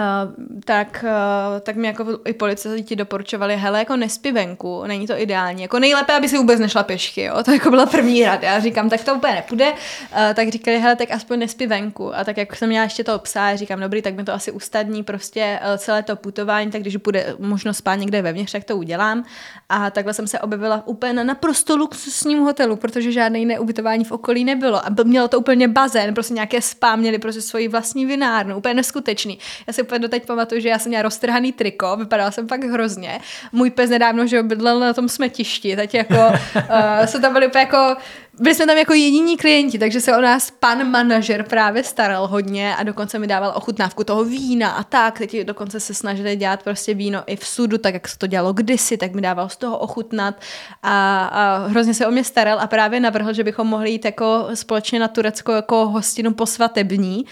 tak, 0.65 1.05
uh, 1.09 1.61
tak 1.61 1.77
mi 1.77 1.87
jako 1.87 2.19
i 2.25 2.33
policajti 2.33 2.97
doporučovali, 2.97 3.57
hele, 3.57 3.79
jako 3.79 3.97
nespí 3.97 4.33
venku, 4.33 4.85
není 4.87 5.07
to 5.07 5.21
ideální, 5.21 5.63
jako 5.63 5.79
nejlépe, 5.79 6.13
aby 6.13 6.29
si 6.29 6.39
vůbec 6.39 6.61
nešla 6.61 6.83
pěšky, 6.83 7.23
jo, 7.23 7.43
to 7.43 7.53
jako 7.53 7.71
byla 7.71 7.87
první 7.87 8.25
rada, 8.25 8.49
já 8.49 8.61
říkám, 8.61 8.91
tak 8.91 9.05
to 9.05 9.15
úplně 9.15 9.33
nepůjde, 9.35 9.73
uh, 9.73 10.35
tak 10.35 10.49
říkali, 10.49 10.79
hele, 10.79 10.97
tak 10.97 11.11
aspoň 11.11 11.39
nespí 11.39 11.67
venku. 11.67 12.17
A 12.17 12.25
tak 12.25 12.37
jako 12.37 12.57
jsem 12.57 12.69
měla 12.69 12.85
ještě 12.85 13.05
toho 13.05 13.19
psa, 13.19 13.57
říkám, 13.57 13.81
dobrý, 13.81 14.03
tak 14.03 14.15
mi 14.15 14.25
to 14.25 14.33
asi 14.33 14.53
ustadní 14.53 15.03
prostě 15.03 15.61
celé 15.79 16.03
to 16.03 16.17
putování, 16.17 16.71
tak 16.71 16.81
když 16.81 16.97
bude 16.97 17.37
možno 17.39 17.75
spát 17.75 17.95
někde 17.95 18.23
vevnitř, 18.23 18.53
tak 18.53 18.65
to 18.65 18.77
udělám. 18.77 19.25
A 19.69 19.91
takhle 19.91 20.15
jsem 20.15 20.27
se 20.27 20.41
objevila 20.41 20.83
úplně 20.87 21.13
na 21.13 21.25
naprosto 21.25 21.77
luxusním 21.77 22.39
hotelu, 22.39 22.77
protože 22.77 23.13
žádné 23.13 23.39
jiné 23.39 23.59
ubytování 23.59 24.05
v 24.05 24.13
okolí 24.13 24.45
nebylo. 24.45 24.87
A 24.87 24.91
mělo 25.05 25.29
to 25.29 25.39
úplně 25.39 25.69
bazén, 25.69 26.15
prostě 26.15 26.35
nějaké 26.35 26.61
spa, 26.61 26.97
měli 26.97 27.19
prostě 27.19 27.41
svoji 27.41 27.69
vlastní 27.69 28.07
vinárnu, 28.07 28.57
úplně 28.57 28.75
neskutečný. 28.75 29.39
Já 29.67 29.74
si 29.75 29.83
úplně 29.83 29.99
doteď 29.99 30.27
pamatuju, 30.27 30.61
že 30.61 30.69
já 30.69 30.79
jsem 30.79 30.91
měla 30.91 31.03
roztrhaný 31.03 31.53
triko, 31.53 31.97
vypadala 31.97 32.31
jsem 32.31 32.49
fakt 32.49 32.65
hrozně. 32.65 33.21
Můj 33.53 33.71
pes 33.71 33.91
nedávno, 33.91 34.27
že 34.27 34.43
bydlel 34.43 34.81
na 34.81 34.93
tom 34.93 35.09
smetišti, 35.09 35.77
teď 35.77 35.95
jako 35.95 36.15
uh, 36.57 37.05
se 37.07 37.21
tam 37.21 37.33
byli 37.33 37.47
úplně 37.47 37.61
jako 37.61 37.97
byli 38.39 38.55
jsme 38.55 38.67
tam 38.67 38.77
jako 38.77 38.95
jediní 38.95 39.37
klienti, 39.37 39.79
takže 39.79 40.01
se 40.01 40.17
o 40.17 40.21
nás 40.21 40.51
pan 40.51 40.91
manažer 40.91 41.43
právě 41.43 41.85
staral 41.85 42.27
hodně 42.27 42.77
a 42.77 42.83
dokonce 42.83 43.19
mi 43.19 43.27
dával 43.27 43.53
ochutnávku 43.57 44.05
toho 44.05 44.25
vína 44.25 44.71
a 44.71 44.83
tak. 44.85 45.19
Teď 45.19 45.41
dokonce 45.41 45.81
se 45.81 45.95
snažili 45.95 46.37
dělat 46.37 46.63
prostě 46.63 46.95
víno 46.95 47.23
i 47.27 47.37
v 47.37 47.47
sudu, 47.47 47.79
tak 47.79 47.95
jak 47.95 48.09
se 48.09 48.19
to 48.19 48.27
dělalo 48.27 48.53
kdysi, 48.53 48.97
tak 48.97 49.15
mi 49.15 49.23
dával 49.23 49.49
z 49.49 49.57
toho 49.57 49.79
ochutnat 49.79 50.41
a, 50.83 51.25
a 51.25 51.67
hrozně 51.67 51.95
se 51.95 52.07
o 52.07 52.11
mě 52.11 52.25
staral 52.25 52.61
a 52.61 52.67
právě 52.67 53.01
navrhl, 53.01 53.33
že 53.33 53.45
bychom 53.45 53.67
mohli 53.67 53.91
jít 53.91 54.05
jako 54.05 54.49
společně 54.55 54.99
na 54.99 55.09
Turecko 55.09 55.53
jako 55.53 55.89
hostinu 55.89 56.35
posvatební, 56.35 57.25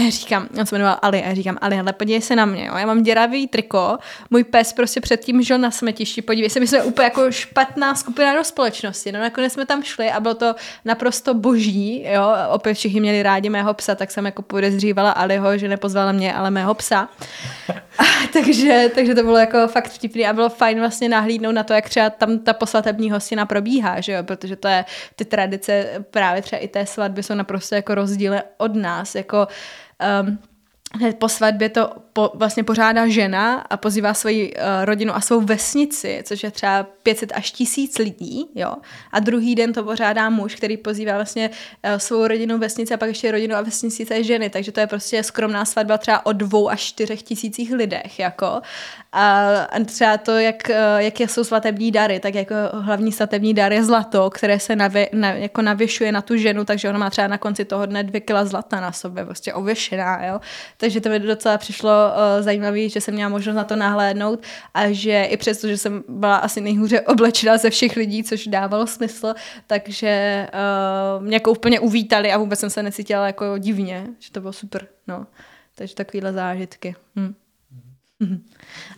a 0.00 0.04
já 0.04 0.10
říkám, 0.10 0.48
on 0.58 0.66
se 0.66 0.74
jmenoval 0.74 0.98
Ali, 1.02 1.22
a 1.22 1.28
já 1.28 1.34
říkám, 1.34 1.58
Ali, 1.60 1.78
ale 1.78 1.92
podívej 1.92 2.22
se 2.22 2.36
na 2.36 2.44
mě, 2.44 2.66
jo. 2.66 2.76
já 2.76 2.86
mám 2.86 3.02
děravý 3.02 3.48
triko, 3.48 3.98
můj 4.30 4.44
pes 4.44 4.72
prostě 4.72 5.00
předtím 5.00 5.42
žil 5.42 5.58
na 5.58 5.70
smetišti, 5.70 6.22
podívej 6.22 6.50
se, 6.50 6.60
my 6.60 6.66
jsme 6.66 6.82
úplně 6.82 7.04
jako 7.04 7.32
špatná 7.32 7.94
skupina 7.94 8.34
do 8.34 8.44
společnosti, 8.44 9.12
no 9.12 9.20
nakonec 9.20 9.52
jsme 9.52 9.66
tam 9.66 9.82
šli 9.82 10.10
a 10.10 10.20
bylo 10.20 10.34
to 10.34 10.54
naprosto 10.84 11.34
boží, 11.34 12.04
jo, 12.12 12.32
opět 12.50 12.74
všichni 12.74 13.00
měli 13.00 13.22
rádi 13.22 13.48
mého 13.48 13.74
psa, 13.74 13.94
tak 13.94 14.10
jsem 14.10 14.26
jako 14.26 14.42
podezřívala 14.42 15.10
Aliho, 15.10 15.58
že 15.58 15.68
nepozvala 15.68 16.12
mě, 16.12 16.34
ale 16.34 16.50
mého 16.50 16.74
psa. 16.74 17.08
A, 17.98 18.04
takže, 18.32 18.90
takže 18.94 19.14
to 19.14 19.22
bylo 19.22 19.38
jako 19.38 19.68
fakt 19.68 19.88
vtipný 19.88 20.26
a 20.26 20.32
bylo 20.32 20.48
fajn 20.48 20.80
vlastně 20.80 21.08
nahlídnout 21.08 21.54
na 21.54 21.62
to, 21.62 21.72
jak 21.72 21.88
třeba 21.88 22.10
tam 22.10 22.38
ta 22.38 22.52
posvatební 22.52 23.10
hostina 23.10 23.46
probíhá, 23.46 24.00
že 24.00 24.12
jo, 24.12 24.22
protože 24.22 24.56
to 24.56 24.68
je 24.68 24.84
ty 25.16 25.24
tradice 25.24 26.04
právě 26.10 26.42
třeba 26.42 26.62
i 26.62 26.68
té 26.68 26.86
svatby 26.86 27.22
jsou 27.22 27.34
naprosto 27.34 27.74
jako 27.74 27.94
rozdíle 27.94 28.42
od 28.58 28.74
nás, 28.74 29.14
jako 29.14 29.48
um, 30.00 30.38
hned 30.94 31.16
po 31.18 31.28
svatbě 31.28 31.68
to 31.68 31.90
po, 32.12 32.30
vlastně 32.34 32.64
pořádá 32.64 33.08
žena 33.08 33.54
a 33.70 33.76
pozývá 33.76 34.14
svoji 34.14 34.54
uh, 34.54 34.62
rodinu 34.84 35.16
a 35.16 35.20
svou 35.20 35.40
vesnici, 35.40 36.22
což 36.24 36.42
je 36.42 36.50
třeba 36.50 36.86
500 37.02 37.32
až 37.34 37.50
1000 37.50 37.98
lidí, 37.98 38.46
jo. 38.54 38.74
A 39.12 39.20
druhý 39.20 39.54
den 39.54 39.72
to 39.72 39.84
pořádá 39.84 40.30
muž, 40.30 40.54
který 40.54 40.76
pozývá 40.76 41.14
vlastně 41.14 41.50
uh, 41.50 41.98
svou 41.98 42.26
rodinu, 42.26 42.58
vesnici 42.58 42.94
a 42.94 42.96
pak 42.96 43.08
ještě 43.08 43.30
rodinu 43.30 43.56
a 43.56 43.60
vesnici 43.62 44.04
té 44.06 44.24
ženy, 44.24 44.50
takže 44.50 44.72
to 44.72 44.80
je 44.80 44.86
prostě 44.86 45.22
skromná 45.22 45.64
svatba 45.64 45.98
třeba 45.98 46.26
o 46.26 46.32
dvou 46.32 46.68
až 46.68 46.80
čtyřech 46.80 47.22
tisících 47.22 47.72
lidech, 47.72 48.18
jako. 48.18 48.62
A, 49.12 49.50
a 49.62 49.84
třeba 49.84 50.16
to, 50.16 50.38
jak, 50.38 50.56
uh, 51.20 51.26
jsou 51.26 51.44
svatební 51.44 51.92
dary, 51.92 52.20
tak 52.20 52.34
jako 52.34 52.54
hlavní 52.72 53.12
svatební 53.12 53.54
dar 53.54 53.72
je 53.72 53.84
zlato, 53.84 54.30
které 54.30 54.60
se 54.60 54.76
navě, 54.76 55.08
na, 55.12 55.32
jako 55.32 55.62
navěšuje 55.62 56.12
na 56.12 56.22
tu 56.22 56.36
ženu, 56.36 56.64
takže 56.64 56.88
ona 56.88 56.98
má 56.98 57.10
třeba 57.10 57.28
na 57.28 57.38
konci 57.38 57.64
toho 57.64 57.86
dne 57.86 58.02
dvě 58.02 58.20
kila 58.20 58.44
zlata 58.44 58.80
na 58.80 58.92
sobě, 58.92 59.24
prostě 59.24 59.54
ověšená, 59.54 60.26
jo. 60.26 60.40
Takže 60.76 61.00
to 61.00 61.08
mi 61.08 61.18
docela 61.18 61.58
přišlo 61.58 62.00
uh, 62.10 62.42
zajímavé, 62.42 62.88
že 62.88 63.00
jsem 63.00 63.14
měla 63.14 63.30
možnost 63.30 63.56
na 63.56 63.64
to 63.64 63.76
nahlédnout 63.76 64.42
a 64.74 64.92
že 64.92 65.24
i 65.24 65.36
přesto, 65.36 65.68
že 65.68 65.76
jsem 65.76 66.04
byla 66.08 66.36
asi 66.36 66.60
nejhůře 66.60 67.00
oblečená 67.06 67.58
ze 67.58 67.70
všech 67.70 67.96
lidí, 67.96 68.24
což 68.24 68.46
dávalo 68.46 68.86
smysl, 68.86 69.34
takže 69.66 70.46
uh, 71.18 71.24
mě 71.24 71.36
jako 71.36 71.50
úplně 71.50 71.80
uvítali 71.80 72.32
a 72.32 72.38
vůbec 72.38 72.60
jsem 72.60 72.70
se 72.70 72.82
necítila 72.82 73.26
jako 73.26 73.58
divně, 73.58 74.06
že 74.18 74.32
to 74.32 74.40
bylo 74.40 74.52
super, 74.52 74.86
no. 75.06 75.26
Takže 75.74 75.94
takovýhle 75.94 76.32
zážitky. 76.32 76.94
Hm. 77.16 77.34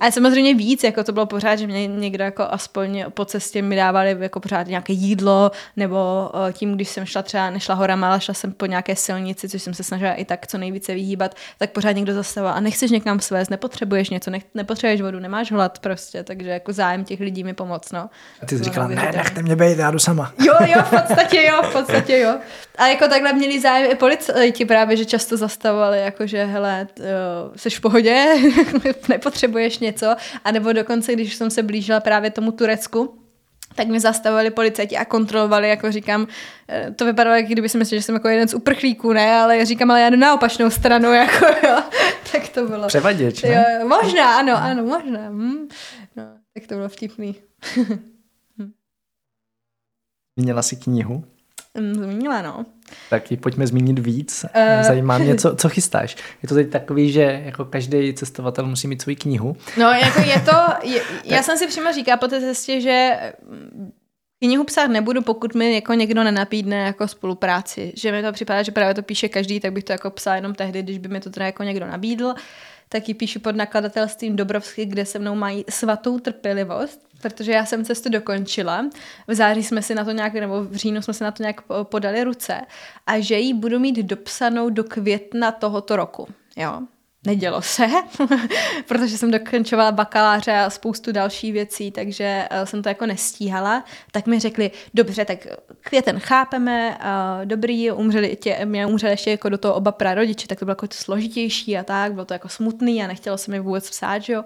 A 0.01 0.11
samozřejmě 0.11 0.55
víc, 0.55 0.85
jako 0.85 1.05
to 1.05 1.13
bylo 1.13 1.27
pořád, 1.27 1.57
že 1.57 1.67
mě 1.67 1.87
někdo 1.87 2.25
jako 2.25 2.43
aspoň 2.51 3.05
po 3.09 3.25
cestě 3.25 3.63
mi 3.63 3.77
dávali 3.77 4.17
jako 4.21 4.41
pořád 4.41 4.67
nějaké 4.67 4.93
jídlo, 4.93 5.51
nebo 5.77 6.31
eh, 6.49 6.53
tím, 6.53 6.75
když 6.75 6.89
jsem 6.89 7.07
šla 7.07 7.23
třeba, 7.23 7.51
nešla 7.51 7.75
horama, 7.75 8.09
ale 8.09 8.21
šla 8.21 8.35
jsem 8.35 8.53
po 8.53 8.67
nějaké 8.67 8.97
silnici, 8.97 9.49
což 9.49 9.63
jsem 9.63 9.75
se 9.75 9.83
snažila 9.83 10.13
i 10.13 10.25
tak 10.25 10.47
co 10.47 10.59
nejvíce 10.59 10.95
vyhýbat, 10.95 11.35
tak 11.59 11.71
pořád 11.71 11.93
někdo 11.93 12.15
zastavoval 12.15 12.57
a 12.57 12.61
nechceš 12.61 12.91
někam 12.91 13.21
svést, 13.21 13.51
nepotřebuješ 13.51 14.11
něco, 14.11 14.31
nech, 14.31 14.43
nepotřebuješ 14.55 15.01
vodu, 15.01 15.19
nemáš 15.19 15.53
hlad 15.53 15.79
prostě, 15.79 16.23
takže 16.23 16.51
jako 16.51 16.73
zájem 16.73 17.05
těch 17.05 17.21
lidí 17.21 17.45
mi 17.45 17.55
pomoc, 17.55 17.93
no. 17.93 18.11
A 18.43 18.47
ty 18.47 18.59
jsi 18.59 18.65
říkala, 18.65 18.89
ne, 18.89 19.13
nechte 19.17 19.43
mě 19.43 19.57
být, 19.57 19.79
já 19.79 19.91
jdu 19.91 19.99
sama. 19.99 20.33
Jo, 20.39 20.55
jo, 20.67 20.83
v 20.83 20.91
podstatě 20.91 21.43
jo, 21.43 21.63
v 21.63 21.73
podstatě 21.73 22.19
jo. 22.19 22.39
A 22.79 22.87
jako 22.87 23.09
takhle 23.09 23.33
měli 23.33 23.61
zájem 23.61 23.91
i 23.91 23.95
policajti 23.95 24.65
právě, 24.65 24.97
že 24.97 25.05
často 25.05 25.37
zastavovali, 25.37 26.01
jako 26.01 26.27
že 26.27 26.45
hele, 26.45 26.87
jsi 27.57 27.71
v 27.71 27.81
pohodě, 27.81 28.27
nepotřebuješ 29.13 29.79
něco, 29.79 30.17
anebo 30.45 30.73
dokonce, 30.73 31.13
když 31.13 31.35
jsem 31.35 31.51
se 31.51 31.63
blížila 31.63 32.01
právě 32.01 32.31
tomu 32.31 32.53
Turecku, 32.53 33.19
tak 33.75 33.89
mě 33.89 34.01
zastavovali 34.01 34.51
policajti 34.51 34.97
a 34.97 35.05
kontrolovali, 35.05 35.69
jako 35.69 35.93
říkám, 35.93 36.27
eh, 36.69 36.91
to 36.97 37.05
vypadalo, 37.05 37.37
jak 37.37 37.47
kdyby 37.47 37.69
si 37.69 37.79
myslel, 37.79 37.99
že 37.99 38.03
jsem 38.03 38.15
jako 38.15 38.29
jeden 38.29 38.49
z 38.49 38.55
uprchlíků, 38.55 39.13
ne, 39.13 39.35
ale 39.35 39.67
říkám, 39.67 39.91
ale 39.91 40.01
já 40.01 40.11
jdu 40.11 40.17
na 40.17 40.35
opačnou 40.35 40.71
stranu, 40.71 41.13
jako 41.23 41.47
jo, 41.67 41.83
tak 42.33 42.49
to 42.49 42.67
bylo. 42.67 42.87
Převaděč, 42.87 43.43
ne? 43.43 43.79
Jo, 43.81 43.89
možná, 43.89 44.39
ano, 44.39 44.57
ano, 44.57 44.85
možná. 44.85 45.29
Hm. 45.29 45.69
No, 46.17 46.25
tak 46.55 46.67
to 46.67 46.75
bylo 46.75 46.89
vtipný. 46.89 47.35
Měla 50.37 50.63
jsi 50.63 50.77
knihu? 50.77 51.25
Hm, 51.79 51.95
zmínila, 51.95 52.43
no. 52.43 52.67
Tak 53.11 53.31
ji 53.31 53.37
pojďme 53.37 53.67
zmínit 53.67 53.99
víc. 53.99 54.45
Uh, 54.57 54.83
Zajímá 54.83 55.19
mě, 55.19 55.35
co, 55.39 55.57
co 55.57 55.69
chystáš. 55.69 56.17
Je 56.43 56.49
to 56.49 56.55
teď 56.55 56.71
takový, 56.71 57.13
že 57.13 57.43
jako 57.45 57.65
každý 57.65 58.15
cestovatel 58.15 58.67
musí 58.67 58.89
mít 58.89 59.03
svou 59.03 59.15
knihu? 59.19 59.57
No, 59.77 59.91
jako 59.91 60.21
je 60.21 60.41
to, 60.41 60.57
je, 60.89 61.03
já 61.25 61.43
jsem 61.43 61.59
si 61.59 61.67
přímo 61.67 61.93
říkala 61.93 62.17
po 62.17 62.29
té 62.29 62.41
cestě, 62.41 62.81
že 62.81 63.17
knihu 64.39 64.65
psát 64.65 64.87
nebudu, 64.87 65.23
pokud 65.23 65.55
mi 65.55 65.75
jako 65.75 65.95
někdo 65.95 66.25
nenapídne 66.25 66.77
jako 66.77 67.09
spolupráci. 67.09 67.93
Že 67.97 68.13
mi 68.13 68.23
to 68.23 68.33
připadá, 68.33 68.63
že 68.63 68.73
právě 68.73 68.95
to 68.95 69.03
píše 69.03 69.29
každý, 69.29 69.61
tak 69.61 69.73
bych 69.73 69.85
to 69.85 69.93
jako 69.93 70.11
psala 70.11 70.37
jenom 70.37 70.55
tehdy, 70.55 70.83
když 70.83 70.99
by 70.99 71.09
mi 71.09 71.21
to 71.21 71.31
teda 71.31 71.47
jako 71.47 71.63
někdo 71.63 71.87
nabídl. 71.87 72.35
Tak 72.89 73.09
ji 73.09 73.15
píšu 73.15 73.41
pod 73.41 73.57
nakladatelstvím 73.57 74.37
Dobrovsky, 74.37 74.87
kde 74.87 75.07
se 75.07 75.19
mnou 75.19 75.35
mají 75.35 75.65
svatou 75.69 76.19
trpělivost 76.19 77.01
protože 77.23 77.53
já 77.53 77.67
jsem 77.67 77.85
cestu 77.85 78.09
dokončila. 78.09 78.87
V 79.27 79.35
září 79.35 79.63
jsme 79.63 79.83
si 79.83 79.95
na 79.95 80.05
to 80.05 80.11
nějak, 80.11 80.35
nebo 80.35 80.65
v 80.65 80.77
říjnu 80.77 81.03
jsme 81.03 81.15
si 81.15 81.25
na 81.25 81.31
to 81.31 81.43
nějak 81.43 81.61
podali 81.83 82.25
ruce 82.25 82.61
a 83.07 83.21
že 83.21 83.39
ji 83.39 83.55
budu 83.55 83.79
mít 83.79 83.97
dopsanou 83.97 84.71
do 84.71 84.85
května 84.85 85.53
tohoto 85.53 85.97
roku. 85.97 86.29
Jo, 86.57 86.83
nedělo 87.27 87.63
se, 87.63 87.87
protože 88.89 89.19
jsem 89.19 89.31
dokončovala 89.31 89.93
bakaláře 89.93 90.53
a 90.53 90.71
spoustu 90.71 91.13
dalších 91.13 91.53
věcí, 91.53 91.91
takže 91.91 92.49
uh, 92.51 92.65
jsem 92.65 92.83
to 92.83 92.89
jako 92.89 93.07
nestíhala, 93.07 93.85
tak 94.13 94.27
mi 94.27 94.41
řekli, 94.41 94.71
dobře, 94.95 95.25
tak 95.25 95.47
květen 95.81 96.21
chápeme, 96.21 96.91
uh, 96.91 97.45
dobrý, 97.45 97.91
umřeli 97.91 98.37
tě, 98.37 98.61
mě 98.65 98.87
umřeli 98.87 99.13
ještě 99.13 99.31
jako 99.31 99.49
do 99.49 99.59
toho 99.59 99.75
oba 99.75 99.93
prarodiče, 99.93 100.49
tak 100.49 100.59
to 100.59 100.65
bylo 100.65 100.73
jako 100.73 100.87
složitější 100.93 101.79
a 101.79 101.85
tak, 101.85 102.13
bylo 102.13 102.25
to 102.25 102.35
jako 102.35 102.49
smutný 102.49 103.05
a 103.05 103.07
nechtělo 103.07 103.39
se 103.39 103.51
mi 103.51 103.61
vůbec 103.61 103.91
psát, 103.91 104.19
že 104.19 104.33
jo. 104.33 104.45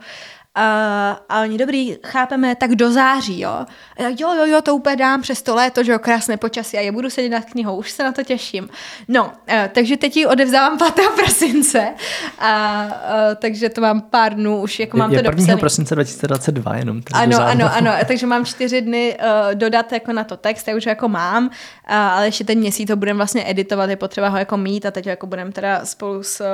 A, 0.59 1.21
a 1.29 1.43
oni, 1.43 1.59
dobrý, 1.59 1.97
chápeme, 2.07 2.55
tak 2.55 2.71
do 2.71 2.93
září, 2.93 3.41
jo. 3.41 3.67
Já, 3.99 4.09
jo, 4.09 4.35
jo, 4.35 4.47
jo, 4.47 4.63
to 4.63 4.75
úplně 4.75 4.97
dám 4.97 5.23
přes 5.23 5.43
to 5.43 5.55
léto, 5.55 5.83
že 5.83 5.93
jo, 5.93 5.99
krásné 5.99 6.37
počasí 6.37 6.79
a 6.79 6.81
je 6.81 6.93
budu 6.93 7.11
sedět 7.11 7.29
nad 7.29 7.45
knihou, 7.45 7.77
už 7.77 7.91
se 7.91 8.05
na 8.05 8.13
to 8.13 8.23
těším. 8.23 8.69
No, 9.09 9.33
a, 9.49 9.69
takže 9.69 9.97
teď 9.97 10.17
ji 10.17 10.27
odevzdávám 10.27 10.79
5. 10.95 11.09
prosince, 11.17 11.95
a, 12.39 12.49
a, 12.49 13.35
takže 13.35 13.69
to 13.69 13.81
mám 13.81 14.01
pár 14.01 14.35
dnů, 14.35 14.63
už 14.63 14.81
jako 14.81 14.97
je, 14.97 14.99
mám 14.99 15.13
je 15.13 15.19
to 15.19 15.23
dopsané. 15.23 15.43
1. 15.43 15.57
prosince 15.57 15.95
2022 15.95 16.77
jenom. 16.77 17.01
Ano, 17.13 17.41
ano, 17.41 17.75
ano, 17.75 17.93
takže 18.09 18.27
mám 18.27 18.45
čtyři 18.45 18.81
dny 18.81 19.17
uh, 19.21 19.55
dodat 19.55 19.93
jako 19.93 20.13
na 20.13 20.25
to 20.25 20.37
text, 20.37 20.69
já 20.69 20.77
už 20.77 20.87
jako 20.87 21.09
mám, 21.09 21.47
uh, 21.47 21.51
ale 21.95 22.27
ještě 22.27 22.45
ten 22.45 22.59
měsíc 22.59 22.89
to 22.89 22.97
budeme 22.97 23.17
vlastně 23.17 23.51
editovat, 23.51 23.91
je 23.91 23.97
potřeba 23.97 24.29
ho 24.29 24.37
jako 24.37 24.57
mít 24.57 24.87
a 24.87 24.91
teď 24.91 25.07
jako 25.07 25.27
budeme 25.27 25.53
teda 25.53 25.85
spolu 25.85 26.23
s, 26.23 26.45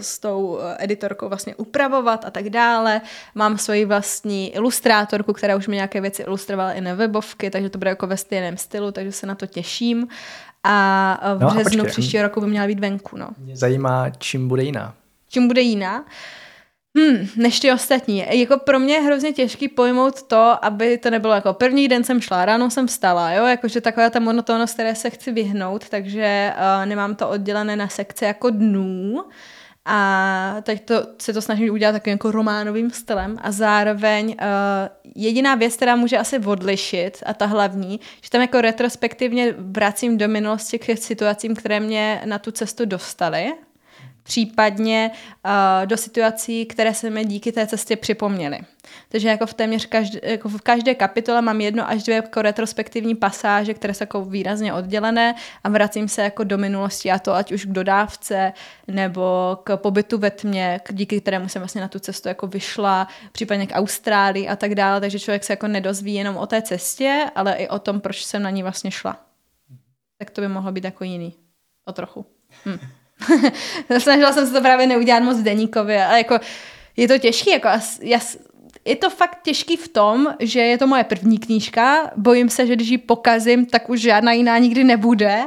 s 0.00 0.18
tou 0.18 0.58
editorkou 0.78 1.28
vlastně 1.28 1.54
upravovat 1.54 2.24
a 2.24 2.30
tak 2.30 2.48
dále. 2.48 3.00
Mám 3.34 3.51
mám 3.52 3.58
svoji 3.58 3.84
vlastní 3.84 4.54
ilustrátorku, 4.54 5.32
která 5.32 5.56
už 5.56 5.68
mi 5.68 5.76
nějaké 5.76 6.00
věci 6.00 6.22
ilustrovala 6.22 6.72
i 6.72 6.80
na 6.80 6.94
webovky, 6.94 7.50
takže 7.50 7.70
to 7.70 7.78
bude 7.78 7.90
jako 7.90 8.06
ve 8.06 8.16
stejném 8.16 8.56
stylu, 8.56 8.92
takže 8.92 9.12
se 9.12 9.26
na 9.26 9.34
to 9.34 9.46
těším. 9.46 10.08
A 10.64 11.34
v 11.36 11.40
no, 11.40 11.50
březnu 11.50 11.84
příštího 11.84 12.22
roku 12.22 12.40
by 12.40 12.46
měla 12.46 12.66
být 12.66 12.80
venku. 12.80 13.16
No. 13.16 13.28
Mě 13.38 13.56
zajímá, 13.56 14.10
čím 14.10 14.48
bude 14.48 14.62
jiná. 14.62 14.94
Čím 15.28 15.48
bude 15.48 15.60
jiná? 15.60 16.04
Hmm, 16.96 17.28
než 17.36 17.60
ty 17.60 17.72
ostatní. 17.72 18.24
Jako 18.30 18.58
pro 18.58 18.78
mě 18.78 18.94
je 18.94 19.00
hrozně 19.00 19.32
těžký 19.32 19.68
pojmout 19.68 20.22
to, 20.22 20.64
aby 20.64 20.98
to 20.98 21.10
nebylo 21.10 21.34
jako 21.34 21.52
první 21.52 21.88
den 21.88 22.04
jsem 22.04 22.20
šla, 22.20 22.44
ráno 22.44 22.70
jsem 22.70 22.86
vstala, 22.86 23.32
jo, 23.32 23.46
jakože 23.46 23.80
taková 23.80 24.10
ta 24.10 24.20
monotónnost, 24.20 24.74
které 24.74 24.94
se 24.94 25.10
chci 25.10 25.32
vyhnout, 25.32 25.88
takže 25.88 26.52
uh, 26.56 26.86
nemám 26.86 27.14
to 27.14 27.28
oddělené 27.28 27.76
na 27.76 27.88
sekce 27.88 28.24
jako 28.24 28.50
dnů, 28.50 29.24
a 29.84 30.56
teď 30.62 30.84
to, 30.84 30.94
se 31.18 31.32
to 31.32 31.42
snažím 31.42 31.72
udělat 31.72 31.92
takovým 31.92 32.12
jako 32.12 32.30
románovým 32.30 32.90
stylem. 32.90 33.38
A 33.42 33.50
zároveň 33.50 34.26
uh, 34.26 34.34
jediná 35.14 35.54
věc, 35.54 35.76
která 35.76 35.96
může 35.96 36.18
asi 36.18 36.38
odlišit 36.38 37.22
a 37.26 37.34
ta 37.34 37.46
hlavní, 37.46 38.00
že 38.22 38.30
tam 38.30 38.40
jako 38.40 38.60
retrospektivně 38.60 39.54
vracím 39.58 40.18
do 40.18 40.28
minulosti 40.28 40.78
k 40.78 40.96
situacím, 40.96 41.54
které 41.54 41.80
mě 41.80 42.22
na 42.24 42.38
tu 42.38 42.50
cestu 42.50 42.84
dostaly 42.84 43.52
případně 44.22 45.10
uh, 45.44 45.86
do 45.86 45.96
situací, 45.96 46.66
které 46.66 46.94
se 46.94 47.10
mi 47.10 47.24
díky 47.24 47.52
té 47.52 47.66
cestě 47.66 47.96
připomněly. 47.96 48.60
Takže 49.08 49.28
jako 49.28 49.46
v 49.46 49.54
téměř 49.54 49.86
každé, 49.86 50.20
jako 50.22 50.48
v 50.48 50.60
každé 50.60 50.94
kapitole 50.94 51.42
mám 51.42 51.60
jedno 51.60 51.88
až 51.88 52.02
dvě 52.02 52.16
jako 52.16 52.42
retrospektivní 52.42 53.14
pasáže, 53.14 53.74
které 53.74 53.94
jsou 53.94 54.02
jako 54.02 54.24
výrazně 54.24 54.74
oddělené 54.74 55.34
a 55.64 55.68
vracím 55.68 56.08
se 56.08 56.22
jako 56.22 56.44
do 56.44 56.58
minulosti 56.58 57.10
a 57.10 57.18
to 57.18 57.34
ať 57.34 57.52
už 57.52 57.64
k 57.64 57.68
dodávce 57.68 58.52
nebo 58.88 59.58
k 59.64 59.76
pobytu 59.76 60.18
ve 60.18 60.30
tmě, 60.30 60.80
díky 60.90 61.20
kterému 61.20 61.48
jsem 61.48 61.62
vlastně 61.62 61.80
na 61.80 61.88
tu 61.88 61.98
cestu 61.98 62.28
jako 62.28 62.46
vyšla, 62.46 63.08
případně 63.32 63.66
k 63.66 63.74
Austrálii 63.74 64.48
a 64.48 64.56
tak 64.56 64.74
dále, 64.74 65.00
takže 65.00 65.18
člověk 65.18 65.44
se 65.44 65.52
jako 65.52 65.68
nedozví 65.68 66.14
jenom 66.14 66.36
o 66.36 66.46
té 66.46 66.62
cestě, 66.62 67.24
ale 67.34 67.54
i 67.54 67.68
o 67.68 67.78
tom, 67.78 68.00
proč 68.00 68.24
jsem 68.24 68.42
na 68.42 68.50
ní 68.50 68.62
vlastně 68.62 68.90
šla. 68.90 69.20
Tak 70.18 70.30
to 70.30 70.40
by 70.40 70.48
mohlo 70.48 70.72
být 70.72 70.84
jako 70.84 71.04
jiný. 71.04 71.34
O 71.84 71.92
trochu. 71.92 72.26
Hm. 72.66 72.78
Snažila 73.98 74.32
jsem 74.32 74.46
se 74.46 74.52
to 74.52 74.60
právě 74.60 74.86
neudělat 74.86 75.22
moc 75.22 75.36
deníkově, 75.36 76.06
ale 76.06 76.18
jako 76.18 76.38
je 76.96 77.08
to 77.08 77.18
těžké, 77.18 77.50
jako 77.50 77.68
já, 78.00 78.20
je 78.84 78.96
to 78.96 79.10
fakt 79.10 79.38
těžký 79.42 79.76
v 79.76 79.88
tom, 79.88 80.34
že 80.40 80.60
je 80.60 80.78
to 80.78 80.86
moje 80.86 81.04
první 81.04 81.38
knížka, 81.38 82.10
bojím 82.16 82.48
se, 82.48 82.66
že 82.66 82.76
když 82.76 82.88
ji 82.88 82.98
pokazím, 82.98 83.66
tak 83.66 83.90
už 83.90 84.00
žádná 84.00 84.32
jiná 84.32 84.58
nikdy 84.58 84.84
nebude. 84.84 85.38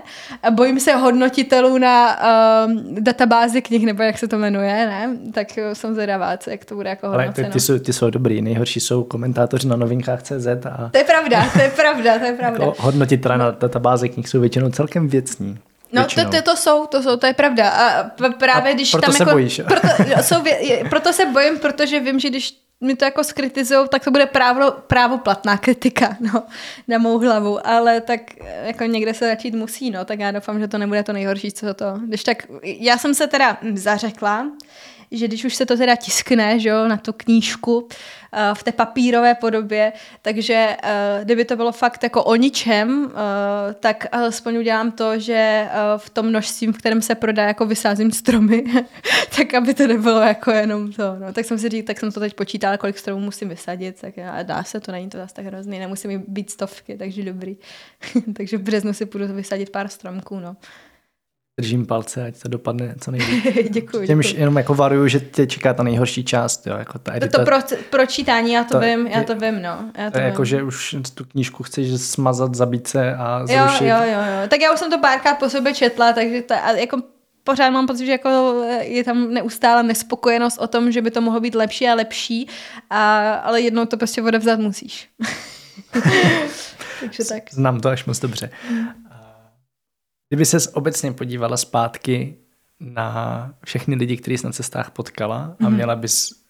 Bojím 0.50 0.80
se 0.80 0.96
hodnotitelů 0.96 1.78
na 1.78 2.20
um, 2.68 2.96
databázi 3.00 3.62
knih, 3.62 3.86
nebo 3.86 4.04
jak 4.04 4.18
se 4.18 4.28
to 4.28 4.38
jmenuje, 4.38 4.74
ne? 4.74 5.18
Tak 5.34 5.48
jsem 5.74 5.94
zvědavá, 5.94 6.38
co, 6.38 6.50
jak 6.50 6.66
to 6.66 6.76
bude 6.76 6.90
jako 6.90 7.08
hodnoceno. 7.08 7.46
Ale 7.46 7.48
ty, 7.48 7.54
ty, 7.54 7.60
jsou, 7.60 7.80
ty 7.80 7.94
jsou 7.94 8.10
dobrý, 8.10 8.42
nejhorší 8.42 8.80
jsou 8.80 9.04
komentátoři 9.04 9.68
na 9.68 9.76
novinkách.cz. 9.76 10.48
A... 10.48 10.90
To 10.92 10.98
je 10.98 11.04
pravda, 11.04 11.50
to 11.54 11.62
je 11.62 11.70
pravda, 11.70 12.20
to 12.20 12.26
je 12.26 12.34
pravda. 12.34 12.66
Jako 12.66 12.76
hodnotitelé 12.80 13.38
na 13.38 13.52
databázi 13.52 14.10
knih 14.10 14.30
jsou 14.30 14.40
většinou 14.40 14.70
celkem 14.70 15.08
věcní. 15.08 15.58
No 15.96 16.06
to, 16.06 16.30
to, 16.30 16.42
to 16.42 16.56
jsou, 16.56 16.86
to 16.86 17.04
jsou, 17.04 17.18
to 17.18 17.26
je 17.28 17.34
pravda. 17.34 17.70
A 17.70 18.04
právě 18.40 18.72
a 18.72 18.76
když 18.76 18.92
proto 18.92 19.06
tam 19.06 19.14
se 19.14 19.24
jako, 19.24 19.32
bojíš. 19.32 19.62
Proto, 19.68 19.88
jsou, 20.22 20.44
proto 20.90 21.14
se 21.14 21.26
bojím, 21.26 21.60
protože 21.60 22.00
vím, 22.00 22.20
že 22.20 22.30
když 22.30 22.66
mi 22.82 22.96
to 22.96 23.06
jako 23.06 23.24
skritizujou, 23.24 23.88
tak 23.88 24.04
to 24.04 24.12
bude 24.12 24.26
právo, 24.26 24.72
právoplatná 24.72 25.58
kritika 25.58 26.18
no, 26.34 26.44
na 26.88 26.98
mou 26.98 27.20
hlavu, 27.20 27.68
ale 27.68 28.02
tak 28.02 28.22
jako 28.64 28.84
někde 28.84 29.14
se 29.14 29.28
začít 29.28 29.56
musí, 29.56 29.92
no, 29.92 30.06
tak 30.06 30.20
já 30.20 30.32
doufám, 30.32 30.60
že 30.60 30.68
to 30.68 30.78
nebude 30.78 31.04
to 31.04 31.14
nejhorší, 31.14 31.52
co 31.52 31.74
to. 31.74 31.86
Když 32.06 32.24
tak, 32.24 32.48
já 32.64 32.98
jsem 32.98 33.14
se 33.14 33.28
teda 33.28 33.58
zařekla, 33.74 34.48
že 35.12 35.28
když 35.28 35.46
už 35.46 35.56
se 35.56 35.66
to 35.66 35.78
teda 35.78 35.96
tiskne, 35.96 36.60
že 36.60 36.70
jo, 36.70 36.88
na 36.88 36.98
tu 36.98 37.14
knížku, 37.14 37.88
v 38.54 38.64
té 38.64 38.72
papírové 38.72 39.36
podobě, 39.36 39.94
takže 40.22 40.78
kdyby 41.24 41.46
to 41.46 41.56
bylo 41.56 41.72
fakt 41.72 42.04
jako 42.04 42.24
o 42.24 42.36
ničem, 42.36 43.12
tak 43.80 44.06
alespoň 44.12 44.58
udělám 44.58 44.92
to, 44.92 45.20
že 45.20 45.68
v 45.98 46.10
tom 46.10 46.26
množství, 46.26 46.68
v 46.68 46.78
kterém 46.78 47.02
se 47.02 47.16
prodá, 47.16 47.44
jako 47.44 47.66
vysázím 47.66 48.12
stromy, 48.12 48.64
tak 49.38 49.54
aby 49.54 49.74
to 49.74 49.88
nebylo 49.88 50.22
jako 50.22 50.52
jenom 50.52 50.92
to. 50.92 51.16
No. 51.20 51.34
Tak 51.34 51.46
jsem 51.46 51.58
si 51.58 51.70
říkal, 51.70 51.88
tak 51.88 52.00
jsem 52.00 52.12
to 52.12 52.20
teď 52.20 52.34
počítala, 52.34 52.78
kolik 52.78 52.98
stromů 52.98 53.20
musím 53.22 53.50
vysadit, 53.50 54.02
tak 54.02 54.14
a 54.18 54.44
dá 54.44 54.64
se 54.64 54.80
to, 54.80 54.92
není 54.92 55.10
to 55.10 55.18
zase 55.18 55.34
tak 55.34 55.46
hrozný, 55.46 55.80
nemusím 55.80 56.24
být 56.28 56.50
stovky, 56.50 56.98
takže 56.98 57.24
dobrý. 57.24 57.58
takže 58.38 58.58
v 58.58 58.62
březnu 58.62 58.94
si 58.94 59.06
půjdu 59.06 59.34
vysadit 59.34 59.70
pár 59.70 59.88
stromků, 59.88 60.40
no. 60.40 60.56
Držím 61.60 61.86
palce, 61.86 62.26
ať 62.26 62.42
to 62.42 62.50
dopadne 62.50 62.96
co 63.02 63.12
nejvíc. 63.12 63.44
děkuji. 63.70 64.08
Těm 64.08 64.20
děkuji. 64.20 64.40
jenom 64.40 64.58
jako 64.58 64.76
varuju, 64.76 65.08
že 65.08 65.20
tě 65.20 65.48
čeká 65.48 65.74
ta 65.74 65.84
nejhorší 65.84 66.24
část. 66.24 66.68
Jo, 66.68 66.78
jako 66.78 67.00
ta 67.00 67.16
edita. 67.16 67.38
To 67.38 67.46
pro, 67.46 67.58
pročítání, 67.90 68.54
já 68.54 68.64
to, 68.64 68.70
to 68.70 68.80
vím, 68.80 69.08
já 69.08 69.24
to 69.24 69.36
vím, 69.36 69.62
no. 69.62 69.92
Já 69.98 70.06
to, 70.06 70.12
to 70.12 70.20
je 70.20 70.26
jako, 70.26 70.46
že 70.46 70.64
už 70.64 70.96
tu 71.14 71.26
knížku 71.26 71.64
chceš 71.64 72.02
smazat, 72.02 72.56
zabít 72.56 72.88
se 72.88 73.16
a 73.16 73.48
zrušit. 73.48 73.86
Jo, 73.86 73.96
jo, 73.98 74.04
jo, 74.04 74.20
jo. 74.42 74.48
Tak 74.48 74.62
já 74.62 74.74
už 74.74 74.80
jsem 74.80 74.92
to 74.92 75.00
párkrát 75.00 75.36
po 75.36 75.50
sobě 75.50 75.74
četla, 75.74 76.14
takže 76.14 76.42
to, 76.42 76.54
a 76.54 76.72
jako 76.72 77.02
pořád 77.44 77.70
mám 77.70 77.88
pocit, 77.88 78.06
že 78.06 78.12
jako 78.12 78.62
je 78.80 79.04
tam 79.04 79.34
neustále 79.34 79.84
nespokojenost 79.84 80.58
o 80.58 80.68
tom, 80.68 80.92
že 80.92 81.02
by 81.02 81.12
to 81.12 81.22
mohlo 81.22 81.40
být 81.40 81.56
lepší 81.56 81.88
a 81.88 81.96
lepší, 81.96 82.48
a, 82.90 83.34
ale 83.34 83.62
jednou 83.62 83.86
to 83.86 83.98
prostě 83.98 84.22
odevzat 84.22 84.60
musíš. 84.60 85.10
takže 87.00 87.26
tak. 87.30 87.44
Znám 87.52 87.82
to 87.82 87.90
až 87.90 88.06
moc 88.06 88.20
dobře. 88.20 88.50
Hmm. 88.70 89.05
Kdyby 90.30 90.46
ses 90.46 90.68
obecně 90.74 91.12
podívala 91.12 91.58
zpátky 91.58 92.38
na 92.80 93.54
všechny 93.66 93.96
lidi, 93.96 94.18
který 94.18 94.38
jsi 94.38 94.46
na 94.46 94.52
cestách 94.52 94.92
potkala 94.92 95.56
a 95.60 95.64
mhm. 95.64 95.74
měla 95.74 95.96
bys 95.96 96.46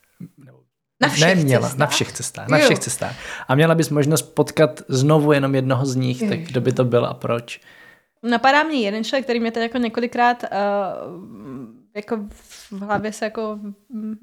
na 1.01 1.09
všech 1.09 1.35
ne, 1.35 1.43
měla, 1.43 1.61
cestách? 1.61 1.79
na 1.79 1.87
všech 1.87 2.11
cestách, 2.11 2.47
na 2.47 2.57
všech 2.57 2.79
cestách. 2.79 3.15
A 3.47 3.55
měla 3.55 3.75
bys 3.75 3.89
možnost 3.89 4.21
potkat 4.21 4.81
znovu 4.87 5.31
jenom 5.31 5.55
jednoho 5.55 5.85
z 5.85 5.95
nich, 5.95 6.29
tak 6.29 6.39
kdo 6.39 6.61
by 6.61 6.73
to 6.73 6.85
byl 6.85 7.05
a 7.05 7.13
proč? 7.13 7.59
Napadá 8.23 8.63
mě 8.63 8.81
jeden 8.81 9.03
člověk, 9.03 9.23
který 9.23 9.39
mě 9.39 9.51
teď 9.51 9.63
jako 9.63 9.77
několikrát 9.77 10.43
uh, 10.43 10.49
jako 11.95 12.19
v 12.31 12.71
hlavě 12.71 13.13
se 13.13 13.25
jako 13.25 13.59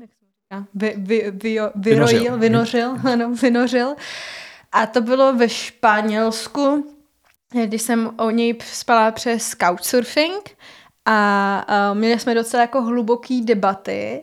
jak 0.00 0.11
se 0.11 0.24
říká, 0.24 0.66
vy, 0.74 0.94
vy, 0.96 1.30
vy, 1.30 1.59
vyrojil, 1.74 2.38
vynořil, 2.38 2.96
ano, 3.12 3.34
vynořil. 3.34 3.94
A 4.72 4.86
to 4.86 5.00
bylo 5.00 5.34
ve 5.36 5.48
Španělsku, 5.48 6.94
když 7.53 7.82
jsem 7.82 8.11
o 8.18 8.30
něj 8.30 8.59
spala 8.72 9.11
přes 9.11 9.55
couchsurfing 9.55 10.57
a 11.07 11.94
měli 11.94 12.18
jsme 12.18 12.34
docela 12.34 12.61
jako 12.61 12.82
hluboký 12.82 13.42
debaty 13.44 14.22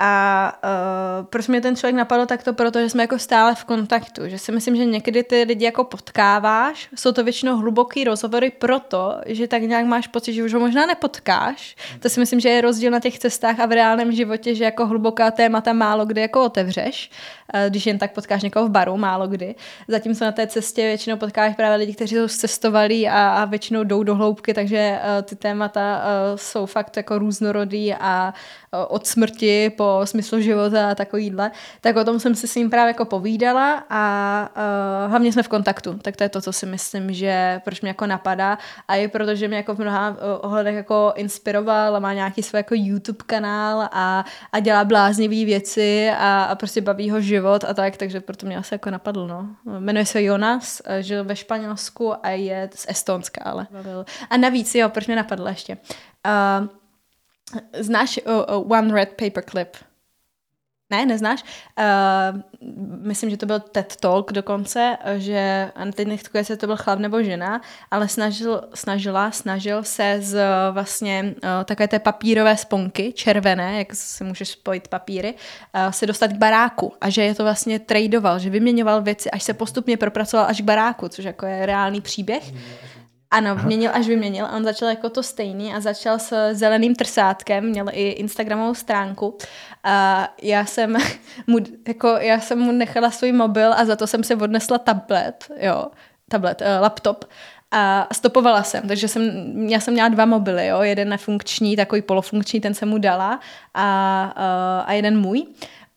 a 0.00 0.52
uh, 0.64 1.26
proč 1.26 1.48
mě 1.48 1.60
ten 1.60 1.76
člověk 1.76 1.96
napadl 1.96 2.26
takto? 2.26 2.52
Protože 2.52 2.88
jsme 2.88 3.02
jako 3.02 3.18
stále 3.18 3.54
v 3.54 3.64
kontaktu. 3.64 4.28
Že 4.28 4.38
si 4.38 4.52
myslím, 4.52 4.76
že 4.76 4.84
někdy 4.84 5.22
ty 5.22 5.42
lidi 5.42 5.64
jako 5.64 5.84
potkáváš, 5.84 6.88
jsou 6.94 7.12
to 7.12 7.24
většinou 7.24 7.56
hluboký 7.56 8.04
rozhovory 8.04 8.50
proto, 8.50 9.20
že 9.26 9.48
tak 9.48 9.62
nějak 9.62 9.86
máš 9.86 10.06
pocit, 10.06 10.32
že 10.32 10.44
už 10.44 10.54
ho 10.54 10.60
možná 10.60 10.86
nepotkáš. 10.86 11.76
To 12.00 12.08
si 12.08 12.20
myslím, 12.20 12.40
že 12.40 12.48
je 12.48 12.60
rozdíl 12.60 12.90
na 12.90 13.00
těch 13.00 13.18
cestách 13.18 13.60
a 13.60 13.66
v 13.66 13.72
reálném 13.72 14.12
životě, 14.12 14.54
že 14.54 14.64
jako 14.64 14.86
hluboká 14.86 15.30
témata 15.30 15.72
málo 15.72 16.06
kdy 16.06 16.20
jako 16.20 16.44
otevřeš, 16.44 17.10
uh, 17.54 17.60
když 17.68 17.86
jen 17.86 17.98
tak 17.98 18.12
potkáš 18.12 18.42
někoho 18.42 18.66
v 18.66 18.70
baru, 18.70 18.96
málo 18.96 19.26
kdy. 19.26 19.54
Zatímco 19.88 20.24
na 20.24 20.32
té 20.32 20.46
cestě 20.46 20.82
většinou 20.82 21.16
potkáš 21.16 21.54
právě 21.56 21.76
lidi, 21.76 21.94
kteří 21.94 22.14
jsou 22.16 22.28
cestovali 22.28 23.08
a, 23.08 23.28
a 23.28 23.44
většinou 23.44 23.84
jdou 23.84 24.02
do 24.02 24.14
hloubky, 24.14 24.54
takže 24.54 24.98
uh, 25.02 25.22
ty 25.22 25.36
témata 25.36 26.02
uh, 26.02 26.36
jsou 26.36 26.66
fakt 26.66 26.96
jako 26.96 27.18
různorodý 27.18 27.94
a 27.94 28.34
od 28.88 29.06
smrti 29.06 29.70
po 29.70 30.00
smyslu 30.04 30.40
života 30.40 30.90
a 30.90 30.94
takovýhle, 30.94 31.50
tak 31.80 31.96
o 31.96 32.04
tom 32.04 32.20
jsem 32.20 32.34
si 32.34 32.48
s 32.48 32.54
ním 32.54 32.70
právě 32.70 32.88
jako 32.88 33.04
povídala 33.04 33.84
a 33.90 34.50
uh, 35.04 35.10
hlavně 35.10 35.32
jsme 35.32 35.42
v 35.42 35.48
kontaktu, 35.48 35.94
tak 35.94 36.16
to 36.16 36.22
je 36.22 36.28
to, 36.28 36.40
co 36.40 36.52
si 36.52 36.66
myslím, 36.66 37.12
že 37.12 37.60
proč 37.64 37.80
mě 37.80 37.90
jako 37.90 38.06
napadá 38.06 38.58
a 38.88 38.96
i 38.96 39.08
protože 39.08 39.48
mě 39.48 39.56
jako 39.56 39.74
v 39.74 39.78
mnoha 39.78 40.10
uh, 40.10 40.16
ohledech 40.40 40.74
jako 40.74 41.12
inspiroval 41.16 41.96
a 41.96 41.98
má 41.98 42.12
nějaký 42.12 42.42
svůj 42.42 42.58
jako 42.58 42.74
YouTube 42.76 43.24
kanál 43.26 43.88
a, 43.92 44.24
a 44.52 44.60
dělá 44.60 44.84
bláznivé 44.84 45.44
věci 45.44 46.10
a, 46.18 46.42
a 46.42 46.54
prostě 46.54 46.80
baví 46.80 47.10
ho 47.10 47.20
život 47.20 47.64
a 47.64 47.74
tak, 47.74 47.96
takže 47.96 48.20
proto 48.20 48.46
mě 48.46 48.56
asi 48.56 48.74
jako 48.74 48.90
napadl, 48.90 49.26
no. 49.26 49.48
Jmenuje 49.78 50.06
se 50.06 50.22
Jonas, 50.22 50.82
žil 51.00 51.24
ve 51.24 51.36
Španělsku 51.36 52.26
a 52.26 52.30
je 52.30 52.70
z 52.74 52.86
Estonska, 52.88 53.42
ale. 53.44 53.66
A 54.30 54.36
navíc, 54.36 54.74
jo, 54.74 54.88
proč 54.88 55.06
mě 55.06 55.16
napadl 55.16 55.48
ještě. 55.48 55.78
Uh, 56.60 56.68
Znáš 57.78 58.20
uh, 58.26 58.32
uh, 58.32 58.72
One 58.72 58.94
Red 58.94 59.08
Paperclip? 59.08 59.76
Ne, 60.90 61.06
neznáš? 61.06 61.44
Uh, 61.78 62.40
myslím, 63.06 63.30
že 63.30 63.36
to 63.36 63.46
byl 63.46 63.60
TED 63.60 63.96
Talk 63.96 64.32
dokonce, 64.32 64.96
že, 65.16 65.72
a 65.74 65.84
teď 65.92 66.08
nechci 66.08 66.30
jestli 66.34 66.56
to 66.56 66.66
byl 66.66 66.76
chlap 66.76 66.98
nebo 66.98 67.22
žena, 67.22 67.60
ale 67.90 68.08
snažil, 68.08 68.68
snažila, 68.74 69.30
snažil 69.30 69.82
se 69.82 70.16
z 70.20 70.40
vlastně 70.70 71.34
uh, 71.34 71.64
takové 71.64 71.88
té 71.88 71.98
papírové 71.98 72.56
sponky, 72.56 73.12
červené, 73.12 73.78
jak 73.78 73.94
si 73.94 74.24
můžeš 74.24 74.48
spojit 74.48 74.88
papíry, 74.88 75.34
uh, 75.34 75.90
se 75.90 76.06
dostat 76.06 76.28
k 76.28 76.36
baráku 76.36 76.92
a 77.00 77.10
že 77.10 77.22
je 77.22 77.34
to 77.34 77.42
vlastně 77.42 77.78
tradoval, 77.78 78.38
že 78.38 78.50
vyměňoval 78.50 79.02
věci, 79.02 79.30
až 79.30 79.42
se 79.42 79.54
postupně 79.54 79.96
propracoval 79.96 80.46
až 80.46 80.60
k 80.60 80.64
baráku, 80.64 81.08
což 81.08 81.24
jako 81.24 81.46
je 81.46 81.66
reálný 81.66 82.00
příběh. 82.00 82.52
Ano, 83.30 83.50
Aha. 83.50 83.60
vyměnil 83.60 83.90
až 83.94 84.06
vyměnil. 84.06 84.48
On 84.56 84.64
začal 84.64 84.88
jako 84.88 85.08
to 85.10 85.22
stejný 85.22 85.74
a 85.74 85.80
začal 85.80 86.18
s 86.18 86.52
zeleným 86.52 86.94
trsátkem, 86.94 87.64
měl 87.64 87.86
i 87.92 88.08
Instagramovou 88.08 88.74
stránku. 88.74 89.38
A 89.84 90.28
já 90.42 90.64
jsem 90.64 90.96
mu, 91.46 91.58
jako, 91.88 92.08
já 92.08 92.40
jsem 92.40 92.58
mu 92.58 92.72
nechala 92.72 93.10
svůj 93.10 93.32
mobil 93.32 93.72
a 93.72 93.84
za 93.84 93.96
to 93.96 94.06
jsem 94.06 94.24
si 94.24 94.34
odnesla 94.34 94.78
tablet, 94.78 95.50
jo, 95.60 95.86
tablet, 96.28 96.60
uh, 96.60 96.82
laptop 96.82 97.24
a 97.70 98.08
stopovala 98.12 98.62
jsem, 98.62 98.88
takže 98.88 99.08
jsem, 99.08 99.22
já 99.68 99.80
jsem 99.80 99.94
měla 99.94 100.08
dva 100.08 100.24
mobily, 100.24 100.66
jo, 100.66 100.82
jeden 100.82 101.08
nefunkční, 101.08 101.76
takový 101.76 102.02
polofunkční, 102.02 102.60
ten 102.60 102.74
jsem 102.74 102.88
mu 102.88 102.98
dala 102.98 103.40
a, 103.74 104.32
uh, 104.36 104.90
a 104.90 104.92
jeden 104.92 105.20
můj. 105.20 105.46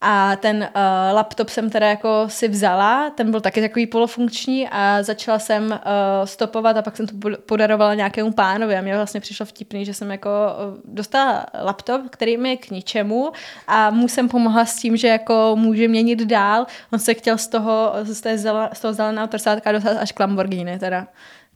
A 0.03 0.35
ten 0.35 0.57
uh, 0.57 1.15
laptop 1.15 1.49
jsem 1.49 1.69
teda 1.69 1.89
jako 1.89 2.25
si 2.27 2.47
vzala, 2.47 3.09
ten 3.09 3.31
byl 3.31 3.41
taky 3.41 3.61
takový 3.61 3.87
polofunkční 3.87 4.69
a 4.71 5.03
začala 5.03 5.39
jsem 5.39 5.65
uh, 5.65 5.77
stopovat 6.25 6.77
a 6.77 6.81
pak 6.81 6.97
jsem 6.97 7.07
to 7.07 7.15
podarovala 7.45 7.93
nějakému 7.93 8.31
pánovi 8.31 8.75
a 8.75 8.81
mě 8.81 8.95
vlastně 8.95 9.21
přišlo 9.21 9.45
vtipný, 9.45 9.85
že 9.85 9.93
jsem 9.93 10.11
jako 10.11 10.29
uh, 10.29 10.95
dostala 10.95 11.45
laptop, 11.63 12.01
který 12.09 12.37
mi 12.37 12.49
je 12.49 12.57
k 12.57 12.71
ničemu 12.71 13.31
a 13.67 13.89
mu 13.89 14.07
jsem 14.07 14.29
pomohla 14.29 14.65
s 14.65 14.75
tím, 14.75 14.97
že 14.97 15.07
jako 15.07 15.55
může 15.59 15.87
měnit 15.87 16.19
dál. 16.19 16.65
On 16.93 16.99
se 16.99 17.13
chtěl 17.13 17.37
z 17.37 17.47
toho, 17.47 17.93
z, 18.03 18.21
té 18.21 18.37
zele, 18.37 18.69
z 18.73 18.79
toho 18.79 18.93
zeleného 18.93 19.27
trsátka 19.27 19.71
dostat 19.71 19.97
až 19.97 20.11
k 20.11 20.19
Lamborghini 20.19 20.79
teda. 20.79 21.07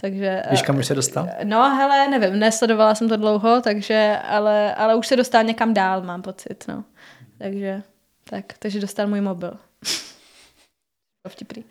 Takže, 0.01 0.43
Víš, 0.51 0.61
kam 0.61 0.77
už 0.77 0.85
se 0.85 0.95
dostal? 0.95 1.29
No, 1.43 1.75
hele, 1.75 2.07
nevím, 2.07 2.39
nesledovala 2.39 2.95
jsem 2.95 3.09
to 3.09 3.17
dlouho, 3.17 3.61
takže, 3.61 4.19
ale, 4.29 4.75
ale 4.75 4.95
už 4.95 5.07
se 5.07 5.15
dostal 5.15 5.43
někam 5.43 5.73
dál, 5.73 6.01
mám 6.01 6.21
pocit, 6.21 6.65
no. 6.67 6.83
Takže... 7.37 7.83
Tak, 8.29 8.45
takže 8.59 8.79
dostal 8.79 9.07
můj 9.07 9.21
mobil. 9.21 9.53
Vtipný. 11.27 11.63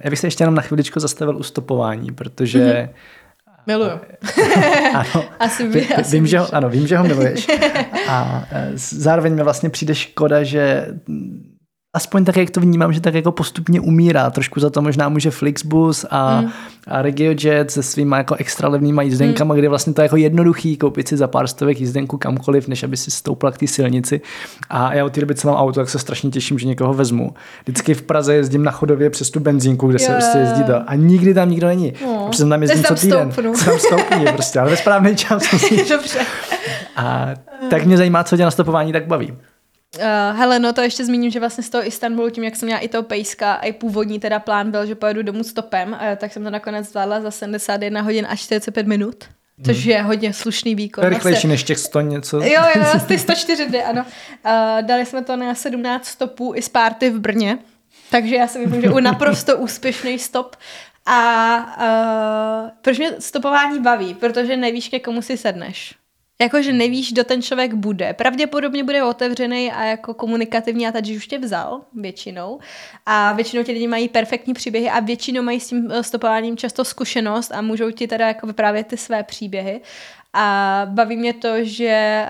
Já 0.00 0.10
bych 0.10 0.18
se 0.18 0.26
ještě 0.26 0.42
jenom 0.42 0.54
na 0.54 0.62
chviličku 0.62 1.00
zastavil 1.00 1.36
u 1.36 1.42
stopování, 1.42 2.12
protože... 2.12 2.58
Mm-hmm. 2.58 3.20
Miluju. 3.66 3.90
ano, 4.94 5.24
asi 5.38 5.68
by, 5.68 5.88
asi 5.88 6.16
vím, 6.16 6.26
že 6.26 6.38
ho, 6.38 6.54
ano, 6.54 6.68
vím, 6.68 6.86
že 6.86 6.96
ho 6.96 7.04
miluješ. 7.04 7.46
A 8.08 8.44
e, 8.52 8.70
zároveň 8.74 9.34
mi 9.34 9.42
vlastně 9.42 9.70
přijde 9.70 9.94
škoda, 9.94 10.42
že 10.42 10.86
aspoň 11.94 12.24
tak, 12.24 12.36
jak 12.36 12.50
to 12.50 12.60
vnímám, 12.60 12.92
že 12.92 13.00
tak 13.00 13.14
jako 13.14 13.32
postupně 13.32 13.80
umírá. 13.80 14.30
Trošku 14.30 14.60
za 14.60 14.70
to 14.70 14.82
možná 14.82 15.08
může 15.08 15.30
Flixbus 15.30 16.06
a, 16.10 16.40
mm. 16.40 16.50
a 16.88 17.02
RegioJet 17.02 17.70
se 17.70 17.82
svýma 17.82 18.16
jako 18.16 18.34
extra 18.34 18.68
levnýma 18.68 19.02
jízdenkama, 19.02 19.54
mm. 19.54 19.58
kde 19.58 19.68
vlastně 19.68 19.92
to 19.92 20.00
je 20.00 20.04
jako 20.04 20.16
jednoduchý 20.16 20.76
koupit 20.76 21.08
si 21.08 21.16
za 21.16 21.26
pár 21.26 21.46
stovek 21.46 21.80
jízdenku 21.80 22.18
kamkoliv, 22.18 22.68
než 22.68 22.82
aby 22.82 22.96
si 22.96 23.10
stoupla 23.10 23.50
k 23.50 23.58
té 23.58 23.66
silnici. 23.66 24.20
A 24.68 24.94
já 24.94 25.04
od 25.04 25.12
té 25.12 25.20
doby, 25.20 25.34
co 25.34 25.48
mám 25.48 25.56
auto, 25.56 25.80
tak 25.80 25.90
se 25.90 25.98
strašně 25.98 26.30
těším, 26.30 26.58
že 26.58 26.66
někoho 26.66 26.94
vezmu. 26.94 27.34
Vždycky 27.62 27.94
v 27.94 28.02
Praze 28.02 28.34
jezdím 28.34 28.64
na 28.64 28.70
chodově 28.70 29.10
přes 29.10 29.30
tu 29.30 29.40
benzínku, 29.40 29.88
kde 29.88 29.98
yeah. 30.00 30.06
se 30.06 30.12
prostě 30.12 30.38
jezdí 30.38 30.64
to. 30.64 30.90
A 30.90 30.94
nikdy 30.94 31.34
tam 31.34 31.50
nikdo 31.50 31.66
není. 31.66 31.92
No. 32.02 32.26
Protože 32.30 32.44
tam 32.44 32.62
jezdím 32.62 32.84
co 32.84 32.94
týden. 32.94 33.32
Tam 33.64 33.78
stoupí, 33.78 34.24
prostě, 34.32 34.60
ale 34.60 34.70
ve 34.70 34.76
správný 34.76 35.16
čas. 35.16 35.42
Dobře. 35.88 36.18
A 36.96 37.28
tak 37.70 37.84
mě 37.84 37.96
zajímá, 37.96 38.24
co 38.24 38.36
tě 38.36 38.44
na 38.44 38.50
stopování 38.50 38.92
tak 38.92 39.06
baví. 39.06 39.32
Uh, 39.96 40.38
hele, 40.38 40.58
no 40.58 40.72
to 40.72 40.80
ještě 40.80 41.04
zmíním, 41.04 41.30
že 41.30 41.40
vlastně 41.40 41.64
z 41.64 41.70
toho 41.70 41.86
Istanbulu, 41.86 42.30
tím 42.30 42.44
jak 42.44 42.56
jsem 42.56 42.66
měla 42.66 42.80
i 42.80 42.88
toho 42.88 43.02
pejska, 43.02 43.52
a 43.52 43.64
i 43.64 43.72
původní 43.72 44.20
teda 44.20 44.38
plán 44.38 44.70
byl, 44.70 44.86
že 44.86 44.94
pojedu 44.94 45.22
domů 45.22 45.44
stopem, 45.44 45.92
uh, 45.92 46.16
tak 46.16 46.32
jsem 46.32 46.44
to 46.44 46.50
nakonec 46.50 46.88
zvládla 46.88 47.20
za 47.20 47.30
71 47.30 48.00
hodin 48.00 48.26
a 48.28 48.36
45 48.36 48.86
minut. 48.86 49.24
Což 49.66 49.82
hmm. 49.82 49.90
je 49.90 50.02
hodně 50.02 50.32
slušný 50.32 50.74
výkon. 50.74 51.04
rychlejší 51.04 51.46
než 51.46 51.64
těch 51.64 51.78
100 51.78 52.00
něco. 52.00 52.36
Jo, 52.36 52.62
jo, 52.76 53.00
ty 53.06 53.18
104 53.18 53.66
dny, 53.66 53.84
ano. 53.84 54.04
Uh, 54.04 54.86
dali 54.86 55.06
jsme 55.06 55.24
to 55.24 55.36
na 55.36 55.54
17 55.54 56.06
stopů 56.06 56.52
i 56.56 56.62
z 56.62 56.68
párty 56.68 57.10
v 57.10 57.20
Brně, 57.20 57.58
takže 58.10 58.36
já 58.36 58.46
si 58.46 58.58
myslím, 58.58 58.82
že 58.82 58.90
u 58.90 59.00
naprosto 59.00 59.56
úspěšný 59.58 60.18
stop. 60.18 60.56
A 61.06 61.56
uh, 62.64 62.70
proč 62.82 62.98
mě 62.98 63.12
stopování 63.18 63.80
baví? 63.80 64.14
Protože 64.14 64.56
nevíš, 64.56 64.88
ke 64.88 65.00
komu 65.00 65.22
si 65.22 65.36
sedneš. 65.36 65.94
Jakože 66.40 66.72
nevíš, 66.72 67.12
kdo 67.12 67.24
ten 67.24 67.42
člověk 67.42 67.74
bude. 67.74 68.12
Pravděpodobně 68.12 68.84
bude 68.84 69.04
otevřený 69.04 69.72
a 69.72 69.84
jako 69.84 70.14
komunikativní 70.14 70.88
a 70.88 70.92
tady 70.92 71.16
už 71.16 71.26
tě 71.26 71.38
vzal 71.38 71.80
většinou. 71.94 72.58
A 73.06 73.32
většinou 73.32 73.62
ti 73.62 73.72
lidi 73.72 73.86
mají 73.86 74.08
perfektní 74.08 74.54
příběhy 74.54 74.90
a 74.90 75.00
většinou 75.00 75.42
mají 75.42 75.60
s 75.60 75.68
tím 75.68 75.88
eh, 75.92 76.02
stopováním 76.02 76.56
často 76.56 76.84
zkušenost 76.84 77.52
a 77.54 77.62
můžou 77.62 77.90
ti 77.90 78.08
teda 78.08 78.28
jako 78.28 78.46
vyprávět 78.46 78.86
ty 78.86 78.96
své 78.96 79.22
příběhy. 79.22 79.80
A 80.32 80.82
baví 80.90 81.16
mě 81.16 81.34
to, 81.34 81.48
že 81.64 82.26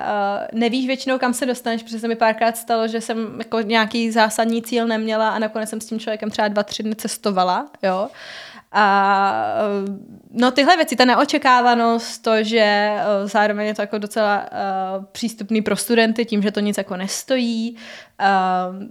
uh, 0.53 0.59
nevíš 0.61 0.87
většinou, 0.87 1.19
kam 1.19 1.35
se 1.35 1.47
dostaneš, 1.47 1.83
protože 1.83 1.99
se 1.99 2.09
mi 2.09 2.17
párkrát 2.17 2.57
stalo, 2.57 2.89
že 2.89 3.01
jsem 3.01 3.35
jako 3.39 3.61
nějaký 3.61 4.11
zásadní 4.11 4.63
cíl 4.63 4.87
neměla 4.87 5.31
a 5.31 5.39
nakonec 5.39 5.71
jsem 5.71 5.81
s 5.81 5.87
tím 5.87 6.01
člověkem 6.01 6.31
třeba 6.31 6.49
dva, 6.49 6.63
tři 6.63 6.83
dny 6.83 6.95
cestovala, 6.95 7.71
jo. 7.83 8.09
A 8.73 9.55
uh, 9.83 9.97
no 10.31 10.51
tyhle 10.51 10.77
věci, 10.77 10.97
ta 10.97 11.05
neočekávanost, 11.05 12.23
to, 12.23 12.45
že 12.45 12.93
uh, 12.93 13.29
zároveň 13.29 13.67
je 13.67 13.75
to 13.75 13.83
jako 13.83 13.99
docela 13.99 14.41
uh, 14.41 15.05
přístupný 15.05 15.63
pro 15.63 15.77
studenty 15.77 16.25
tím, 16.25 16.43
že 16.43 16.51
to 16.51 16.61
nic 16.61 16.79
jako 16.79 16.97
nestojí. 16.97 17.77
Uh, 18.21 18.83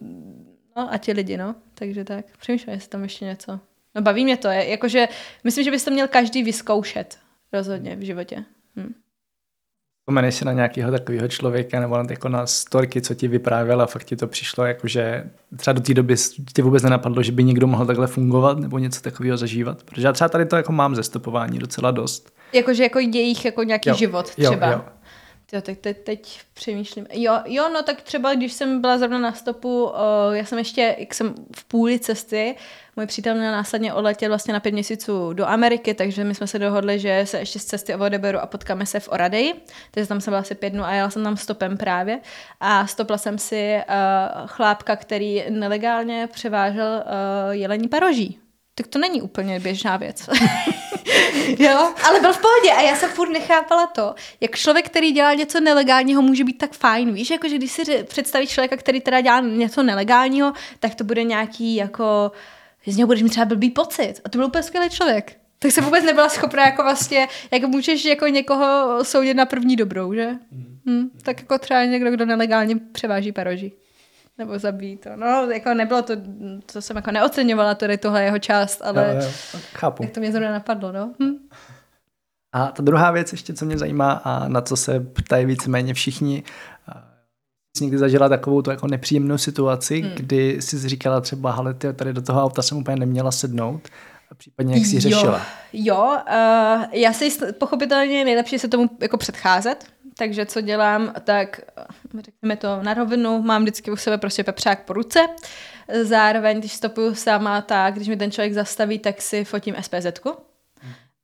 no 0.75 0.93
a 0.93 0.97
ti 0.97 1.11
lidi, 1.11 1.37
no. 1.37 1.55
Takže 1.73 2.03
tak, 2.03 2.25
přemýšlím, 2.39 2.73
jestli 2.73 2.89
tam 2.89 3.03
ještě 3.03 3.25
něco. 3.25 3.59
No 3.95 4.01
baví 4.01 4.23
mě 4.23 4.37
to, 4.37 4.47
je, 4.47 4.69
jakože 4.69 5.07
myslím, 5.43 5.63
že 5.63 5.71
byste 5.71 5.91
měl 5.91 6.07
každý 6.07 6.43
vyzkoušet 6.43 7.17
rozhodně 7.53 7.95
v 7.95 8.01
životě. 8.01 8.43
Hm. 8.75 8.93
Vzpomeneš 10.09 10.35
si 10.35 10.45
na 10.45 10.53
nějakého 10.53 10.91
takového 10.91 11.27
člověka 11.27 11.79
nebo 11.79 11.97
na, 11.97 12.03
jako 12.09 12.29
na 12.29 12.45
storky, 12.45 13.01
co 13.01 13.15
ti 13.15 13.27
vyprávěl 13.27 13.81
a 13.81 13.85
fakt 13.85 14.03
ti 14.03 14.15
to 14.15 14.27
přišlo, 14.27 14.65
jakože 14.65 15.23
třeba 15.55 15.73
do 15.73 15.81
té 15.81 15.93
doby 15.93 16.15
tě 16.53 16.63
vůbec 16.63 16.83
nenapadlo, 16.83 17.23
že 17.23 17.31
by 17.31 17.43
někdo 17.43 17.67
mohl 17.67 17.85
takhle 17.85 18.07
fungovat 18.07 18.59
nebo 18.59 18.79
něco 18.79 19.01
takového 19.01 19.37
zažívat. 19.37 19.83
Protože 19.83 20.07
já 20.07 20.13
třeba 20.13 20.29
tady 20.29 20.45
to 20.45 20.55
jako 20.55 20.71
mám 20.71 20.95
ze 20.95 21.03
stopování 21.03 21.59
docela 21.59 21.91
dost. 21.91 22.31
Jakože 22.53 22.83
jako 22.83 22.99
jejich 22.99 23.45
jako 23.45 23.63
nějaký 23.63 23.89
jo, 23.89 23.95
život 23.95 24.29
třeba. 24.29 24.67
Jo, 24.67 24.73
jo. 24.73 24.81
Jo, 25.53 25.61
tak 25.61 25.77
teď, 25.77 25.97
teď 25.97 26.39
přemýšlím. 26.53 27.07
Jo, 27.11 27.39
jo, 27.45 27.69
no 27.73 27.83
tak 27.83 28.01
třeba, 28.01 28.35
když 28.35 28.53
jsem 28.53 28.81
byla 28.81 28.97
zrovna 28.97 29.19
na 29.19 29.33
stopu, 29.33 29.83
uh, 29.83 29.91
já 30.31 30.45
jsem 30.45 30.57
ještě, 30.57 30.95
jak 30.99 31.13
jsem 31.13 31.35
v 31.55 31.65
půli 31.65 31.99
cesty, 31.99 32.55
můj 32.95 33.05
přítel 33.05 33.35
měl 33.35 33.51
následně 33.51 33.93
odletěl 33.93 34.29
vlastně 34.29 34.53
na 34.53 34.59
pět 34.59 34.71
měsíců 34.71 35.33
do 35.33 35.45
Ameriky, 35.47 35.93
takže 35.93 36.23
my 36.23 36.35
jsme 36.35 36.47
se 36.47 36.59
dohodli, 36.59 36.99
že 36.99 37.21
se 37.25 37.39
ještě 37.39 37.59
z 37.59 37.65
cesty 37.65 37.95
odeberu 37.95 38.39
a 38.39 38.45
potkáme 38.45 38.85
se 38.85 38.99
v 38.99 39.09
Oradeji. 39.09 39.53
Takže 39.91 40.07
tam 40.07 40.21
jsem 40.21 40.31
byla 40.31 40.41
asi 40.41 40.55
pět 40.55 40.69
dnů 40.69 40.83
a 40.83 40.93
jela 40.93 41.09
jsem 41.09 41.23
tam 41.23 41.37
stopem 41.37 41.77
právě. 41.77 42.19
A 42.59 42.87
stopla 42.87 43.17
jsem 43.17 43.37
si 43.37 43.75
uh, 43.77 44.47
chlápka, 44.47 44.95
který 44.95 45.43
nelegálně 45.49 46.27
převážel 46.31 47.03
uh, 47.05 47.51
jelení 47.51 47.87
paroží 47.87 48.39
tak 48.79 48.87
to 48.87 48.99
není 48.99 49.21
úplně 49.21 49.59
běžná 49.59 49.97
věc. 49.97 50.29
jo, 51.59 51.93
ale 52.03 52.19
byl 52.19 52.33
v 52.33 52.41
pohodě 52.41 52.71
a 52.71 52.81
já 52.81 52.95
jsem 52.95 53.09
furt 53.09 53.29
nechápala 53.29 53.87
to, 53.87 54.15
jak 54.41 54.55
člověk, 54.55 54.85
který 54.85 55.11
dělá 55.11 55.33
něco 55.33 55.59
nelegálního, 55.59 56.21
může 56.21 56.43
být 56.43 56.57
tak 56.57 56.73
fajn. 56.73 57.13
Víš, 57.13 57.29
jakože 57.29 57.55
když 57.55 57.71
si 57.71 58.03
představíš 58.03 58.49
člověka, 58.49 58.77
který 58.77 59.01
teda 59.01 59.21
dělá 59.21 59.39
něco 59.39 59.83
nelegálního, 59.83 60.53
tak 60.79 60.95
to 60.95 61.03
bude 61.03 61.23
nějaký 61.23 61.75
jako, 61.75 62.31
z 62.85 62.97
něho 62.97 63.07
budeš 63.07 63.23
mít 63.23 63.29
třeba 63.29 63.45
blbý 63.45 63.69
pocit. 63.69 64.13
A 64.25 64.29
to 64.29 64.37
byl 64.37 64.47
úplně 64.47 64.63
skvělý 64.63 64.89
člověk. 64.89 65.37
Tak 65.59 65.71
jsem 65.71 65.83
vůbec 65.83 66.03
nebyla 66.03 66.29
schopná 66.29 66.65
jako 66.65 66.83
vlastně, 66.83 67.27
jak 67.51 67.63
můžeš 67.63 68.05
jako 68.05 68.27
někoho 68.27 68.99
soudit 69.03 69.33
na 69.33 69.45
první 69.45 69.75
dobrou, 69.75 70.13
že? 70.13 70.29
Hm, 70.85 71.09
tak 71.23 71.39
jako 71.39 71.57
třeba 71.57 71.85
někdo, 71.85 72.11
kdo 72.11 72.25
nelegálně 72.25 72.75
převáží 72.91 73.31
paroží. 73.31 73.73
Nebo 74.39 74.59
zabíjí 74.59 74.97
to. 74.97 75.09
No, 75.15 75.27
jako 75.51 75.73
nebylo 75.73 76.01
to, 76.01 76.13
to 76.73 76.81
jsem 76.81 76.95
jako 76.95 77.11
neoceňovala 77.11 77.75
tady 77.75 77.97
tohle 77.97 78.23
jeho 78.23 78.39
část, 78.39 78.81
ale 78.81 79.15
Jo, 79.19 79.23
jo, 79.53 79.59
chápu. 79.73 80.03
jak 80.03 80.11
to 80.11 80.19
mě 80.19 80.31
zrovna 80.31 80.51
napadlo, 80.51 80.91
no. 80.91 81.13
Hm. 81.23 81.35
A 82.53 82.67
ta 82.67 82.83
druhá 82.83 83.11
věc 83.11 83.31
ještě, 83.31 83.53
co 83.53 83.65
mě 83.65 83.77
zajímá 83.77 84.11
a 84.11 84.47
na 84.47 84.61
co 84.61 84.75
se 84.75 84.99
ptají 84.99 85.45
víceméně 85.45 85.93
všichni, 85.93 86.43
jsi 87.77 87.83
někdy 87.83 87.97
zažila 87.97 88.29
takovou 88.29 88.61
tu 88.61 88.69
jako 88.71 88.87
nepříjemnou 88.87 89.37
situaci, 89.37 90.01
Hmm. 90.01 90.11
kdy 90.15 90.61
jsi 90.61 90.89
říkala 90.89 91.21
třeba, 91.21 91.51
ale 91.51 91.73
ty 91.73 91.93
tady 91.93 92.13
do 92.13 92.21
toho 92.21 92.43
auta 92.43 92.61
jsem 92.61 92.77
úplně 92.77 92.97
neměla 92.97 93.31
sednout, 93.31 93.87
a 94.31 94.35
případně 94.35 94.75
jak 94.75 94.85
jsi 94.85 94.95
ji 94.95 94.99
řešila. 94.99 95.41
Jo, 95.73 96.17
uh, 96.27 96.83
já 96.91 97.13
si 97.13 97.29
pochopitelně 97.51 98.25
nejlepší 98.25 98.59
se 98.59 98.67
tomu 98.67 98.89
jako 99.01 99.17
předcházet, 99.17 99.85
takže 100.19 100.45
co 100.45 100.61
dělám, 100.61 101.13
tak 101.23 101.61
eh, 101.77 102.21
řekněme 102.21 102.55
to 102.55 102.83
na 102.83 102.93
rovinu, 102.93 103.41
mám 103.41 103.61
vždycky 103.61 103.91
u 103.91 103.95
sebe 103.95 104.17
prostě 104.17 104.43
pepřák 104.43 104.83
po 104.83 104.93
ruce, 104.93 105.27
zároveň, 106.01 106.59
když 106.59 106.73
stopuju 106.73 107.15
sama, 107.15 107.61
tak 107.61 107.93
když 107.93 108.07
mi 108.07 108.17
ten 108.17 108.31
člověk 108.31 108.53
zastaví, 108.53 108.99
tak 108.99 109.21
si 109.21 109.45
fotím 109.45 109.75
SPZ-ku. 109.81 110.35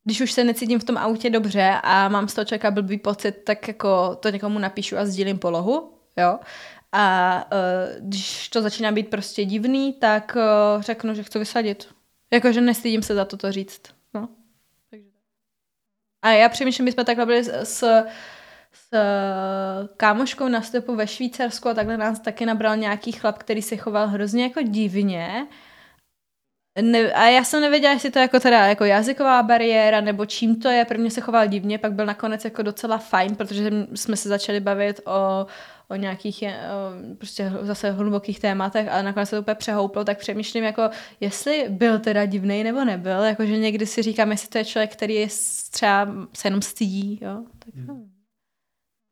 Když 0.03 0.21
už 0.21 0.31
se 0.31 0.43
necítím 0.43 0.79
v 0.79 0.83
tom 0.83 0.97
autě 0.97 1.29
dobře 1.29 1.75
a 1.83 2.09
mám 2.09 2.27
z 2.27 2.33
toho 2.33 2.45
člověka 2.45 2.71
blbý 2.71 2.97
pocit, 2.97 3.31
tak 3.31 3.67
jako 3.67 4.15
to 4.15 4.29
někomu 4.29 4.59
napíšu 4.59 4.97
a 4.97 5.05
sdílím 5.05 5.39
polohu, 5.39 5.93
jo. 6.17 6.39
A 6.91 7.45
uh, 7.51 8.07
když 8.07 8.49
to 8.49 8.61
začíná 8.61 8.91
být 8.91 9.09
prostě 9.09 9.45
divný, 9.45 9.93
tak 9.93 10.35
uh, 10.35 10.81
řeknu, 10.81 11.13
že 11.13 11.23
chci 11.23 11.39
vysadit. 11.39 11.87
Jakože 12.33 12.61
nestydím 12.61 13.01
se 13.01 13.15
za 13.15 13.25
to 13.25 13.37
to 13.37 13.51
říct. 13.51 13.81
No. 14.13 14.29
A 16.21 16.29
já 16.31 16.49
přemýšlím, 16.49 16.85
my 16.85 16.91
jsme 16.91 17.05
takhle 17.05 17.25
byli 17.25 17.43
s, 17.43 17.49
s, 17.63 18.03
s 18.75 18.97
kámoškou 19.97 20.47
na 20.47 20.61
stopu 20.61 20.95
ve 20.95 21.07
Švýcarsku 21.07 21.69
a 21.69 21.73
takhle 21.73 21.97
nás 21.97 22.19
taky 22.19 22.45
nabral 22.45 22.77
nějaký 22.77 23.11
chlap, 23.11 23.37
který 23.37 23.61
se 23.61 23.77
choval 23.77 24.07
hrozně 24.07 24.43
jako 24.43 24.61
divně. 24.61 25.47
Ne, 26.81 27.13
a 27.13 27.27
já 27.27 27.43
jsem 27.43 27.61
nevěděla, 27.61 27.93
jestli 27.93 28.11
to 28.11 28.19
je 28.19 28.23
jako 28.23 28.39
teda 28.39 28.65
jako 28.65 28.85
jazyková 28.85 29.43
bariéra, 29.43 30.01
nebo 30.01 30.25
čím 30.25 30.61
to 30.61 30.69
je. 30.69 30.85
Prvně 30.85 31.11
se 31.11 31.21
choval 31.21 31.47
divně, 31.47 31.77
pak 31.77 31.93
byl 31.93 32.05
nakonec 32.05 32.45
jako 32.45 32.61
docela 32.61 32.97
fajn, 32.97 33.35
protože 33.35 33.71
jsme 33.95 34.17
se 34.17 34.29
začali 34.29 34.59
bavit 34.59 35.01
o, 35.05 35.47
o 35.87 35.95
nějakých 35.95 36.41
je, 36.41 36.59
o, 36.59 37.15
prostě 37.17 37.51
zase 37.61 37.91
hlubokých 37.91 38.39
tématech 38.39 38.87
a 38.91 39.01
nakonec 39.01 39.29
se 39.29 39.35
to 39.35 39.41
úplně 39.41 39.55
přehouplo, 39.55 40.03
tak 40.03 40.17
přemýšlím 40.17 40.63
jako, 40.63 40.89
jestli 41.19 41.65
byl 41.69 41.99
teda 41.99 42.25
divný 42.25 42.63
nebo 42.63 42.85
nebyl, 42.85 43.23
jakože 43.23 43.57
někdy 43.57 43.85
si 43.85 44.01
říkám, 44.01 44.31
jestli 44.31 44.47
to 44.47 44.57
je 44.57 44.65
člověk, 44.65 44.91
který 44.91 45.15
je 45.15 45.27
třeba 45.71 46.07
se 46.33 46.47
jenom 46.47 46.61
stydí, 46.61 47.19
jo. 47.21 47.43
Tak, 47.59 47.75
hmm. 47.75 48.14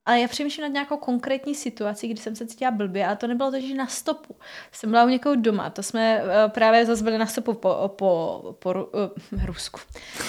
Ale 0.05 0.19
já 0.19 0.27
přemýšlím 0.27 0.63
nad 0.63 0.73
nějakou 0.73 0.97
konkrétní 0.97 1.55
situací, 1.55 2.07
kdy 2.07 2.21
jsem 2.21 2.35
se 2.35 2.47
cítila 2.47 2.71
blbě 2.71 3.07
a 3.07 3.15
to 3.15 3.27
nebylo 3.27 3.51
to, 3.51 3.59
že 3.59 3.75
na 3.75 3.87
stopu. 3.87 4.35
Jsem 4.71 4.89
byla 4.89 5.03
u 5.03 5.07
někoho 5.07 5.35
doma, 5.35 5.69
to 5.69 5.83
jsme 5.83 6.21
eh, 6.23 6.49
právě 6.49 6.85
zase 6.85 7.03
byli 7.03 7.17
na 7.17 7.25
stopu 7.25 7.53
po, 7.53 7.93
po, 7.95 8.55
po 8.59 8.73
eh, 8.73 9.45
Rusku, 9.45 9.79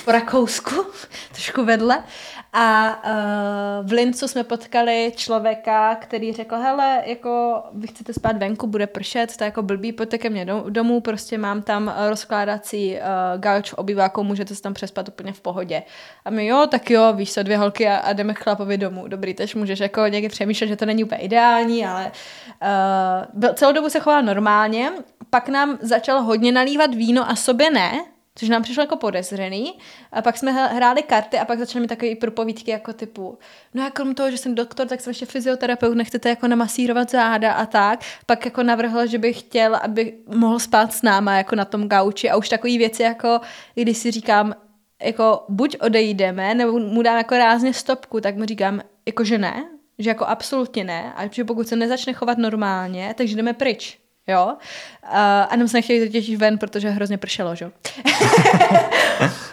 po 0.04 0.12
Rakousku, 0.12 0.74
trošku 1.32 1.64
vedle. 1.64 2.04
A 2.56 2.96
uh, 3.04 3.88
v 3.88 3.92
Lincu 3.92 4.28
jsme 4.28 4.44
potkali 4.44 5.12
člověka, 5.16 5.94
který 5.94 6.32
řekl, 6.32 6.56
hele, 6.56 7.02
jako 7.06 7.62
vy 7.72 7.86
chcete 7.86 8.12
spát 8.12 8.36
venku, 8.36 8.66
bude 8.66 8.86
pršet, 8.86 9.36
to 9.36 9.44
je 9.44 9.46
jako 9.46 9.62
blbý, 9.62 9.92
pojďte 9.92 10.18
ke 10.18 10.30
mně 10.30 10.44
do- 10.44 10.64
domů, 10.68 11.00
prostě 11.00 11.38
mám 11.38 11.62
tam 11.62 11.94
rozkládací 12.08 12.96
uh, 12.96 13.40
gauč 13.40 13.70
v 13.70 13.74
obýváku, 13.74 14.22
můžete 14.22 14.54
se 14.54 14.62
tam 14.62 14.74
přespat 14.74 15.08
úplně 15.08 15.32
v 15.32 15.40
pohodě. 15.40 15.82
A 16.24 16.30
my 16.30 16.46
jo, 16.46 16.66
tak 16.70 16.90
jo, 16.90 17.12
víš 17.12 17.32
co, 17.32 17.42
dvě 17.42 17.58
holky 17.58 17.88
a, 17.88 17.96
a 17.96 18.12
jdeme 18.12 18.34
chlapovi 18.34 18.78
domů. 18.78 19.08
Dobrý, 19.08 19.34
tež 19.34 19.54
můžeš 19.64 19.80
jako 19.80 20.06
někdy 20.06 20.28
přemýšlet, 20.28 20.66
že 20.66 20.76
to 20.76 20.86
není 20.86 21.04
úplně 21.04 21.20
ideální, 21.20 21.86
ale 21.86 22.12
uh, 22.62 23.40
byl, 23.40 23.54
celou 23.54 23.72
dobu 23.72 23.88
se 23.88 24.00
choval 24.00 24.22
normálně, 24.22 24.92
pak 25.30 25.48
nám 25.48 25.78
začal 25.80 26.22
hodně 26.22 26.52
nalívat 26.52 26.94
víno 26.94 27.30
a 27.30 27.36
sobě 27.36 27.70
ne, 27.70 28.04
což 28.34 28.48
nám 28.48 28.62
přišlo 28.62 28.82
jako 28.82 28.96
podezřený. 28.96 29.78
A 30.12 30.22
pak 30.22 30.36
jsme 30.36 30.52
hr- 30.52 30.74
hráli 30.74 31.02
karty 31.02 31.38
a 31.38 31.44
pak 31.44 31.58
začaly 31.58 31.80
mi 31.80 31.88
takové 31.88 32.16
propovídky 32.16 32.70
jako 32.70 32.92
typu, 32.92 33.38
no 33.74 33.86
a 33.86 33.90
krom 33.90 34.14
toho, 34.14 34.30
že 34.30 34.38
jsem 34.38 34.54
doktor, 34.54 34.86
tak 34.86 35.00
jsem 35.00 35.10
ještě 35.10 35.26
fyzioterapeut, 35.26 35.96
nechcete 35.96 36.28
jako 36.28 36.48
namasírovat 36.48 37.10
záda 37.10 37.52
a 37.52 37.66
tak. 37.66 38.00
Pak 38.26 38.44
jako 38.44 38.62
navrhl, 38.62 39.06
že 39.06 39.18
bych 39.18 39.40
chtěl, 39.40 39.76
aby 39.76 40.14
mohl 40.34 40.58
spát 40.58 40.92
s 40.92 41.02
náma 41.02 41.36
jako 41.36 41.56
na 41.56 41.64
tom 41.64 41.88
gauči 41.88 42.30
a 42.30 42.36
už 42.36 42.48
takové 42.48 42.78
věci 42.78 43.02
jako, 43.02 43.40
když 43.74 43.98
si 43.98 44.10
říkám, 44.10 44.54
jako 45.02 45.44
buď 45.48 45.76
odejdeme, 45.80 46.54
nebo 46.54 46.78
mu 46.78 47.02
dám 47.02 47.16
jako 47.16 47.38
rázně 47.38 47.74
stopku, 47.74 48.20
tak 48.20 48.36
mu 48.36 48.44
říkám, 48.44 48.80
jako 49.06 49.24
že 49.24 49.38
ne, 49.38 49.64
že 49.98 50.10
jako 50.10 50.26
absolutně 50.26 50.84
ne, 50.84 51.12
a 51.16 51.26
že 51.30 51.44
pokud 51.44 51.68
se 51.68 51.76
nezačne 51.76 52.12
chovat 52.12 52.38
normálně, 52.38 53.14
takže 53.16 53.36
jdeme 53.36 53.52
pryč. 53.52 53.98
Jo? 54.26 54.46
Uh, 54.46 55.10
a 55.48 55.56
nám 55.56 55.68
se 55.68 55.76
nechtěli 55.76 56.06
totiž 56.06 56.36
ven, 56.36 56.58
protože 56.58 56.90
hrozně 56.90 57.18
pršelo, 57.18 57.54
že? 57.54 57.70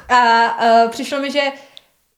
a 0.10 0.84
uh, 0.84 0.90
přišlo 0.90 1.20
mi, 1.20 1.32
že 1.32 1.42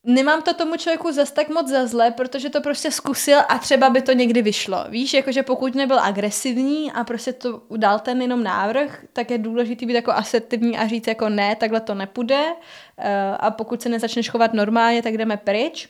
nemám 0.04 0.42
to 0.42 0.54
tomu 0.54 0.76
člověku 0.78 1.12
zas 1.12 1.32
tak 1.32 1.50
moc 1.50 1.68
za 1.68 1.88
zle, 1.88 2.12
protože 2.12 2.50
to 2.50 2.62
prostě 2.62 2.92
zkusil 2.92 3.40
a 3.50 3.58
třeba 3.58 3.90
by 3.90 4.02
to 4.02 4.14
někdy 4.14 4.42
vyšlo. 4.42 4.86
Víš, 4.90 5.14
jakože 5.14 5.44
pokud 5.44 5.76
nebyl 5.76 6.00
agresivní 6.00 6.92
a 6.92 7.04
prostě 7.04 7.34
to 7.34 7.62
dal 7.78 8.00
ten 8.00 8.22
jenom 8.22 8.44
návrh, 8.44 9.06
tak 9.14 9.32
je 9.32 9.38
důležité 9.38 9.86
být 9.86 9.94
jako 9.94 10.12
asertivní 10.12 10.78
a 10.78 10.88
říct 10.88 11.08
jako 11.08 11.30
ne, 11.30 11.56
takhle 11.56 11.80
to 11.80 11.96
nepůjde 11.96 12.44
uh, 12.46 13.06
a 13.40 13.52
pokud 13.52 13.82
se 13.82 13.90
nezačneš 13.90 14.30
chovat 14.30 14.54
normálně, 14.54 15.02
tak 15.02 15.18
jdeme 15.18 15.38
pryč. 15.38 15.90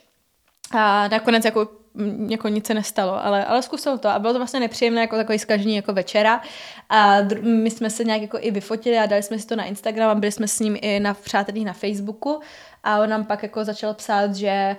A 0.72 1.08
nakonec 1.08 1.46
jako 1.46 1.84
jako 2.30 2.48
nic 2.48 2.68
se 2.68 2.74
nestalo, 2.74 3.26
ale, 3.26 3.46
ale 3.46 3.62
zkusil 3.62 3.98
to. 3.98 4.10
A 4.10 4.20
bylo 4.20 4.34
to 4.34 4.40
vlastně 4.40 4.60
nepříjemné 4.60 5.02
jako 5.02 5.16
takový 5.16 5.40
zkažní 5.40 5.76
jako 5.76 5.94
večera. 5.94 6.42
A 6.90 7.18
my 7.42 7.72
jsme 7.72 7.90
se 7.90 8.04
nějak 8.04 8.22
jako 8.22 8.38
i 8.42 8.52
vyfotili 8.52 8.98
a 8.98 9.06
dali 9.06 9.24
jsme 9.24 9.40
si 9.40 9.48
to 9.48 9.56
na 9.56 9.64
Instagram 9.64 10.10
a 10.10 10.16
byli 10.16 10.32
jsme 10.32 10.48
s 10.48 10.60
ním 10.60 10.78
i 10.82 11.00
na 11.00 11.14
přátelích 11.14 11.66
na 11.66 11.74
Facebooku. 11.74 12.40
A 12.84 13.00
on 13.00 13.10
nám 13.10 13.26
pak 13.26 13.44
jako 13.44 13.66
začal 13.66 13.94
psát, 13.94 14.36
že, 14.36 14.78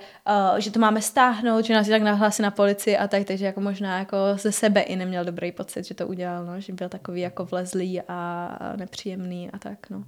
uh, 0.51 0.57
že 0.57 0.71
to 0.71 0.79
máme 0.79 1.01
stáhnout, 1.01 1.65
že 1.65 1.73
nás 1.73 1.87
tak 1.87 2.01
nahlásí 2.01 2.41
na 2.41 2.51
policii 2.51 2.97
a 2.97 3.07
tak, 3.07 3.23
takže 3.23 3.45
jako 3.45 3.61
možná 3.61 3.99
jako 3.99 4.17
ze 4.35 4.51
sebe 4.51 4.81
i 4.81 4.95
neměl 4.95 5.25
dobrý 5.25 5.51
pocit, 5.51 5.85
že 5.85 5.93
to 5.93 6.07
udělal, 6.07 6.45
no, 6.45 6.61
že 6.61 6.73
byl 6.73 6.89
takový 6.89 7.21
jako 7.21 7.45
vlezlý 7.45 8.01
a 8.07 8.49
nepříjemný 8.75 9.51
a 9.51 9.59
tak, 9.59 9.89
no. 9.89 10.03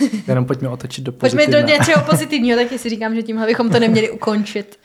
Jenom 0.28 0.44
pojďme 0.44 0.68
otočit 0.68 1.04
do 1.04 1.12
pozitivna. 1.12 1.44
Pojďme 1.44 1.62
do 1.62 1.68
něčeho 1.68 2.04
pozitivního, 2.10 2.58
tak 2.58 2.80
si 2.80 2.88
říkám, 2.88 3.14
že 3.14 3.22
tímhle 3.22 3.46
bychom 3.46 3.70
to 3.70 3.80
neměli 3.80 4.10
ukončit. 4.10 4.80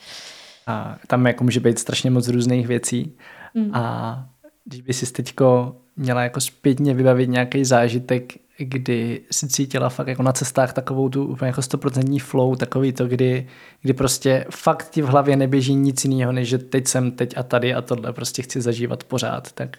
A 0.68 0.98
tam 1.08 1.28
jako 1.28 1.44
může 1.44 1.60
být 1.60 1.80
strašně 1.80 2.12
moc 2.12 2.28
různých 2.28 2.68
věcí. 2.68 3.18
Mm. 3.54 3.76
A 3.76 4.26
když 4.66 4.82
by 4.82 4.94
si 4.94 5.12
teďko 5.12 5.76
měla 5.96 6.24
jako 6.24 6.42
zpětně 6.42 6.94
vybavit 6.94 7.30
nějaký 7.30 7.66
zážitek, 7.66 8.34
kdy 8.58 9.22
si 9.32 9.48
cítila 9.48 9.90
fakt 9.90 10.08
jako 10.08 10.24
na 10.24 10.32
cestách 10.32 10.74
takovou 10.74 11.10
tu 11.10 11.26
úplně 11.26 11.48
jako 11.48 11.62
stoprocentní 11.62 12.20
flow, 12.20 12.56
takový 12.56 12.94
to, 12.94 13.08
kdy, 13.08 13.48
kdy 13.82 13.94
prostě 13.94 14.46
fakt 14.50 14.90
ti 14.90 15.02
v 15.02 15.06
hlavě 15.06 15.36
neběží 15.36 15.76
nic 15.76 16.06
jiného, 16.06 16.32
než 16.32 16.50
že 16.50 16.58
teď 16.58 16.88
jsem, 16.88 17.12
teď 17.12 17.38
a 17.38 17.44
tady 17.44 17.74
a 17.74 17.82
tohle 17.82 18.14
prostě 18.14 18.42
chci 18.42 18.62
zažívat 18.62 19.04
pořád, 19.04 19.52
tak 19.52 19.78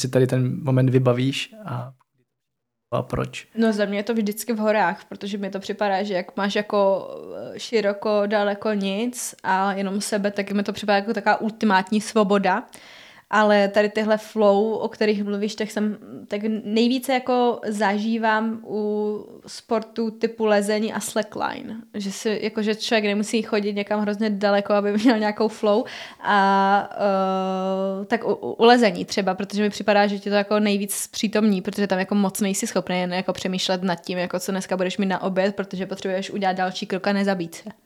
si 0.00 0.08
tady 0.08 0.26
ten 0.26 0.60
moment 0.62 0.90
vybavíš 0.90 1.54
a 1.64 1.92
a 2.90 3.02
proč? 3.02 3.48
No 3.54 3.72
za 3.72 3.84
mě 3.84 3.98
je 3.98 4.02
to 4.02 4.14
vždycky 4.14 4.52
v 4.52 4.58
horách, 4.58 5.04
protože 5.08 5.38
mi 5.38 5.50
to 5.50 5.60
připadá, 5.60 6.02
že 6.02 6.14
jak 6.14 6.36
máš 6.36 6.54
jako 6.54 7.10
eh, 7.54 7.58
široko, 7.58 8.22
daleko 8.26 8.72
nic 8.72 9.34
a 9.42 9.72
jenom 9.72 10.00
sebe, 10.00 10.30
tak 10.30 10.52
mi 10.52 10.62
to 10.62 10.72
připadá 10.72 10.96
jako 10.96 11.14
taková 11.14 11.40
ultimátní 11.40 12.00
svoboda 12.00 12.66
ale 13.30 13.68
tady 13.68 13.88
tyhle 13.88 14.18
flow, 14.18 14.72
o 14.72 14.88
kterých 14.88 15.24
mluvíš, 15.24 15.54
tak 15.54 15.70
jsem 15.70 15.98
tak 16.28 16.40
nejvíce 16.64 17.12
jako 17.12 17.60
zažívám 17.66 18.60
u 18.66 19.40
sportu 19.46 20.10
typu 20.10 20.44
lezení 20.44 20.92
a 20.92 21.00
slackline, 21.00 21.76
že 21.94 22.12
si, 22.12 22.38
jako, 22.42 22.62
že 22.62 22.74
člověk 22.74 23.04
nemusí 23.04 23.42
chodit 23.42 23.72
někam 23.72 24.00
hrozně 24.00 24.30
daleko, 24.30 24.72
aby 24.72 24.92
měl 25.04 25.18
nějakou 25.18 25.48
flow 25.48 25.84
a 26.22 26.90
uh, 27.98 28.04
tak 28.04 28.24
u, 28.24 28.34
u, 28.34 28.64
lezení 28.64 29.04
třeba, 29.04 29.34
protože 29.34 29.62
mi 29.62 29.70
připadá, 29.70 30.06
že 30.06 30.18
ti 30.18 30.30
to 30.30 30.36
jako 30.36 30.60
nejvíc 30.60 31.06
přítomní, 31.06 31.62
protože 31.62 31.86
tam 31.86 31.98
jako 31.98 32.14
moc 32.14 32.40
nejsi 32.40 32.66
schopný 32.66 33.00
jen 33.00 33.12
jako 33.12 33.32
přemýšlet 33.32 33.82
nad 33.82 33.94
tím, 33.94 34.18
jako 34.18 34.38
co 34.38 34.52
dneska 34.52 34.76
budeš 34.76 34.98
mít 34.98 35.06
na 35.06 35.22
oběd, 35.22 35.56
protože 35.56 35.86
potřebuješ 35.86 36.30
udělat 36.30 36.56
další 36.56 36.86
krok 36.86 37.06
a 37.06 37.12
nezabít 37.12 37.54
se. 37.54 37.85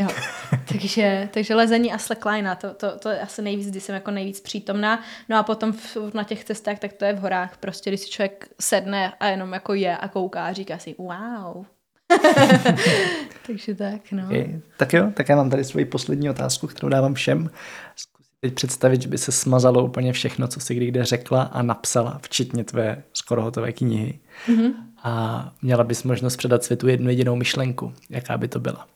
Jo. 0.00 0.08
takže, 0.72 1.28
takže 1.32 1.54
lezení 1.54 1.92
a 1.92 1.98
slackline, 1.98 2.56
to, 2.60 2.74
to, 2.74 2.98
to 2.98 3.08
je 3.08 3.20
asi 3.20 3.42
nejvíc, 3.42 3.70
kdy 3.70 3.80
jsem 3.80 3.94
jako 3.94 4.10
nejvíc 4.10 4.40
přítomná. 4.40 5.02
No 5.28 5.38
a 5.38 5.42
potom 5.42 5.72
v, 5.72 5.96
na 6.14 6.24
těch 6.24 6.44
cestách, 6.44 6.78
tak 6.78 6.92
to 6.92 7.04
je 7.04 7.12
v 7.12 7.18
horách. 7.18 7.56
Prostě, 7.56 7.90
když 7.90 8.00
si 8.00 8.10
člověk 8.10 8.48
sedne 8.60 9.12
a 9.20 9.26
jenom 9.26 9.52
jako 9.52 9.74
je 9.74 9.96
a 9.96 10.08
kouká 10.08 10.44
a 10.44 10.52
říká 10.52 10.78
si 10.78 10.94
wow. 10.98 11.64
takže 13.46 13.74
tak, 13.74 14.12
no. 14.12 14.24
Okay. 14.24 14.60
Tak 14.76 14.92
jo, 14.92 15.10
tak 15.14 15.28
já 15.28 15.36
mám 15.36 15.50
tady 15.50 15.64
svoji 15.64 15.84
poslední 15.84 16.30
otázku, 16.30 16.66
kterou 16.66 16.88
dávám 16.88 17.14
všem. 17.14 17.50
Zkus 17.96 18.26
teď 18.40 18.54
představit, 18.54 19.02
že 19.02 19.08
by 19.08 19.18
se 19.18 19.32
smazalo 19.32 19.84
úplně 19.84 20.12
všechno, 20.12 20.48
co 20.48 20.60
si 20.60 20.74
kdy 20.74 20.86
kde 20.86 21.04
řekla 21.04 21.42
a 21.42 21.62
napsala, 21.62 22.20
včetně 22.22 22.64
tvé 22.64 23.02
skoro 23.12 23.42
hotové 23.42 23.72
knihy. 23.72 24.18
Mm-hmm. 24.48 24.72
A 25.02 25.52
měla 25.62 25.84
bys 25.84 26.02
možnost 26.02 26.36
předat 26.36 26.64
světu 26.64 26.88
jednu 26.88 27.10
jedinou 27.10 27.36
myšlenku. 27.36 27.92
Jaká 28.10 28.38
by 28.38 28.48
to 28.48 28.60
byla? 28.60 28.86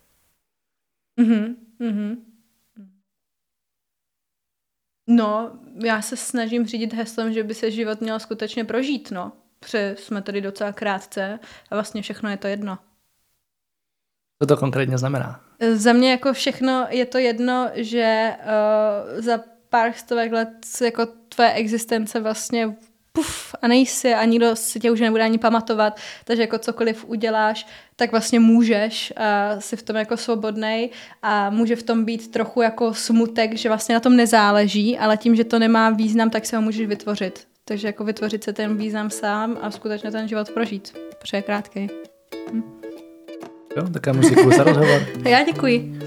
Mm-hmm. 1.18 2.16
No, 5.06 5.58
já 5.84 6.02
se 6.02 6.16
snažím 6.16 6.66
řídit 6.66 6.92
heslem, 6.92 7.32
že 7.32 7.42
by 7.42 7.54
se 7.54 7.70
život 7.70 8.00
měl 8.00 8.20
skutečně 8.20 8.64
prožít, 8.64 9.10
no. 9.10 9.32
Protože 9.60 9.96
jsme 9.98 10.22
tady 10.22 10.40
docela 10.40 10.72
krátce 10.72 11.38
a 11.70 11.74
vlastně 11.74 12.02
všechno 12.02 12.30
je 12.30 12.36
to 12.36 12.46
jedno. 12.46 12.78
Co 14.42 14.46
to 14.46 14.56
konkrétně 14.56 14.98
znamená? 14.98 15.44
Za 15.74 15.92
mě 15.92 16.10
jako 16.10 16.32
všechno 16.32 16.86
je 16.90 17.06
to 17.06 17.18
jedno, 17.18 17.70
že 17.74 18.36
uh, 18.38 19.20
za 19.20 19.40
pár 19.68 19.92
stovek 19.92 20.32
let 20.32 20.66
jako 20.84 21.06
tvoje 21.06 21.52
existence 21.52 22.20
vlastně 22.20 22.76
puf 23.16 23.54
a 23.62 23.68
nejsi 23.68 24.14
a 24.14 24.24
nikdo 24.24 24.56
si 24.56 24.80
tě 24.80 24.90
už 24.90 25.00
nebude 25.00 25.22
ani 25.22 25.38
pamatovat, 25.38 26.00
takže 26.24 26.42
jako 26.42 26.58
cokoliv 26.58 27.04
uděláš, 27.08 27.66
tak 27.96 28.10
vlastně 28.10 28.40
můžeš 28.40 29.12
a 29.16 29.60
jsi 29.60 29.76
v 29.76 29.82
tom 29.82 29.96
jako 29.96 30.16
svobodnej 30.16 30.90
a 31.22 31.50
může 31.50 31.76
v 31.76 31.82
tom 31.82 32.04
být 32.04 32.30
trochu 32.30 32.62
jako 32.62 32.94
smutek, 32.94 33.56
že 33.56 33.68
vlastně 33.68 33.94
na 33.94 34.00
tom 34.00 34.16
nezáleží, 34.16 34.98
ale 34.98 35.16
tím, 35.16 35.36
že 35.36 35.44
to 35.44 35.58
nemá 35.58 35.90
význam, 35.90 36.30
tak 36.30 36.46
se 36.46 36.56
ho 36.56 36.62
můžeš 36.62 36.86
vytvořit. 36.86 37.46
Takže 37.64 37.86
jako 37.86 38.04
vytvořit 38.04 38.44
se 38.44 38.52
ten 38.52 38.76
význam 38.76 39.10
sám 39.10 39.58
a 39.62 39.70
skutečně 39.70 40.10
ten 40.10 40.28
život 40.28 40.50
prožít, 40.50 40.98
protože 41.18 41.36
je 41.36 41.42
krátký. 41.42 41.88
Hm. 42.52 42.62
Jo, 43.76 43.88
tak 43.92 44.06
já 44.06 44.12
moc 44.12 44.28
děkuji 44.28 44.56
za 44.56 44.64
rozhovor. 44.64 45.06
já 45.28 45.44
děkuji. 45.44 45.98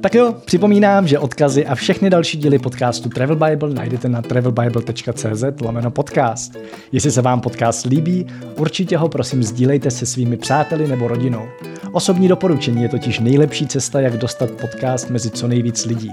Tak 0.00 0.14
jo, 0.14 0.34
připomínám, 0.44 1.08
že 1.08 1.18
odkazy 1.18 1.66
a 1.66 1.74
všechny 1.74 2.10
další 2.10 2.38
díly 2.38 2.58
podcastu 2.58 3.08
Travel 3.08 3.36
Bible 3.36 3.74
najdete 3.74 4.08
na 4.08 4.22
travelbible.cz 4.22 5.44
lomeno 5.60 5.90
podcast. 5.90 6.56
Jestli 6.92 7.10
se 7.10 7.22
vám 7.22 7.40
podcast 7.40 7.86
líbí, 7.86 8.26
určitě 8.56 8.96
ho 8.96 9.08
prosím 9.08 9.42
sdílejte 9.42 9.90
se 9.90 10.06
svými 10.06 10.36
přáteli 10.36 10.88
nebo 10.88 11.08
rodinou. 11.08 11.48
Osobní 11.92 12.28
doporučení 12.28 12.82
je 12.82 12.88
totiž 12.88 13.18
nejlepší 13.18 13.66
cesta, 13.66 14.00
jak 14.00 14.16
dostat 14.16 14.50
podcast 14.50 15.10
mezi 15.10 15.30
co 15.30 15.48
nejvíc 15.48 15.84
lidí. 15.84 16.12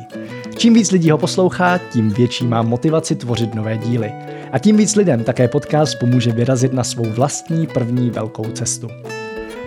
Čím 0.58 0.74
víc 0.74 0.92
lidí 0.92 1.12
ho 1.12 1.18
poslouchá, 1.18 1.78
tím 1.78 2.10
větší 2.10 2.48
má 2.48 2.62
motivaci 2.62 3.16
tvořit 3.16 3.56
nové 3.56 3.78
díly. 3.78 4.12
A 4.52 4.60
tím 4.60 4.78
víc 4.78 4.96
lidem 4.96 5.24
také 5.24 5.48
podcast 5.48 6.00
pomůže 6.00 6.32
vyrazit 6.32 6.74
na 6.74 6.84
svou 6.84 7.06
vlastní 7.10 7.68
první 7.68 8.10
velkou 8.10 8.44
cestu. 8.44 8.88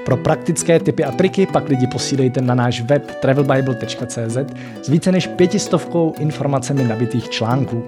Pro 0.08 0.16
praktické 0.16 0.80
typy 0.80 1.04
a 1.04 1.12
triky 1.12 1.46
pak 1.46 1.68
lidi 1.68 1.86
posílejte 1.86 2.40
na 2.40 2.54
náš 2.54 2.80
web 2.80 3.10
travelbible.cz 3.20 4.36
s 4.82 4.88
více 4.88 5.12
než 5.12 5.26
pětistovkou 5.26 6.14
informacemi 6.18 6.84
nabitých 6.84 7.28
článků. 7.28 7.84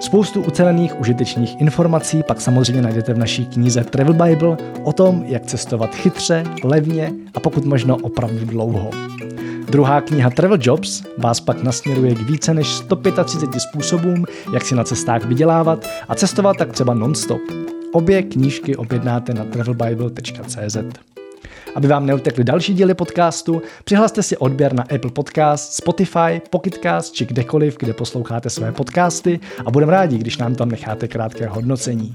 Spoustu 0.00 0.42
ucelených 0.42 1.00
užitečných 1.00 1.60
informací 1.60 2.22
pak 2.22 2.40
samozřejmě 2.40 2.82
najdete 2.82 3.14
v 3.14 3.18
naší 3.18 3.46
knize 3.46 3.84
Travel 3.84 4.14
Bible 4.14 4.56
o 4.84 4.92
tom, 4.92 5.24
jak 5.26 5.46
cestovat 5.46 5.94
chytře, 5.94 6.44
levně 6.64 7.12
a 7.34 7.40
pokud 7.40 7.64
možno 7.64 7.96
opravdu 7.96 8.44
dlouho. 8.44 8.90
Druhá 9.70 10.00
kniha 10.00 10.30
Travel 10.30 10.58
Jobs 10.60 11.02
vás 11.18 11.40
pak 11.40 11.62
nasměruje 11.62 12.14
k 12.14 12.20
více 12.30 12.54
než 12.54 12.68
135 12.68 13.60
způsobům, 13.60 14.24
jak 14.54 14.64
si 14.64 14.74
na 14.74 14.84
cestách 14.84 15.24
vydělávat 15.24 15.86
a 16.08 16.14
cestovat 16.14 16.56
tak 16.56 16.72
třeba 16.72 16.94
non-stop. 16.94 17.40
Obě 17.92 18.22
knížky 18.22 18.76
objednáte 18.76 19.34
na 19.34 19.44
travelbible.cz. 19.44 20.76
Aby 21.74 21.88
vám 21.88 22.06
neutekly 22.06 22.44
další 22.44 22.74
díly 22.74 22.94
podcastu, 22.94 23.62
přihlaste 23.84 24.22
si 24.22 24.36
odběr 24.36 24.72
na 24.72 24.82
Apple 24.82 25.10
Podcast, 25.10 25.72
Spotify, 25.72 26.40
Pocketcast 26.50 27.12
či 27.12 27.26
kdekoliv, 27.26 27.76
kde 27.78 27.92
posloucháte 27.92 28.50
své 28.50 28.72
podcasty 28.72 29.40
a 29.66 29.70
budeme 29.70 29.92
rádi, 29.92 30.18
když 30.18 30.38
nám 30.38 30.54
tam 30.54 30.68
necháte 30.68 31.08
krátké 31.08 31.46
hodnocení. 31.46 32.14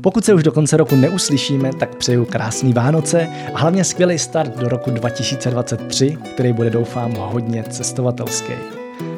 Pokud 0.00 0.24
se 0.24 0.34
už 0.34 0.42
do 0.42 0.52
konce 0.52 0.76
roku 0.76 0.96
neuslyšíme, 0.96 1.70
tak 1.78 1.94
přeju 1.94 2.24
krásný 2.24 2.72
Vánoce 2.72 3.28
a 3.54 3.58
hlavně 3.58 3.84
skvělý 3.84 4.18
start 4.18 4.56
do 4.56 4.68
roku 4.68 4.90
2023, 4.90 6.18
který 6.34 6.52
bude 6.52 6.70
doufám 6.70 7.14
hodně 7.14 7.62
cestovatelský. 7.62 8.52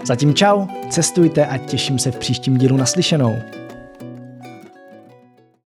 Zatím 0.04 0.34
čau, 0.34 0.66
cestujte 0.90 1.46
a 1.46 1.58
těším 1.58 1.98
se 1.98 2.10
v 2.10 2.18
příštím 2.18 2.56
dílu 2.56 2.76
naslyšenou. 2.76 3.36